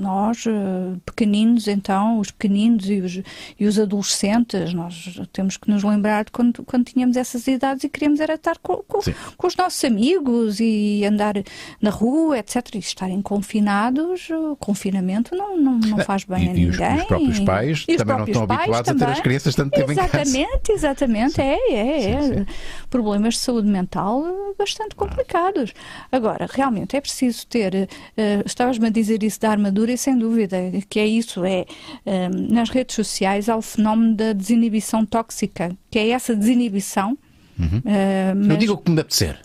nós, 0.00 0.44
uh, 0.46 0.98
pequeninos, 1.04 1.68
então, 1.68 2.18
os 2.18 2.30
pequeninos 2.30 2.88
e 2.88 3.00
os, 3.00 3.20
e 3.58 3.66
os 3.66 3.78
adolescentes, 3.78 4.72
nós 4.74 5.20
temos 5.32 5.56
que 5.56 5.70
nos 5.70 5.82
lembrar 5.84 6.24
de 6.24 6.32
quando, 6.32 6.62
quando 6.64 6.84
tínhamos 6.84 7.16
essas 7.16 7.46
idades 7.46 7.84
e 7.84 7.88
queríamos 7.88 8.20
era 8.20 8.34
estar 8.34 8.58
com, 8.58 8.76
com, 8.88 9.00
Sim. 9.02 9.14
com 9.36 9.46
os 9.46 9.56
nossos 9.56 9.82
amigos 9.84 10.58
e 10.60 11.04
andar 11.04 11.34
na 11.80 11.90
rua, 11.90 12.38
etc. 12.38 12.74
E 12.74 12.78
estarem 12.78 13.20
confinados, 13.22 14.28
o 14.30 14.56
confinamento 14.56 15.34
não, 15.36 15.56
não, 15.56 15.78
não 15.78 15.98
faz 15.98 16.24
bem 16.24 16.44
E- 16.44 16.48
a 16.48 16.52
os- 16.52 16.58
ninguém. 16.58 16.96
e 16.96 16.98
os 17.00 17.04
próprios 17.04 17.40
pais 17.40 17.84
E 17.88 17.92
os 17.92 17.98
também 17.98 18.16
não 18.16 18.24
estão 18.24 18.42
habituados 18.44 18.78
a 18.78 18.82
ter 18.84 18.90
as 18.92 18.98
também. 19.08 19.22
crianças 19.22 19.54
tanto 19.54 19.70
tempo 19.72 19.92
em 19.92 19.94
casa. 19.96 20.20
Exatamente, 20.20 20.72
exatamente. 20.72 21.40
É, 21.40 21.72
é, 21.72 22.10
é. 22.12 22.22
Sim, 22.22 22.34
sim. 22.38 22.46
Problemas 22.88 23.34
de 23.34 23.40
saúde 23.40 23.68
mental 23.68 24.24
eh, 24.26 24.54
bastante 24.58 24.94
complicados. 24.94 25.72
Agora, 26.10 26.48
realmente 26.50 26.96
é 26.96 27.00
preciso 27.00 27.46
ter. 27.46 27.88
eh, 28.16 28.42
Estavas-me 28.46 28.86
a 28.86 28.90
dizer 28.90 29.22
isso 29.22 29.40
da 29.40 29.50
armadura 29.50 29.89
e 29.90 29.98
sem 29.98 30.16
dúvida 30.18 30.56
que 30.88 30.98
é 30.98 31.06
isso. 31.06 31.44
É 31.44 31.64
eh, 32.06 32.28
nas 32.28 32.70
redes 32.70 32.94
sociais 32.96 33.48
há 33.48 33.56
o 33.56 33.62
fenómeno 33.62 34.14
da 34.14 34.32
desinibição 34.32 35.04
tóxica, 35.04 35.76
que 35.90 35.98
é 35.98 36.08
essa 36.10 36.34
desinibição. 36.34 37.16
Uhum. 37.58 37.82
Eu 37.84 38.34
mas- 38.48 38.58
digo 38.58 38.72
o 38.74 38.78
que 38.78 38.90
me 38.90 39.00
apetecer. 39.00 39.38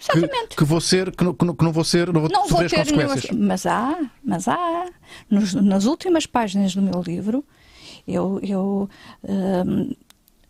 Exatamente. 0.00 0.48
Que, 0.50 0.56
que 0.56 0.64
vou 0.64 0.80
ser, 0.80 1.12
que 1.14 1.22
não, 1.24 1.32
que 1.32 1.44
não- 1.64 1.72
vou 1.72 1.84
ser, 1.84 2.12
não 2.12 2.22
vou 2.22 2.30
não 2.30 2.48
vou 2.48 2.58
ter 2.68 2.84
nenhuma, 2.86 3.04
consequências. 3.14 3.38
mas 3.38 3.66
há, 3.66 3.98
mas 4.24 4.48
há. 4.48 4.86
Nos- 5.30 5.54
nas 5.54 5.84
últimas 5.84 6.26
páginas 6.26 6.74
do 6.74 6.82
meu 6.82 7.00
livro, 7.00 7.44
eu, 8.06 8.40
eu 8.42 8.90
hum, 9.22 9.94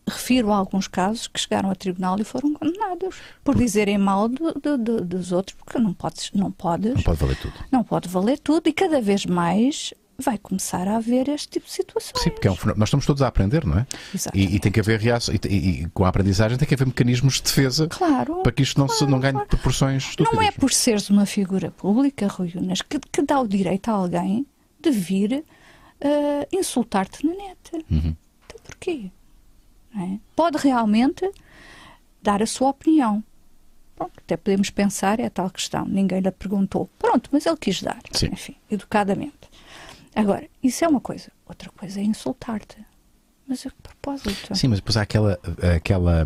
refiro 0.08 0.52
a 0.52 0.56
alguns 0.56 0.88
casos 0.88 1.28
que 1.28 1.38
chegaram 1.40 1.70
a 1.70 1.74
tribunal 1.74 2.18
e 2.20 2.24
foram 2.24 2.52
condenados 2.54 3.16
por 3.44 3.54
dizerem 3.56 3.98
mal 3.98 4.28
do- 4.28 4.52
do- 4.54 4.78
do- 4.78 5.04
dos 5.04 5.32
outros, 5.32 5.56
porque 5.56 5.78
não 5.78 5.94
podes, 5.94 6.30
não 6.34 6.50
podes, 6.50 6.94
Não 6.94 7.02
pode 7.02 7.18
valer 7.20 7.36
tudo. 7.36 7.54
não 7.70 7.84
pode 7.84 8.08
valer 8.08 8.38
tudo 8.38 8.68
e 8.68 8.72
cada 8.72 9.00
vez 9.00 9.24
mais 9.26 9.94
vai 10.18 10.38
começar 10.38 10.86
a 10.86 10.96
haver 10.98 11.28
este 11.28 11.48
tipo 11.48 11.66
de 11.66 11.72
situações. 11.72 12.22
Sim, 12.22 12.30
porque 12.30 12.46
é 12.46 12.50
um 12.50 12.56
nós 12.76 12.88
estamos 12.88 13.06
todos 13.06 13.22
a 13.22 13.26
aprender, 13.28 13.64
não 13.64 13.78
é? 13.78 13.86
Exatamente. 14.14 14.52
E, 14.52 14.56
e 14.56 14.60
tem 14.60 14.70
que 14.70 14.78
haver 14.78 15.00
reação. 15.00 15.34
E, 15.34 15.40
e- 15.48 15.56
e 15.82 15.88
com 15.90 16.04
a 16.04 16.08
aprendizagem 16.08 16.56
tem 16.58 16.68
que 16.68 16.74
haver 16.74 16.86
mecanismos 16.86 17.34
de 17.34 17.42
defesa 17.42 17.88
Claro. 17.88 18.36
para 18.42 18.52
que 18.52 18.62
isto 18.62 18.78
não, 18.78 18.88
se, 18.88 19.04
não 19.06 19.18
ganhe 19.18 19.38
proporções 19.46 20.04
estúpidas. 20.10 20.32
Não 20.38 20.42
é 20.46 20.50
por 20.52 20.72
seres 20.72 21.08
uma 21.10 21.26
figura 21.26 21.70
pública, 21.72 22.28
Rui 22.28 22.52
Unas, 22.54 22.82
que, 22.82 22.98
que 23.00 23.22
dá 23.22 23.40
o 23.40 23.48
direito 23.48 23.88
a 23.88 23.92
alguém 23.94 24.46
de 24.80 24.90
vir 24.90 25.44
eh, 26.00 26.48
insultar-te 26.52 27.26
na 27.26 27.32
net. 27.34 27.58
Uhum. 27.90 28.14
Então 28.46 28.60
porquê? 28.64 29.10
É? 29.96 30.18
Pode 30.34 30.58
realmente 30.58 31.30
dar 32.22 32.42
a 32.42 32.46
sua 32.46 32.70
opinião. 32.70 33.22
Pronto, 33.94 34.12
até 34.18 34.36
podemos 34.36 34.70
pensar, 34.70 35.20
é 35.20 35.26
a 35.26 35.30
tal 35.30 35.50
questão. 35.50 35.84
Ninguém 35.84 36.20
lhe 36.20 36.30
perguntou. 36.30 36.88
Pronto, 36.98 37.28
mas 37.32 37.44
ele 37.46 37.56
quis 37.56 37.82
dar. 37.82 37.98
Sim. 38.12 38.30
Enfim, 38.32 38.56
educadamente. 38.70 39.34
Agora, 40.14 40.48
isso 40.62 40.84
é 40.84 40.88
uma 40.88 41.00
coisa. 41.00 41.30
Outra 41.46 41.70
coisa 41.70 42.00
é 42.00 42.02
insultar-te. 42.02 42.78
Mas 43.46 43.66
a 43.66 43.70
que 43.70 43.76
propósito? 43.82 44.54
Sim, 44.54 44.68
mas 44.68 44.78
depois 44.78 44.96
há 44.96 45.02
aquela, 45.02 45.38
aquela 45.76 46.24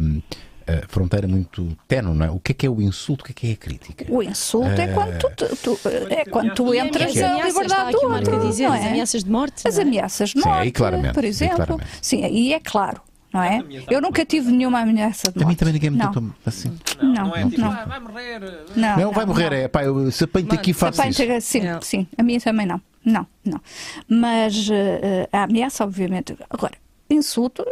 eh, 0.67 0.85
fronteira 0.89 1.27
muito 1.27 1.77
tenue, 1.89 2.15
não 2.15 2.27
é? 2.27 2.31
O 2.31 2.39
que 2.39 2.53
é 2.53 2.55
que 2.55 2.67
é 2.67 2.71
o 2.71 2.81
insulto, 2.81 3.23
o 3.23 3.25
que 3.27 3.33
é 3.33 3.35
que 3.35 3.47
é 3.49 3.53
a 3.53 3.57
crítica? 3.57 4.07
O 4.09 4.23
insulto 4.23 4.69
é 4.81 4.89
quando 4.93 5.19
tu, 5.19 5.31
tu- 5.37 5.57
tu- 5.77 5.89
é 6.11 6.25
quando 6.25 6.55
tu 6.55 6.75
entras 6.75 7.11
as 7.11 7.17
na 7.17 7.45
liberdade 7.47 7.93
do 7.93 8.07
outro. 8.07 8.41
dizer, 8.49 8.67
não 8.69 8.73
as 8.75 8.85
é? 8.85 8.89
ameaças 8.89 9.25
de 9.25 9.31
morte. 9.31 9.67
As 9.67 9.75
não 9.75 9.81
é? 9.83 9.87
ameaças 9.87 10.29
de 10.31 10.41
Sim, 10.41 10.49
morte, 10.49 10.63
aí 10.63 10.73
claramente, 10.73 11.15
por 11.15 11.25
aí 11.25 11.31
exemplo. 11.31 11.57
claramente. 11.57 11.91
Sim, 12.03 12.25
aí 12.25 12.53
é 12.53 12.61
claro, 12.61 13.01
não 13.37 13.43
é? 13.43 13.63
Eu 13.91 14.01
nunca 14.01 14.25
tive 14.25 14.51
nenhuma 14.51 14.81
ameaça 14.81 15.31
de 15.31 15.39
morte. 15.39 15.45
A 15.45 15.49
mim 15.49 15.55
também 15.55 15.75
ninguém 15.75 15.91
me 15.91 15.99
não. 15.99 16.07
tentou 16.13 16.35
assim. 16.45 16.77
Não, 17.03 17.13
Não 17.29 17.37
é 17.37 17.45
tipo, 17.49 17.61
não. 17.61 17.71
ah, 17.73 17.85
vai 17.85 18.01
morrer. 18.01 18.41
Não, 18.75 18.97
Não, 18.99 19.13
vai 19.13 19.27
morrer, 19.27 19.51
não. 19.51 19.57
é 19.57 19.69
pá, 19.69 19.85
eu 19.85 20.11
se 20.11 20.25
apanho-te 20.25 20.55
aqui 20.55 20.73
faço 20.73 21.01
isso. 21.09 21.41
sim, 21.41 21.61
Não. 21.63 21.83
sim, 21.83 22.07
a 22.17 22.23
minha 22.23 22.41
também 22.41 22.67
não. 22.67 22.81
Não, 23.05 23.27
não. 23.45 23.61
Mas 24.09 24.69
eh, 24.69 25.01
eh, 25.03 25.29
a 25.33 25.45
ameaça, 25.45 25.85
obviamente. 25.85 26.37
Agora, 26.51 26.75
insulto, 27.09 27.65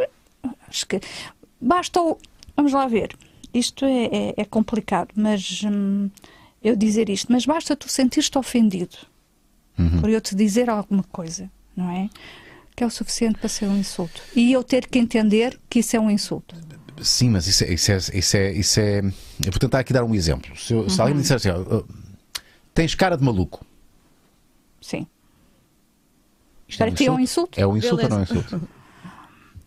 acho 0.69 0.85
que 0.87 1.01
basta 1.59 2.01
o. 2.01 2.17
Vamos 2.55 2.71
lá 2.71 2.87
ver. 2.87 3.15
Isto 3.53 3.83
é, 3.85 4.05
é- 4.05 4.33
é 4.37 4.45
complicado, 4.45 5.09
mas 5.15 5.61
hum, 5.65 6.09
eu 6.63 6.75
dizer 6.75 7.09
isto, 7.09 7.31
mas 7.31 7.45
basta 7.45 7.75
tu 7.75 7.89
sentir-te 7.89 8.37
ofendido 8.37 8.95
Uhum. 9.77 9.99
por 9.99 10.09
eu 10.09 10.21
te 10.21 10.33
dizer 10.35 10.69
alguma 10.69 11.03
coisa, 11.03 11.49
não 11.75 11.89
é? 11.91 12.09
Que 12.75 12.83
é 12.83 12.87
o 12.87 12.89
suficiente 12.89 13.39
para 13.39 13.47
ser 13.49 13.65
um 13.67 13.77
insulto. 13.77 14.21
E 14.35 14.51
eu 14.51 14.63
ter 14.63 14.87
que 14.87 14.99
entender 14.99 15.59
que 15.69 15.79
isso 15.79 15.95
é 15.95 15.99
um 15.99 16.09
insulto. 16.11 16.55
Sim, 17.01 17.29
mas 17.29 17.45
isso 17.47 17.63
é, 17.63 17.73
isso 17.73 17.91
é, 17.91 17.97
isso 17.97 18.37
é, 18.37 18.51
isso 18.53 18.79
é- 18.79 18.99
Eu 18.99 19.51
vou 19.51 19.59
tentar 19.59 19.79
aqui 19.79 19.91
dar 19.93 20.03
um 20.03 20.15
exemplo. 20.15 20.55
Se, 20.57 20.73
eu- 20.73 20.89
se 20.89 20.99
alguém 20.99 21.15
me 21.15 21.21
disser 21.21 21.37
assim, 21.37 21.49
ó, 21.49 21.83
tens 22.73 22.95
cara 22.95 23.17
de 23.17 23.23
maluco. 23.23 23.65
Sim. 24.81 25.05
Isto 26.67 26.77
Para 26.79 26.91
ti 26.91 27.05
é 27.05 27.11
um 27.11 27.19
insulto? 27.19 27.59
É 27.59 27.67
um 27.67 27.77
insulto 27.77 28.03
ou 28.03 28.09
não 28.09 28.17
é 28.19 28.21
um 28.21 28.25
Beleza. 28.25 28.45
insulto? 28.47 28.69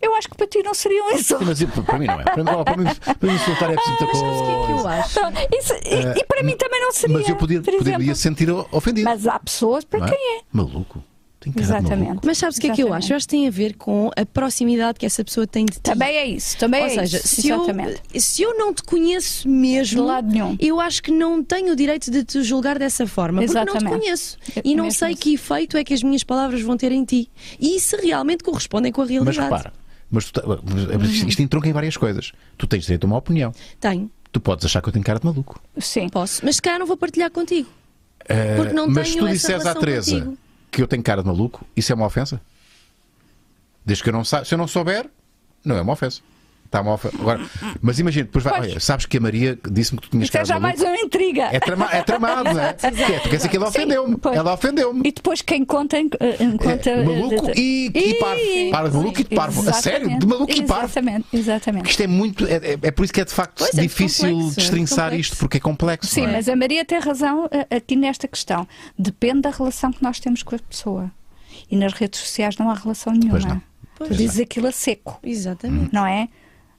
Eu 0.01 0.15
acho 0.15 0.29
que 0.29 0.37
para 0.37 0.47
ti 0.47 0.63
não 0.63 0.75
seria 0.75 1.03
um 1.05 1.09
Sim, 1.11 1.17
insulto. 1.17 1.45
mas 1.45 1.61
para 1.85 1.99
mim 1.99 2.07
não 2.07 2.21
é. 2.21 2.23
Para 2.25 2.37
mim, 2.45 2.45
para 2.65 2.77
mim, 2.77 2.85
para 3.19 3.29
mim 3.29 3.35
insultar 3.35 3.71
é 3.71 3.75
preciso 3.75 3.97
muita 3.99 4.07
Mas 4.07 4.19
sabes 4.19 4.39
o 4.39 4.45
que 4.45 4.51
é 4.51 4.55
que 4.55 4.73
eu 4.73 4.77
coisa. 4.77 4.89
acho? 4.91 5.21
Isso- 5.59 5.75
e, 6.15 6.21
e 6.21 6.25
para 6.25 6.43
mim 6.45 6.57
também 6.57 6.81
não 6.81 6.93
seria. 6.93 7.17
Eh, 7.17 7.19
Mas 7.19 7.29
eu 7.29 7.37
podia, 7.37 7.59
exemplo. 7.59 7.79
poderia 7.79 8.15
sentir 8.15 8.49
ofendido. 8.71 9.05
Mas 9.05 9.27
há 9.27 9.39
pessoas 9.41 9.85
para 9.85 10.07
é? 10.07 10.11
quem 10.11 10.37
é. 10.39 10.43
Maluco. 10.53 11.03
Maluco. 11.47 11.61
Exatamente. 11.61 12.21
Mas 12.25 12.39
sabes 12.39 12.57
o 12.57 12.61
que 12.61 12.67
é 12.69 12.75
que 12.75 12.83
eu 12.83 12.87
Exatamente. 12.89 13.05
acho? 13.05 13.13
Eu 13.13 13.17
acho 13.17 13.27
que 13.27 13.31
tem 13.31 13.47
a 13.47 13.51
ver 13.51 13.75
com 13.77 14.11
a 14.17 14.27
proximidade 14.27 14.99
que 14.99 15.07
essa 15.07 15.25
pessoa 15.25 15.47
tem 15.47 15.65
de 15.65 15.75
ti. 15.75 15.81
Também 15.81 16.17
é 16.17 16.27
isso, 16.27 16.59
também 16.59 16.81
Ou 16.83 16.87
é 16.87 16.91
seja, 16.91 17.17
isso. 17.19 17.29
se 17.29 17.49
eu, 17.49 17.57
Exatamente. 17.65 18.03
se 18.21 18.43
eu 18.43 18.59
não 18.59 18.75
te 18.75 18.83
conheço 18.83 19.49
mesmo, 19.49 19.97
De 20.03 20.07
lado 20.09 20.29
nenhum. 20.29 20.57
eu 20.59 20.81
acho 20.81 21.03
que 21.03 21.11
não 21.13 21.43
tenho 21.43 21.73
o 21.73 21.77
direito 21.77 22.11
de 22.11 22.25
te 22.25 22.43
julgar 22.43 22.79
dessa 22.79 23.07
forma, 23.07 23.41
porque 23.41 23.55
não 23.55 23.65
te 23.65 23.71
Exatamente. 23.71 24.01
conheço. 24.01 24.37
E 24.65 24.75
não 24.75 24.91
sei 24.91 25.13
isso. 25.13 25.21
que 25.21 25.35
efeito 25.35 25.77
é 25.77 25.85
que 25.85 25.95
as 25.95 26.03
minhas 26.03 26.25
palavras 26.25 26.61
vão 26.61 26.77
ter 26.77 26.91
em 26.93 27.05
ti. 27.05 27.31
E 27.61 27.79
se 27.79 27.97
realmente 27.97 28.43
correspondem 28.43 28.91
com 28.91 29.03
a 29.03 29.05
Mas 29.05 29.11
realidade. 29.15 29.45
repara, 29.45 29.73
mas 30.11 30.25
tu, 30.31 30.33
tá- 30.41 30.43
mas 30.99 31.11
isto 31.11 31.41
entronca 31.43 31.69
em 31.69 31.73
várias 31.73 31.97
coisas. 31.97 32.33
Tu 32.57 32.67
tens 32.67 32.83
direito 32.85 33.05
a 33.05 33.07
uma 33.07 33.17
opinião. 33.17 33.53
Tenho, 33.81 34.11
Tu 34.33 34.41
podes 34.41 34.65
achar 34.67 34.83
que 34.83 34.89
eu 34.89 34.93
tenho 34.93 35.05
cara 35.05 35.19
de 35.19 35.25
maluco. 35.25 35.59
Sim. 35.79 36.09
posso. 36.11 36.45
Mas 36.45 36.57
se 36.57 36.63
calhar 36.63 36.79
não 36.79 36.87
vou 36.87 36.97
partilhar 36.99 37.31
contigo. 37.31 37.69
Eh, 38.29 38.57
Porque 38.57 38.75
não 38.75 38.87
mas 38.87 39.09
tenho 39.11 39.25
tu 39.25 39.29
disseres 39.33 39.61
à 39.63 39.71
relação 39.71 39.81
Teresa 39.81 40.13
contigo. 40.13 40.39
Que 40.71 40.83
eu 40.83 40.87
tenho 40.87 41.03
cara 41.03 41.23
de 41.23 41.29
maluco, 41.29 41.65
isso 41.77 41.93
é 41.93 41.95
uma 41.95 42.07
ofensa? 42.07 42.41
Desde 43.85 44.03
que 44.03 44.11
eu 44.11 44.13
não 44.13 44.25
sa 44.25 44.45
se 44.45 44.55
eu 44.55 44.59
não 44.59 44.69
souber, 44.69 45.09
não 45.65 45.77
é 45.77 45.81
uma 45.81 45.93
ofensa. 45.93 46.21
Está 46.69 46.83
ofensa. 46.83 47.17
Agora, 47.19 47.41
mas 47.81 47.99
imagina, 47.99 48.27
depois 48.27 48.45
vai, 48.45 48.59
Pois. 48.59 48.71
olha, 48.73 48.81
sabes 48.81 49.07
que 49.07 49.17
a 49.17 49.21
Maria 49.21 49.59
disse-me 49.71 49.99
que 49.99 50.07
tu 50.07 50.11
tinhas 50.11 50.25
Isto 50.27 50.37
é 50.37 50.43
de 50.43 50.49
já 50.49 50.61
mais 50.61 50.79
uma 50.83 50.95
intriga. 50.97 51.45
É, 51.51 51.59
trama- 51.59 51.89
é 51.91 52.03
tramado, 52.03 52.53
não 52.53 52.61
é? 52.61 52.69
É, 52.83 53.21
quer 53.21 53.37
dizer 53.37 53.49
que 53.49 53.57
ela 53.57 53.69
ofendeu-me. 53.69 54.19
Ela 54.35 54.53
ofendeu-me. 54.53 55.01
E 55.09 55.11
depois 55.13 55.41
quem 55.41 55.65
conta, 55.65 55.97
eh, 55.97 56.07
conta 56.63 56.91
É, 56.91 57.03
maluco 57.03 57.49
eh, 57.49 57.55
e, 57.57 57.91
e 57.95 58.15
parvo. 58.19 58.41
Ih, 58.43 58.71
Parvo, 58.71 58.99
maluco 58.99 59.21
e 59.21 59.25
de 59.25 59.35
parvo. 59.35 59.71
A 59.71 59.73
sério? 59.73 60.19
De 60.19 60.27
maluco 60.27 60.53
e 60.53 60.63
parvo. 60.67 60.85
Exatamente, 60.85 61.27
exatamente. 61.33 61.89
Isto 61.91 62.03
é 62.03 62.07
muito. 62.07 62.47
É, 62.47 62.57
é- 62.57 62.79
é 62.83 62.91
por 62.91 63.05
isso 63.05 63.15
que 63.15 63.21
é 63.23 63.25
de 63.25 63.33
facto 63.33 63.59
Pois 63.61 63.75
é, 63.79 63.81
difícil 63.81 64.29
complexo, 64.29 64.53
é 64.53 64.61
destrinçar 64.61 65.05
complexo. 65.07 65.21
isto, 65.33 65.37
porque 65.39 65.57
é 65.57 65.61
complexo. 65.61 66.11
Sim, 66.15 66.25
é? 66.27 66.33
mas 66.33 66.49
a 66.51 66.55
Maria 66.55 66.85
tem 66.85 66.99
razão 67.01 67.49
eh, 67.51 67.77
aqui 67.77 67.97
nesta 67.97 68.29
questão. 68.29 68.69
Depende 68.99 69.41
da 69.41 69.51
relação 69.51 69.91
que 69.91 70.03
nós 70.03 70.21
temos 70.21 70.43
com 70.43 70.55
a 70.55 70.59
pessoa. 70.59 71.11
E 71.71 71.77
nas 71.77 71.95
redes 71.95 72.21
sociais 72.21 72.59
não 72.59 72.71
há 72.71 72.75
relação 72.75 73.15
nenhuma. 73.15 73.31
Pois 73.31 73.45
não. 73.47 73.63
Pois. 73.97 74.11
Tu 74.11 74.17
dizes 74.17 74.39
aquilo 74.39 74.67
a 74.69 74.73
seco, 74.73 75.19
Exatamente. 75.25 75.93
não 75.95 76.07
é? 76.07 76.29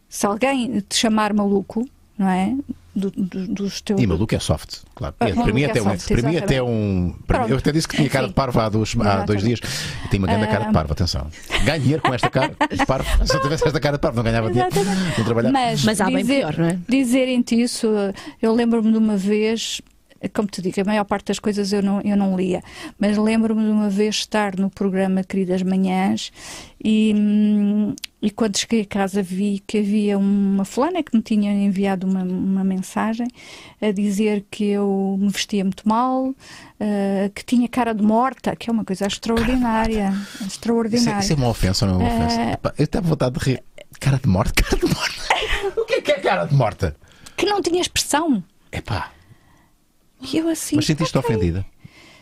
Se 0.09 0.25
alguém 0.25 0.79
te 0.81 0.95
chamar 0.95 1.33
maluco, 1.33 1.87
não 2.17 2.27
é? 2.27 2.53
Do- 2.95 3.11
do- 3.11 3.47
dos 3.47 3.79
teus. 3.79 4.01
E 4.01 4.07
maluco 4.07 4.35
é 4.35 4.39
soft, 4.39 4.79
claro. 4.93 5.15
Ah, 5.19 5.27
para 5.29 5.53
mim, 5.53 5.61
é 5.61 5.69
até, 5.69 5.79
um, 5.81 5.85
soft, 5.85 6.07
para 6.07 6.21
mim 6.29 6.35
até 6.37 6.61
um. 6.61 7.15
para 7.25 7.45
mim- 7.45 7.51
eu 7.51 7.57
até 7.57 7.71
disse 7.71 7.87
que 7.87 7.95
tinha 7.95 8.09
cara 8.09 8.25
Enfim. 8.25 8.31
de 8.31 8.35
parvo 8.35 8.59
há, 8.59 8.67
dois, 8.67 8.93
há 8.99 9.23
dois 9.23 9.41
dias. 9.43 9.59
Eu 10.03 10.09
tenho 10.09 10.23
uma 10.23 10.27
grande 10.33 10.47
cara 10.51 10.65
de 10.65 10.73
parvo, 10.73 10.91
atenção. 10.91 11.27
Ganho 11.63 11.79
dinheiro 11.81 12.01
com 12.01 12.13
esta 12.13 12.29
cara 12.29 12.51
de 12.69 12.85
parvo. 12.85 13.07
Se 13.25 13.35
eu 13.37 13.41
tivesse 13.41 13.65
esta 13.65 13.79
cara 13.79 13.95
de 13.97 14.01
parvo, 14.01 14.17
não 14.17 14.23
ganhava 14.23 14.49
dinheiro. 14.49 14.69
Não 15.17 15.23
trabalhava. 15.23 15.53
Mas, 15.53 15.85
Mas 15.85 16.01
há 16.01 16.05
bem 16.05 16.17
dizer, 16.17 16.39
pior, 16.39 16.57
não 16.57 16.65
é? 16.65 16.79
Dizerem-te 16.89 17.61
isso, 17.61 17.87
eu 18.41 18.53
lembro-me 18.53 18.91
de 18.91 18.97
uma 18.97 19.15
vez, 19.15 19.79
como 20.33 20.47
te 20.49 20.61
digo, 20.61 20.81
a 20.81 20.83
maior 20.83 21.05
parte 21.05 21.27
das 21.27 21.39
coisas 21.39 21.71
eu 21.71 21.81
não, 21.81 22.01
eu 22.01 22.17
não 22.17 22.35
lia, 22.35 22.61
mas 22.99 23.17
lembro-me 23.17 23.63
de 23.63 23.69
uma 23.69 23.89
vez 23.89 24.15
estar 24.15 24.55
no 24.57 24.69
programa 24.69 25.23
Queridas 25.23 25.61
Manhãs 25.63 26.31
e, 26.83 27.13
hum, 27.15 27.95
e 28.21 28.29
quando 28.31 28.57
cheguei 28.57 28.81
a 28.81 28.85
casa 28.85 29.21
vi 29.23 29.63
que 29.65 29.77
havia 29.79 30.17
uma 30.17 30.65
fulana 30.65 31.01
que 31.01 31.15
me 31.15 31.21
tinha 31.21 31.51
enviado 31.53 32.05
uma, 32.05 32.23
uma 32.23 32.63
mensagem 32.63 33.27
a 33.81 33.91
dizer 33.91 34.45
que 34.51 34.65
eu 34.65 35.17
me 35.19 35.29
vestia 35.29 35.63
muito 35.63 35.87
mal, 35.87 36.33
eh, 36.79 37.31
que 37.33 37.45
tinha 37.45 37.67
cara 37.69 37.93
de 37.93 38.03
morta, 38.03 38.55
que 38.55 38.69
é 38.69 38.73
uma 38.73 38.83
coisa 38.83 39.07
extraordinária. 39.07 40.09
Isso 40.35 40.43
é, 40.43 40.47
extraordinária. 40.47 41.19
isso 41.19 41.33
é 41.33 41.35
uma 41.37 41.47
ofensa 41.49 41.85
ou 41.85 41.93
não 41.93 42.01
é 42.01 42.03
uma 42.03 42.09
Eh, 42.13 42.25
ofensa? 42.25 42.51
Epá, 42.51 42.73
eu 42.77 42.87
tenho 42.87 43.03
vontade 43.05 43.39
de 43.39 43.45
rir. 43.45 43.63
Cara 43.99 44.17
de 44.17 44.27
morta? 44.27 44.53
Cara 44.63 44.77
de 44.77 44.93
morta? 44.93 45.19
o 45.81 45.85
que 45.85 45.93
é 45.95 46.01
que 46.01 46.11
é 46.11 46.19
cara 46.19 46.45
de 46.45 46.53
morta? 46.55 46.95
Que 47.37 47.45
não 47.45 47.61
tinha 47.61 47.81
expressão. 47.81 48.43
Epá, 48.71 49.11
E 50.21 50.37
eu 50.37 50.47
assim. 50.49 50.75
mas 50.75 50.85
sentiste 50.85 51.17
ok. 51.17 51.29
ofendida? 51.35 51.65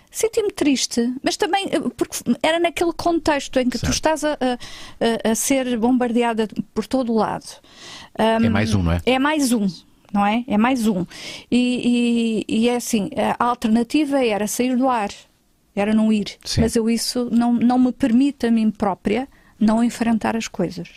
Senti-me 0.10 0.52
triste, 0.52 1.14
mas 1.22 1.36
também 1.38 1.68
eh, 1.70 1.80
porque 1.96 2.18
era 2.42 2.60
naquele 2.60 2.94
contexto 2.94 3.60
em 3.60 3.66
que 3.70 3.78
tu 3.78 3.82
Certo. 3.82 3.94
estás 3.94 4.24
a, 4.24 4.34
a- 4.34 5.32
a- 5.32 5.36
ser 5.36 5.78
bombardeada 5.78 6.48
por 6.74 6.88
todo 6.88 7.12
o 7.12 7.16
lado. 7.18 7.46
É 8.18 8.38
Hum, 8.40 8.50
mais 8.50 8.74
um, 8.74 8.82
não 8.84 8.92
é? 8.94 9.02
É 9.06 9.20
mais 9.20 9.52
um, 9.52 9.68
não 10.14 10.26
é? 10.26 10.44
É 10.48 10.58
mais 10.58 10.88
um. 10.88 11.06
E, 11.52 12.46
e- 12.50 12.56
e 12.62 12.70
é 12.70 12.76
assim: 12.78 13.10
a 13.38 13.44
alternativa 13.44 14.24
era 14.26 14.48
sair 14.48 14.76
do 14.78 14.88
ar, 14.88 15.10
era 15.76 15.94
não 15.94 16.12
ir. 16.12 16.38
Sim. 16.46 16.62
Mas 16.62 16.76
eu 16.76 16.90
isso 16.90 17.28
não, 17.32 17.54
não 17.54 17.78
me 17.78 17.92
permite 17.92 18.48
a 18.48 18.52
mim 18.52 18.72
própria 18.72 19.28
não 19.60 19.84
enfrentar 19.84 20.36
as 20.38 20.48
coisas. 20.48 20.88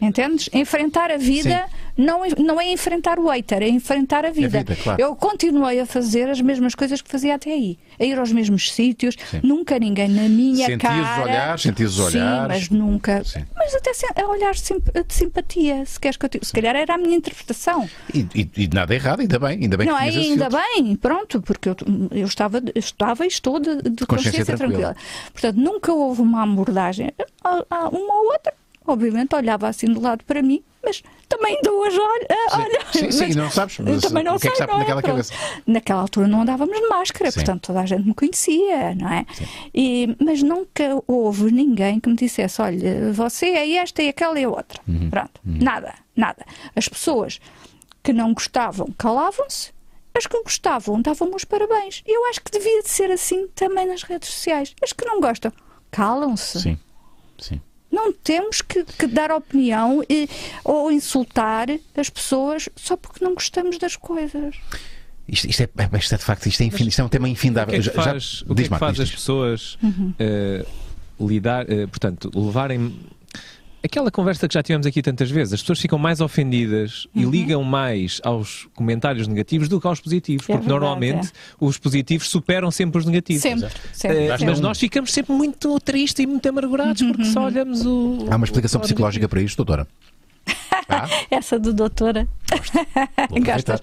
Entendes? 0.00 0.48
Enfrentar 0.52 1.10
a 1.10 1.16
vida 1.16 1.64
não, 1.96 2.22
é- 2.24 2.28
não 2.38 2.60
é 2.60 2.70
enfrentar 2.70 3.18
o 3.18 3.28
hater, 3.28 3.62
é 3.62 3.68
enfrentar 3.68 4.26
a 4.26 4.30
vida. 4.30 4.58
vida, 4.58 4.76
claro. 4.76 5.00
Eu 5.00 5.16
continuei 5.16 5.80
a 5.80 5.86
fazer 5.86 6.28
as 6.28 6.40
mesmas 6.40 6.74
coisas 6.74 7.00
que 7.00 7.10
fazia 7.10 7.34
até 7.34 7.50
aí, 7.52 7.78
a 7.98 8.04
ir 8.04 8.18
aos 8.18 8.30
mesmos 8.30 8.70
sítios, 8.72 9.16
Sim. 9.30 9.40
nunca 9.42 9.78
ninguém 9.78 10.08
na 10.08 10.28
minha 10.28 10.66
Sentias 10.66 10.92
os 10.92 11.00
cara. 11.06 11.22
olhares, 11.22 11.62
sentias 11.62 11.98
os 11.98 12.12
Sim, 12.12 12.18
olhares. 12.18 12.46
mas 12.48 12.68
nunca. 12.70 13.24
Sim. 13.24 13.44
Mas 13.56 13.74
até 13.74 13.90
a 14.22 14.26
olhares 14.28 14.60
de 14.60 14.66
simp- 14.66 14.88
de 15.06 15.14
simpatia, 15.14 15.84
se 15.86 15.98
queres 15.98 16.16
que 16.18 16.26
eu 16.26 16.28
te... 16.28 16.40
Se 16.44 16.52
calhar 16.52 16.76
era 16.76 16.94
a 16.94 16.98
minha 16.98 17.16
interpretação. 17.16 17.88
E, 18.12 18.26
e- 18.34 18.50
e 18.56 18.68
nada 18.68 18.94
errado, 18.94 19.20
ainda 19.20 19.38
bem. 19.38 19.58
Ainda 19.62 19.76
bem 19.78 19.86
não 19.86 19.96
que 19.96 20.02
é? 20.04 20.06
Ainda 20.08 20.48
bem, 20.50 20.94
pronto, 20.96 21.40
porque 21.40 21.70
eu, 21.70 21.76
eu 22.10 22.26
estava, 22.26 22.58
eu 22.58 22.72
estava 22.76 23.24
e 23.24 23.28
estou 23.28 23.58
de, 23.58 23.76
de 23.76 24.04
Consciência 24.06 24.40
consciência, 24.44 24.56
tranquila. 24.58 24.94
tranquila. 24.94 24.96
Portanto, 25.32 25.56
nunca 25.56 25.92
houve 25.92 26.20
uma 26.20 26.42
abordagem. 26.42 27.10
Há- 27.42 27.64
há 27.70 27.88
Uma 27.88 28.14
ou 28.14 28.32
outra, 28.32 28.52
obviamente, 28.86 29.34
olhava 29.34 29.68
assim 29.68 29.86
do 29.86 30.00
lado 30.00 30.24
para 30.24 30.42
mim, 30.42 30.62
mas 30.82 31.02
também 31.28 31.58
dou 31.62 31.84
as 31.84 31.94
olha, 31.94 32.26
ah, 32.30 32.58
olha. 32.58 32.80
Sim, 32.92 33.10
sim, 33.10 33.34
não 33.34 33.50
sabes, 33.50 33.78
mas 33.80 34.02
também 34.02 34.22
não 34.22 34.36
o 34.36 34.38
que 34.38 34.46
é 34.46 34.50
que 34.52 34.56
sabe 34.56 34.72
não 34.72 34.78
naquela 34.78 35.02
Pronto. 35.02 35.12
cabeça? 35.14 35.34
Naquela 35.66 36.00
altura 36.00 36.28
não 36.28 36.42
andávamos 36.42 36.78
de 36.78 36.86
máscara, 36.88 37.30
Sim. 37.30 37.40
portanto 37.40 37.66
toda 37.66 37.80
a 37.80 37.86
gente 37.86 38.06
me 38.06 38.14
conhecia, 38.14 38.94
não 38.94 39.10
é? 39.10 39.26
E, 39.74 40.16
mas 40.22 40.42
nunca 40.42 41.02
houve 41.06 41.50
ninguém 41.50 41.98
que 41.98 42.08
me 42.08 42.14
dissesse: 42.16 42.62
olha, 42.62 43.12
você 43.12 43.46
é 43.46 43.72
esta 43.76 44.02
e 44.02 44.08
aquela 44.08 44.38
e 44.38 44.44
a 44.44 44.48
outra. 44.48 44.80
Uhum. 44.86 45.10
Pronto, 45.10 45.40
nada, 45.44 45.94
nada. 46.14 46.44
As 46.74 46.88
pessoas 46.88 47.40
que 48.02 48.12
não 48.12 48.32
gostavam 48.32 48.86
calavam-se, 48.96 49.72
as 50.16 50.26
que 50.26 50.40
gostavam 50.42 51.02
davam-me 51.02 51.34
os 51.34 51.44
parabéns. 51.44 52.04
E 52.06 52.16
eu 52.16 52.30
acho 52.30 52.40
que 52.40 52.50
devia 52.52 52.82
de 52.82 52.88
ser 52.88 53.10
assim 53.10 53.48
também 53.48 53.86
nas 53.86 54.04
redes 54.04 54.28
sociais. 54.28 54.74
As 54.80 54.92
que 54.92 55.04
não 55.04 55.20
gostam, 55.20 55.52
calam-se. 55.90 56.60
Sim, 56.60 56.78
sim. 57.38 57.60
Não 57.90 58.12
temos 58.12 58.60
que, 58.62 58.84
que 58.84 59.06
dar 59.06 59.30
opinião 59.30 60.02
e, 60.08 60.28
ou 60.64 60.90
insultar 60.90 61.68
as 61.96 62.10
pessoas 62.10 62.68
só 62.76 62.96
porque 62.96 63.24
não 63.24 63.34
gostamos 63.34 63.78
das 63.78 63.96
coisas. 63.96 64.56
Isto, 65.28 65.48
isto 65.48 65.62
é, 65.62 65.68
é- 65.78 65.98
isto 65.98 66.14
é 66.14 66.18
de 66.18 66.24
facto, 66.24 66.46
isto 66.46 66.60
é, 66.62 66.66
infin- 66.66 66.86
isto 66.88 67.00
é 67.00 67.04
um 67.04 67.08
tema 67.08 67.26
O 67.26 67.28
infindável. 67.28 67.70
que 67.72 67.76
é 67.76 67.78
que 67.78 67.86
Já- 67.86 67.92
já- 67.92 68.02
faz, 68.12 68.42
o 68.42 68.54
que, 68.54 68.62
é 68.62 68.68
que 68.68 68.78
faz 68.78 69.00
as 69.00 69.10
pessoas 69.10 69.78
Uhum. 69.82 70.12
eh, 70.18 70.64
lidar, 71.20 71.70
eh, 71.70 71.86
portanto, 71.86 72.30
levarem 72.34 72.94
aquela 73.86 74.10
conversa 74.10 74.46
que 74.46 74.54
já 74.54 74.62
tivemos 74.62 74.86
aqui 74.86 75.00
tantas 75.02 75.30
vezes, 75.30 75.54
as 75.54 75.60
pessoas 75.60 75.80
ficam 75.80 75.98
mais 75.98 76.20
ofendidas 76.20 77.06
Uhum. 77.14 77.22
e 77.22 77.24
ligam 77.24 77.62
mais 77.64 78.20
aos 78.22 78.68
comentários 78.74 79.26
negativos 79.26 79.68
do 79.68 79.80
que 79.80 79.86
aos 79.86 80.00
positivos, 80.00 80.44
É 80.44 80.52
porque 80.52 80.58
verdade, 80.68 80.80
normalmente 80.80 81.32
os 81.60 81.78
positivos 81.78 82.28
superam 82.28 82.70
sempre 82.70 82.98
os 82.98 83.06
negativos. 83.06 83.42
Sempre, 83.42 83.70
sempre. 83.92 84.18
Eh, 84.18 84.28
sempre. 84.30 84.46
mas 84.46 84.60
nós 84.60 84.78
ficamos 84.78 85.12
sempre 85.12 85.32
muito 85.32 85.78
tristes 85.80 86.22
e 86.22 86.26
muito 86.26 86.46
amargurados 86.48 87.02
porque 87.02 87.24
só 87.24 87.44
olhamos 87.46 87.84
o. 87.86 88.26
Há 88.30 88.36
uma 88.36 88.44
explicação 88.44 88.80
psicológica 88.80 89.28
para 89.28 89.40
isto, 89.40 89.56
doutora? 89.56 89.86
Ah, 90.88 91.08
Essa 91.30 91.58
do 91.58 91.72
doutora. 91.72 92.28
Gostas? 93.44 93.80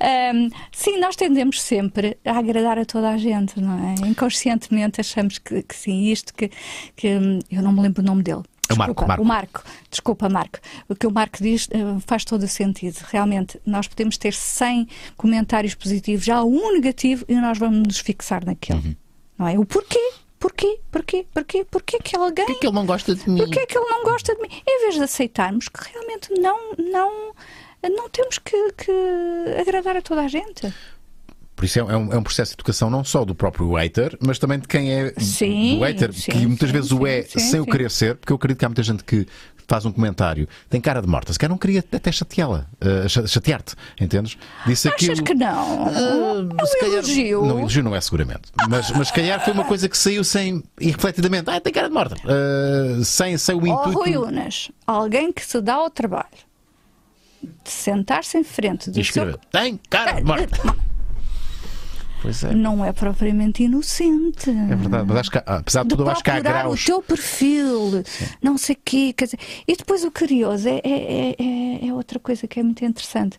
Ahm, 0.00 0.48
sim, 0.70 0.98
nós 1.00 1.16
tendemos 1.16 1.60
sempre 1.60 2.16
a 2.24 2.38
agradar 2.38 2.78
a 2.78 2.84
toda 2.84 3.08
a 3.10 3.16
gente, 3.16 3.60
não 3.60 3.76
é? 3.90 4.08
Inconscientemente 4.08 5.00
achamos 5.00 5.38
que, 5.38 5.62
que 5.62 5.74
sim, 5.74 6.06
isto 6.10 6.32
que, 6.34 6.50
que 6.94 7.08
hum, 7.16 7.40
eu 7.50 7.62
não 7.62 7.72
me 7.72 7.80
lembro 7.80 8.02
o 8.02 8.04
nome 8.06 8.22
dele. 8.22 8.42
O 8.70 8.76
Marco, 8.76 8.92
Desculpa, 8.94 9.06
Marco. 9.06 9.22
O 9.22 9.26
Marco, 9.26 9.64
desculpa, 9.90 10.28
Marco. 10.28 10.58
O 10.88 10.94
que 10.94 11.06
o 11.06 11.10
Marco 11.10 11.38
diz 11.42 11.68
eh, 11.70 11.78
faz 12.06 12.24
todo 12.24 12.42
o 12.42 12.48
sentido. 12.48 12.98
Realmente, 13.10 13.60
nós 13.64 13.88
podemos 13.88 14.16
ter 14.16 14.34
100 14.34 14.88
comentários 15.16 15.74
positivos, 15.74 16.24
já 16.24 16.42
um 16.42 16.72
negativo 16.72 17.24
e 17.28 17.34
nós 17.34 17.58
vamos 17.58 17.86
nos 17.86 17.98
fixar 17.98 18.44
naquele. 18.44 18.78
Uhum. 18.78 18.96
Não 19.38 19.48
é? 19.48 19.58
O 19.58 19.64
porquê? 19.64 20.12
Porquê? 20.38 20.78
Porquê? 20.90 21.26
Porquê? 21.32 21.64
Porquê 21.64 21.98
que 21.98 22.16
alguém. 22.16 22.46
Porquê 22.46 22.60
que 22.60 22.66
ele 22.66 22.74
não 22.74 22.86
gosta 22.86 23.14
de 23.14 23.28
mim? 23.28 23.38
Porquê 23.38 23.66
que 23.66 23.76
ele 23.76 23.88
não 23.88 24.04
gosta 24.04 24.34
de 24.34 24.42
mim? 24.42 24.48
Em 24.66 24.80
vez 24.82 24.94
de 24.94 25.02
aceitarmos 25.02 25.68
que 25.68 25.92
realmente 25.92 26.32
não, 26.40 26.74
não, 26.76 27.34
não 27.82 28.08
temos 28.08 28.38
que, 28.38 28.72
que 28.72 28.92
agradar 29.60 29.96
a 29.96 30.02
toda 30.02 30.22
a 30.22 30.28
gente. 30.28 30.72
Por 31.58 31.64
isso 31.64 31.76
é, 31.80 31.82
é 31.82 31.96
um, 31.96 32.12
é 32.12 32.16
um 32.16 32.22
processo 32.22 32.52
de 32.52 32.54
educação 32.54 32.88
não 32.88 33.02
só 33.02 33.24
do 33.24 33.34
próprio 33.34 33.74
hater, 33.74 34.16
mas 34.24 34.38
também 34.38 34.60
de 34.60 34.68
quem 34.68 34.92
é 34.92 35.12
Sim, 35.18 35.78
do 35.78 35.84
hater, 35.84 36.12
sim, 36.12 36.30
que 36.30 36.46
muitas 36.46 36.68
sim, 36.68 36.72
vezes 36.72 36.92
o 36.92 37.04
é 37.04 37.22
sem 37.24 37.58
o 37.58 37.66
querer 37.66 37.90
ser, 37.90 38.14
porque 38.14 38.32
eu 38.32 38.36
acredito 38.36 38.60
que 38.60 38.64
há 38.64 38.68
muita 38.68 38.82
gente 38.84 39.02
que 39.02 39.26
faz 39.66 39.84
um 39.84 39.90
comentário, 39.90 40.48
tem 40.70 40.80
cara 40.80 41.02
de 41.02 41.08
morta, 41.08 41.32
se 41.32 41.38
calhar 41.38 41.50
não 41.50 41.58
queria 41.58 41.80
até 41.80 42.12
chateá-la, 42.12 42.64
cha- 43.08 43.26
chatear-te, 43.26 43.74
entendes? 44.00 44.38
Disse 44.64 44.86
Achas 44.88 45.10
aquilo. 45.10 45.24
que 45.26 45.34
não? 45.34 45.88
Ah, 45.88 45.90
é 45.90 46.42
um 46.44 46.48
calhar- 46.80 46.92
elogio. 46.94 47.44
Não, 47.44 47.58
elogio 47.58 47.82
não 47.82 47.94
é 47.96 48.00
seguramente. 48.00 48.42
Mas, 48.68 48.90
mas 48.92 49.08
se 49.08 49.12
calhar 49.14 49.44
foi 49.44 49.52
uma 49.52 49.64
coisa 49.64 49.88
que 49.88 49.98
saiu 49.98 50.22
sem. 50.22 50.62
irrefletidamente. 50.80 51.50
Ah, 51.50 51.60
tem 51.60 51.72
cara 51.72 51.88
de 51.88 51.92
morta. 51.94 52.16
Ah, 52.24 53.02
sem, 53.04 53.36
sem 53.36 53.56
o 53.56 53.58
Oh, 53.62 53.66
intuito. 53.66 53.98
Rui 53.98 54.16
Unas, 54.16 54.70
alguém 54.86 55.30
que 55.32 55.44
se 55.44 55.60
dá 55.60 55.74
ao 55.74 55.90
trabalho 55.90 56.28
de 57.42 57.70
sentar-se 57.70 58.38
em 58.38 58.44
frente 58.44 58.90
do 58.90 58.98
E 59.00 59.04
seu... 59.04 59.36
Tem 59.52 59.78
cara 59.90 60.12
de 60.12 60.24
morta. 60.24 60.56
É. 62.44 62.54
Não 62.54 62.84
é 62.84 62.92
propriamente 62.92 63.62
inocente. 63.62 64.50
É 64.50 64.74
verdade. 64.76 65.04
Mas 65.06 65.16
acho 65.18 65.30
que, 65.30 65.38
há- 65.38 65.42
apesar 65.46 65.82
de 65.82 65.88
de 65.88 65.96
tudo, 65.96 66.10
acho 66.10 66.22
que 66.22 66.30
há 66.30 66.40
graus. 66.40 66.82
o 66.82 66.86
teu 66.86 67.02
perfil, 67.02 68.02
não 68.42 68.58
sei 68.58 68.74
o 68.74 68.78
quê. 68.84 69.14
Dizer, 69.18 69.38
e 69.66 69.76
depois 69.76 70.04
o 70.04 70.10
curioso 70.10 70.68
é, 70.68 70.80
é, 70.84 71.36
é, 71.38 71.88
é 71.88 71.92
outra 71.94 72.18
coisa 72.18 72.46
que 72.46 72.58
é 72.60 72.62
muito 72.62 72.84
interessante. 72.84 73.38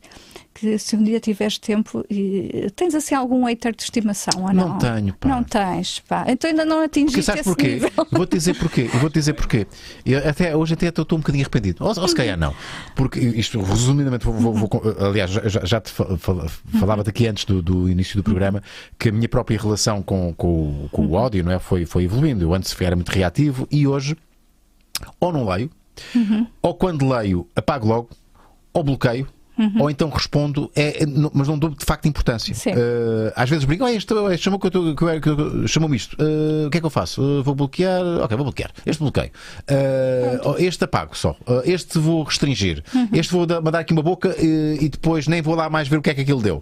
Que 0.59 0.77
se 0.77 0.95
um 0.95 1.03
dia 1.03 1.19
tiveres 1.19 1.57
tempo 1.57 2.03
e 2.09 2.69
tens 2.75 2.93
assim 2.93 3.15
algum 3.15 3.45
hater 3.45 3.73
de 3.75 3.83
estimação 3.83 4.43
ou 4.43 4.53
não? 4.53 4.69
Não 4.69 4.77
tenho, 4.77 5.13
pá. 5.13 5.29
Não 5.29 5.43
tens, 5.43 5.99
pá. 6.01 6.25
Então 6.27 6.49
ainda 6.49 6.65
não 6.65 6.81
atingiste 6.83 7.23
sabes 7.23 7.41
esse 7.41 7.49
porquê? 7.49 7.79
Vou-te 8.11 8.31
dizer 8.35 8.55
porquê. 8.55 8.89
Eu 8.93 8.99
vou-te 8.99 9.13
dizer 9.13 9.33
porquê. 9.33 9.67
Eu 10.05 10.27
até, 10.27 10.55
hoje 10.55 10.73
até 10.73 10.87
estou 10.87 11.05
um 11.13 11.17
bocadinho 11.21 11.43
arrependido. 11.43 11.83
Ou, 11.83 11.89
ou 11.97 12.07
se 12.07 12.15
calhar 12.15 12.37
não. 12.37 12.53
Porque 12.95 13.19
isto, 13.19 13.61
resumidamente, 13.61 14.25
vou, 14.25 14.33
vou- 14.33 14.53
vou- 14.53 14.81
aliás, 15.07 15.31
já, 15.31 15.63
já 15.65 15.79
te 15.79 15.91
fa- 15.91 16.17
fal- 16.17 16.47
falava-te 16.79 17.09
aqui 17.09 17.27
antes 17.27 17.45
do, 17.45 17.61
do 17.61 17.87
início 17.89 18.17
do 18.17 18.23
programa 18.23 18.61
que 18.97 19.09
a 19.09 19.11
minha 19.11 19.29
própria 19.29 19.57
relação 19.57 20.01
com, 20.01 20.33
com, 20.33 20.47
o- 20.85 20.89
com 20.91 21.05
o 21.05 21.13
ódio 21.13 21.43
não 21.43 21.51
é? 21.53 21.59
foi, 21.59 21.85
foi 21.85 22.03
evoluindo. 22.03 22.43
Eu 22.43 22.53
antes 22.53 22.75
era 22.81 22.95
muito 22.95 23.09
reativo 23.09 23.67
e 23.71 23.87
hoje 23.87 24.17
ou 25.19 25.31
não 25.31 25.47
leio, 25.47 25.69
ou 26.61 26.73
quando 26.73 27.07
leio 27.07 27.47
apago 27.55 27.87
logo, 27.87 28.09
ou 28.73 28.83
bloqueio. 28.83 29.27
Ou 29.79 29.89
então 29.89 30.09
respondo, 30.09 30.71
é, 30.75 31.03
é, 31.03 31.05
mas 31.33 31.47
não 31.47 31.57
dou 31.57 31.69
de 31.69 31.83
facto 31.85 32.07
importância. 32.07 32.53
Eh, 32.75 33.33
às 33.35 33.49
vezes 33.49 33.65
brinco, 33.65 33.83
"Ah, 33.83 33.91
este, 33.91 34.13
este 34.31 34.43
chamou 34.43 34.59
que 34.59 34.67
eu 34.67 34.71
tô- 34.71 34.95
que 34.95 35.03
eu- 35.03 35.21
que 35.21 35.29
eu- 35.29 35.67
chamou-me 35.67 35.95
isto. 35.97 36.15
Eh, 36.19 36.67
o 36.67 36.69
que 36.69 36.77
é 36.77 36.79
que 36.79 36.85
eu 36.85 36.89
faço? 36.89 37.21
Eh, 37.21 37.43
vou 37.43 37.53
bloquear. 37.55 38.01
Ok, 38.23 38.35
vou 38.37 38.45
bloquear. 38.45 38.71
Este 38.85 38.99
bloqueio. 38.99 39.31
Este 40.57 40.83
apago 40.83 41.15
só. 41.17 41.35
Este 41.65 41.97
vou 41.99 42.23
restringir. 42.23 42.83
Este 43.13 43.31
vou 43.33 43.45
da- 43.45 43.61
mandar 43.61 43.79
aqui 43.79 43.93
uma 43.93 44.01
boca 44.03 44.35
e 44.39 44.87
depois 44.89 45.27
nem 45.27 45.41
vou 45.41 45.55
lá 45.55 45.69
mais 45.69 45.87
ver 45.87 45.97
o 45.97 46.01
que 46.01 46.09
é 46.09 46.13
que 46.13 46.21
aquilo 46.21 46.41
deu. 46.41 46.61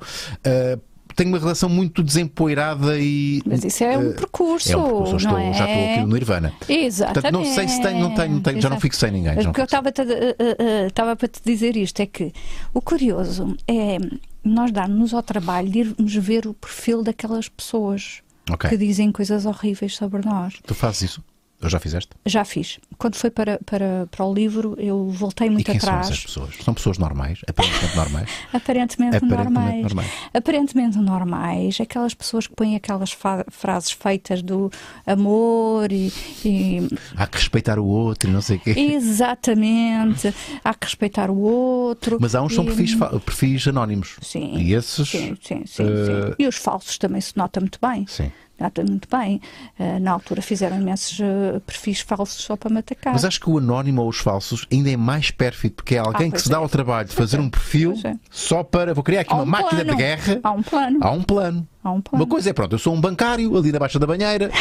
Tenho 1.17 1.29
uma 1.29 1.39
relação 1.39 1.67
muito 1.67 2.03
desempoeirada 2.03 2.97
e. 2.99 3.41
Mas 3.43 3.63
isso 3.65 3.83
é 3.83 3.97
um 3.97 4.11
eh, 4.11 4.13
percurso. 4.13 4.71
É 4.71 4.77
um 4.77 4.83
percurso. 4.83 5.27
Eu 5.27 5.31
não 5.31 5.39
estou, 5.39 5.53
Já 5.53 5.65
estou 5.65 5.65
é? 5.65 5.93
aqui 5.95 6.01
no 6.05 6.13
Nirvana. 6.13 6.53
Exatamente. 6.69 7.13
Portanto, 7.13 7.33
não 7.33 7.45
sei 7.55 7.67
se 7.67 7.81
tenho, 7.81 7.99
não 7.99 8.13
tenho, 8.13 8.33
não 8.35 8.41
tenho 8.41 8.61
já 8.61 8.69
não 8.69 8.75
Exato. 8.75 8.81
fixei 8.81 9.11
ninguém. 9.11 9.33
O 9.39 9.43
não 9.43 9.51
que 9.51 9.59
eu 9.59 9.65
estava 9.65 9.89
eh, 9.89 10.35
eh, 10.37 10.87
estava 10.87 11.15
para 11.15 11.27
te 11.27 11.41
dizer 11.43 11.75
isto 11.75 11.99
é 11.99 12.05
que 12.05 12.31
o 12.71 12.79
curioso 12.79 13.57
é 13.67 13.97
nós 14.43 14.71
darmos 14.71 15.11
ao 15.13 15.23
trabalho 15.23 15.69
de 15.69 15.79
irmos 15.79 16.15
ver 16.15 16.45
o 16.45 16.53
perfil 16.53 17.01
daquelas 17.03 17.49
pessoas 17.49 18.21
Ok. 18.49 18.69
que 18.69 18.77
dizem 18.77 19.11
coisas 19.11 19.45
horríveis 19.47 19.95
sobre 19.95 20.21
nós. 20.23 20.53
Tu 20.65 20.75
fazes 20.75 21.01
isso? 21.01 21.23
Ou 21.61 21.69
já 21.69 21.79
fizeste? 21.79 22.11
Já 22.23 22.45
fiz. 22.45 22.79
Quando 22.99 23.15
foi 23.15 23.31
para, 23.31 23.59
para, 23.65 24.07
para 24.11 24.23
o 24.25 24.31
livro, 24.31 24.75
eu 24.77 25.09
voltei 25.09 25.47
E 25.47 25.49
muito 25.49 25.65
quem 25.65 25.79
são 25.79 25.89
atrás. 25.89 26.07
essas 26.11 26.23
pessoas? 26.25 26.55
São 26.63 26.71
pessoas 26.73 26.99
normais? 26.99 27.39
Aparentemente 27.47 27.95
normais? 27.95 28.29
Aparentemente, 28.53 29.15
Aparentemente 29.17 29.51
normais. 29.53 29.81
normais. 29.81 30.11
Aparentemente 30.33 30.97
normais. 30.99 31.81
Aquelas 31.81 32.13
pessoas 32.13 32.45
que 32.45 32.53
põem 32.53 32.75
aquelas 32.75 33.15
frases 33.49 33.91
feitas 33.91 34.43
do 34.43 34.71
amor 35.05 35.91
e- 35.91 36.13
e 36.45 36.87
Há 37.15 37.25
que 37.25 37.37
respeitar 37.37 37.79
o 37.79 37.85
outro 37.85 38.29
e 38.29 38.33
não 38.33 38.41
sei 38.41 38.57
o 38.57 38.59
quê. 38.59 38.71
Exatamente. 38.77 40.33
Há 40.63 40.73
que 40.73 40.85
respeitar 40.85 41.29
o 41.31 41.37
outro. 41.39 42.17
Mas 42.21 42.35
há 42.35 42.41
uns 42.41 42.49
que 42.49 42.55
são 42.55 42.63
E- 42.63 42.67
perfis, 42.67 42.95
perfis 43.25 43.67
anónimos. 43.67 44.15
Sim. 44.21 44.57
E 44.57 44.73
esses. 44.73 45.09
Sim, 45.09 45.35
sim, 45.41 45.63
sim, 45.65 45.83
eh, 45.83 46.27
sim. 46.29 46.35
E 46.39 46.47
os 46.47 46.55
falsos 46.55 46.97
também 46.97 47.21
se 47.21 47.35
nota 47.35 47.59
muito 47.59 47.79
bem. 47.81 48.05
Sim. 48.07 48.31
Nota 48.59 48.83
muito 48.83 49.07
bem. 49.09 49.39
Eh, 49.77 49.99
na 49.99 50.11
altura 50.11 50.41
fizeram 50.41 50.79
imensos 50.79 51.19
eh, 51.19 51.59
perfis 51.65 51.99
falsos 52.01 52.43
só 52.43 52.55
para 52.55 52.69
me 52.71 52.79
atacar. 52.79 53.13
Mas 53.13 53.23
acho 53.23 53.39
que 53.39 53.49
o 53.49 53.57
anónimo 53.57 54.01
ou 54.01 54.09
os 54.09 54.17
falsos 54.17 54.65
ainda 54.71 54.89
é 54.89 54.97
mais 54.97 55.29
pérfido, 55.31 55.75
porque 55.75 55.95
é 55.95 55.99
alguém 55.99 56.29
Ah, 56.29 56.31
que 56.31 56.41
se 56.41 56.49
dá 56.49 56.57
é. 56.57 56.59
ao 56.59 56.67
trabalho 56.69 57.07
de 57.07 57.13
fazer 57.13 57.39
um 57.39 57.49
perfil 57.51 57.93
é. 58.03 58.15
só 58.31 58.63
para. 58.63 58.93
Vou 58.93 59.03
criar 59.03 59.21
aqui 59.21 59.33
uma 59.33 59.43
um 59.43 59.45
máquina 59.45 59.85
de 59.85 59.95
guerra. 59.95 60.39
Há 60.43 60.51
um 60.51 60.63
plano. 60.63 60.99
Há 61.01 61.11
um 61.11 61.21
plano. 61.23 61.67
Há 61.87 61.91
um 61.91 62.01
plano. 62.01 62.23
Uma 62.23 62.29
coisa 62.29 62.49
é, 62.49 62.53
pronto, 62.53 62.75
eu 62.75 62.79
sou 62.79 62.93
um 62.93 62.99
bancário 62.99 63.55
ali 63.57 63.71
na 63.71 63.79
Baixa 63.79 63.97
da 63.97 64.05
Banheira, 64.05 64.51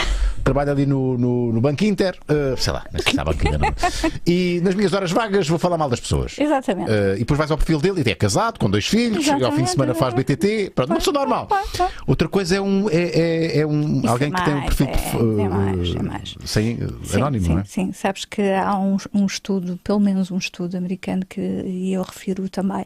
trabalho 0.45 0.71
ali 0.71 0.87
no, 0.87 1.19
no, 1.19 1.53
no 1.53 1.61
Banco 1.61 1.85
Inter, 1.85 2.17
eh, 2.29 2.55
sei 2.57 2.73
lá, 2.73 2.87
não 2.93 3.01
sei 3.01 3.13
se 3.13 3.21
há 3.21 3.25
Banco 3.25 3.47
Inter, 3.47 3.59
não. 3.59 3.75
E 4.25 4.61
nas 4.63 4.75
minhas 4.77 4.93
horas 4.93 5.11
vagas 5.11 5.49
vou 5.49 5.59
falar 5.59 5.77
mal 5.77 5.89
das 5.89 5.99
pessoas. 5.99 6.37
Exatamente. 6.39 6.89
Eh, 6.89 7.15
e 7.17 7.19
depois 7.21 7.37
vais 7.37 7.51
ao 7.51 7.57
perfil 7.57 7.81
dele 7.81 8.03
e 8.07 8.11
é 8.11 8.15
casado, 8.15 8.61
com 8.61 8.71
dois 8.71 8.87
filhos, 8.87 9.27
e 9.27 9.45
ao 9.45 9.51
fim 9.53 9.65
de 9.65 9.71
semana 9.71 9.93
faz 9.95 10.15
BTT, 10.15 10.71
pronto, 10.73 10.91
uma 10.91 10.99
pessoa 10.99 11.15
normal. 11.15 11.49
Outra 12.07 12.29
coisa 12.29 12.57
é 12.57 12.61
um, 12.61 12.89
é, 12.89 12.95
é, 12.95 13.59
é 13.59 13.67
um 13.67 13.99
Isso 13.99 14.09
alguém 14.09 14.29
é 14.29 14.31
que 14.31 14.45
tem 14.45 14.55
um 14.55 14.59
mais, 14.59 14.75
perfil 14.75 14.87
é, 14.87 15.43
eh, 15.43 15.45
é 15.45 15.49
mais, 15.49 15.95
é 15.95 16.03
mais. 16.03 16.35
sem 16.45 16.79
eh, 16.81 16.87
Sim, 17.03 17.17
anónimo, 17.17 17.45
sim, 17.45 17.53
não 17.53 17.61
é? 17.61 17.65
Sim, 17.65 17.93
sabes 17.93 18.25
que 18.25 18.43
há 18.53 18.79
um, 18.79 18.97
um 19.13 19.27
estudo, 19.27 19.81
pelo 19.83 19.99
menos 19.99 20.31
um 20.31 20.39
estudo 20.39 20.77
americano, 20.77 21.25
que, 21.29 21.41
e 21.41 21.93
eu 21.93 22.03
refiro 22.03 22.49
também, 22.49 22.85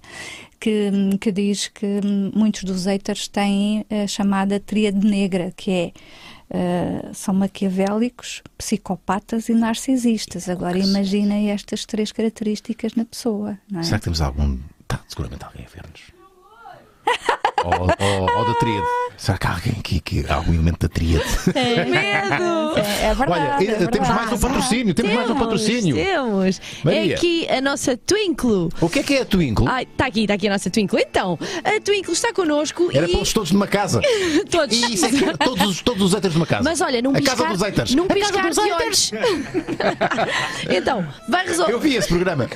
que, 0.60 0.90
que 1.18 1.32
diz 1.32 1.68
que 1.68 2.00
muitos 2.34 2.64
dos 2.64 2.84
haters 2.84 3.26
têm 3.28 3.86
a 3.90 4.06
chamada 4.06 4.60
tríade 4.60 5.04
negra, 5.06 5.52
que 5.56 5.70
é. 5.70 5.92
eh, 6.50 7.10
são 7.14 7.32
maquiavélicos, 7.34 8.42
psicopatas 8.58 9.48
e 9.48 9.54
narcisistas. 9.54 10.48
Agora 10.48 10.78
imaginem 10.78 11.50
estas 11.50 11.86
três 11.86 12.12
características 12.12 12.94
na 12.94 13.04
pessoa. 13.04 13.58
Não 13.70 13.80
é? 13.80 13.82
Será 13.82 13.98
que 13.98 14.04
temos 14.04 14.20
algum. 14.20 14.58
Tá, 14.86 15.00
seguramente 15.08 15.44
alguém 15.44 15.64
a 15.64 15.68
ver-nos. 15.68 16.02
ou, 17.64 17.72
ou, 18.06 18.38
ou 18.38 18.44
da 18.46 18.54
tríade. 18.54 18.86
Será 19.20 19.36
que 19.36 19.46
há 19.46 19.50
alguém 19.52 19.74
aqui 19.78 20.00
que 20.00 20.24
há 20.26 20.34
algum 20.36 20.54
elemento 20.54 20.78
da 20.80 20.88
tríade? 20.88 21.22
Medo! 21.52 22.78
É, 22.78 23.04
é 23.10 23.14
verdade. 23.14 23.30
Olha, 23.30 23.42
é 23.42 23.64
eh, 23.64 23.86
temos 23.86 23.90
verdade. 24.08 24.12
mais 24.14 24.32
um 24.32 24.38
patrocínio, 24.38 24.94
temos 24.94 25.12
mais 25.14 25.30
um 25.30 25.34
patrocínio. 25.38 25.94
Temos. 25.94 26.60
Maria. 26.82 27.12
É 27.12 27.14
aqui 27.16 27.46
a 27.50 27.60
nossa 27.60 27.96
Twinkle. 27.98 28.70
O 28.80 28.88
que 28.88 29.00
é 29.00 29.02
que 29.02 29.14
é 29.16 29.20
a 29.20 29.24
Twinkle? 29.26 29.66
Ai, 29.68 29.82
está 29.82 30.06
aqui, 30.06 30.22
está 30.22 30.32
aqui 30.34 30.48
a 30.48 30.52
nossa 30.52 30.70
Twinkle. 30.70 30.98
Então, 31.02 31.38
a 31.62 31.80
Twinkle 31.82 32.14
está 32.14 32.32
connosco 32.32 32.88
Era 32.94 33.06
e 33.06 33.12
pô-los 33.12 33.30
todos 33.34 33.52
numa 33.52 33.66
casa. 33.66 34.00
todos. 34.50 34.74
E 34.74 34.94
isso 34.94 35.04
é 35.04 35.10
que 35.10 35.22
era 35.22 35.36
todos, 35.36 35.66
os- 35.66 35.82
todos 35.82 36.02
os 36.02 36.14
haters 36.14 36.32
numa 36.32 36.46
casa. 36.46 36.62
Mas 36.64 36.80
olha, 36.80 37.02
num 37.02 37.10
a 37.10 37.14
piscar, 37.14 37.36
casa 37.36 37.48
dos 37.52 37.60
haters. 37.62 37.94
num 37.94 38.04
a 38.04 38.14
piscar 38.14 38.42
dos 38.48 38.56
de 38.56 38.70
haters. 38.70 39.12
olhos. 39.12 39.12
então, 40.70 41.06
vai 41.28 41.46
resolver. 41.46 41.72
Eu 41.72 41.78
vi 41.80 41.94
esse 41.94 42.08
programa. 42.08 42.48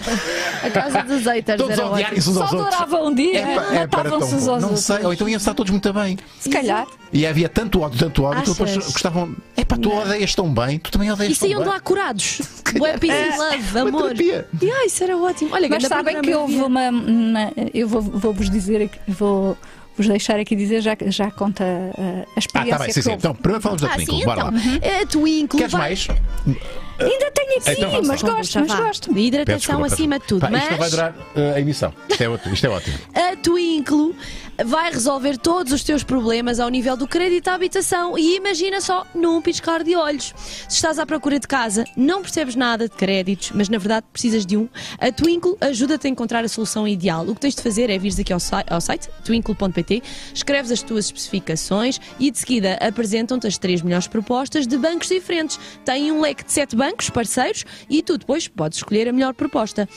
A 0.62 0.70
casa 0.70 1.02
dos 1.02 1.24
haters 1.24 1.58
Todos 1.60 1.78
a 1.78 1.90
odiarem-se 1.90 2.30
uns 2.30 2.34
Só 2.36 2.42
aos 2.44 2.52
outros. 2.54 2.74
duravam 2.74 3.08
um 3.08 3.14
dia, 3.14 3.38
É, 3.38 3.40
é, 3.82 3.86
para 3.86 4.04
matavam-se 4.04 4.34
uns 4.34 4.44
bom. 4.46 4.52
aos 4.52 4.62
Não 4.62 4.68
outros. 4.70 4.84
sei, 4.86 5.04
ou 5.04 5.12
então 5.12 5.28
iam 5.28 5.36
estar 5.36 5.52
todos 5.52 5.70
muito 5.70 5.92
bem. 5.92 6.18
Calhar. 6.60 6.86
E 7.12 7.26
havia 7.26 7.48
tanto 7.48 7.80
ódio, 7.80 7.98
tanto 7.98 8.22
ódio, 8.24 8.42
que 8.42 8.50
depois 8.50 8.70
Achas? 8.70 8.92
gostavam. 8.92 9.36
É 9.56 9.64
pá, 9.64 9.76
tu 9.76 9.92
odeias 9.92 10.34
tão 10.34 10.52
bem, 10.52 10.78
tu 10.78 10.90
também 10.90 11.10
odeias 11.10 11.32
E 11.36 11.38
tão 11.38 11.48
saíam 11.48 11.60
de 11.60 11.64
bem. 11.66 11.74
lá 11.74 11.80
curados. 11.80 12.40
Boa 12.76 12.98
peace 12.98 13.16
and 13.16 13.36
love, 13.38 13.78
amor. 13.78 14.12
E 14.20 14.70
ai, 14.70 14.86
isso 14.86 15.04
era 15.04 15.16
ótimo. 15.16 15.50
Olha, 15.54 15.68
Mas 15.68 15.84
sabem 15.84 16.20
que 16.20 16.34
houve 16.34 16.56
uma. 16.56 16.88
uma- 16.90 17.52
eu 17.72 17.86
vou- 17.88 18.02
vou-vos 18.02 18.50
dizer, 18.50 18.82
aqui- 18.82 18.98
vou 19.08 19.56
vos 19.96 20.08
deixar 20.08 20.40
aqui 20.40 20.56
dizer, 20.56 20.80
já, 20.80 20.96
já 21.06 21.30
conta 21.30 21.62
uh, 21.62 22.00
a 22.00 22.24
Ah, 22.34 22.38
experiência 22.38 22.78
tá 22.78 22.84
bem, 22.84 22.92
sim, 22.92 23.00
que 23.00 23.04
sim. 23.04 23.12
Então, 23.12 23.32
primeiro 23.34 23.62
falamos 23.62 23.80
da 23.82 23.88
Ah, 23.88 23.94
Twinkle, 23.94 24.18
sim, 24.18 24.24
bora 24.24 24.40
então. 24.40 24.52
lá. 24.90 25.00
A 25.02 25.06
Twinkle. 25.06 25.58
Queres 25.58 25.72
vai- 25.72 25.80
mais? 25.82 26.08
Ainda 26.98 27.30
tenho 27.32 27.58
aqui, 27.58 27.70
Então 27.72 28.02
mas 28.04 28.22
gosto, 28.22 28.60
mas 28.60 28.74
gosto. 28.74 29.08
Peço 29.08 29.18
Hidratação 29.18 29.58
desculpa, 29.58 29.86
acima 29.86 30.18
de 30.18 30.26
tudo. 30.26 30.40
Pá, 30.40 30.50
mas 30.50 30.62
Isto 30.62 30.70
não 30.72 30.78
vai 30.78 30.90
durar 30.90 31.10
uh, 31.12 31.54
a 31.56 31.60
emissão. 31.60 31.92
Isto 32.08 32.22
é, 32.22 32.28
ótimo, 32.28 32.54
isto 32.54 32.66
é 32.66 32.70
ótimo. 32.70 32.98
a 33.14 33.36
Twinkle 33.36 34.14
vai 34.64 34.92
resolver 34.92 35.36
todos 35.36 35.72
os 35.72 35.82
teus 35.82 36.04
problemas 36.04 36.60
ao 36.60 36.68
nível 36.68 36.96
do 36.96 37.08
crédito 37.08 37.48
à 37.48 37.54
habitação 37.54 38.16
e 38.16 38.36
imagina 38.36 38.80
só 38.80 39.04
num 39.14 39.42
piscar 39.42 39.82
de 39.82 39.96
olhos. 39.96 40.32
Se 40.68 40.76
estás 40.76 40.98
à 40.98 41.04
procura 41.04 41.40
de 41.40 41.46
casa, 41.48 41.84
não 41.96 42.22
percebes 42.22 42.54
nada 42.54 42.88
de 42.88 42.94
créditos, 42.94 43.50
mas 43.52 43.68
na 43.68 43.78
verdade 43.78 44.06
precisas 44.12 44.46
de 44.46 44.56
um, 44.56 44.68
a 45.00 45.10
Twinkle 45.10 45.56
ajuda-te 45.60 46.06
a 46.06 46.10
encontrar 46.10 46.44
a 46.44 46.48
solução 46.48 46.86
ideal. 46.86 47.24
O 47.26 47.34
que 47.34 47.40
tens 47.40 47.56
de 47.56 47.62
fazer 47.62 47.90
é 47.90 47.98
vires 47.98 48.18
aqui 48.18 48.32
ao, 48.32 48.38
si- 48.38 48.52
ao 48.70 48.80
site 48.80 49.08
twinkle.pt, 49.24 50.02
escreves 50.32 50.70
as 50.70 50.82
tuas 50.82 51.06
especificações 51.06 52.00
e 52.20 52.30
de 52.30 52.38
seguida 52.38 52.74
apresentam-te 52.80 53.48
as 53.48 53.58
três 53.58 53.82
melhores 53.82 54.06
propostas 54.06 54.66
de 54.68 54.76
bancos 54.78 55.08
diferentes. 55.08 55.58
Têm 55.84 56.12
um 56.12 56.20
leque 56.20 56.44
de 56.44 56.52
sete 56.52 56.76
bancos 56.76 56.83
parceiros 57.10 57.64
e 57.88 58.02
tu 58.02 58.18
depois 58.18 58.48
podes 58.48 58.78
escolher 58.78 59.08
a 59.08 59.12
melhor 59.12 59.34
proposta. 59.34 59.88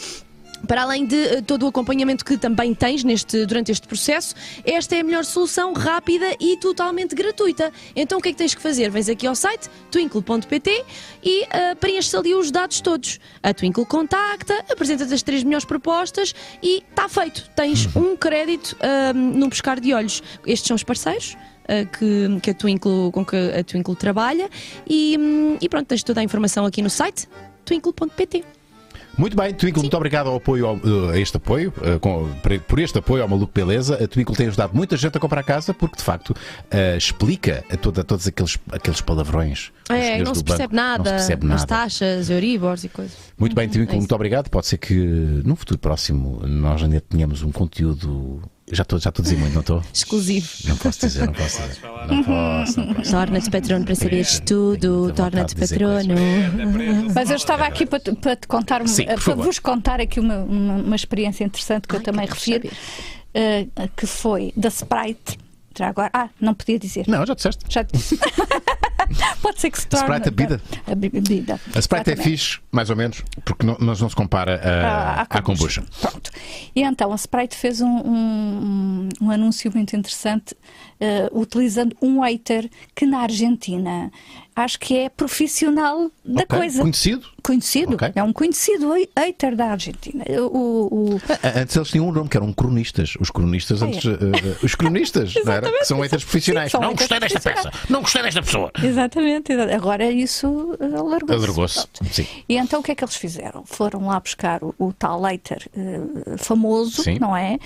Para 0.67 0.81
além 0.81 1.05
de 1.05 1.15
eh, 1.15 1.41
todo 1.41 1.63
o 1.63 1.67
acompanhamento 1.67 2.25
que 2.25 2.37
também 2.37 2.73
tens 2.73 3.03
neste, 3.03 3.45
durante 3.45 3.71
este 3.71 3.87
processo, 3.87 4.35
esta 4.65 4.95
é 4.95 4.99
a 4.99 5.03
melhor 5.03 5.23
solução 5.23 5.73
rápida 5.73 6.35
e 6.39 6.57
totalmente 6.57 7.15
gratuita. 7.15 7.71
Então 7.95 8.19
o 8.19 8.21
que 8.21 8.29
é 8.29 8.31
que 8.31 8.37
tens 8.37 8.53
que 8.53 8.61
fazer? 8.61 8.89
Vens 8.89 9.07
aqui 9.07 9.25
ao 9.25 9.35
site 9.35 9.69
twinkle.pt 9.89 10.85
e 11.23 11.43
uh, 11.43 11.75
preenches 11.79 12.13
ali 12.13 12.35
os 12.35 12.51
dados 12.51 12.81
todos. 12.81 13.19
A 13.41 13.53
Twinkle 13.53 13.85
contacta, 13.85 14.65
apresenta-te 14.69 15.13
as 15.13 15.23
três 15.23 15.43
melhores 15.43 15.65
propostas 15.65 16.35
e 16.61 16.83
está 16.89 17.07
feito. 17.07 17.49
Tens 17.55 17.87
um 17.95 18.15
crédito 18.17 18.73
uh, 18.73 19.13
num 19.13 19.49
pescar 19.49 19.79
de 19.79 19.93
olhos. 19.93 20.21
Estes 20.45 20.67
são 20.67 20.75
os 20.75 20.83
parceiros. 20.83 21.37
uh, 21.63 21.87
Que, 21.97 22.39
que 22.41 22.49
a 22.51 22.53
Twinkle, 22.53 23.11
com 23.11 23.25
que 23.25 23.35
a 23.35 23.63
Twinkle 23.63 23.95
trabalha 23.95 24.49
e, 24.87 25.17
hum, 25.17 25.57
e 25.61 25.69
pronto, 25.69 25.87
tens 25.87 26.03
toda 26.03 26.19
a 26.19 26.23
informação 26.23 26.65
aqui 26.65 26.81
no 26.81 26.89
site 26.89 27.27
twinkle.pt. 27.65 28.56
Muito 29.17 29.35
bem, 29.35 29.51
Twinkle, 29.53 29.81
muito 29.81 29.97
obrigado 29.97 30.27
ao 30.27 30.35
apoio, 30.35 30.67
ao- 30.67 30.75
uh, 30.75 31.09
a 31.09 31.19
este 31.19 31.37
apoio, 31.37 31.73
uh, 31.77 31.99
com- 31.99 32.29
por- 32.67 32.79
este 32.79 32.99
apoio 32.99 33.23
ao 33.23 33.27
Maluco 33.29 33.51
Beleza. 33.53 33.95
A 34.03 34.07
Twinkle 34.07 34.35
tem 34.35 34.47
ajudado 34.47 34.75
muita 34.75 34.95
gente 34.95 35.17
a 35.17 35.19
comprar 35.19 35.41
casa 35.43 35.73
porque, 35.73 35.97
de 35.97 36.03
facto, 36.03 36.29
uh, 36.31 36.97
explica 36.97 37.65
a 37.71 37.75
toda, 37.77 38.03
todos 38.03 38.27
aqueles, 38.27 38.59
aqueles 38.71 39.01
palavrões. 39.01 39.71
É, 39.89 40.19
não 40.21 40.35
se 40.35 40.43
percebe 40.43 40.67
banco. 40.67 40.75
nada, 40.75 40.97
Não 40.97 41.05
se 41.05 41.25
percebe 41.25 41.45
as 41.45 41.49
nada. 41.49 41.65
taxas, 41.65 42.29
Euribors 42.29 42.83
e 42.83 42.89
coisas. 42.89 43.17
Muito 43.37 43.55
bem, 43.55 43.65
é 43.65 43.67
Twinkle, 43.69 43.87
isso. 43.93 43.97
muito 43.97 44.13
obrigado. 44.15 44.49
Pode 44.49 44.67
ser 44.67 44.77
que 44.77 44.93
num 44.93 45.55
futuro 45.55 45.79
próximo 45.79 46.41
nós 46.45 46.83
ainda 46.83 47.01
tenhamos 47.01 47.41
um 47.41 47.51
conteúdo. 47.51 48.41
Já 48.69 48.81
estou 48.83 48.99
já 48.99 49.09
estou 49.09 49.21
a 49.21 49.23
dizer 49.23 49.37
muito, 49.37 49.53
não 49.53 49.61
estou? 49.61 49.81
Exclusivo. 49.93 50.49
Não 50.65 50.75
posso 50.75 50.99
dizer, 50.99 51.25
não 51.25 51.33
posso 51.33 51.61
dizer. 51.61 51.81
Não 51.83 52.23
posso, 52.23 52.79
não 52.81 52.93
posso. 52.95 53.11
Torna-te 53.11 53.49
patrono 53.49 53.85
para 53.85 53.95
saberes 53.95 54.39
Tenho 54.41 54.45
tudo, 54.45 55.13
torna-te 55.13 55.55
vontade 55.55 55.55
de 55.55 55.61
dizer 55.61 55.79
patrono. 55.79 57.13
Mas 57.15 57.29
eu 57.29 57.37
estava 57.37 57.65
aqui 57.65 57.85
para, 57.85 58.01
para 58.15 58.35
te 58.35 58.45
contar, 58.45 58.85
Sim, 58.85 59.05
por 59.05 59.13
para 59.13 59.21
favor. 59.21 59.45
vos 59.45 59.59
contar 59.59 60.01
aqui 60.01 60.19
uma, 60.19 60.39
uma, 60.39 60.73
uma 60.75 60.95
experiência 60.97 61.45
interessante 61.45 61.87
que 61.87 61.95
eu 61.95 61.99
Ai, 61.99 62.03
também 62.03 62.27
quero 62.27 62.35
refiro, 62.37 62.69
eh, 63.33 63.67
que 63.95 64.05
foi 64.05 64.51
da 64.55 64.67
Sprite. 64.67 65.39
Já 65.77 65.87
agora, 65.87 66.09
ah, 66.11 66.27
não 66.41 66.53
podia 66.53 66.77
dizer. 66.77 67.05
Não, 67.07 67.25
já 67.25 67.35
disseste. 67.35 67.63
Já 67.69 67.83
disse. 67.83 68.19
Pode 69.41 69.61
ser 69.61 69.69
que 69.71 69.79
se 69.79 69.87
torne. 69.87 70.05
Sprite, 70.05 70.27
a 70.27 70.31
bebida? 70.31 70.61
A 70.87 70.95
bebida. 70.95 71.59
A 71.75 71.79
Sprite 71.79 72.09
é 72.09 72.13
Exatamente. 72.13 72.23
fixe, 72.23 72.59
mais 72.71 72.89
ou 72.89 72.95
menos, 72.95 73.23
porque 73.45 73.65
não, 73.65 73.77
mas 73.79 74.01
não 74.01 74.09
se 74.09 74.15
compara 74.15 74.59
a, 74.63 75.21
à- 75.21 75.27
à 75.29 75.41
kombucha. 75.41 75.83
Pronto. 76.01 76.31
E 76.75 76.81
então 76.83 77.11
a 77.11 77.15
Sprite 77.15 77.55
fez 77.55 77.81
um, 77.81 77.87
um, 77.87 79.09
um 79.21 79.31
anúncio 79.31 79.71
muito 79.73 79.95
interessante 79.95 80.55
eh, 80.99 81.29
utilizando 81.31 81.95
um 82.01 82.21
hater 82.21 82.69
que 82.95 83.05
na 83.05 83.19
Argentina 83.19 84.11
acho 84.57 84.79
que 84.79 84.97
é 84.97 85.09
profissional 85.09 86.11
da 86.25 86.41
Ok, 86.43 86.57
coisa. 86.59 86.81
Conhecido? 86.81 87.25
Conhecido, 87.43 87.93
Ok. 87.95 88.11
é 88.13 88.21
um 88.23 88.33
conhecido 88.33 88.91
hater 89.17 89.55
da 89.55 89.67
Argentina. 89.67 90.25
O, 90.51 91.13
o- 91.15 91.21
A- 91.41 91.61
Antes 91.61 91.75
eles 91.77 91.87
tinham 91.89 92.09
um 92.09 92.11
nome 92.11 92.27
que 92.27 92.35
eram 92.35 92.51
cronistas. 92.51 93.13
Os 93.21 93.29
cronistas, 93.29 93.81
Ah, 93.81 93.85
antes. 93.85 94.03
eh, 94.05 94.09
eh, 94.11 94.55
os 94.61 94.75
cronistas, 94.75 95.33
não 95.45 95.53
era? 95.53 95.71
Que 95.71 95.85
são 95.85 96.01
haters 96.01 96.23
profissionais. 96.25 96.71
Sim, 96.71 96.79
não 96.79 96.93
gostei 96.93 97.19
desta 97.21 97.39
peça, 97.39 97.71
não 97.89 98.01
gostei 98.01 98.21
desta 98.23 98.41
pessoa. 98.41 98.71
Exatamente, 98.83 99.53
exa- 99.53 99.73
agora 99.75 100.11
isso 100.11 100.75
eh, 100.79 100.85
alargou-se. 100.97 101.33
Alargou-se. 101.35 101.87
E 102.49 102.57
então 102.57 102.81
o 102.81 102.83
que 102.83 102.91
é 102.91 102.95
que 102.95 103.03
eles 103.03 103.15
fizeram? 103.15 103.63
Foram 103.65 104.07
lá 104.07 104.19
buscar 104.19 104.61
o, 104.63 104.75
o 104.77 104.91
tal 104.91 105.21
hater 105.21 105.69
eh, 105.77 106.35
famoso, 106.37 107.03
Sim. 107.03 107.17
não 107.19 107.37
é? 107.37 107.59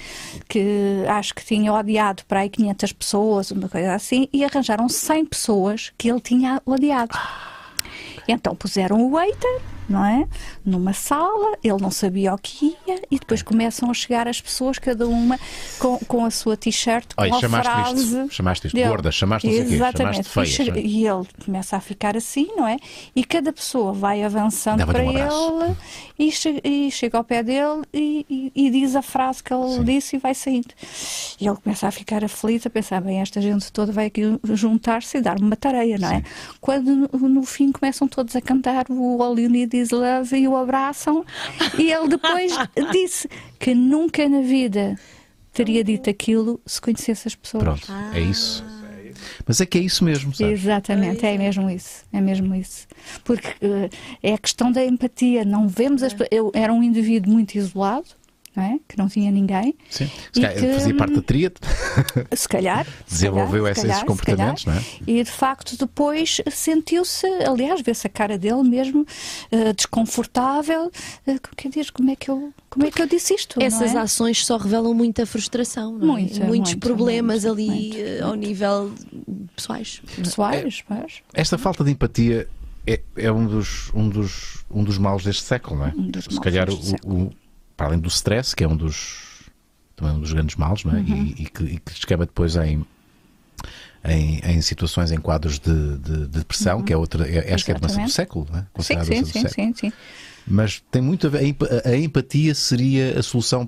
Que 0.47 1.03
acho 1.07 1.33
que 1.33 1.43
tinha 1.43 1.73
odiado 1.73 2.23
para 2.27 2.41
aí 2.41 2.49
500 2.49 2.93
pessoas, 2.93 3.49
uma 3.49 3.67
coisa 3.67 3.95
assim, 3.95 4.27
e 4.31 4.43
arranjaram 4.43 4.87
100 4.87 5.25
pessoas 5.25 5.91
que 5.97 6.09
ele 6.09 6.19
tinha 6.19 6.61
odiado. 6.65 6.80
Então 8.27 8.55
puseram 8.55 9.01
o 9.01 9.15
hater, 9.15 9.61
não 9.89 10.05
é? 10.05 10.27
Numa 10.65 10.93
sala, 10.93 11.57
ele 11.63 11.77
não 11.81 11.91
sabia 11.91 12.33
o 12.33 12.37
que 12.37 12.75
ia, 12.87 13.01
e 13.11 13.19
depois 13.19 13.41
começam 13.41 13.89
a 13.89 13.93
chegar 13.93 14.27
as 14.27 14.39
pessoas, 14.39 14.79
cada 14.79 15.07
uma 15.07 15.39
com, 15.79 15.97
com 16.07 16.25
a 16.25 16.31
sua 16.31 16.55
t-shirt, 16.55 17.13
com 17.15 17.21
Olha, 17.21 17.35
a 17.35 17.39
chamaste 17.39 17.71
frase. 17.71 18.03
isto, 18.03 18.27
chamaste 18.33 18.67
isto 18.67 18.75
dele. 18.75 18.89
gorda, 18.89 19.11
chamaste 19.11 19.47
não 19.47 19.53
o 19.53 19.57
quê, 19.67 19.73
Exatamente. 19.73 20.27
chamaste 20.29 20.63
feia, 20.65 20.79
E 20.79 21.07
ele 21.07 21.25
começa 21.45 21.75
a 21.77 21.79
ficar 21.81 22.15
assim, 22.15 22.47
não 22.55 22.67
é? 22.67 22.77
E 23.15 23.23
cada 23.23 23.51
pessoa 23.51 23.91
vai 23.93 24.23
avançando 24.23 24.85
para 24.85 25.03
um 25.03 25.11
ele 25.11 25.75
e, 26.17 26.31
che- 26.31 26.61
e 26.63 26.89
chega 26.91 27.17
ao 27.17 27.23
pé 27.23 27.43
dele 27.43 27.81
e, 27.93 28.25
e- 28.29 28.51
e 28.67 28.69
diz 28.71 28.95
a 28.95 29.01
frase 29.01 29.43
que 29.43 29.53
ele 29.53 29.67
Sim. 29.75 29.83
disse 29.83 30.15
e 30.15 30.19
vai 30.19 30.33
saindo. 30.33 30.69
E 31.39 31.47
ele 31.47 31.57
começa 31.57 31.87
a 31.87 31.91
ficar 31.91 32.23
aflito, 32.23 32.67
a 32.67 32.71
pensar, 32.71 33.01
bem, 33.01 33.19
esta 33.21 33.41
gente 33.41 33.71
toda 33.71 33.91
vai 33.91 34.05
aqui 34.05 34.21
juntar-se 34.53 35.17
e 35.17 35.21
dar-me 35.21 35.45
uma 35.45 35.55
tareia, 35.55 35.97
não 35.97 36.09
é? 36.11 36.23
Quando 36.59 36.95
no, 37.11 37.29
no 37.29 37.43
fim 37.43 37.71
começam 37.71 38.07
todos 38.07 38.35
a 38.35 38.41
cantar 38.41 38.85
o 38.89 39.21
All 39.21 39.37
You 39.39 39.49
Need 39.49 39.70
Is 39.73 39.91
Love 39.91 40.35
e 40.35 40.47
o 40.47 40.55
abraçam, 40.55 41.25
e 41.77 41.91
ele 41.91 42.07
depois 42.07 42.51
disse 42.91 43.29
que 43.59 43.73
nunca 43.73 44.27
na 44.27 44.41
vida 44.41 44.95
teria 45.53 45.83
dito 45.83 46.09
aquilo 46.09 46.59
se 46.65 46.79
conhecesse 46.81 47.27
as 47.27 47.35
pessoas. 47.35 47.63
Pronto, 47.63 47.91
é 48.13 48.19
isso. 48.19 48.63
Mas 49.45 49.61
é 49.61 49.65
que 49.65 49.77
é 49.77 49.81
isso 49.81 50.03
mesmo, 50.03 50.33
sabe? 50.33 50.51
Exatamente, 50.51 51.25
é 51.25 51.37
mesmo 51.37 51.69
isso, 51.69 52.03
é 52.11 52.21
mesmo 52.21 52.55
isso. 52.55 52.87
Porque 53.23 53.49
eh, 53.61 53.89
é 54.23 54.33
a 54.33 54.37
questão 54.37 54.71
da 54.71 54.83
empatia, 54.83 55.43
não 55.43 55.67
vemos 55.67 56.01
as 56.03 56.15
Eu 56.31 56.51
era 56.53 56.73
um 56.73 56.81
indivíduo 56.81 57.31
muito 57.31 57.55
isolado, 57.55 58.07
não 58.55 58.63
é? 58.63 58.79
que 58.87 58.97
não 58.97 59.07
tinha 59.07 59.31
ninguém. 59.31 59.75
Sim. 59.89 60.05
E 60.05 60.09
Se 60.35 60.41
calhar 60.41 60.53
que- 60.55 60.73
Fazia 60.73 60.95
parte 60.95 61.15
da 61.15 61.21
tríade. 61.21 61.55
Se 62.35 62.47
calhar. 62.49 62.85
se 63.07 63.13
Desenvolveu 63.15 63.65
se 63.65 63.71
esses 63.71 63.83
calhar, 63.83 63.99
se 63.99 64.05
comportamentos, 64.05 64.63
calhar. 64.65 64.81
não 64.81 65.07
é? 65.07 65.19
E 65.19 65.23
de 65.23 65.31
facto 65.31 65.77
depois 65.77 66.41
sentiu-se, 66.51 67.25
aliás, 67.47 67.81
vê-se 67.81 68.07
a 68.07 68.09
cara 68.09 68.37
dele 68.37 68.63
mesmo 68.63 69.05
eh, 69.51 69.73
desconfortável. 69.73 70.91
Eh, 71.27 71.37
que 71.55 71.69
diz, 71.69 71.89
como 71.89 72.09
é 72.11 72.15
que 72.15 72.29
eu, 72.29 72.53
como 72.69 72.85
é 72.85 72.91
que 72.91 73.01
eu 73.01 73.07
disse 73.07 73.33
isto? 73.33 73.59
não 73.59 73.65
Essas 73.65 73.93
é? 73.95 73.97
ações 73.99 74.45
só 74.45 74.57
revelam 74.57 74.93
muita 74.93 75.25
frustração, 75.25 75.97
não 75.97 76.17
é? 76.17 76.21
Muita, 76.21 76.39
muitos 76.45 76.71
muito, 76.73 76.79
problemas 76.79 77.43
muito, 77.45 77.53
ali 77.61 77.67
muito, 77.69 77.97
eh, 77.97 78.21
ao 78.21 78.35
nível 78.35 78.91
pessoais. 79.55 80.01
pessoais, 80.15 80.83
pois. 80.87 81.21
Esta 81.33 81.57
falta 81.57 81.83
de 81.83 81.91
empatia 81.91 82.47
é, 82.87 82.99
é 83.15 83.31
um, 83.31 83.45
dos, 83.45 83.91
um, 83.93 84.09
dos, 84.09 84.65
um 84.69 84.83
dos 84.83 84.97
males 84.97 85.23
deste 85.23 85.43
século, 85.43 85.79
não 85.79 85.85
é? 85.87 85.93
Um 85.95 86.09
dos 86.09 86.25
Se 86.25 86.39
calhar, 86.39 86.65
deste 86.65 86.81
o- 86.81 86.89
século. 86.89 87.23
o- 87.27 87.40
para 87.81 87.87
além 87.87 87.99
do 87.99 88.09
stress, 88.09 88.55
que 88.55 88.63
é 88.63 88.67
um 88.67 88.77
dos, 88.77 89.49
também 89.95 90.13
um 90.13 90.19
dos 90.19 90.31
grandes 90.31 90.55
males, 90.55 90.83
não 90.83 90.93
é? 90.95 90.99
Uhum. 90.99 91.15
E, 91.35 91.43
e 91.43 91.45
que, 91.47 91.63
e 91.63 91.79
que 91.79 92.15
depois 92.15 92.55
em, 92.55 92.85
em, 94.05 94.39
em 94.39 94.61
situações, 94.61 95.11
em 95.11 95.17
quadros 95.17 95.57
de, 95.57 95.97
de- 95.97 96.27
de 96.27 96.27
depressão, 96.27 96.83
que 96.83 96.93
é 96.93 96.97
outra, 96.97 97.27
é, 97.27 97.51
acho 97.55 97.65
que 97.65 97.71
é 97.71 97.75
a 97.75 97.79
doença 97.79 97.95
do 97.95 98.01
Uhum. 98.01 98.07
Século, 98.07 98.47
não 98.51 98.59
é? 98.59 98.61
Sim, 98.61 98.67
Considerada 98.73 99.05
sim, 99.07 99.25
sim, 99.25 99.31
século. 99.47 99.53
sim, 99.53 99.73
sim. 99.75 99.93
Mas 100.45 100.83
tem 100.91 101.01
muito 101.01 101.25
a 101.25 101.29
ver, 101.31 101.39
a 101.39 101.43
empa- 101.43 101.81
a 101.83 101.95
empatia 101.97 102.53
seria 102.53 103.17
a 103.19 103.23
solução 103.23 103.67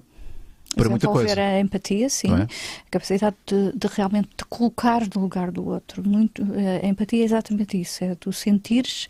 para 0.75 0.89
muita 0.89 1.07
coisa. 1.07 1.39
a 1.41 1.59
empatia, 1.59 2.07
sim. 2.07 2.35
É? 2.35 2.43
A 2.43 2.47
capacidade 2.91 3.35
de, 3.47 3.71
de 3.75 3.87
realmente 3.87 4.29
te 4.37 4.45
colocar 4.45 5.01
no 5.15 5.21
lugar 5.21 5.49
do 5.51 5.67
outro. 5.67 6.07
Muito, 6.07 6.43
eh, 6.53 6.81
a 6.83 6.87
empatia 6.87 7.21
é 7.21 7.25
exatamente 7.25 7.79
isso. 7.81 8.03
É 8.03 8.13
tu 8.15 8.31
sentires, 8.31 9.07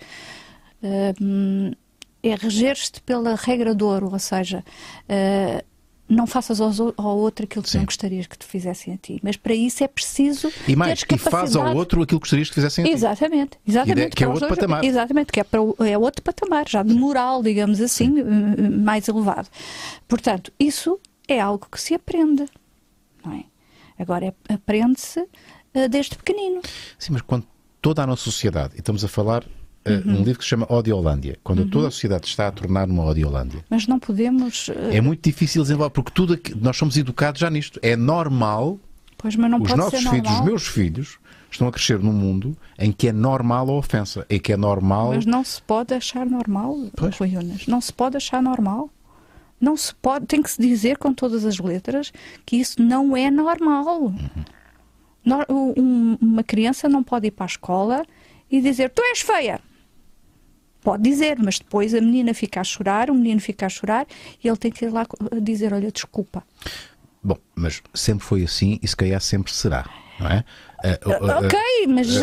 hum, 1.22 1.72
é 2.24 2.36
reger-te 2.36 3.02
pela 3.02 3.36
regra 3.36 3.76
do 3.76 3.86
ouro, 3.86 4.10
ou 4.12 4.18
seja, 4.20 4.64
eh, 5.10 5.64
não 6.08 6.26
faças 6.28 6.60
ou- 6.60 6.94
ao 6.98 7.18
outro 7.18 7.46
aquilo 7.46 7.64
que 7.64 7.70
Sim. 7.70 7.80
não 7.80 7.86
gostarias 7.86 8.28
que 8.28 8.38
te 8.38 8.46
fizessem 8.46 8.94
a 8.94 8.98
ti. 8.98 9.20
Mas 9.24 9.36
para 9.36 9.54
isso 9.54 9.84
é 9.84 9.88
preciso. 9.88 10.52
E 10.68 10.76
mais, 10.76 11.02
teres 11.04 11.26
e 11.26 11.30
faz 11.30 11.56
ao 11.56 11.76
outro 11.76 12.02
aquilo 12.02 12.20
que 12.20 12.24
gostarias 12.24 12.50
que 12.50 12.56
fizessem 12.56 12.84
a 12.84 12.88
ti. 12.88 12.94
Exatamente, 12.94 13.58
exatamente. 13.68 14.16
que 14.16 14.24
é 14.24 14.28
outro 14.28 14.42
dois- 14.48 14.56
patamar. 14.56 14.84
Exatamente, 14.84 15.32
que 15.32 15.40
é, 15.40 15.44
para, 15.44 15.60
é 15.88 15.98
outro 15.98 16.22
patamar, 16.22 16.68
já 16.70 16.84
de 16.84 16.94
moral, 16.94 17.42
digamos 17.44 17.82
assim, 17.82 18.20
eh, 18.20 18.70
mais 18.70 19.08
elevado. 19.08 19.50
Portanto, 20.08 20.52
isso 20.60 21.00
é 21.28 21.40
algo 21.40 21.68
que 21.72 21.80
se 21.82 21.94
aprende, 21.96 22.46
não 23.26 23.34
é? 23.34 23.44
Agora, 23.98 24.26
é- 24.28 24.54
aprende-se 24.54 25.26
eh, 25.74 25.88
desde 25.88 26.16
pequenino. 26.16 26.62
Sim, 27.00 27.14
mas 27.14 27.22
quando 27.22 27.46
toda 27.82 28.04
a 28.04 28.08
nossa 28.08 28.24
sociedade, 28.24 28.76
e 28.76 28.80
estamos 28.80 29.04
a 29.04 29.08
falar 29.08 29.44
uh, 29.44 29.50
Uhum. 29.86 30.20
um 30.20 30.24
livro 30.24 30.38
que 30.40 30.44
se 30.44 30.50
chama 30.50 30.66
Odiolândia, 30.72 31.38
quando 31.44 31.66
toda 31.66 31.88
a 31.90 31.92
sociedade 31.92 32.26
está 32.28 32.48
a 32.48 32.52
tornar 32.52 32.88
uma 32.90 33.04
Odiolândia, 33.06 33.66
Mas 33.70 33.86
não 33.88 34.00
podemos. 34.00 34.70
eh, 34.70 34.98
é 34.98 35.02
muito 35.02 35.22
difícil 35.24 35.62
desenvolver, 35.62 35.90
porque 35.92 36.12
tudo 36.12 36.34
aqui- 36.36 36.56
nós 36.56 36.78
somos 36.78 36.96
educados 36.98 37.42
já 37.42 37.50
nisto. 37.50 37.80
É 37.82 37.96
normal, 37.96 38.80
Pois, 39.18 39.36
mas 39.36 39.52
não 39.52 39.58
os 39.62 39.68
pode 39.68 39.78
nossos 39.78 40.00
ser 40.02 40.10
filhos, 40.10 40.24
normal. 40.24 40.40
os 40.42 40.46
meus 40.48 40.68
filhos, 40.68 41.18
estão 41.52 41.68
a 41.68 41.72
crescer 41.72 42.00
num 42.00 42.14
mundo 42.14 42.56
em 42.80 42.92
que 42.92 43.10
é 43.10 43.12
normal 43.12 43.70
a 43.70 43.74
ofensa, 43.74 44.26
em 44.30 44.40
que 44.40 44.54
é 44.54 44.58
normal. 44.58 45.10
Mas 45.16 45.26
não 45.26 45.44
se 45.44 45.62
pode 45.62 45.94
achar 45.94 46.26
normal. 46.26 46.78
Rui. 46.98 47.12
Não 47.68 47.82
se 47.82 47.92
pode 47.94 48.16
achar 48.18 48.42
normal. 48.42 48.90
Não 49.62 49.78
se 49.78 49.94
pode, 49.96 50.26
tem 50.26 50.42
que 50.42 50.50
se 50.52 50.62
dizer 50.62 50.98
com 50.98 51.14
todas 51.14 51.46
as 51.46 51.60
letras 51.60 52.12
que 52.46 52.56
isso 52.58 52.82
não 52.82 53.16
é 53.16 53.30
normal. 53.30 54.14
Uhum. 55.26 55.74
Um- 55.78 56.18
uma 56.22 56.44
criança 56.44 56.90
não 56.90 57.02
pode 57.04 57.28
ir 57.28 57.32
para 57.32 57.46
a 57.46 57.48
escola 57.48 58.04
e 58.52 58.60
dizer 58.62 58.90
tu 58.90 59.02
és 59.04 59.22
feia. 59.22 59.60
Pode 60.84 61.04
dizer, 61.04 61.38
mas 61.40 61.60
depois 61.60 61.94
a 61.94 62.02
menina 62.02 62.34
fica 62.34 62.60
a 62.62 62.64
chorar, 62.64 63.10
o 63.10 63.14
menino 63.16 63.40
fica 63.40 63.66
a 63.66 63.70
chorar 63.70 64.06
e 64.44 64.48
ele 64.48 64.58
tem 64.58 64.72
que 64.72 64.86
ir 64.86 64.90
lá 64.90 65.06
dizer: 65.42 65.74
Olha, 65.74 65.92
desculpa. 65.92 66.44
Bom, 67.24 67.38
mas 67.56 67.82
sempre 67.94 68.26
foi 68.26 68.44
assim 68.44 68.80
e 68.82 68.88
se 68.88 68.96
calhar 68.98 69.22
sempre 69.22 69.54
será, 69.54 69.86
não 70.20 70.28
é? 70.28 70.44
Uh, 70.84 71.10
uh, 71.10 71.46
ok, 71.46 71.60
mas. 71.88 72.18
uh, 72.18 72.22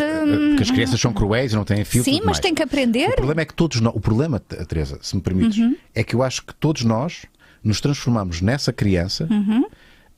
porque 0.49 0.61
as 0.63 0.69
crianças 0.69 1.01
são 1.01 1.11
cruéis 1.11 1.53
e 1.53 1.55
não 1.55 1.63
têm 1.63 1.83
filtro. 1.83 2.11
sim, 2.11 2.17
mas 2.19 2.25
mais. 2.25 2.39
tem 2.39 2.53
que 2.53 2.61
aprender. 2.61 3.09
O 3.09 3.15
problema 3.15 3.41
é 3.41 3.45
que 3.45 3.53
todos 3.55 3.81
nós, 3.81 3.95
o 3.95 3.99
problema, 3.99 4.39
Teresa, 4.39 4.99
se 5.01 5.15
me 5.15 5.21
permites, 5.23 5.57
Uhum. 5.57 5.75
é 5.95 6.03
que 6.03 6.13
eu 6.15 6.21
acho 6.21 6.43
que 6.45 6.53
todos 6.53 6.83
nós 6.83 7.25
nos 7.63 7.81
transformamos 7.81 8.41
nessa 8.41 8.71
criança 8.71 9.27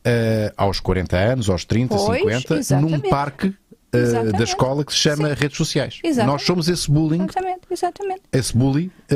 eh, 0.06 0.52
aos 0.58 0.80
40 0.82 1.16
anos, 1.18 1.50
aos 1.50 1.64
30, 1.64 1.96
Pois, 1.96 2.20
50, 2.20 2.54
num 2.54 2.60
exatamente. 2.60 3.10
parque 3.10 3.54
Exatamente. 3.98 4.38
da 4.38 4.44
escola 4.44 4.84
que 4.86 4.92
se 4.94 5.00
chama 5.00 5.34
redes 5.34 5.58
sociais. 5.58 6.00
Exatamente. 6.04 6.32
Nós 6.34 6.42
somos 6.44 6.68
esse 6.68 6.90
bullying 6.90 7.24
Exatamente, 7.24 7.62
exatamente. 7.70 8.22
esse 8.32 8.58
bully 8.58 8.92
eh, 9.10 9.16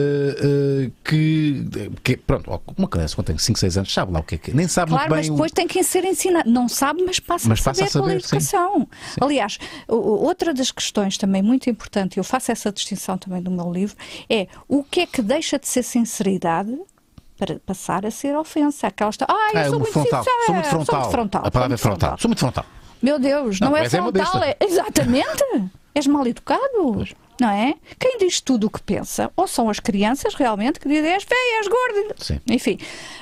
eh, 0.88 0.92
que, 1.04 1.66
que, 2.04 2.18
pronto, 2.18 2.62
uma 2.78 2.88
criança 2.88 3.16
quando 3.16 3.28
tem 3.28 3.38
5, 3.38 3.58
6 3.60 3.78
anos 3.78 3.94
sabe 3.94 4.12
lá 4.14 4.20
o 4.20 4.24
que 4.24 4.36
é 4.36 4.38
que 4.38 4.54
nem 4.56 4.68
sabe 4.68 4.92
Claro, 4.92 5.04
muito 5.10 5.16
mas 5.18 5.26
bem. 5.28 5.32
o- 5.32 5.34
depois 5.36 5.52
tem 5.52 5.68
que 5.68 5.84
ser 5.84 6.04
ensinado. 6.06 6.50
Não 6.50 6.68
sabe, 6.70 7.04
mas 7.06 7.20
passa 7.20 7.48
Mas 7.50 7.60
a 7.62 7.64
passa 7.64 7.88
saber, 7.88 7.90
a 7.90 7.92
pela 7.92 8.20
saber, 8.20 8.22
sim. 8.22 8.36
educação. 8.38 8.88
Aliás, 9.22 9.58
o- 9.88 9.96
o- 9.96 10.24
outra 10.26 10.54
das 10.54 10.72
questões 10.72 11.18
também 11.18 11.42
muito 11.42 11.70
importante, 11.70 12.18
eu 12.18 12.24
faço 12.24 12.52
essa 12.52 12.72
distinção 12.72 13.18
também 13.18 13.42
do 13.42 13.52
meu 13.52 13.72
livro, 13.72 13.96
é 14.30 14.48
o 14.68 14.84
que 14.84 15.02
é 15.02 15.06
que 15.08 15.22
deixa 15.22 15.58
de 15.60 15.68
ser 15.68 15.84
sinceridade 15.84 16.78
para 17.38 17.60
passar 17.60 18.06
a 18.06 18.10
ser 18.12 18.36
ofensa. 18.36 18.88
Aquela 18.88 19.12
está, 19.12 19.26
ah, 19.30 19.52
eu 19.54 19.60
Ah, 19.60 19.66
sou, 19.66 19.76
é 19.76 19.78
muito 19.80 19.92
frontal. 19.94 20.24
sincera, 20.24 20.46
Sou 20.46 20.56
muito 20.56 20.70
frontal. 20.70 21.12
frontal. 21.12 21.42
A 21.46 21.52
palavra 21.52 21.76
é 21.76 21.78
sou 21.78 21.90
muito 21.92 22.00
frontal. 22.00 22.18
Sou 22.20 22.30
muito 22.30 22.40
frontal. 22.40 22.66
Meu 23.02 23.20
Deus, 23.20 23.60
não, 23.60 23.72
Não, 23.72 23.78
é 23.78 23.86
é 23.86 23.90
frontal, 23.90 24.44
é 24.44 24.58
exatamente. 24.60 25.44
És 25.94 26.08
mal 26.08 26.26
educado. 26.28 27.06
Não 27.40 27.50
é? 27.50 27.76
Quem 28.00 28.18
diz 28.18 28.42
tudo 28.42 28.66
o 28.66 28.70
que 28.70 28.82
pensa, 28.82 29.32
ou 29.36 29.48
são 29.48 29.70
as 29.70 29.80
crianças 29.80 30.34
realmente 30.34 30.80
que 30.80 30.90
dizem 30.90 31.12
és 31.12 31.24
feia, 31.24 31.60
és 31.60 31.68
gorda. 31.68 32.16
Sim. 32.18 32.40
Enfim, 32.50 32.80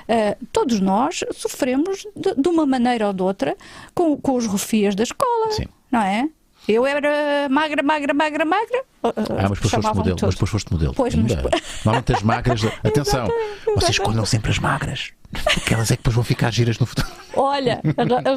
eh, 0.07 0.37
todos 0.53 0.79
nós 0.79 1.21
sofremos 1.33 2.07
de, 2.15 2.33
de 2.33 2.47
uma 2.47 2.65
maneira 2.65 3.07
ou 3.07 3.13
de 3.13 3.21
outra 3.21 3.57
com, 3.93 4.15
com 4.15 4.35
os 4.35 4.45
rufias 4.45 4.95
da 4.95 5.03
escola. 5.03 5.51
Sim. 5.51 5.65
Não 5.91 6.01
é? 6.01 6.29
Eu 6.67 6.85
era 6.85 7.47
magra, 7.49 7.83
magra, 7.83 8.13
magra, 8.13 8.45
magra. 8.45 8.83
Ah, 9.03 9.13
mas 9.49 9.59
depois 9.59 9.71
foste 9.71 9.95
modelo. 9.95 10.17
Mas 10.21 10.33
depois 10.33 10.51
foste 10.51 10.71
modelo. 10.71 10.93
Pois, 10.95 11.15
mas 11.15 11.31
Normalmente 11.85 12.13
as 12.13 12.23
magras. 12.23 12.61
Atenção, 12.83 13.27
vocês 13.75 13.91
escolham 13.91 14.25
sempre 14.25 14.51
as 14.51 14.59
magras. 14.59 15.11
Aquelas 15.57 15.91
é 15.91 15.95
que 15.95 16.01
depois 16.01 16.15
vão 16.15 16.23
ficar 16.23 16.51
giras 16.51 16.79
no 16.79 16.85
futuro. 16.85 17.07
Olha, 17.35 17.81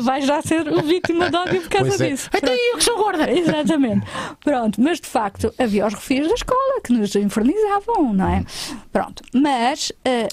vais 0.03 0.27
já 0.27 0.43
ser 0.43 0.65
vítima 0.83 1.31
de 1.31 1.37
ódio 1.37 1.61
por 1.63 1.71
causa 1.71 2.05
é. 2.05 2.11
disso. 2.11 2.29
Então 2.35 2.55
eu 2.55 2.77
que 2.77 2.85
sou 2.85 2.97
gorda. 2.97 3.31
Exatamente. 3.31 4.07
Pronto, 4.43 4.81
mas 4.81 5.01
de 5.01 5.07
facto 5.07 5.53
havia 5.59 5.87
os 5.87 5.95
refios 5.95 6.29
da 6.29 6.35
escola 6.35 6.81
que 6.83 6.93
nos 6.93 7.15
infernizavam, 7.15 8.13
não 8.13 8.29
é? 8.29 8.45
Pronto, 8.93 9.23
mas 9.33 9.93
eh, 10.05 10.29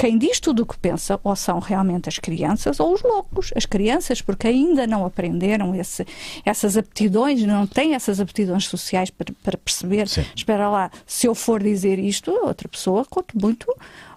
quem 0.00 0.16
diz 0.18 0.40
tudo 0.40 0.62
o 0.62 0.66
que 0.66 0.78
pensa 0.78 1.20
ou 1.22 1.36
são 1.36 1.58
realmente 1.58 2.08
as 2.08 2.18
crianças 2.18 2.80
ou 2.80 2.94
os 2.94 3.02
loucos. 3.02 3.50
As 3.54 3.66
crianças, 3.66 4.22
porque 4.22 4.48
ainda 4.48 4.86
não 4.86 5.04
aprenderam 5.04 5.74
esse- 5.74 6.06
essas 6.44 6.76
aptidões, 6.76 7.42
não 7.42 7.66
têm 7.66 7.94
essas 7.94 8.18
aptidões 8.20 8.66
sociais 8.66 9.10
para, 9.10 9.32
para 9.42 9.58
perceber. 9.58 10.08
Sim. 10.08 10.24
Espera 10.34 10.68
lá, 10.70 10.90
se 11.06 11.26
eu 11.26 11.34
for 11.34 11.62
dizer 11.62 11.98
isto, 11.98 12.30
outra 12.30 12.68
pessoa 12.68 13.04
conta 13.04 13.34
muito, 13.40 13.66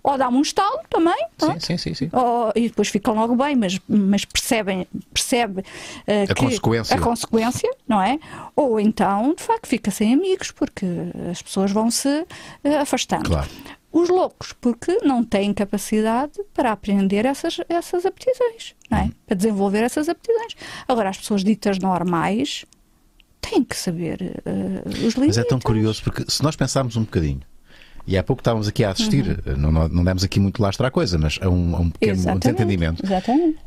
ou 0.01 0.17
dá-me 0.17 0.37
um 0.37 0.41
estalo 0.41 0.79
também. 0.89 1.15
pronto. 1.37 1.53
Sim, 1.65 1.77
sim, 1.77 1.93
sim. 1.93 1.93
sim. 1.93 2.09
Oh, 2.13 2.51
e 2.55 2.69
depois 2.69 2.87
ficam 2.89 3.13
logo 3.15 3.35
bem, 3.35 3.55
mas, 3.55 3.79
mas 3.87 4.25
percebem, 4.25 4.87
percebe 5.13 5.63
eh, 6.07 6.25
A 6.29 6.35
consequência. 6.35 6.95
a 6.95 6.99
consequência, 6.99 7.69
não 7.87 8.01
é? 8.01 8.19
Ou 8.55 8.79
então, 8.79 9.33
de 9.35 9.43
facto, 9.43 9.67
fica 9.67 9.91
sem 9.91 10.13
amigos, 10.13 10.51
porque 10.51 10.85
as 11.31 11.41
pessoas 11.41 11.71
vão 11.71 11.89
se 11.91 12.25
eh, 12.63 12.77
afastando. 12.77 13.29
Claro. 13.29 13.49
Os 13.93 14.09
loucos, 14.09 14.53
porque 14.53 14.97
não 15.03 15.23
têm 15.23 15.53
capacidade 15.53 16.41
para 16.51 16.71
aprender 16.71 17.25
essas, 17.25 17.57
essas 17.69 18.07
aptidões, 18.07 18.73
não 18.89 18.97
é? 18.97 19.11
Para 19.27 19.37
desenvolver 19.37 19.83
essas 19.83 20.09
aptidões. 20.09 20.55
Agora, 20.87 21.09
as 21.09 21.17
pessoas 21.17 21.43
ditas 21.43 21.77
normais 21.77 22.65
têm 23.39 23.63
que 23.63 23.77
saber 23.77 24.41
eh, 24.43 25.05
os 25.05 25.13
limites. 25.13 25.37
Mas 25.37 25.37
é 25.37 25.43
tão 25.43 25.59
curioso 25.59 26.01
porque 26.03 26.25
se 26.27 26.41
nós 26.41 26.55
pensarmos 26.55 26.97
um 26.97 27.01
bocadinho, 27.01 27.41
e 28.07 28.17
há 28.17 28.23
pouco 28.23 28.41
estávamos 28.41 28.67
aqui 28.67 28.83
a 28.83 28.89
assistir, 28.89 29.41
não, 29.57 29.71
não, 29.71 29.87
não 29.87 30.03
demos 30.03 30.23
aqui 30.23 30.39
muito 30.39 30.61
lastro 30.61 30.87
à 30.87 30.91
coisa, 30.91 31.17
mas 31.17 31.39
a 31.39 31.47
um, 31.47 31.75
a 31.75 31.79
um 31.79 31.89
pequeno 31.91 32.13
Exatamente. 32.13 32.41
desentendimento. 32.41 33.05
Exatamente. 33.05 33.59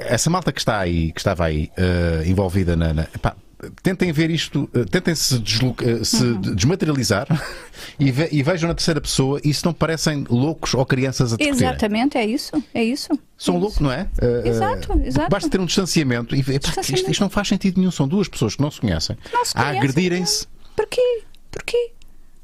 Essa 0.00 0.28
malta 0.30 0.52
que 0.52 0.60
está 0.60 0.78
aí, 0.78 1.12
que 1.12 1.20
estava 1.20 1.44
aí 1.44 1.70
eh, 1.76 2.24
envolvida 2.26 2.74
na. 2.76 2.92
na- 2.94 3.06
epá, 3.14 3.34
tentem 3.82 4.12
ver 4.12 4.30
isto, 4.30 4.68
eh, 4.74 4.84
tentem 4.84 5.14
se, 5.14 5.38
desloca- 5.38 5.84
eh, 5.88 6.04
se 6.04 6.22
Uhum. 6.22 6.40
de- 6.40 6.54
desmaterializar 6.54 7.26
e, 7.98 8.10
ve- 8.12 8.28
e 8.30 8.42
vejam 8.42 8.68
na 8.68 8.74
terceira 8.74 9.00
pessoa 9.00 9.40
e 9.42 9.52
se 9.54 9.64
não 9.64 9.72
parecem 9.72 10.24
loucos 10.28 10.74
ou 10.74 10.84
crianças 10.84 11.32
a 11.32 11.36
discutirem. 11.36 11.68
Exatamente, 11.68 12.18
é 12.18 12.26
isso. 12.26 12.62
É 12.74 12.84
isso. 12.84 13.08
São 13.38 13.56
é 13.56 13.58
loucos, 13.58 13.78
não 13.80 13.90
é? 13.90 14.08
Eh, 14.20 14.42
eh, 14.44 14.48
Exato. 14.48 14.88
Basta 15.30 15.48
ter 15.48 15.58
um 15.60 15.66
distanciamento 15.66 16.34
e 16.36 16.42
ver, 16.42 16.58
Distanciamento. 16.58 16.94
isto, 16.94 17.10
isto 17.10 17.20
não 17.20 17.30
faz 17.30 17.48
sentido 17.48 17.78
nenhum. 17.78 17.90
São 17.90 18.06
duas 18.06 18.28
pessoas 18.28 18.54
que 18.56 18.62
não 18.62 18.70
se 18.70 18.80
conhecem 18.80 19.16
Não 19.32 19.44
se 19.44 19.52
a 19.56 19.60
conhecem, 19.62 19.78
agredirem-se. 19.80 20.46
Porquê? 20.76 21.22
Porquê? 21.50 21.92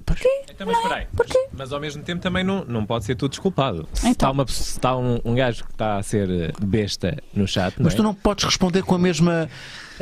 Porquê? 0.04 0.28
Então, 0.50 0.66
mas 0.66 0.76
espera 0.76 0.94
aí. 0.96 1.06
Porquê? 1.16 1.38
Mas, 1.50 1.58
mas 1.58 1.72
ao 1.72 1.80
mesmo 1.80 2.02
tempo 2.02 2.20
também 2.22 2.42
não, 2.44 2.64
não 2.64 2.84
pode 2.84 3.04
ser 3.04 3.14
tudo 3.14 3.30
desculpado. 3.30 3.88
Se 3.92 4.00
Então. 4.00 4.10
está, 4.12 4.30
uma, 4.30 4.46
se 4.46 4.62
está 4.62 4.96
um, 4.96 5.20
um 5.24 5.34
gajo 5.34 5.64
que 5.64 5.70
está 5.72 5.96
a 5.96 6.02
ser 6.02 6.28
eh, 6.30 6.52
besta 6.62 7.16
no 7.34 7.46
chat, 7.46 7.74
não 7.78 7.84
Mas 7.84 7.94
é? 7.94 7.96
tu 7.96 8.02
não 8.02 8.14
podes 8.14 8.44
responder 8.44 8.82
com 8.82 8.94
a 8.94 8.98
mesma. 8.98 9.48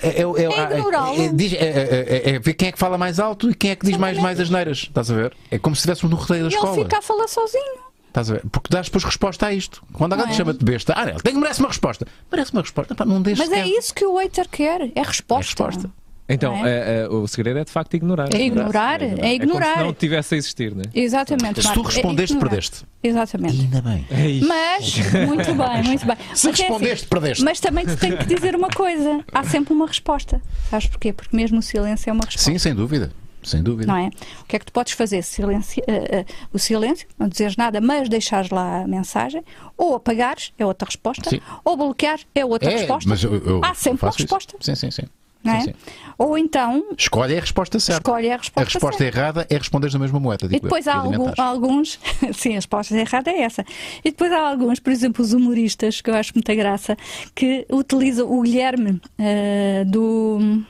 É, 0.02 0.09
é, 0.09 0.22
é, 0.22 0.22
É 0.22 0.78
ignorá-lo. 0.78 1.14
é- 1.20 1.27
é- 1.27 1.55
é- 1.56 1.60
é- 1.60 2.31
é- 2.31 2.35
é 2.35 2.39
ver 2.39 2.55
quem 2.55 2.68
é 2.68 2.72
que 2.72 2.78
fala 2.78 2.97
mais 2.97 3.18
alto 3.20 3.51
e 3.51 3.55
quem 3.55 3.70
é 3.72 3.77
que 3.77 3.85
diz 3.86 3.97
mais, 3.97 4.16
mais 4.18 4.40
asneiras. 4.40 4.78
Estás 4.78 5.10
a 5.10 5.14
ver? 5.14 5.36
É 5.51 5.59
como 5.59 5.74
se 5.77 5.81
estivéssemos 5.81 6.10
no 6.10 6.16
rodeio 6.20 6.44
da 6.44 6.51
E 6.51 6.55
escola. 6.55 6.74
ele 6.74 6.85
fica 6.85 6.98
a 6.98 7.02
falar 7.02 7.28
sozinho. 7.28 7.90
Estás 8.09 8.31
a 8.31 8.35
ver? 8.35 8.43
Porque 8.51 8.68
dás 8.70 8.86
depois 8.86 9.05
resposta 9.05 9.47
a 9.47 9.52
isto. 9.52 9.85
Quando 9.93 10.14
alguém 10.14 10.27
Não 10.27 10.32
te 10.32 10.35
é? 10.35 10.39
chama-te 10.39 10.64
besta, 10.64 10.94
ah, 10.97 11.09
ele 11.09 11.20
tem, 11.20 11.35
merece 11.35 11.60
uma 11.60 11.68
resposta. 11.68 12.06
Merece 12.32 12.52
uma 12.52 12.62
resposta. 12.62 12.94
Pá, 12.94 13.05
não 13.05 13.22
deixes 13.22 13.47
Mas 13.48 13.56
é 13.56 13.66
isso 13.68 13.94
que 13.94 14.05
o 14.05 14.14
waiter 14.14 14.48
quer. 14.48 14.90
É 14.97 15.02
resposta. 15.02 15.62
É 15.62 15.66
resposta. 15.66 15.90
Então, 16.32 16.57
não 16.57 16.66
eh, 16.66 17.02
eh, 17.02 17.09
o 17.09 17.27
segredo 17.27 17.59
é 17.59 17.65
de 17.65 17.70
facto 17.70 17.94
ignorar. 17.94 18.28
É 18.35 18.40
ignorar, 18.40 19.02
é 19.02 19.35
ignorar. 19.35 19.66
como 19.66 19.78
se 19.78 19.85
não 19.85 19.93
tivesse 19.94 20.35
a 20.35 20.39
existir, 20.39 20.74
não 20.74 20.82
é? 20.82 20.98
Exatamente. 20.98 21.61
Se 21.62 21.73
tu 21.73 21.81
é 21.81 21.85
respondeste, 21.85 22.36
perdeste. 22.36 22.85
Exatamente. 23.02 23.57
E 23.57 23.61
ainda 23.62 23.82
bem. 23.82 24.07
É 24.11 24.28
isso. 24.28 24.48
Mas, 24.48 24.97
muito 25.27 25.55
bem, 25.55 25.82
muito 25.82 26.07
bem. 26.07 26.16
Se 26.35 26.47
Mas 26.48 26.61
é 26.61 26.62
respondeste, 26.62 27.07
perdeste. 27.09 27.44
Mas 27.44 27.61
também 27.61 27.85
te 27.85 27.97
tenho 27.97 28.16
que 28.19 28.27
dizer 28.27 28.55
uma 28.55 28.69
coisa: 28.69 29.24
há 29.32 29.43
sempre 29.44 29.73
uma 29.74 29.86
resposta. 29.86 30.40
Sabes 30.70 30.86
porquê? 30.86 31.12
Porque 31.12 31.36
mesmo 31.36 31.59
o 31.59 31.62
silêncio 31.62 32.09
é 32.09 32.12
uma 32.12 32.24
resposta. 32.24 32.51
Sim, 32.51 32.59
sem 32.59 32.74
dúvida. 32.74 33.11
Sem 33.43 33.62
dúvida. 33.62 33.90
Não 33.90 33.97
é? 33.98 34.11
O 34.43 34.44
que 34.44 34.55
é 34.57 34.59
que 34.59 34.66
tu 34.66 34.73
podes 34.73 34.93
fazer? 34.93 35.23
Silenci- 35.23 35.81
eh, 35.86 36.19
eh, 36.19 36.24
o 36.52 36.59
silêncio, 36.59 37.09
não 37.19 37.27
dizeres 37.27 37.57
nada, 37.57 37.81
mas 37.81 38.07
deixares 38.07 38.51
lá 38.51 38.82
a 38.82 38.86
mensagem, 38.86 39.43
ou 39.78 39.94
apagares, 39.94 40.52
é 40.59 40.66
outra 40.66 40.85
resposta, 40.85 41.31
Sim. 41.31 41.40
ou 41.65 41.74
bloquear, 41.74 42.20
é 42.35 42.44
outra 42.44 42.70
É, 42.70 42.77
resposta. 42.77 43.09
mas 43.09 43.24
eu, 43.24 43.35
eu 43.35 43.61
Há 43.65 43.73
sempre 43.73 43.93
uma 43.93 43.98
faço 44.12 44.19
isso. 44.23 44.35
resposta. 44.35 44.57
Sim, 44.61 44.74
sim, 44.74 44.90
sim. 44.90 45.02
Não 45.43 45.55
é? 45.55 45.61
Sim, 45.61 45.67
sim. 45.69 45.75
Ou 46.19 46.37
então, 46.37 46.85
Escolhe 46.99 47.37
a 47.37 47.41
resposta 47.41 47.81
certa. 47.81 48.01
escolhe 48.01 48.31
a 48.31 48.37
resposta. 48.37 48.61
A 48.61 48.65
resposta 48.65 48.99
certa. 49.05 49.19
errada 49.19 49.47
é 49.49 49.57
responderes 49.57 49.95
na 49.95 50.01
mesma 50.01 50.21
moeda. 50.21 50.45
E 50.45 50.49
digo 50.49 50.59
eu, 50.59 50.69
depois 50.69 50.87
há 50.87 50.95
algum- 50.97 51.33
alguns, 51.39 51.99
sim, 52.35 52.51
a 52.53 52.55
resposta 52.57 52.95
errada 52.95 53.31
é 53.31 53.41
essa. 53.43 53.65
E 54.05 54.11
depois 54.11 54.31
há 54.33 54.41
alguns, 54.49 54.79
por 54.81 54.93
exemplo, 54.93 55.25
os 55.25 55.33
humoristas, 55.33 56.01
que 56.03 56.11
eu 56.11 56.15
acho 56.15 56.33
muita 56.35 56.55
graça, 56.55 56.97
que 57.35 57.67
utilizam 57.71 58.31
o 58.31 58.43
Guilherme 58.43 59.01
eh, 59.19 59.85
do. 59.87 60.62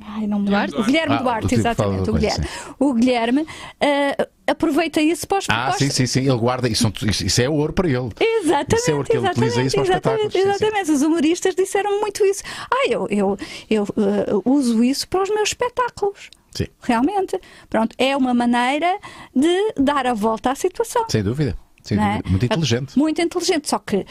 Ai, 0.00 0.26
não 0.26 0.38
me. 0.38 0.46
Duarte? 0.46 0.74
O 0.76 0.84
Guilherme 0.84 1.14
Ah, 1.14 1.22
Duarte, 1.22 1.48
tipo 1.48 1.60
exatamente. 1.60 2.04
fala 2.04 2.10
O 2.10 2.14
Guilherme, 2.20 2.46
o 2.78 2.94
Guilherme 2.94 3.46
eh, 3.80 4.28
aproveita 4.46 5.00
isso 5.00 5.26
para 5.26 5.38
os 5.38 5.46
Ah, 5.48 5.72
sim, 5.72 5.90
sim, 5.90 6.06
sim. 6.06 6.20
Ele 6.20 6.36
guarda. 6.36 6.68
Isso, 6.68 6.92
isso, 7.10 7.40
é 7.42 7.48
ouro 7.48 7.72
para 7.72 7.88
ele. 7.88 8.10
Exatamente, 8.20 8.74
Isso 8.76 8.90
é 8.90 8.94
o 8.94 9.04
que 9.04 9.16
ele 9.16 9.26
utiliza 9.28 9.60
exatamente, 9.60 9.66
isso 9.66 9.76
para 9.76 9.82
os 9.82 9.88
exatamente, 9.88 10.26
espetáculos. 10.26 10.32
Sim, 10.32 10.42
sim. 10.42 10.48
exatamente. 10.48 10.90
Os 10.92 11.02
humoristas 11.02 11.54
disseram 11.54 12.00
muito 12.00 12.24
isso. 12.24 12.42
Ah, 12.70 12.86
eu, 12.88 13.06
eu, 13.10 13.38
eu 13.70 13.84
eh, 13.96 14.32
uso 14.44 14.82
isso 14.84 15.08
para 15.08 15.22
os 15.22 15.30
meus 15.30 15.48
espetáculos. 15.48 16.30
Sim, 16.52 16.66
Realmente. 16.82 17.38
Pronto, 17.68 17.94
é 17.98 18.16
uma 18.16 18.32
maneira 18.32 18.98
de 19.34 19.72
dar 19.78 20.06
a 20.06 20.14
volta 20.14 20.50
à 20.50 20.54
situação. 20.54 21.04
sem 21.08 21.22
dúvida. 21.22 21.56
Sem 21.82 21.98
é? 21.98 22.00
dúvida. 22.16 22.28
Muito 22.30 22.44
inteligente. 22.46 22.98
Muito 22.98 23.20
inteligente, 23.20 23.68
só 23.68 23.78
que 23.78 24.06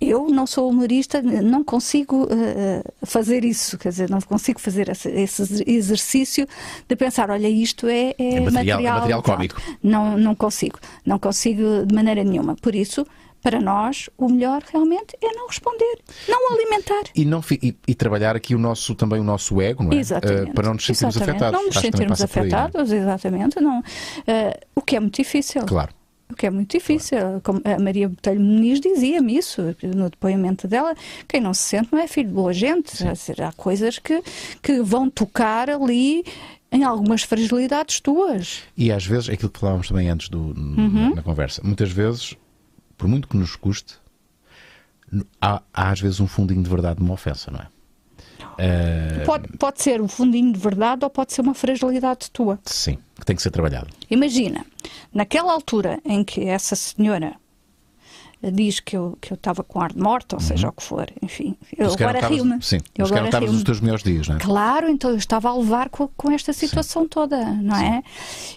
eu 0.00 0.28
não 0.28 0.46
sou 0.46 0.68
humorista, 0.70 1.20
não 1.22 1.64
consigo 1.64 2.28
eh, 2.30 2.82
fazer 3.04 3.44
isso, 3.44 3.76
quer 3.78 3.88
dizer, 3.88 4.08
não 4.10 4.20
consigo 4.20 4.60
fazer 4.60 4.88
esse, 4.88 5.64
exercício 5.66 6.46
de 6.88 6.96
pensar, 6.96 7.30
olha, 7.30 7.48
isto 7.48 7.86
é, 7.88 8.14
é, 8.18 8.34
É 8.34 8.40
material- 8.40 8.50
material, 8.78 8.78
é 8.78 8.98
material 9.00 9.22
cómico. 9.22 9.60
Não, 9.82 10.16
não 10.16 10.34
consigo, 10.34 10.78
não 11.04 11.18
consigo 11.18 11.84
de 11.86 11.94
maneira 11.94 12.22
nenhuma. 12.22 12.54
Por 12.56 12.74
isso, 12.74 13.06
para 13.42 13.60
nós, 13.60 14.10
o 14.18 14.28
melhor 14.28 14.62
realmente 14.72 15.16
é 15.22 15.32
não 15.32 15.46
responder, 15.46 15.98
não 16.28 16.52
alimentar. 16.52 17.02
E, 17.14 17.24
não, 17.24 17.42
e, 17.62 17.74
e 17.86 17.94
trabalhar 17.94 18.34
aqui 18.36 18.54
o 18.54 18.58
nosso, 18.58 18.94
também 18.94 19.20
o 19.20 19.24
nosso 19.24 19.60
ego, 19.60 19.82
não 19.84 19.92
é? 19.92 19.96
Exatamente. 19.96 20.50
Eh, 20.50 20.52
para 20.52 20.66
não 20.66 20.74
nos 20.74 20.84
sentirmos 20.86 21.16
Exatamente. 21.16 21.36
afetados. 21.44 21.58
Não 21.60 21.66
nos 21.66 21.76
Acho 21.76 21.86
sentirmos 21.86 22.18
por 22.18 22.24
aí, 22.40 22.48
não 22.48 22.58
é? 22.58 22.60
afetados, 22.62 22.92
exatamente. 22.92 23.60
Não. 23.60 23.82
Eh, 24.26 24.60
o 24.74 24.80
que 24.82 24.96
é 24.96 25.00
muito 25.00 25.16
difícil. 25.16 25.62
Claro. 25.66 25.92
O 26.30 26.34
que 26.36 26.46
é 26.46 26.50
muito 26.50 26.70
difícil. 26.76 27.18
Como 27.42 27.60
a 27.64 27.78
Maria 27.78 28.08
Botelho 28.08 28.40
Muniz 28.40 28.80
dizia-me 28.80 29.36
isso 29.38 29.62
no 29.82 30.10
depoimento 30.10 30.68
dela. 30.68 30.94
Quem 31.26 31.40
não 31.40 31.54
se 31.54 31.62
sente 31.62 31.88
não 31.90 31.98
é 31.98 32.06
filho 32.06 32.28
de 32.28 32.34
boa 32.34 32.52
gente. 32.52 32.92
Dizer, 33.12 33.40
há 33.42 33.52
coisas 33.52 33.98
que, 33.98 34.22
que 34.62 34.82
vão 34.82 35.08
tocar 35.08 35.70
ali 35.70 36.24
em 36.70 36.84
algumas 36.84 37.22
fragilidades 37.22 37.98
tuas. 38.00 38.60
E 38.76 38.92
às 38.92 39.06
vezes, 39.06 39.30
aquilo 39.30 39.50
que 39.50 39.58
falávamos 39.58 39.88
também 39.88 40.10
antes 40.10 40.28
do, 40.28 40.38
Uhum. 40.48 41.10
na, 41.10 41.14
na 41.16 41.22
conversa, 41.22 41.62
muitas 41.64 41.90
vezes, 41.90 42.34
por 42.98 43.08
muito 43.08 43.26
que 43.26 43.36
nos 43.36 43.56
custe, 43.56 43.94
há, 45.40 45.62
há 45.72 45.90
às 45.90 46.00
vezes 46.00 46.20
um 46.20 46.26
fundinho 46.26 46.62
de 46.62 46.68
verdade 46.68 47.00
numa 47.00 47.14
ofensa, 47.14 47.50
não 47.50 47.60
é? 47.60 47.68
Pode, 49.24 49.48
pode 49.56 49.82
ser 49.82 50.00
um 50.00 50.08
fundinho 50.08 50.52
de 50.52 50.58
verdade 50.58 51.04
ou 51.04 51.10
pode 51.10 51.32
ser 51.32 51.40
uma 51.42 51.54
fragilidade 51.54 52.30
tua. 52.30 52.58
sim, 52.64 52.98
que 53.18 53.26
tem 53.26 53.34
que 53.36 53.42
ser 53.42 53.50
trabalhado. 53.50 53.88
Imagina, 54.10 54.64
naquela 55.12 55.52
altura 55.52 55.98
em 56.04 56.22
que 56.24 56.44
essa 56.44 56.74
senhora 56.76 57.34
diz 58.52 58.78
que 58.78 58.96
eu 58.96 59.18
que 59.20 59.32
eu 59.32 59.34
estava 59.34 59.64
com 59.64 59.80
ar 59.80 59.92
de 59.92 59.98
morte, 60.00 60.34
ou 60.34 60.40
seja, 60.40 60.68
o 60.68 60.72
que 60.72 60.82
for, 60.82 61.10
enfim. 61.20 61.56
Eu 61.76 61.90
Se 61.90 62.02
agora 62.02 62.24
rio-me. 62.28 62.62
Sim, 62.62 62.78
Eu 62.96 63.06
agora 63.06 63.24
estavas 63.26 63.52
nos 63.52 63.64
teus 63.64 63.80
melhores 63.80 64.04
dias, 64.04 64.28
não 64.28 64.36
é? 64.36 64.38
Claro, 64.38 64.88
então 64.88 65.10
eu 65.10 65.16
estava 65.16 65.48
a 65.50 65.56
levar 65.56 65.88
com, 65.88 66.06
com 66.16 66.30
esta 66.30 66.52
situação 66.52 67.06
toda, 67.08 67.44
não 67.54 67.76
é? 67.76 68.02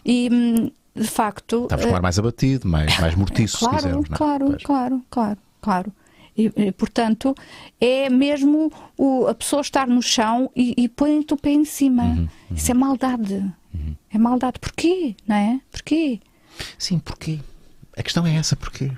E 0.05 0.71
de 0.95 1.07
facto. 1.07 1.63
Estavas 1.63 1.85
com 1.85 1.91
um 1.91 1.95
ar 1.95 2.01
mais 2.01 2.19
abatido, 2.19 2.67
mais, 2.67 2.99
mais 2.99 3.15
mortiço, 3.15 3.57
se 3.57 3.59
Claro, 3.65 3.77
quisermos. 3.77 4.09
não 4.09 4.15
é? 4.15 4.17
claro, 4.17 4.45
Pois. 4.47 4.63
claro, 4.63 5.01
claro, 5.09 5.37
claro. 5.61 5.91
E, 6.37 6.51
e, 6.55 6.71
portanto, 6.71 7.35
é 7.79 8.07
mesmo 8.09 8.71
o- 8.97 9.25
a 9.27 9.33
pessoa 9.33 9.61
estar 9.61 9.85
no 9.87 10.01
chão 10.01 10.49
e, 10.55 10.73
e 10.77 10.87
põe-te 10.87 11.33
o 11.33 11.37
pé 11.37 11.49
em 11.51 11.65
cima. 11.65 12.03
Uhum, 12.03 12.27
Isso 12.55 12.69
é 12.71 12.73
maldade. 12.73 13.51
É 14.09 14.17
maldade. 14.17 14.59
Porquê? 14.59 15.15
Não 15.27 15.35
é? 15.35 15.61
Porquê? 15.71 16.19
Sim, 16.77 16.99
porquê? 16.99 17.39
A 17.97 18.03
questão 18.03 18.25
é 18.25 18.35
essa, 18.35 18.55
porquê? 18.55 18.91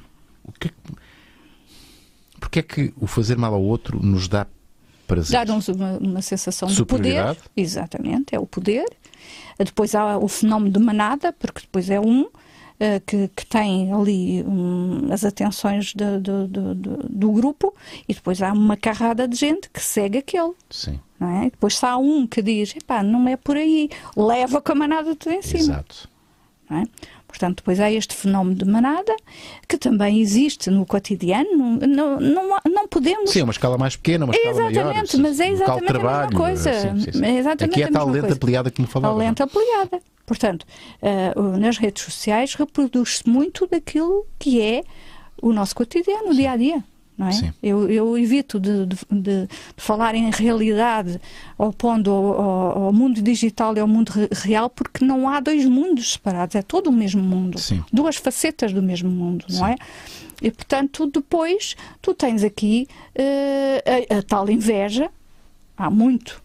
O 0.44 0.52
que... 0.52 0.72
Porquê 2.40 2.60
é 2.60 2.64
que 2.64 2.94
o 2.98 3.08
fazer 3.08 3.38
mal 3.38 3.54
ao 3.54 3.64
outro 3.64 4.04
nos 4.04 4.28
dá 4.28 4.46
prazer? 5.08 5.32
Dar-nos 5.32 5.68
uma, 5.70 5.98
uma 5.98 6.22
sensação 6.22 6.68
de 6.68 6.86
poder. 6.86 7.38
Exatamente, 7.56 8.36
é 8.36 8.40
o 8.40 8.46
poder. 8.46 8.86
Depois 9.58 9.96
há 9.96 10.18
o 10.18 10.28
fenómeno 10.28 10.72
de 10.72 10.80
manada, 10.80 11.32
porque 11.32 11.62
depois 11.62 11.90
é 11.90 12.00
um 12.00 12.30
que, 13.06 13.30
que 13.36 13.46
tem 13.46 13.92
ali 13.94 14.44
hum, 14.44 15.08
as 15.12 15.24
atenções 15.24 15.94
de- 15.94 16.20
de- 16.20 16.48
de- 16.48 16.98
do 17.10 17.32
grupo 17.32 17.74
e 18.08 18.14
depois 18.14 18.42
há 18.42 18.52
uma 18.52 18.76
carrada 18.76 19.28
de 19.28 19.36
gente 19.36 19.70
que 19.70 19.82
segue 19.82 20.18
aquele. 20.18 20.52
Sim, 20.70 21.00
é? 21.22 21.46
Depois 21.46 21.82
há 21.84 21.98
um 21.98 22.28
que 22.28 22.42
diz, 22.42 22.76
epá, 22.76 23.02
não 23.04 23.28
é 23.28 23.38
por 23.38 23.56
aí, 23.56 23.90
leva 24.18 24.60
com 24.62 24.72
a 24.72 24.76
manada 24.76 25.16
tudo 25.16 25.34
em 25.34 25.42
cima. 25.42 25.60
exato. 25.62 26.10
é? 26.72 26.84
Portanto, 27.28 27.58
depois 27.58 27.80
há 27.80 27.92
este 27.92 28.14
fenómeno 28.16 28.56
de 28.56 28.66
manada, 28.66 29.16
que 29.68 29.76
também 29.76 30.20
existe 30.22 30.70
no 30.70 30.86
cotidiano, 30.86 31.80
não, 31.88 32.20
não, 32.20 32.58
não 32.70 32.88
podemos... 32.88 33.32
Sim, 33.32 33.40
é 33.40 33.44
uma 33.44 33.52
escala 33.52 33.76
mais 33.76 33.96
pequena, 33.96 34.26
uma 34.26 34.36
escala 34.36 34.56
maior. 34.56 34.72
Exatamente, 34.72 35.18
mas 35.18 35.40
é 35.40 35.50
exatamente 35.50 35.90
a 35.90 35.94
mesma 35.94 36.30
coisa. 36.32 36.74
sim, 36.74 37.00
sim, 37.00 37.12
sim. 37.12 37.26
É 37.26 37.38
exatamente 37.40 37.74
Aqui 37.74 37.82
é 37.82 37.86
a 37.86 37.92
tal 37.92 38.06
mesma 38.08 38.28
lenta 38.28 38.40
coisa. 38.40 38.72
que 38.72 38.82
me 38.84 38.88
falava. 38.88 39.14
A 39.16 39.18
lenta 39.18 39.44
ampliada. 39.46 40.00
Portanto, 40.26 40.66
o- 41.36 41.58
nas 41.58 41.78
redes 41.78 42.04
sociais 42.04 42.54
reproduz-se 42.56 43.28
muito 43.28 43.68
daquilo 43.68 44.26
que 44.40 44.62
é 44.62 44.84
o 45.42 45.52
nosso 45.52 45.76
cotidiano, 45.76 46.30
o 46.30 46.34
dia 46.34 46.52
a 46.52 46.58
dia. 46.58 46.84
Não 47.16 47.28
é? 47.28 47.32
Sim. 47.32 47.54
Eu, 47.62 47.88
eu 47.92 48.18
evito 48.18 48.60
de, 48.60 48.88
de- 48.88 48.98
de- 49.12 49.48
falar 49.78 50.16
em 50.16 50.32
realidade 50.32 51.22
opondo 51.58 52.10
ao, 52.10 52.42
ao- 52.42 52.84
ao 52.86 52.94
mundo 52.94 53.22
digital 53.22 53.76
e 53.78 53.80
ao 53.80 53.88
mundo 53.88 54.10
re- 54.10 54.30
real, 54.32 54.68
porque 54.68 55.06
não 55.06 55.30
há 55.30 55.40
dois 55.40 55.64
mundos 55.66 56.14
separados, 56.14 56.56
é 56.56 56.64
todo 56.64 56.88
o 56.88 56.92
mesmo 56.92 57.22
mundo. 57.22 57.60
Sim. 57.60 57.84
Duas 57.94 58.16
facetas 58.16 58.74
do 58.74 58.82
mesmo 58.82 59.12
mundo, 59.12 59.46
não 59.52 59.68
é? 59.68 59.76
E 60.42 60.50
portanto, 60.50 61.06
depois 61.06 61.76
tu 62.02 62.16
tens 62.16 62.44
aqui 62.44 62.88
eh, 63.14 64.08
a, 64.10 64.18
a 64.18 64.24
tal 64.24 64.50
inveja, 64.50 65.08
há 65.78 65.92
muito 65.92 66.42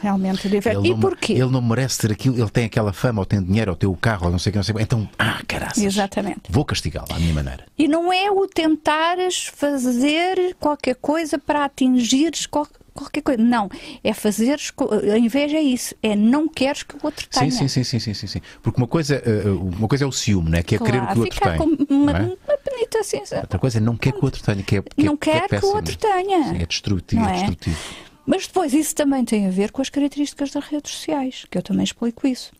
realmente 0.00 0.46
inveja. 0.46 0.72
Ele 0.78 0.88
E 0.88 0.90
não, 0.90 1.00
porquê? 1.00 1.32
ele 1.34 1.46
não 1.50 1.60
merece 1.62 1.98
ter 1.98 2.12
aquilo, 2.12 2.38
ele 2.40 2.50
tem 2.50 2.64
aquela 2.64 2.92
fama, 2.92 3.20
ou 3.20 3.26
tem 3.26 3.42
dinheiro, 3.42 3.70
ou 3.72 3.76
tem 3.76 3.88
o 3.88 3.96
carro, 3.96 4.26
ou 4.26 4.32
não 4.32 4.38
sei 4.38 4.50
o 4.50 4.52
que, 4.52 4.58
não 4.58 4.64
sei 4.64 4.74
o 4.74 4.78
que. 4.78 4.82
Então, 4.84 5.08
ah, 5.18 5.40
caraças. 5.46 5.82
Exatamente. 5.82 6.42
Vou 6.48 6.64
castigá-lo 6.64 7.08
à 7.10 7.18
minha 7.18 7.34
maneira. 7.34 7.64
E 7.78 7.86
não 7.88 8.12
é 8.12 8.30
o 8.30 8.46
tentares 8.46 9.46
fazer 9.54 10.56
qualquer 10.58 10.94
coisa 10.96 11.38
para 11.38 11.64
atingires 11.64 12.46
qual- 12.46 12.66
qualquer 12.94 13.22
coisa. 13.22 13.42
Não. 13.42 13.70
É 14.04 14.12
fazeres. 14.12 14.70
co- 14.70 14.90
A 14.92 15.18
inveja 15.18 15.56
é 15.56 15.62
isso. 15.62 15.94
É 16.02 16.14
não 16.14 16.46
queres 16.48 16.82
que 16.82 16.94
o 16.94 16.98
outro 17.02 17.26
tenha. 17.28 17.50
Sim, 17.50 17.68
sim, 17.68 17.82
sim, 17.84 17.98
sim, 17.98 18.14
sim, 18.14 18.26
sim. 18.26 18.40
Porque 18.62 18.80
uma 18.80 18.86
coisa, 18.86 19.16
eh, 19.24 19.48
uma 19.48 19.88
coisa 19.88 20.04
é 20.04 20.06
o 20.06 20.12
ciúme, 20.12 20.50
né? 20.50 20.62
que 20.62 20.74
é 20.74 20.78
querer 20.78 21.02
o 21.02 21.06
que 21.08 21.18
o 21.18 21.20
outro 21.22 21.40
com 21.40 21.94
uma, 21.94 22.12
é? 22.12 22.22
uma 22.22 22.58
penita 22.64 22.98
assim. 23.00 23.18
Outra 23.18 23.58
coisa 23.58 23.78
é 23.78 23.80
não 23.80 23.96
quer 23.96 24.12
que 24.12 24.18
o 24.20 24.24
outro 24.24 24.42
tenha, 24.42 24.62
que 24.62 24.76
é, 24.76 24.82
que 24.82 25.02
é- 25.02 25.04
não 25.04 25.16
que 25.16 25.30
é 25.30 25.32
quer 25.34 25.40
que 25.40 25.46
o 25.56 25.60
péssimo. 25.60 25.74
outro 25.76 25.96
tenha. 25.96 26.44
Sim, 26.50 26.62
é 26.62 26.66
destrutivo, 26.66 27.24
é 27.24 27.28
é? 27.30 27.32
destrutivo. 27.34 27.78
Mas 28.26 28.46
depois 28.46 28.72
isso 28.72 28.94
também 28.94 29.24
tem 29.24 29.46
a 29.46 29.50
ver 29.50 29.72
com 29.72 29.82
as 29.82 29.90
características 29.90 30.50
das 30.52 30.64
redes 30.64 30.92
sociais, 30.92 31.44
que 31.50 31.58
eu 31.58 31.62
também 31.62 31.84
explico 31.84 32.26
isso. 32.26 32.52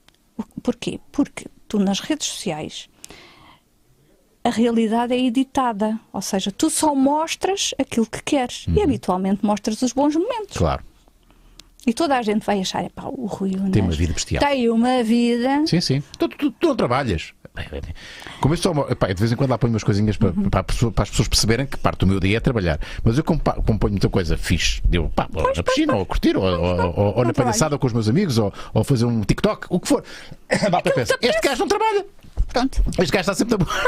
Porquê? 0.63 0.99
Porque 1.13 1.47
tu 1.69 1.79
nas 1.79 2.01
redes 2.01 2.27
sociais 2.27 2.89
a 4.45 4.51
realidade 4.51 5.15
é 5.15 5.19
editada, 5.21 5.99
ou 6.13 6.21
seja, 6.21 6.51
tu 6.51 6.69
só 6.69 6.95
mostras 6.97 7.73
aquilo 7.79 8.07
que 8.07 8.21
queres 8.25 8.67
Uhum. 8.67 8.75
e 8.75 8.83
habitualmente 8.83 9.45
mostras 9.47 9.81
os 9.83 9.93
bons 9.93 10.17
momentos. 10.17 10.57
Claro. 10.57 10.83
E 11.87 11.93
toda 11.93 12.17
a 12.19 12.23
gente 12.23 12.45
vai 12.45 12.61
achar, 12.61 12.89
pá, 12.91 13.05
o 13.07 13.27
Rui 13.27 13.55
Unas 13.55 13.71
Tem 13.71 13.83
uma 13.83 13.93
vida 13.93 14.13
bestial. 14.13 14.43
Tem 14.43 14.69
uma 14.69 15.03
vida. 15.05 15.65
Sim, 15.67 15.81
sim. 15.81 16.03
Tu, 16.19 16.29
tu- 16.29 16.51
tu 16.51 16.67
não 16.69 16.77
trabalhas. 16.77 17.33
Como 18.41 18.55
eu 18.55 18.89
epá, 18.91 19.09
eu 19.11 19.15
de 19.15 19.20
vez 19.20 19.31
em 19.33 19.37
quando 19.37 19.51
lá 19.51 19.59
ponho 19.59 19.73
umas 19.74 19.85
coisinhas 19.85 20.16
para, 20.16 20.31
Uhum. 20.31 20.49
para, 20.49 20.62
pessoa- 20.62 20.91
para 20.91 21.03
as 21.05 21.11
pessoas 21.11 21.29
perceberem 21.29 21.66
que 21.66 21.77
parte 21.77 21.99
do 22.01 22.07
meu 22.07 22.19
dia 22.19 22.39
é 22.39 22.41
trabalhar. 22.41 22.81
Mas 23.05 23.19
eu, 23.19 23.24
como, 23.24 23.39
pa- 23.41 23.53
como 23.55 23.79
ponho 23.79 23.93
muita 23.93 24.09
coisa 24.09 24.37
fixe, 24.39 24.81
deu 24.85 25.11
pá, 25.15 25.29
ou 25.35 25.53
na 25.55 25.62
piscina, 25.62 25.95
ou 25.95 26.03
a 26.03 26.07
curtir, 26.07 26.35
ou, 26.37 26.43
ou- 26.45 26.95
ou- 26.99 27.16
ou 27.19 27.24
na 27.24 27.33
palhaçada 27.35 27.77
com 27.79 27.87
os 27.87 27.93
meus 27.93 28.09
amigos, 28.09 28.39
ou, 28.39 28.53
ou 28.73 28.83
fazer 28.83 29.05
um 29.05 29.20
TikTok, 29.23 29.66
o 29.69 29.79
que 29.79 29.87
for. 29.89 30.03
A 30.66 30.70
malta 30.70 30.91
pensa: 30.93 31.16
este 31.20 31.41
gajo 31.47 31.61
não 31.61 31.69
trabalha. 31.69 32.07
Pronto, 32.49 32.83
Este 32.99 33.12
gajo 33.12 33.20
está 33.20 33.35
sempre 33.35 33.59
na 33.59 33.65
boa. 33.65 33.79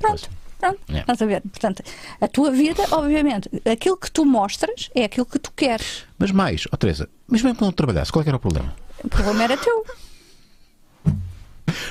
pronto, 0.00 0.28
pronto. 0.58 0.78
É. 0.88 1.00
Estás 1.00 1.20
a 1.22 1.26
ver? 1.26 1.42
Portanto, 1.42 1.82
a 2.20 2.28
tua 2.28 2.50
vida, 2.50 2.82
obviamente, 2.90 3.50
aquilo 3.70 3.96
que 3.98 4.10
tu 4.10 4.24
mostras 4.24 4.88
é 4.94 5.04
aquilo 5.04 5.26
que 5.26 5.38
tu 5.38 5.52
queres. 5.52 6.04
Mas 6.18 6.30
mais, 6.30 6.66
ó 6.72 6.76
Teresa, 6.76 7.08
mas 7.28 7.42
mesmo 7.42 7.58
que 7.58 7.64
não 7.64 7.72
trabalhasse, 7.72 8.10
qual 8.10 8.24
é 8.24 8.28
era 8.28 8.36
o 8.36 8.40
problema? 8.40 8.74
O 9.02 9.08
problema 9.08 9.44
era 9.44 9.56
teu. 9.58 9.84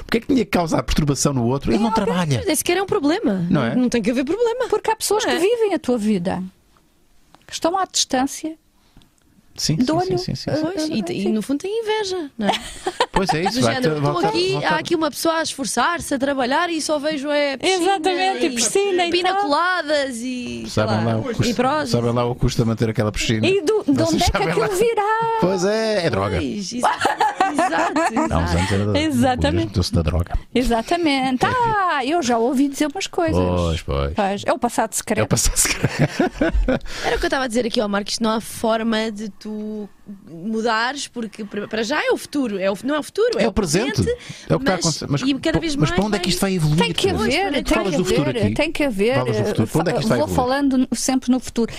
Porque 0.06 0.18
é 0.18 0.22
que 0.22 0.28
tinha 0.28 0.46
que 0.46 0.52
causar 0.52 0.82
perturbação 0.84 1.34
no 1.34 1.46
outro? 1.46 1.72
Ele 1.72 1.82
não 1.84 1.92
trabalha. 1.92 2.44
Nem 2.46 2.56
sequer 2.56 2.78
é 2.78 2.82
um 2.82 2.86
problema. 2.86 3.46
Não 3.50 3.64
é? 3.64 3.76
Não 3.76 3.90
tem 3.90 4.02
que 4.02 4.12
haver 4.12 4.24
problema. 4.26 4.68
Porque 4.70 4.92
há 4.92 4.96
pessoas 4.96 5.24
Não 5.26 5.32
é? 5.32 5.36
que 5.36 5.42
vivem 5.42 5.74
a 5.74 5.80
tua 5.80 5.98
vida, 5.98 6.44
que 7.48 7.54
estão 7.54 7.78
à 7.78 7.86
distância. 7.86 8.56
Sim, 9.56 9.76
Do 9.76 9.86
sim, 9.86 9.92
olho. 9.92 10.18
sim, 10.18 10.34
sim, 10.36 10.36
sim. 10.36 10.62
Pois, 10.62 10.90
e, 10.90 11.04
e 11.12 11.30
no 11.30 11.42
fundo 11.44 11.60
tem 11.60 11.82
inveja, 11.82 12.30
não 12.38 12.48
é? 12.48 12.52
Pois 13.12 13.30
é 13.34 13.44
isso. 13.44 13.60
Do 13.60 13.66
género, 13.66 13.82
ter- 14.02 14.08
estou 14.10 14.18
aqui, 14.30 14.66
há 14.66 14.76
aqui 14.78 14.96
uma 14.96 15.12
pessoa 15.12 15.36
a 15.36 15.44
esforçar-se, 15.44 16.14
a 16.16 16.18
trabalhar 16.18 16.70
e 16.72 16.82
só 16.82 16.98
vejo 16.98 17.30
é 17.30 17.56
piscina 17.58 17.84
Exatamente, 17.84 18.46
e 18.48 18.50
piscina 18.50 19.06
e 19.06 19.12
pina 19.12 19.34
tal. 19.34 19.42
coladas 19.44 20.18
e, 20.22 20.66
Sabem 20.68 21.06
lá, 21.06 21.18
o 21.18 21.24
custo, 21.36 21.54
prós. 21.56 21.90
sabem 21.90 22.12
lá 22.12 22.26
o 22.26 22.34
custo 22.34 22.64
de 22.64 22.68
manter 22.68 22.90
aquela 22.90 23.12
piscina. 23.12 23.46
E 23.46 23.62
do, 23.62 23.84
de 23.84 24.02
onde 24.02 24.24
é 24.24 24.30
que 24.32 24.38
aquilo 24.38 24.60
lá. 24.62 24.68
virá? 24.68 25.38
Pois 25.40 25.64
é, 25.66 26.06
é 26.08 26.10
droga. 26.10 26.38
Pois, 26.38 26.74
exato, 26.74 27.10
exato, 28.12 28.92
da- 28.94 29.00
Exatamente. 29.00 29.94
da 29.94 30.02
droga. 30.02 30.34
Exatamente. 30.56 31.46
Ah, 31.46 32.04
eu 32.04 32.24
já 32.24 32.38
ouvi 32.40 32.68
dizer 32.68 32.88
umas 32.92 33.06
coisas. 33.08 33.36
Pois, 33.38 33.82
pois. 33.84 34.14
Pois, 34.16 34.44
É 34.46 34.52
o 34.52 34.58
passado 34.58 34.94
secreto. 34.94 35.20
É 35.20 35.24
o 35.24 35.28
passado 35.28 35.56
secreto. 35.58 36.34
Era 37.06 37.16
o 37.16 37.20
que 37.20 37.26
eu 37.26 37.28
estava 37.28 37.44
a 37.44 37.48
dizer 37.48 37.66
aqui 37.68 37.80
ao 37.80 37.88
Marcos, 37.88 38.20
não 38.20 38.32
há 38.32 38.42
forma 38.42 39.12
de 39.12 39.30
tu 39.44 39.90
mudares, 40.30 41.08
porque 41.08 41.44
para 41.46 41.84
já 41.84 42.00
é 42.04 42.12
o 42.12 42.18
futuro, 42.18 42.58
é 42.58 42.72
o, 42.72 42.78
não 42.84 42.96
é 42.96 43.00
o 43.00 43.04
futuro, 43.04 43.38
é, 43.38 43.44
É 43.44 43.48
o 43.48 43.54
presente. 43.54 44.02
É 44.50 44.56
o 44.56 44.60
que 44.60 44.64
está 44.64 44.74
a 44.74 44.78
mas- 44.78 44.80
acontecer. 44.80 45.08
Mas, 45.10 45.22
e 45.22 45.34
cada 45.36 45.60
vez 45.60 45.76
mas 45.76 45.90
mais 45.90 45.96
para 46.00 46.06
onde 46.08 46.16
é 46.18 46.20
que 46.20 46.30
isto 46.30 46.40
vai 46.40 46.54
evoluir? 46.56 46.80
Tem 46.80 46.94
que 46.94 47.10
haver, 47.10 47.54
tem 47.54 47.64
que 47.64 47.74
haver, 47.74 48.54
tem 48.56 48.72
que 48.72 48.84
haver. 48.84 49.18
É 49.18 49.94
que 49.94 50.08
vai 50.08 50.18
Vou 50.20 50.28
falando 50.28 50.88
sempre 50.96 51.30
no 51.32 51.40
futuro. 51.40 51.72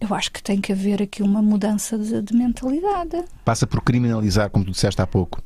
Eu 0.00 0.14
acho 0.14 0.30
que 0.32 0.42
tem 0.42 0.60
que 0.60 0.72
haver 0.72 1.00
aqui 1.02 1.22
uma 1.22 1.40
mudança 1.40 1.96
de, 1.96 2.20
de 2.20 2.34
mentalidade. 2.36 3.24
Passa 3.44 3.66
por 3.66 3.80
criminalizar, 3.80 4.50
como 4.50 4.64
tu 4.64 4.72
disseste 4.72 5.00
há 5.00 5.06
pouco. 5.06 5.40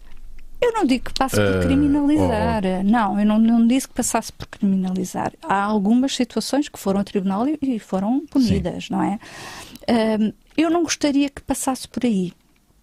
Eu 0.61 0.73
não 0.73 0.85
digo 0.85 1.05
que 1.05 1.13
passe 1.17 1.41
Eh, 1.41 1.53
por 1.53 1.67
criminalizar. 1.67 2.63
Não, 2.85 3.21
eu 3.21 3.25
não, 3.25 3.39
não 3.39 3.65
disse 3.65 3.87
que 3.87 3.95
passasse 3.95 4.33
por 4.33 4.49
criminalizar. 4.49 5.33
Há 5.43 5.63
algumas 5.63 6.17
situações 6.17 6.69
que 6.69 6.77
foram 6.79 6.99
a 6.99 7.05
tribunal 7.05 7.47
e, 7.47 7.57
e 7.63 7.79
foram 7.79 8.27
punidas, 8.27 8.91
não 8.91 9.01
é? 9.01 9.19
Eu 10.59 10.69
não 10.69 10.83
gostaria 10.83 11.31
que 11.31 11.41
passasse 11.41 11.87
por 11.87 12.05
aí. 12.05 12.33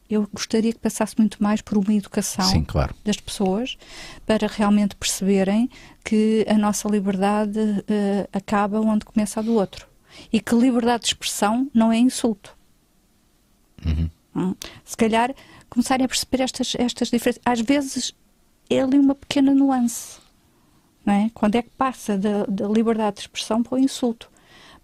Eu 0.09 0.27
gostaria 0.31 0.71
que 0.71 0.79
passasse 0.79 1.15
muito 1.17 1.41
mais 1.43 1.61
por 1.61 1.77
uma 1.77 1.93
educação 1.93 2.45
Sim, 2.45 2.63
claro. 2.63 2.95
das 3.03 3.17
pessoas 3.17 3.77
para 4.25 4.47
realmente 4.47 4.95
perceberem 4.95 5.69
que 6.03 6.45
a 6.47 6.53
nossa 6.57 6.87
liberdade 6.87 7.59
eh, 7.87 8.29
acaba 8.31 8.79
onde 8.79 9.03
começa 9.03 9.39
a 9.39 9.43
do 9.43 9.55
outro. 9.55 9.87
E 10.31 10.39
que 10.39 10.55
liberdade 10.55 11.01
de 11.01 11.07
expressão 11.07 11.69
não 11.73 11.91
é 11.91 11.97
insulto. 11.97 12.55
Hum. 13.85 14.55
Se 14.83 14.95
calhar 14.95 15.33
começarem 15.69 16.05
a 16.05 16.07
perceber 16.07 16.43
estas, 16.43 16.75
estas 16.75 17.09
diferenças. 17.09 17.41
Às 17.45 17.61
vezes 17.61 18.15
é 18.69 18.81
ali 18.81 18.97
uma 18.97 19.15
pequena 19.15 19.53
nuance. 19.53 20.19
Não 21.05 21.13
é? 21.13 21.31
Quando 21.33 21.55
é 21.55 21.61
que 21.61 21.69
passa 21.71 22.17
da, 22.17 22.45
da 22.45 22.67
liberdade 22.67 23.17
de 23.17 23.21
expressão 23.23 23.61
para 23.61 23.75
o 23.75 23.77
insulto. 23.77 24.29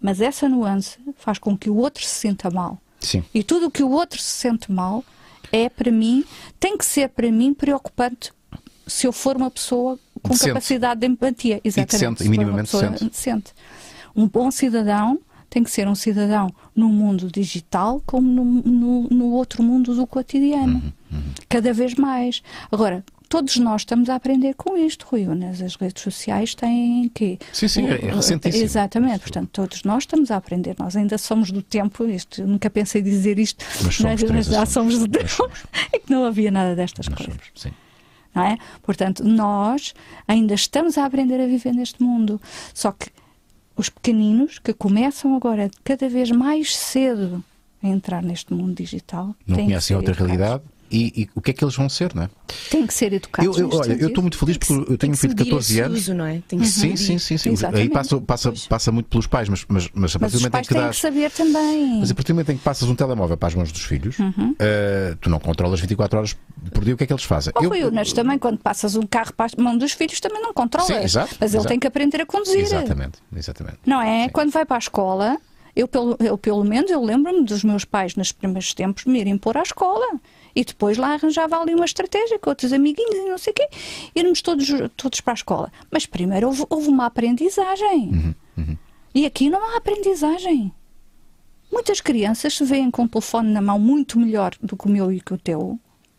Mas 0.02 0.20
essa 0.20 0.48
nuance 0.48 0.98
faz 1.16 1.38
com 1.38 1.56
que 1.56 1.70
o 1.70 1.76
outro 1.76 2.02
se 2.02 2.10
sinta 2.10 2.50
mal. 2.50 2.78
Sim. 3.00 3.22
E 3.32 3.42
tudo 3.42 3.66
o 3.66 3.70
que 3.70 3.82
o 3.82 3.90
outro 3.90 4.20
se 4.20 4.28
sente 4.30 4.70
mal 4.70 5.04
é 5.52 5.68
para 5.68 5.90
mim, 5.92 6.24
tem 6.58 6.76
que 6.76 6.84
ser 6.84 7.08
para 7.08 7.30
mim 7.30 7.54
preocupante 7.54 8.32
se 8.86 9.06
eu 9.06 9.12
for 9.12 9.36
uma 9.36 9.50
pessoa 9.50 9.98
com 10.22 10.30
Decente. 10.30 10.48
capacidade 10.48 11.00
de 11.00 11.06
empatia. 11.06 11.60
Exatamente. 11.64 11.90
decente, 11.92 12.22
e 12.22 12.24
for 12.26 12.30
uma 12.30 12.30
minimamente 12.30 12.72
decente. 12.72 13.04
decente. 13.04 13.52
Um 14.14 14.28
bom 14.28 14.50
cidadão 14.50 15.18
tem 15.48 15.62
que 15.62 15.70
ser 15.70 15.86
um 15.86 15.94
cidadão 15.94 16.52
no 16.74 16.88
mundo 16.88 17.30
digital 17.30 18.02
como 18.06 18.26
no, 18.26 18.44
no, 18.44 19.08
no 19.08 19.26
outro 19.32 19.62
mundo 19.62 19.94
do 19.94 20.06
cotidiano. 20.06 20.82
Uhum, 21.10 21.20
Cada 21.48 21.72
vez 21.72 21.94
mais. 21.94 22.42
Agora, 22.70 23.04
todos 23.32 23.56
nós 23.56 23.80
estamos 23.80 24.10
a 24.10 24.14
aprender 24.14 24.52
com 24.54 24.76
isto, 24.76 25.06
Rui 25.08 25.26
Unas. 25.26 25.62
As 25.62 25.74
redes 25.76 26.02
sociais 26.02 26.54
têm 26.54 27.08
que. 27.14 27.38
Sim, 27.50 27.66
sim, 27.66 27.86
é- 27.86 28.12
recentíssimo. 28.14 28.62
Exatamente, 28.62 29.20
portanto, 29.20 29.48
todos 29.50 29.82
nós 29.84 30.02
estamos 30.02 30.30
a 30.30 30.36
aprender. 30.36 30.76
Nós 30.78 30.94
ainda 30.96 31.16
somos 31.16 31.50
do 31.50 31.62
tempo, 31.62 32.04
isto, 32.04 32.46
nunca 32.46 32.68
pensei 32.68 33.00
dizer 33.00 33.38
isto, 33.38 33.64
Mas 33.82 33.94
somos, 33.96 34.22
mas, 34.24 34.46
já 34.46 34.66
somos. 34.66 34.92
somos 34.94 34.98
do 34.98 35.08
tempo. 35.08 35.28
somos. 35.30 35.62
É 35.94 35.98
que 35.98 36.10
não 36.10 36.24
havia 36.26 36.50
nada 36.50 36.76
destas 36.76 37.08
Nós 37.08 37.16
coisas 37.16 37.34
somos, 37.34 37.50
sim. 37.54 37.72
não 38.34 38.42
é? 38.44 38.58
Portanto, 38.82 39.24
nós 39.24 39.94
ainda 40.28 40.52
estamos 40.52 40.98
a 40.98 41.06
aprender 41.06 41.40
a 41.40 41.46
viver 41.46 41.72
neste 41.72 42.02
mundo. 42.02 42.38
Só 42.74 42.92
que 42.92 43.08
os 43.74 43.88
pequeninos 43.88 44.58
que 44.58 44.74
começam 44.74 45.34
agora 45.34 45.70
cada 45.82 46.06
vez 46.06 46.30
mais 46.30 46.76
cedo 46.76 47.42
a 47.82 47.88
entrar 47.88 48.22
neste 48.22 48.52
mundo 48.52 48.74
digital 48.74 49.34
Não 49.46 49.56
conhecem 49.56 49.96
outra 49.96 50.12
educados. 50.12 50.36
realidade 50.36 50.62
e, 50.92 51.22
e 51.22 51.28
o 51.34 51.40
que 51.40 51.50
é 51.50 51.54
que 51.54 51.64
eles 51.64 51.74
vão 51.74 51.88
ser, 51.88 52.14
não 52.14 52.24
é? 52.24 52.30
Têm 52.70 52.86
que 52.86 52.92
ser 52.94 53.12
educados. 53.12 53.56
Eu, 53.58 53.68
eu- 53.70 53.78
olha, 53.78 53.92
eu 53.94 54.08
estou 54.08 54.22
muito 54.22 54.36
feliz 54.36 54.56
porque 54.58 54.72
eu 54.72 54.84
tenho 54.84 54.98
Tem 54.98 55.10
um 55.10 55.12
que 55.14 55.18
filho 55.18 55.34
de 55.34 55.40
medir 55.42 55.50
14 55.52 55.72
esse 55.72 55.80
anos. 55.82 55.98
uso, 56.00 56.14
não 56.14 56.26
é? 56.26 56.42
Tem 56.46 56.58
que 56.58 56.66
Sim, 56.66 56.96
sim, 56.96 57.18
sim, 57.18 57.36
sim. 57.38 57.48
Aí 57.48 57.52
Exatamente. 57.54 57.90
passa, 57.92 58.20
passa, 58.20 58.52
passa 58.68 58.92
muito 58.92 59.06
pelos 59.06 59.26
pais, 59.26 59.48
mas, 59.48 59.64
mas, 59.68 59.88
mas 59.94 60.14
a 60.14 60.18
Mas 60.20 60.32
partir 60.32 60.36
do 60.36 60.40
momento 60.40 60.56
em 60.56 60.62
que 60.68 60.74
dás. 60.74 60.96
que 60.96 61.02
saber 61.02 61.30
também. 61.30 62.00
Mas 62.00 62.10
a 62.10 62.14
partir 62.14 62.32
do 62.32 62.34
momento 62.36 62.52
em 62.52 62.56
que 62.56 62.62
passas 62.62 62.88
um 62.88 62.94
telemóvel 62.94 63.36
para 63.36 63.48
as 63.48 63.54
mãos 63.54 63.72
dos 63.72 63.82
filhos, 63.82 64.18
Uhum. 64.18 64.54
eh, 64.58 65.16
tu 65.20 65.30
não 65.30 65.40
controlas 65.40 65.80
24 65.80 66.18
horas 66.18 66.36
por 66.72 66.84
dia 66.84 66.94
o 66.94 66.96
que 66.96 67.04
é 67.04 67.06
que 67.06 67.12
eles 67.12 67.24
fazem. 67.24 67.52
Oh, 67.56 67.74
Eu- 67.74 67.90
também 68.14 68.38
quando 68.38 68.58
passas 68.58 68.94
um 68.96 69.02
carro 69.06 69.32
para 69.32 69.50
a 69.58 69.62
mão 69.62 69.76
dos 69.78 69.92
filhos 69.92 70.20
também 70.20 70.40
não 70.42 70.52
controlas. 70.52 70.88
Sim, 70.88 71.02
exato, 71.02 71.36
mas 71.40 71.50
ele 71.52 71.58
exato. 71.60 71.68
tem 71.68 71.78
que 71.78 71.86
aprender 71.86 72.20
a 72.20 72.26
conduzir. 72.26 72.60
Exatamente, 72.60 73.18
exatamente. 73.34 73.78
Não 73.86 74.00
é? 74.00 74.24
Sim. 74.24 74.30
Quando 74.30 74.50
vai 74.50 74.64
para 74.66 74.76
a 74.76 74.78
escola, 74.78 75.38
eu 75.74 75.88
pelo, 75.88 76.16
eu, 76.20 76.36
pelo 76.36 76.62
menos 76.64 76.90
eu 76.90 77.02
lembro-me 77.02 77.44
dos 77.44 77.64
meus 77.64 77.84
pais 77.84 78.14
nos 78.16 78.30
primeiros 78.32 78.74
tempos 78.74 79.04
me 79.06 79.18
irem 79.20 79.38
pôr 79.38 79.56
à 79.56 79.62
escola. 79.62 80.04
E 80.54 80.64
depois 80.64 80.98
lá 80.98 81.14
arranjava 81.14 81.56
ali 81.58 81.74
uma 81.74 81.84
estratégia 81.84 82.38
com 82.38 82.50
outros 82.50 82.72
amiguinhos 82.72 83.14
e 83.14 83.28
não 83.28 83.38
sei 83.38 83.52
o 83.52 83.54
quê. 83.54 83.68
Irmos 84.14 84.42
todos, 84.42 84.68
todos 84.96 85.20
para 85.20 85.32
a 85.32 85.34
escola. 85.34 85.72
Mas 85.90 86.06
primeiro 86.06 86.46
houve, 86.48 86.66
houve 86.68 86.88
uma 86.88 87.06
aprendizagem. 87.06 88.34
E 89.14 89.26
aqui 89.26 89.48
não 89.50 89.62
há 89.64 89.76
aprendizagem. 89.76 90.72
Muitas 91.70 92.00
crianças 92.00 92.54
se 92.54 92.64
veem 92.64 92.90
com 92.90 93.04
o 93.04 93.08
telefone 93.08 93.50
na 93.50 93.62
mão 93.62 93.78
muito 93.78 94.18
melhor 94.18 94.54
do 94.62 94.76
que 94.76 94.86
o 94.86 94.90
meu 94.90 95.10
e 95.10 95.20
que 95.20 95.32
o 95.32 95.38
teu, 95.38 95.78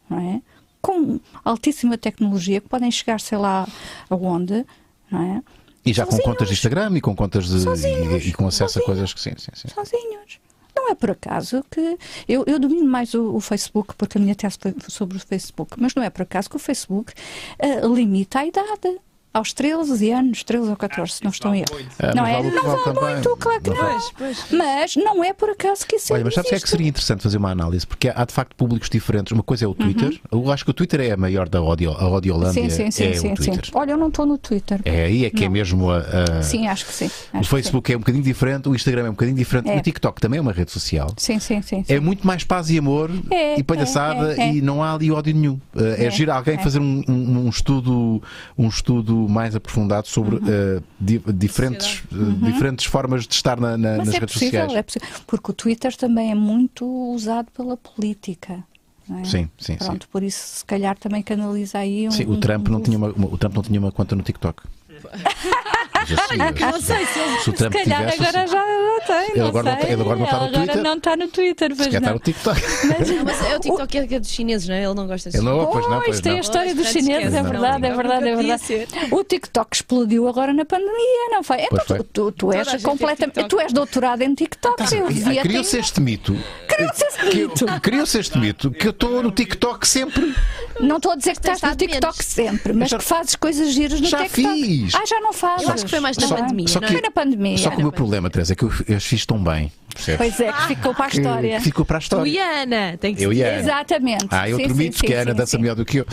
não 0.10 0.20
é? 0.20 0.42
Com 0.82 1.20
altíssima 1.46 1.98
tecnologia, 1.98 2.60
que 2.60 2.68
podem 2.68 2.90
chegar, 2.90 3.20
sei 3.20 3.38
lá, 3.38 3.68
aonde, 4.10 4.66
não 5.12 5.22
é? 5.22 5.44
E 5.86 5.94
já 5.94 6.06
com 6.06 6.12
Sozinhos. 6.12 6.32
contas 6.32 6.48
de 6.48 6.54
Instagram 6.56 6.98
e 6.98 7.02
com 7.02 7.16
contas 7.16 7.48
de. 7.48 7.68
E, 7.88 8.30
e 8.30 8.34
com 8.34 8.48
acesso 8.48 8.80
a 8.80 8.82
Sozinhos. 8.82 8.86
coisas 8.86 9.14
que 9.14 9.22
sim, 9.22 9.34
sim, 9.38 9.52
sim. 9.54 9.68
sozinhos. 9.68 10.40
Não 10.76 10.90
é 10.90 10.96
por 10.96 11.12
acaso 11.12 11.64
que. 11.70 11.98
Eu, 12.28 12.44
eu 12.48 12.60
domino 12.60 12.86
mais 12.90 13.14
o, 13.14 13.36
o 13.36 13.40
Facebook, 13.40 13.96
porque 13.96 14.18
a 14.18 14.22
minha 14.22 14.36
tese 14.36 14.58
foi 14.60 14.74
sobre 14.88 15.18
o 15.18 15.20
Facebook, 15.20 15.80
mas 15.80 15.94
não 15.96 16.04
é 16.04 16.10
por 16.10 16.24
acaso 16.24 16.50
que 16.50 16.56
o 16.56 16.60
Facebook 16.60 17.14
eh, 17.60 17.82
limita 17.88 18.40
a 18.40 18.46
idade. 18.46 19.00
Aos 19.34 19.52
13 19.52 20.12
anos, 20.12 20.44
13 20.44 20.70
ou 20.70 20.76
14, 20.76 21.14
se 21.14 21.24
não 21.24 21.32
estou 21.32 21.56
em 21.56 21.60
erro. 21.62 21.86
Ah, 22.00 22.14
não 22.14 22.26
é? 22.26 22.34
vale 22.34 22.52
Não 22.52 22.64
vale 22.64 23.14
muito, 23.16 23.36
claro 23.38 23.62
que 23.62 23.70
Não 23.72 23.76
não. 23.78 23.84
vale. 23.84 24.00
Pois, 24.18 24.38
pois. 24.40 24.52
Mas 24.52 24.96
não 24.96 25.24
é 25.24 25.34
por 25.34 25.50
acaso 25.50 25.88
que 25.88 25.96
isso 25.96 26.14
Olha, 26.14 26.24
mas 26.24 26.36
sabes 26.36 26.48
o 26.48 26.50
que 26.52 26.56
é 26.56 26.60
que 26.60 26.70
seria 26.70 26.88
interessante 26.88 27.24
fazer 27.24 27.38
uma 27.38 27.50
análise? 27.50 27.88
Porque 27.88 28.10
há 28.14 28.26
de 28.26 28.32
facto 28.34 28.56
públicos 28.56 28.90
diferentes. 28.90 29.32
Uma 29.32 29.42
coisa 29.42 29.66
é 29.66 29.68
o 29.68 29.74
Twitter. 29.74 30.20
Eu 30.32 30.52
acho 30.52 30.64
que 30.64 30.70
o 30.70 30.74
Twitter 30.74 31.02
é 31.02 31.12
a 31.12 31.18
maior 31.18 31.50
da 31.50 31.58
audio, 31.60 31.92
a 31.92 32.04
Audiolândia. 32.04 32.62
Uhum. 32.64 32.70
Sim, 32.70 32.76
sim, 32.76 32.92
sim, 32.92 33.04
é 33.06 33.14
sim, 33.16 33.34
o 33.34 33.38
sim. 33.38 33.52
Twitter. 33.52 33.70
Olha, 33.74 33.92
eu 33.92 33.98
não 33.98 34.10
estou 34.10 34.26
no 34.26 34.38
Twitter. 34.38 34.80
É 34.86 35.06
aí 35.06 35.26
é 35.26 35.30
que 35.32 35.44
é 35.46 35.50
mesmo 35.50 35.90
a. 35.90 35.98
a- 36.00 36.44
Sim, 36.44 36.68
acho 36.68 36.86
que 36.86 36.94
sim. 36.94 37.10
o 37.34 37.38
acho 37.38 37.50
Facebook 37.50 37.92
é 37.92 37.96
um 37.96 38.00
bocadinho 38.00 38.24
diferente, 38.24 38.70
o 38.70 38.76
Instagram 38.76 39.06
é 39.08 39.10
um 39.10 39.14
bocadinho 39.14 39.38
diferente, 39.38 39.70
É. 39.70 39.78
o 39.78 39.82
TikTok 39.82 40.22
também 40.22 40.38
é 40.38 40.42
uma 40.42 40.52
rede 40.52 40.70
social. 40.72 41.08
Sim, 41.18 41.40
sim, 41.40 41.62
sim. 41.64 41.84
sim. 41.84 41.94
É 41.94 42.00
muito 42.00 42.26
mais 42.28 42.44
paz 42.44 42.70
e 42.70 42.78
amor 42.78 43.10
É, 43.32 43.58
e 43.60 43.64
palhaçada 43.64 44.34
é, 44.34 44.40
é, 44.40 44.42
é. 44.50 44.54
e 44.56 44.62
não 44.62 44.84
há 44.84 44.94
ali 44.94 45.10
ódio 45.12 45.34
nenhum. 45.34 45.54
Uh, 45.74 45.96
é, 45.98 46.06
É, 46.06 46.12
giro 46.12 46.32
alguém 46.32 46.56
é. 46.56 46.58
fazer 46.60 46.80
um, 46.80 47.04
um- 47.08 47.46
um 47.46 47.50
estudo 47.50 48.22
um 48.58 48.68
estudo 48.68 49.23
mais 49.30 49.56
aprofundado 49.56 50.08
sobre 50.08 50.36
Uhum. 50.38 50.78
uh, 50.78 50.84
di- 51.00 51.22
diferentes, 51.34 52.04
uh, 52.12 52.32
diferentes 52.46 52.86
formas 52.86 53.26
de 53.28 53.34
estar 53.34 53.60
na- 53.60 53.78
na- 53.78 53.98
nas 53.98 54.08
é 54.10 54.20
redes 54.20 54.34
possível, 54.34 54.62
sociais. 54.62 54.74
é 54.74 54.84
possível. 54.84 55.08
Porque 55.28 55.52
o 55.52 55.54
Twitter 55.54 55.96
também 55.96 56.32
é 56.32 56.36
muito 56.36 56.86
usado 57.14 57.48
pela 57.52 57.76
política. 57.78 58.64
não 59.08 59.20
é? 59.20 59.26
Sim, 59.26 59.50
sim, 59.58 59.76
Pronto, 59.76 60.08
por 60.10 60.24
isso 60.24 60.60
se 60.60 60.66
calhar 60.66 60.98
também 60.98 61.22
canaliza 61.22 61.78
aí 61.80 62.08
um. 62.08 62.12
Sim, 62.12 62.24
o 62.24 62.38
Trump 62.38 62.70
não 62.70 62.80
um- 62.80 62.82
tinha 62.82 62.98
uma, 62.98 63.12
uma- 63.12 63.28
o 63.28 63.38
Trump 63.38 63.54
não 63.56 63.62
tinha 63.64 63.78
uma 63.80 63.92
conta 63.92 64.16
no 64.16 64.24
TikTok. 64.24 64.64
Mas 65.12 66.12
assim, 66.20 66.38
Não 66.38 66.82
sei 66.82 67.06
se 67.06 67.20
ele. 67.20 67.40
se 67.40 67.50
o 67.50 67.54
Trump 67.54 67.74
Se 67.74 67.84
calhar 67.84 68.12
tivesse, 68.12 68.24
agora 68.38 68.48
já 68.48 68.66
não 68.66 69.00
tem. 69.02 69.30
Ele 69.32 69.40
não 69.40 69.48
agora 69.48 69.64
não 69.64 69.80
ele 69.82 70.02
agora 70.02 70.16
não 70.18 70.26
está 70.26 70.38
no 70.38 70.44
agora 70.46 70.52
Twitter. 70.66 70.84
não 70.84 70.94
está 70.98 71.16
no 71.18 71.28
Twitter, 71.28 71.72
se 71.72 71.78
pois 71.78 71.88
calhar 71.88 72.02
está 72.02 72.08
não. 72.10 72.14
no 72.14 72.20
TikTok. 72.20 72.62
Não, 72.62 73.24
mas 73.26 73.46
é 73.46 73.56
o 73.56 73.60
TikTok 73.60 73.98
é 73.98 74.08
que 74.08 74.16
é 74.16 74.20
dos 74.20 74.30
chineses, 74.30 74.68
não 74.68 74.76
é? 74.76 74.84
Ele 74.84 74.94
não 74.94 75.08
gosta 75.08 75.30
de 75.30 75.38
Ele 75.38 75.46
não, 75.46 75.66
pois 75.68 75.90
não, 75.90 76.02
Pois, 76.02 76.22
tem 76.22 76.32
não. 76.34 76.38
a 76.38 76.42
história 76.42 76.76
dos 76.76 76.88
chineses, 76.88 77.34
é 77.34 77.44
verdade, 77.44 77.82
não, 77.82 77.90
é 77.90 77.96
verdade, 77.96 78.28
é 78.30 78.36
verdade. 78.36 78.88
O 79.12 79.24
TikTok 79.24 79.76
explodiu 79.76 80.28
agora 80.28 80.54
na 80.54 80.66
pandemia, 80.66 81.30
não 81.32 81.44
foi? 81.44 81.58
Então 81.62 81.70
Pois 81.70 81.84
foi. 81.88 81.98
tu, 82.00 82.04
tu, 82.04 82.32
tu 82.32 82.52
és 82.54 82.68
completamente. 82.84 83.34
TikTok. 83.36 83.50
Tu 83.50 83.60
és 83.60 83.74
doutorado 83.74 84.22
em 84.22 84.34
TikTok. 84.34 84.84
eu 84.96 85.08
devia 85.08 85.42
ter- 85.42 85.48
Criou-se 85.48 85.78
este 85.78 86.02
mito. 86.02 86.38
Criou-se 86.68 87.06
este 87.06 87.36
mito. 87.36 87.66
Criou-se 87.82 88.20
este 88.20 88.38
mito 88.38 88.72
que 88.72 88.88
eu 88.88 88.92
estou 88.92 89.24
no 89.24 89.32
TikTok 89.32 89.88
sempre. 89.88 90.34
Não 90.80 90.98
estou 90.98 91.12
a 91.12 91.16
dizer 91.16 91.34
que 91.34 91.40
estás 91.40 91.62
no 91.62 91.76
TikTok 91.76 92.24
sempre, 92.24 92.74
mas 92.74 92.92
que 92.94 93.04
fazes 93.04 93.36
coisas 93.36 93.72
giras 93.74 94.02
no 94.02 94.08
Já 94.08 94.24
TikTok. 94.28 94.90
Fiz. 94.94 95.02
Ah, 95.02 95.06
já 95.06 95.20
não 95.22 95.34
fazes. 95.34 95.68
Eu 95.68 95.74
acho 95.74 95.84
que 95.86 95.90
foi 95.90 96.00
mais 96.00 96.18
na 96.18 96.28
Não 96.28 96.38
é? 96.38 96.40
pandemia, 96.42 96.68
Só 96.68 96.80
não 96.80 96.88
que- 96.88 96.94
é? 96.94 96.98
Foi 96.98 97.02
na 97.02 97.12
pandemia. 97.12 97.58
Só 97.58 97.70
que 97.70 97.78
o 97.78 97.82
meu 97.82 97.92
problema, 97.92 98.30
Teresa, 98.30 98.54
é 98.54 98.56
que 98.56 98.64
eu, 98.64 98.72
eu 98.88 98.98
as 98.98 99.04
fiz 99.06 99.26
tão 99.26 99.44
bem. 99.44 99.72
Percebes? 99.94 100.18
Pois 100.18 100.40
é, 100.40 100.52
que 100.52 100.68
ficou 100.70 100.96
para 100.96 101.06
a 101.06 101.08
história. 101.10 101.58
que 101.58 101.64
ficou 101.64 101.86
para 101.86 101.98
a 101.98 102.00
Tu 102.00 102.04
história. 102.04 102.30
e 102.32 102.40
a 102.40 102.62
Ana, 102.64 102.98
tem 102.98 103.14
que 103.14 103.22
Eu 103.24 103.30
ser. 103.32 103.36
e. 103.38 103.60
Exatamente. 103.60 104.26
Ah, 104.32 104.50
é 104.50 104.54
outro 104.54 104.70
Sim, 104.70 104.74
mito 104.74 104.98
sim, 104.98 105.06
que 105.06 105.14
a 105.14 105.22
Ana 105.22 105.32
sim, 105.32 105.38
dança 105.38 105.58
melhor 105.60 105.76
do 105.76 105.86
que 105.86 105.98
eu. 105.98 106.06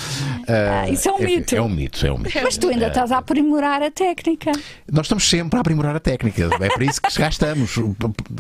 Ah, 0.47 0.87
isso 0.91 1.09
é 1.09 1.13
um 1.13 1.15
enfim, 1.17 1.37
mito. 1.37 1.57
É 1.57 1.63
um 1.63 1.69
mito, 1.69 2.07
é 2.07 2.13
um 2.13 2.19
mito. 2.19 2.39
Mas 2.43 2.59
tu 2.59 2.69
ainda 2.69 2.89
estás 2.89 3.11
a 3.11 3.17
aprimorar 3.19 3.83
a 3.83 3.91
técnica. 3.91 4.53
Nós 4.93 5.07
estamos 5.07 5.27
sempre 5.29 5.57
a 5.57 5.61
aprimorar 5.63 5.97
a 5.97 6.01
técnica. 6.01 6.51
É 6.61 6.69
para 6.69 6.85
isso 6.85 7.01
que 7.01 7.11
cá 7.15 7.29
estamos. 7.31 7.71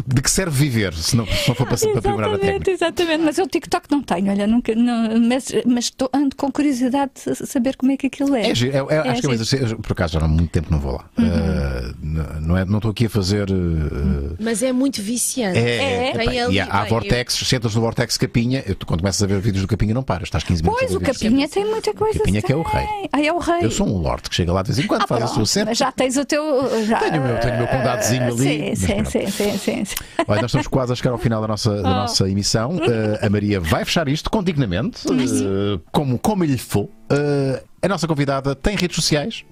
De 0.07 0.21
que 0.21 0.31
serve 0.31 0.59
viver 0.59 0.93
se 0.93 1.17
não, 1.17 1.27
se 1.27 1.49
não 1.49 1.55
for 1.55 1.67
para, 1.67 1.77
para 1.79 1.99
aprimorar 1.99 2.35
a 2.35 2.39
técnica? 2.39 2.71
exatamente. 2.71 3.23
Mas 3.25 3.39
eu 3.39 3.47
TikTok 3.47 3.87
não 3.91 4.03
tenho, 4.03 4.31
olha, 4.31 4.47
nunca. 4.47 4.75
não- 4.75 5.19
mas 5.21 5.51
mas 5.65 5.85
estou- 5.87 6.11
ando 6.13 6.37
com 6.37 6.53
curiosidade 6.53 7.13
de 7.25 7.47
saber 7.47 7.77
como 7.77 7.93
é 7.93 7.97
que 7.97 8.09
aquilo 8.09 8.35
é. 8.37 8.51
É, 8.51 8.55
giro, 8.55 8.77
é, 8.91 8.95
é, 8.95 8.99
acho 9.09 9.23
que 9.23 9.27
é, 9.29 9.37
giro. 9.39 9.63
mas, 9.63 9.73
por 9.75 9.93
acaso 9.93 10.13
já 10.15 10.21
há 10.21 10.29
muito 10.31 10.51
tempo 10.51 10.67
que 10.69 10.73
não 10.73 10.81
vou 10.81 10.93
lá. 10.93 11.05
Ah, 11.19 11.93
n- 12.03 12.41
não, 12.47 12.57
é, 12.57 12.65
não 12.65 12.79
estou 12.79 12.91
aqui 12.91 13.07
a 13.07 13.11
fazer. 13.11 13.49
ah, 13.51 14.35
Mas 14.41 14.63
é 14.63 14.73
muito 14.73 15.03
viciante. 15.03 15.59
É, 15.59 16.11
É. 16.11 16.13
Tem 16.13 16.41
ali, 16.41 16.55
e 16.57 16.61
há, 16.61 16.85
Vortex, 16.85 17.35
sentas 17.35 17.75
no 17.75 17.81
Vortex 17.81 18.17
Capinha, 18.17 18.63
eu- 18.67 18.77
quando 18.87 19.01
começas 19.01 19.23
a 19.23 19.27
ver 19.27 19.41
vídeos 19.41 19.63
do 19.63 19.69
Capinha 19.69 19.93
não 19.95 20.03
paras, 20.03 20.25
estás 20.29 20.43
15 20.45 20.63
minutos 20.63 20.81
Pois, 20.83 20.95
a 20.95 20.99
o. 20.99 21.01
Capinha 21.01 21.49
tem 21.49 21.65
muita 21.65 21.93
coisa. 21.95 22.19
Capinha 22.19 22.43
que 22.43 22.53
é 22.53 22.57
o 22.57 22.63
rei. 22.63 22.87
Ah, 23.13 23.21
é 23.23 23.33
o 23.33 23.39
rei. 23.39 23.65
Eu 23.65 23.71
sou 23.71 23.87
um 23.87 23.99
lord 23.99 24.23
que 24.29 24.35
chega 24.35 24.53
lá 24.53 24.63
de 24.63 24.73
vez 24.73 24.85
em 24.85 24.87
quando, 24.89 25.03
Ah, 25.03 25.07
faz 25.07 25.23
a 25.23 25.25
pronto, 25.27 25.37
sua 25.37 25.47
cena. 25.47 25.75
já 25.75 25.91
tens 25.93 26.17
o 26.17 26.25
teu. 26.25 26.43
Já... 26.87 26.99
Tenho 27.01 27.23
o 27.23 27.27
meu- 27.27 27.39
tenho 27.41 27.55
o 27.55 27.59
meu 27.59 27.67
condadozinho 27.69 28.25
ali, 28.25 28.77
Sim, 28.77 29.05
sim, 29.05 29.05
sim, 29.05 29.27
sim, 29.59 29.85
sim. 29.85 29.95
Olha, 30.27 30.43
nós 30.43 30.51
estamos 30.51 30.67
quase 30.69 30.93
a 30.93 30.97
chegar 30.97 31.11
ao 31.13 31.19
final 31.19 31.41
da 31.41 31.49
nossa, 31.49 31.71
Oh. 31.71 31.83
da 31.83 31.91
nossa 31.91 32.29
emissão. 32.31 32.77
Uh, 32.77 33.25
a 33.25 33.29
Maria 33.31 33.61
vai 33.61 33.85
fechar 33.85 34.09
isto 34.09 34.31
com 34.31 34.43
dignamente, 34.43 35.07
uh, 35.07 35.81
como, 35.93 36.19
como 36.19 36.45
lhe 36.45 36.59
for. 36.59 36.85
Uh, 36.85 37.61
a 37.83 37.89
nossa 37.89 38.07
convidada 38.07 38.55
tem 38.55 38.77
redes 38.77 38.97
sociais? 38.97 39.45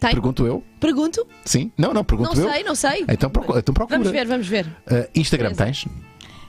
Tem? 0.00 0.10
Pergunto 0.10 0.46
eu. 0.46 0.62
Pergunto? 0.80 1.26
Sim? 1.44 1.72
Não, 1.76 1.92
não, 1.92 2.04
pergunto 2.04 2.34
Não 2.36 2.44
eu. 2.44 2.50
sei, 2.52 2.62
não 2.64 2.74
sei. 2.74 3.04
Então, 3.08 3.28
procu- 3.30 3.58
então 3.58 3.74
procura. 3.74 3.98
Vamos 3.98 4.12
ver, 4.12 4.26
vamos 4.26 4.46
ver. 4.46 4.66
Uh, 4.90 5.08
Instagram 5.14 5.52
tens? 5.54 5.86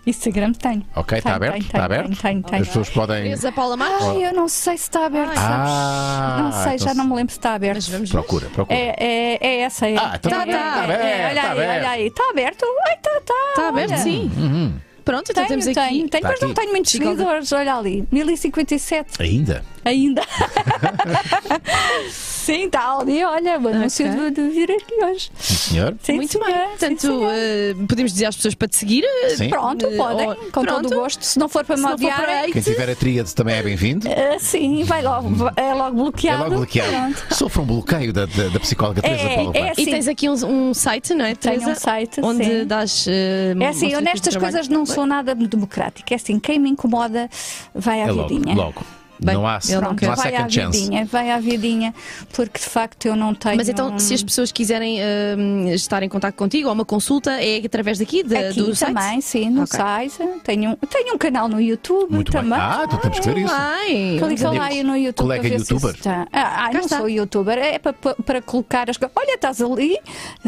Instagram 0.08 0.54
tem. 0.54 0.86
Ok, 0.96 1.18
está 1.18 1.36
aberto? 1.36 1.54
tem, 1.54 1.62
Está 1.62 1.72
tem, 1.74 1.82
aberto? 1.86 2.22
tem, 2.22 2.42
tem, 2.42 2.60
As 2.62 2.68
pessoas 2.68 2.90
podem. 2.90 3.24
Teresa 3.24 3.52
Paula 3.52 3.76
Marques? 3.78 4.06
Ai, 4.08 4.26
eu 4.28 4.34
não 4.34 4.48
sei 4.48 4.78
se 4.78 4.84
está 4.84 5.06
aberto, 5.06 5.36
sabes? 5.36 5.72
Ah, 5.72 6.38
não 6.42 6.52
sei, 6.52 6.62
então 6.76 6.78
já 6.88 6.92
se- 6.92 6.98
não 6.98 7.06
me 7.06 7.16
lembro 7.16 7.32
se 7.34 7.38
está 7.40 7.54
aberto. 7.54 7.76
Mas 7.76 7.90
vamos 7.90 8.10
ver. 8.10 8.18
Procura, 8.18 8.48
procura. 8.50 8.78
É, 8.80 8.96
é, 8.98 9.38
é 9.48 9.60
essa, 9.62 9.88
é. 9.88 9.98
Ah, 9.98 10.14
então 10.16 10.32
é, 10.32 10.36
tá, 10.36 10.42
é, 10.42 10.46
tá 10.46 10.58
é, 10.58 10.84
aberto, 10.84 11.02
é, 11.04 11.26
olha 11.28 11.36
tá 11.36 11.42
aí, 11.42 11.52
aberto. 11.52 11.70
olha 11.78 11.90
aí, 11.90 12.08
está 12.08 12.30
aberto? 12.30 12.66
Ai, 12.88 12.94
está, 12.96 13.18
está. 13.18 13.34
Está 13.50 13.68
aberto, 13.68 13.98
sim. 13.98 14.32
Uhum. 14.38 14.74
Pronto, 15.10 15.32
então 15.32 15.44
Tenho, 15.48 15.60
temos 15.62 15.66
aqui. 15.78 15.90
tenho, 15.90 16.08
tenho, 16.10 16.22
Tá 16.24 16.30
mas 16.30 16.40
não 16.42 16.50
aqui. 16.52 16.60
tenho 16.62 16.72
muitos 16.72 16.92
seguidores, 16.92 17.52
olha 17.52 17.76
ali, 17.76 18.08
1057 18.12 19.20
Ainda? 19.20 19.64
ainda. 19.84 20.22
sim, 22.12 22.66
está 22.66 22.98
ali, 23.00 23.24
olha, 23.24 23.60
o 23.60 23.68
anúncio 23.68 24.08
Ok. 24.08 24.30
de, 24.30 24.32
de 24.32 24.50
vir 24.50 24.72
aqui 24.72 24.94
hoje. 25.04 25.32
Sim, 25.40 25.56
senhor. 25.56 25.96
Sim, 26.04 26.14
Muito 26.14 26.32
senhor, 26.32 26.46
bem. 26.48 26.68
Portanto, 26.70 27.22
eh, 27.32 27.76
podemos 27.88 28.12
dizer 28.14 28.26
às 28.26 28.36
pessoas 28.36 28.56
para 28.56 28.68
te 28.68 28.76
seguir. 28.78 29.04
eh, 29.04 29.30
Sim. 29.36 29.50
Pronto, 29.50 29.86
eh, 29.86 29.96
podem, 29.98 30.28
ou- 30.28 30.36
com 30.36 30.62
pronto. 30.64 30.82
todo 30.84 30.94
o 30.94 30.96
gosto. 31.02 31.24
Se 31.26 31.40
não 31.40 31.50
for 31.50 31.64
para 31.66 31.76
me 31.76 31.82
não 31.84 31.98
for 31.98 32.12
para 32.12 32.52
Quem 32.52 32.62
tiver 32.62 32.90
a 32.90 32.96
tríade 32.96 33.34
também 33.34 33.56
é 33.56 33.64
bem-vindo. 33.64 34.08
eh, 34.10 34.38
sim, 34.40 34.84
vai 34.84 35.02
logo, 35.02 35.30
é 35.56 35.74
logo 35.74 35.90
É 35.90 36.02
bloqueado. 36.04 36.44
logo 36.44 36.56
bloqueado. 36.58 36.92
Pronto. 36.92 37.36
Sofre 37.36 37.62
um 37.62 37.66
bloqueio 37.66 38.14
da, 38.14 38.26
da, 38.26 38.48
da 38.50 38.60
psicóloga 38.60 39.02
Teresa 39.02 39.24
É, 39.24 39.36
Paula 39.36 39.52
é 39.56 39.62
Marques. 39.62 39.88
E 39.88 39.90
tens 39.90 40.08
aqui 40.08 40.30
um, 40.30 40.34
um 40.70 40.74
site, 40.74 41.14
não 41.14 41.26
é, 41.26 41.36
Tenho 41.36 41.56
Teresa? 41.56 41.72
um 41.72 41.76
site, 41.76 42.22
Onde 42.22 42.44
sim. 42.46 42.66
dás. 42.66 43.06
eh, 43.08 43.56
É 43.60 43.68
assim, 43.68 43.88
eu 43.88 44.00
o 44.00 44.04
teu 44.04 44.12
nestas 44.12 44.36
coisas 44.36 44.68
não 44.68 44.86
sou 44.86 44.99
nada 45.06 45.36
democrática. 45.48 46.14
É 46.14 46.16
assim, 46.16 46.40
quem 46.40 46.60
me 46.60 46.70
incomoda 46.70 47.30
vai 47.74 48.02
à 48.02 48.08
É 48.08 48.12
logo, 48.12 48.28
vidinha. 48.30 48.56
logo. 48.56 48.82
Bem, 49.22 49.36
não 49.36 49.46
há, 49.48 49.60
não 49.70 49.82
não 50.02 50.12
há 50.12 50.16
vai 50.16 50.36
à 50.36 50.50
chance. 50.50 50.80
vidinha, 50.80 51.06
vai 51.06 51.30
à 51.32 51.40
vidinha, 51.40 51.94
porque 52.34 52.60
de 52.60 52.66
facto 52.66 53.06
eu 53.06 53.16
não 53.16 53.34
tenho. 53.36 53.58
Mas 53.58 53.68
então, 53.70 53.98
se 54.00 54.14
as 54.14 54.24
pessoas 54.24 54.52
quiserem 54.52 55.00
ah, 55.02 55.74
estar 55.74 56.02
em 56.04 56.10
contato 56.10 56.36
contigo 56.36 56.68
ou 56.70 56.74
uma 56.74 56.86
consulta, 56.86 57.32
é 57.32 57.58
através 57.66 58.00
daqui, 58.00 58.24
de, 58.24 58.36
Aqui 58.36 58.62
do 58.62 58.76
site? 58.76 58.94
também, 58.94 59.22
sim, 59.22 59.50
no 59.50 59.64
Ok. 59.64 59.78
site. 59.78 60.18
Tenho, 60.44 60.72
um- 60.72 60.76
tenho 60.88 61.14
um 61.16 61.18
canal 61.18 61.48
no 61.48 61.60
YouTube 61.60 62.12
Muito 62.12 62.32
bem. 62.32 62.42
também. 62.42 62.58
Ah, 62.60 62.84
então 62.86 63.00
temos 63.00 63.20
que 63.20 63.30
ver 63.30 63.38
isso. 63.40 63.54
Ai, 63.54 64.18
Clica 64.20 64.52
lá 64.52 64.66
aí 64.66 64.84
no 64.84 64.96
YouTube 64.96 65.26
Colega 65.26 65.42
para 65.42 65.50
ver 65.58 65.66
se 65.66 65.74
youtuber? 65.74 65.96
está. 65.96 66.28
Ah, 66.32 66.66
ah, 66.68 66.74
não 66.74 66.80
está. 66.82 66.98
sou 66.98 67.10
youtuber, 67.10 67.58
é 67.58 67.78
para, 67.80 67.94
para, 67.94 68.16
para 68.16 68.42
colocar 68.42 68.90
as 68.90 68.98
coisas. 68.98 69.16
Olha, 69.18 69.36
estás 69.36 69.62
ali, 69.62 69.98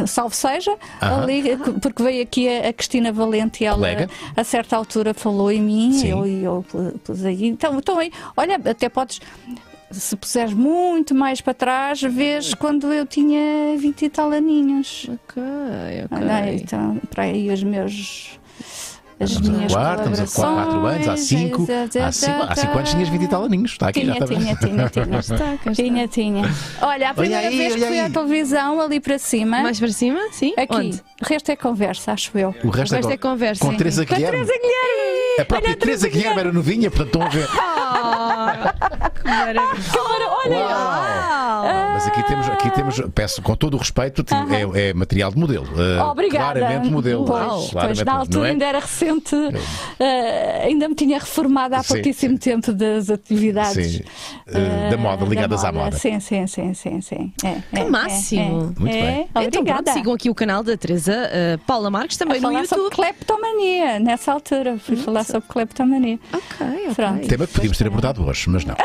salve 0.08 0.36
seja, 0.36 0.74
Aham. 1.02 1.24
ali, 1.24 1.44
porque 1.82 2.02
veio 2.04 2.24
aqui 2.24 2.48
a, 2.48 2.70
a 2.70 2.74
Cristina 2.74 3.12
Valente 3.12 3.64
e 3.64 3.68
ela 3.68 3.78
Colega. 3.78 4.10
a 4.36 4.44
certa 4.44 4.76
altura 4.78 5.14
falou 5.14 5.52
em 5.52 5.62
mim 5.62 5.92
Sim. 5.94 6.10
eu, 6.12 6.26
e 6.28 6.44
eu 6.44 6.66
pu- 6.70 7.00
pus 7.04 7.26
aí. 7.26 7.48
Então, 7.48 7.78
então 7.78 7.98
aí, 8.00 8.12
olha, 8.38 8.61
até 8.66 8.90
podes. 8.90 9.20
Se 9.92 10.16
puseres 10.16 10.54
muito 10.54 11.14
mais 11.14 11.42
para 11.42 11.54
trás, 11.54 12.02
vês 12.02 12.54
quando 12.54 12.94
eu 12.94 13.06
tinha 13.06 13.76
20 13.78 14.06
e 14.06 14.10
tal 14.10 14.32
aninhos. 14.32 15.06
Ok, 15.10 15.44
ok. 16.06 16.18
Olha 16.18 16.36
aí, 16.36 16.56
então, 16.62 16.98
para 17.10 17.24
aí 17.24 17.50
os 17.52 17.62
meus. 17.62 18.40
As 19.20 19.30
Estamos 19.30 19.50
a 19.50 19.52
minhas 19.52 19.72
quatro, 19.72 20.12
estamos 20.12 20.20
a 20.20 20.36
quatro, 20.42 20.56
quatro 20.64 20.86
anos, 20.88 21.08
há 21.10 21.18
cinco. 21.18 21.58
colaborações, 21.68 21.96
Há 22.04 22.12
cinco, 22.12 22.42
há 22.42 22.56
cinco 22.56 22.78
anos 22.78 22.90
tinhas 22.90 23.10
20 23.10 23.22
e 23.22 23.28
tal 23.28 23.44
aninhos. 23.44 23.72
Está 23.74 23.88
aqui, 23.90 24.00
Tinha, 24.02 24.14
já 24.14 24.20
está 24.20 24.26
tinha, 24.36 24.56
tinha, 24.56 24.56
tinha. 24.90 25.20
Está, 25.20 25.54
está. 25.54 25.72
Tinha, 25.74 26.08
tinha. 26.08 26.44
Olha, 26.82 27.10
a 27.12 27.14
primeira 27.14 27.48
aí, 27.50 27.56
vez 27.58 27.76
que 27.76 27.80
fui 27.82 28.00
aí. 28.00 28.06
à 28.06 28.10
televisão, 28.10 28.82
ali 28.82 29.00
para 29.00 29.20
cima, 29.20 29.62
Mais 29.62 29.78
para 29.80 29.90
cima? 29.92 30.20
Sim? 30.32 30.54
aqui, 30.58 30.76
Onde? 30.76 31.04
o 31.22 31.26
resto 31.28 31.52
é 31.52 31.56
conversa, 31.56 32.14
acho 32.14 32.36
eu. 32.36 32.56
O 32.64 32.70
resto, 32.70 32.94
O 32.94 32.96
resto 32.96 33.12
é 33.12 33.18
conversa. 33.18 33.64
Com. 33.64 33.76
Teresa 33.76 34.06
Com 34.08 34.14
a 34.14 34.18
Guilherme. 34.18 34.38
Teresa 34.40 34.54
Guilherme! 34.60 35.42
A 35.42 35.46
própria 35.46 35.70
Olha, 35.70 35.78
Teresa 35.78 36.10
Guilherme 36.10 36.40
era 36.40 36.52
novinha, 36.52 36.90
portanto 36.90 37.08
estão 37.08 37.22
a 37.22 37.30
ver. 37.30 37.48
Ah, 38.64 39.10
que 39.10 39.28
maravilha. 39.28 39.62
Olha, 40.00 40.58
Uau! 40.66 41.91
Mas 42.02 42.08
aqui 42.08 42.24
temos, 42.24 42.50
aqui 42.50 42.70
temos, 42.72 43.02
peço 43.14 43.42
com 43.44 43.56
todo 43.56 43.76
o 43.76 43.78
respeito, 43.78 44.26
é, 44.74 44.90
é 44.90 44.94
material 44.94 45.30
de 45.30 45.38
modelo. 45.38 45.68
Uh, 45.68 46.02
Obrigada. 46.10 46.60
Claramente 46.60 46.90
modelo. 46.90 47.26
Pois, 47.26 47.46
pois, 47.46 47.70
claramente, 47.70 48.04
na 48.06 48.14
não 48.14 48.20
altura 48.22 48.48
é? 48.48 48.52
ainda 48.52 48.66
era 48.66 48.80
recente, 48.80 49.36
eh, 50.00 50.64
ainda 50.66 50.90
me 50.90 50.96
tinha 50.96 51.20
reformado 51.20 51.76
há 51.76 51.84
Sim, 51.84 51.94
pouquíssimo 51.94 52.40
tempo 52.40 52.74
das 52.74 53.12
atividades 53.12 53.98
Sim, 53.98 54.04
eh, 54.48 54.90
da 54.90 54.98
moda, 54.98 55.26
ligadas 55.26 55.62
da 55.62 55.70
à 55.70 55.72
moda. 55.72 55.96
Sim, 55.96 56.20
sim, 56.20 56.48
sim, 56.48 56.74
sim, 56.74 57.02
sim. 57.02 57.34
É, 57.44 57.58
Que 57.72 57.82
é, 57.82 57.86
máximo. 57.88 58.74
É, 58.76 58.80
Muito 58.80 58.96
é, 58.96 59.02
bem. 59.02 59.28
Então 59.30 59.44
Obrigada. 59.44 59.84
pronto, 59.84 59.94
sigam 59.96 60.14
aqui 60.14 60.30
o 60.32 60.34
canal 60.34 60.64
da 60.64 60.76
Teresa 60.76 61.14
uh, 61.14 61.58
Paula 61.68 61.92
Marques, 61.92 62.18
também 62.18 62.38
a 62.38 62.42
no 62.42 62.48
falar 62.48 62.66
sobre 62.66 62.84
YouTube. 62.86 62.96
cleptomania, 62.96 64.00
nessa 64.00 64.32
altura. 64.32 64.80
Fui 64.80 64.96
falar 64.96 65.24
sobre 65.24 65.48
cleptomania. 65.48 66.20
Ok, 66.34 66.68
ok. 66.68 66.96
Pronto. 66.96 67.28
Tema 67.28 67.46
que 67.46 67.54
podíamos 67.54 67.78
ter 67.78 67.86
abordado 67.86 68.26
hoje, 68.26 68.50
mas 68.50 68.66
não. 68.66 68.76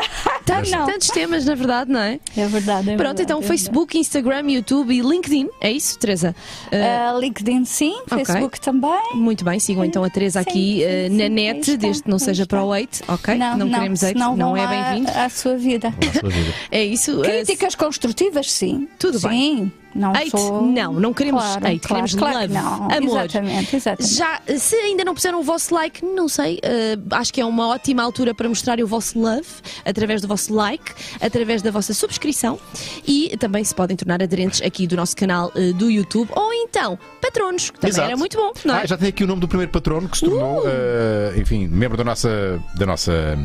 Tantos, 0.45 0.71
não. 0.71 0.85
tantos 0.85 1.09
temas, 1.09 1.45
na 1.45 1.55
verdade, 1.55 1.91
não 1.91 1.99
é? 1.99 2.19
É 2.37 2.47
verdade. 2.47 2.91
é 2.91 2.95
Pronto, 3.07 3.21
então 3.21 3.41
Facebook, 3.41 3.97
Instagram, 3.97 4.51
YouTube 4.51 4.93
e 4.93 5.01
LinkedIn. 5.01 5.49
É 5.61 5.71
isso, 5.71 5.97
Teresa? 5.97 6.35
Uh. 6.67 6.75
Ah, 6.75 7.17
LinkedIn 7.19 7.65
sim, 7.65 7.95
Ok. 8.11 8.25
Facebook 8.25 8.59
também. 8.59 8.99
muito 9.15 9.45
bem, 9.45 9.59
sigam 9.59 9.85
então 9.85 10.03
a 10.03 10.09
Teresa 10.09 10.43
Sim, 10.43 10.49
aqui 10.49 10.79
sim, 10.79 10.83
uh, 10.85 11.09
sim, 11.09 11.17
na 11.17 11.23
aí 11.23 11.29
net, 11.29 11.59
está, 11.59 11.75
desde 11.75 12.03
que 12.03 12.09
não 12.09 12.19
seja 12.19 12.43
está. 12.43 12.57
para 12.57 12.65
o 12.65 12.73
hate, 12.73 13.01
ok? 13.07 13.35
não, 13.35 13.69
queremos 13.69 14.03
hate, 14.03 14.13
senão 14.13 14.35
não 14.35 14.53
vão 14.53 14.57
é 14.57 14.67
bem-vindo. 14.67 15.11
À 15.17 15.29
sua 15.29 15.55
vida. 15.55 15.89
Na 15.89 16.19
sua 16.19 16.29
vida. 16.29 16.53
É 16.71 16.83
isso. 16.83 17.19
uh, 17.19 17.23
Críticas 17.23 17.75
construtivas, 17.75 18.51
sim. 18.51 18.87
Tudo 18.99 19.19
sim, 19.19 19.27
bem. 19.29 19.73
Não 19.97 20.11
Hate, 20.11 20.29
sou... 20.29 20.61
não, 20.61 20.93
não 20.93 21.13
queremos 21.13 21.41
Claro, 21.41 21.65
hate, 21.67 21.79
claro, 21.79 21.87
queremos 21.87 22.15
claro 22.15 22.35
love, 22.35 22.47
que 22.47 22.53
não. 22.53 22.97
amor. 22.97 23.25
Exatamente, 23.25 23.75
exatamente. 23.75 24.13
Já, 24.15 24.41
se 24.57 24.75
ainda 24.75 25.03
não 25.03 25.13
puseram 25.15 25.39
o 25.39 25.43
vosso 25.43 25.73
like, 25.73 26.05
não 26.05 26.27
sei, 26.29 26.59
eh, 26.61 26.97
acho 27.11 27.33
que 27.33 27.41
é 27.41 27.45
uma 27.45 27.67
ótima 27.67 28.03
altura 28.03 28.33
para 28.33 28.47
mostrar 28.47 28.79
o 28.79 28.87
vosso 28.87 29.19
love 29.19 29.47
através 29.83 30.21
do 30.21 30.27
vosso 30.27 30.53
like, 30.53 30.93
através 31.19 31.61
da 31.61 31.71
vossa 31.71 31.93
subscrição 31.93 32.59
e 33.07 33.35
também 33.37 33.63
se 33.63 33.73
podem 33.73 33.97
tornar 33.97 34.21
aderentes 34.21 34.61
aqui 34.61 34.85
do 34.85 34.95
nosso 34.95 35.15
canal 35.15 35.51
eh, 35.55 35.73
do 35.73 35.89
YouTube 35.89 36.29
ou 36.35 36.53
então 36.53 36.97
patronos, 37.21 37.69
que 37.71 37.79
também 37.79 37.89
Exato. 37.89 38.07
era 38.07 38.17
muito 38.17 38.37
bom, 38.37 38.51
não 38.63 38.75
é? 38.75 38.81
Ah, 38.83 38.85
já 38.85 38.97
tem 38.97 39.09
aqui 39.09 39.23
o 39.23 39.27
nome 39.27 39.41
do 39.41 39.47
primeiro 39.47 39.71
patrono 39.71 40.07
que 40.07 40.17
se 40.17 40.25
tornou, 40.25 40.63
eh, 40.65 41.33
enfim, 41.37 41.67
membro 41.67 41.97
da 41.97 42.03
nossa, 42.03 42.61
da 42.75 42.85
nossa 42.85 43.37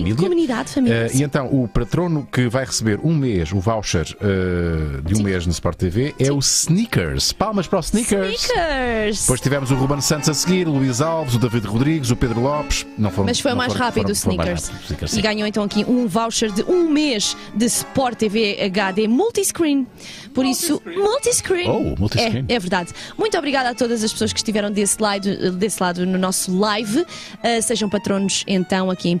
família. 0.00 0.16
comunidade, 0.16 0.70
família. 0.70 1.08
Eh, 1.12 1.16
e 1.18 1.22
então, 1.22 1.46
o 1.46 1.66
patrono 1.68 2.26
que 2.30 2.48
vai 2.48 2.64
receber 2.64 2.98
um 3.02 3.14
mês, 3.14 3.52
o 3.52 3.60
voucher 3.60 4.06
eh, 4.20 5.00
de 5.04 5.14
um 5.14 5.18
Sim. 5.18 5.22
mês 5.24 5.46
no 5.46 5.52
Sport 5.52 5.76
TV, 5.78 6.14
é 6.18 6.32
o 6.32 6.38
Sneakers. 6.38 7.32
Palmas 7.32 7.66
para 7.66 7.78
o 7.78 7.80
Sneakers. 7.80 8.42
Sneakers! 8.44 9.20
Depois 9.22 9.40
tivemos 9.40 9.70
o 9.70 9.74
Ruben 9.74 10.00
Santos 10.00 10.28
a 10.28 10.34
seguir, 10.34 10.66
o 10.68 10.72
Luís 10.72 11.00
Alves, 11.00 11.34
o 11.34 11.38
David 11.38 11.66
Rodrigues, 11.66 12.10
o 12.10 12.16
Pedro 12.16 12.40
Lopes. 12.40 12.86
Não 12.98 13.10
foram, 13.10 13.26
Mas 13.26 13.40
foi 13.40 13.52
o 13.52 13.56
mais 13.56 13.72
foram- 13.72 13.84
rápido 13.86 14.10
o 14.10 14.14
foram- 14.16 14.36
mais 14.36 14.48
Sneakers. 14.48 14.68
rápido, 14.68 14.84
Sneakers, 14.84 15.12
E 15.12 15.14
sim. 15.16 15.20
ganhou 15.22 15.46
então 15.46 15.62
aqui 15.64 15.84
um 15.86 16.06
voucher 16.06 16.50
de 16.52 16.62
um 16.64 16.88
mês 16.88 17.36
de 17.54 17.64
Sport 17.66 18.16
TV 18.18 18.58
HD 18.62 19.08
multiscreen. 19.08 19.86
Por 20.34 20.44
isso, 20.46 20.80
multiscreen. 20.86 21.68
Oh, 21.68 21.94
multiscreen. 22.00 22.46
É, 22.48 22.54
é 22.54 22.58
verdade. 22.58 22.90
Muito 23.18 23.36
obrigada 23.36 23.70
a 23.70 23.74
todas 23.74 24.02
as 24.02 24.12
pessoas 24.12 24.32
que 24.32 24.38
estiveram 24.38 24.70
desse 24.70 25.00
lado, 25.00 25.52
desse 25.52 25.82
lado 25.82 26.06
no 26.06 26.16
nosso 26.18 26.56
live. 26.58 27.00
Uh, 27.00 27.62
sejam 27.62 27.88
patronos 27.88 28.44
então 28.46 28.90
aqui 28.90 29.08
em 29.10 29.18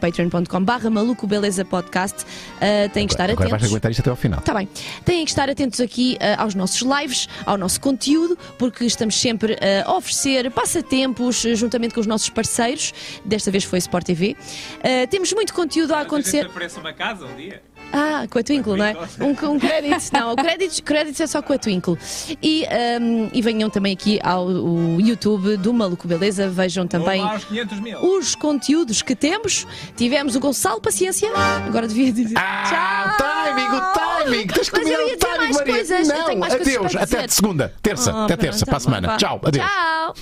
patreon.com/barra 0.64 0.90
maluco 0.90 1.26
beleza 1.26 1.64
podcast. 1.64 2.24
Uh, 2.24 2.88
têm 2.92 3.06
que 3.06 3.14
estar 3.14 3.24
Agora 3.30 3.48
vais 3.48 3.52
atentos. 3.54 3.68
aguentar 3.70 3.90
isto 3.90 4.00
até 4.00 4.10
ao 4.10 4.16
final. 4.16 4.38
Está 4.38 4.54
bem. 4.54 4.68
Têm 5.04 5.24
que 5.24 5.30
estar 5.30 5.48
atentos 5.50 5.80
aqui 5.80 6.16
uh, 6.20 6.42
aos 6.42 6.54
nossos 6.54 6.80
lives, 6.80 7.28
ao 7.44 7.56
nosso 7.58 7.80
conteúdo, 7.80 8.38
porque 8.58 8.84
estamos 8.84 9.14
sempre 9.20 9.54
uh, 9.54 9.90
a 9.90 9.96
oferecer 9.96 10.50
passatempos 10.50 11.44
uh, 11.44 11.54
juntamente 11.54 11.94
com 11.94 12.00
os 12.00 12.06
nossos 12.06 12.28
parceiros. 12.30 12.92
Desta 13.24 13.50
vez 13.50 13.64
foi 13.64 13.78
Sport 13.78 14.06
TV. 14.06 14.36
Uh, 14.78 15.06
temos 15.08 15.32
muito 15.32 15.52
conteúdo 15.52 15.94
a 15.94 16.00
acontecer. 16.00 16.46
aparece 16.46 16.78
uma 16.78 16.92
casa 16.92 17.26
um 17.26 17.36
dia. 17.36 17.62
Ah, 17.92 18.26
com 18.30 18.38
a 18.38 18.42
Twinkle, 18.42 18.76
não 18.76 18.84
é? 18.84 18.96
Um, 19.20 19.50
um 19.50 19.58
crédito. 19.58 20.10
Não, 20.12 20.34
créditos, 20.34 20.80
créditos 20.80 21.20
é 21.20 21.26
só 21.26 21.42
com 21.42 21.52
a 21.52 21.58
Twinkle. 21.58 21.98
E, 22.42 22.64
um, 23.00 23.28
e 23.32 23.42
venham 23.42 23.68
também 23.68 23.92
aqui 23.92 24.18
ao 24.22 24.46
o 24.46 25.00
YouTube 25.00 25.56
do 25.58 25.72
Maluco 25.72 26.08
Beleza. 26.08 26.48
Vejam 26.48 26.86
também 26.86 27.18
Vou 27.18 27.26
lá 27.26 27.34
aos 27.34 27.44
500 27.44 27.80
mil. 27.80 27.98
os 28.16 28.34
conteúdos 28.34 29.02
que 29.02 29.14
temos. 29.14 29.66
Tivemos 29.96 30.34
o 30.36 30.40
Gonçalo 30.40 30.80
Paciência. 30.80 31.30
Agora 31.66 31.86
devia 31.86 32.12
dizer. 32.12 32.34
Ah, 32.38 33.14
o 33.14 33.22
timing, 33.22 33.76
o 33.76 33.80
timing! 33.92 34.46
Tens 34.46 34.70
que 34.70 34.78
Mas 34.78 34.88
eu 34.88 34.92
ia 34.92 34.98
o 34.98 35.04
dizer 35.04 35.16
timing, 35.18 35.38
mais 35.38 35.56
Maria! 35.56 35.74
coisas, 35.74 36.08
eu 36.08 36.14
tenho 36.14 36.28
Não, 36.28 36.38
mais 36.38 36.54
coisas 36.54 36.74
adeus, 36.76 36.92
para 36.92 37.02
até 37.02 37.28
segunda, 37.28 37.74
terça, 37.82 38.12
Ah, 38.12 38.24
até 38.24 38.36
terça, 38.36 38.60
tá 38.60 38.66
para 38.66 38.76
a 38.76 38.78
bom, 38.78 38.84
semana. 38.84 39.08
vá. 39.08 39.16
Tchau, 39.16 39.40
adeus. 39.44 39.64
Tchau. 39.66 40.14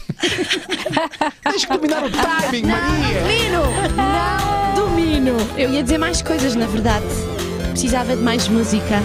Tens 1.44 1.64
que 1.64 1.72
combinar 1.72 2.04
o 2.04 2.10
timing, 2.10 2.62
Maria! 2.66 3.20
Domino! 3.20 3.62
Não 3.96 4.74
domino! 4.88 5.36
Eu 5.56 5.70
ia 5.70 5.82
dizer 5.82 5.98
mais 5.98 6.20
coisas, 6.22 6.54
na 6.54 6.66
verdade. 6.66 7.04
Precisava 7.80 8.14
de 8.14 8.22
mais 8.22 8.46
música. 8.46 9.00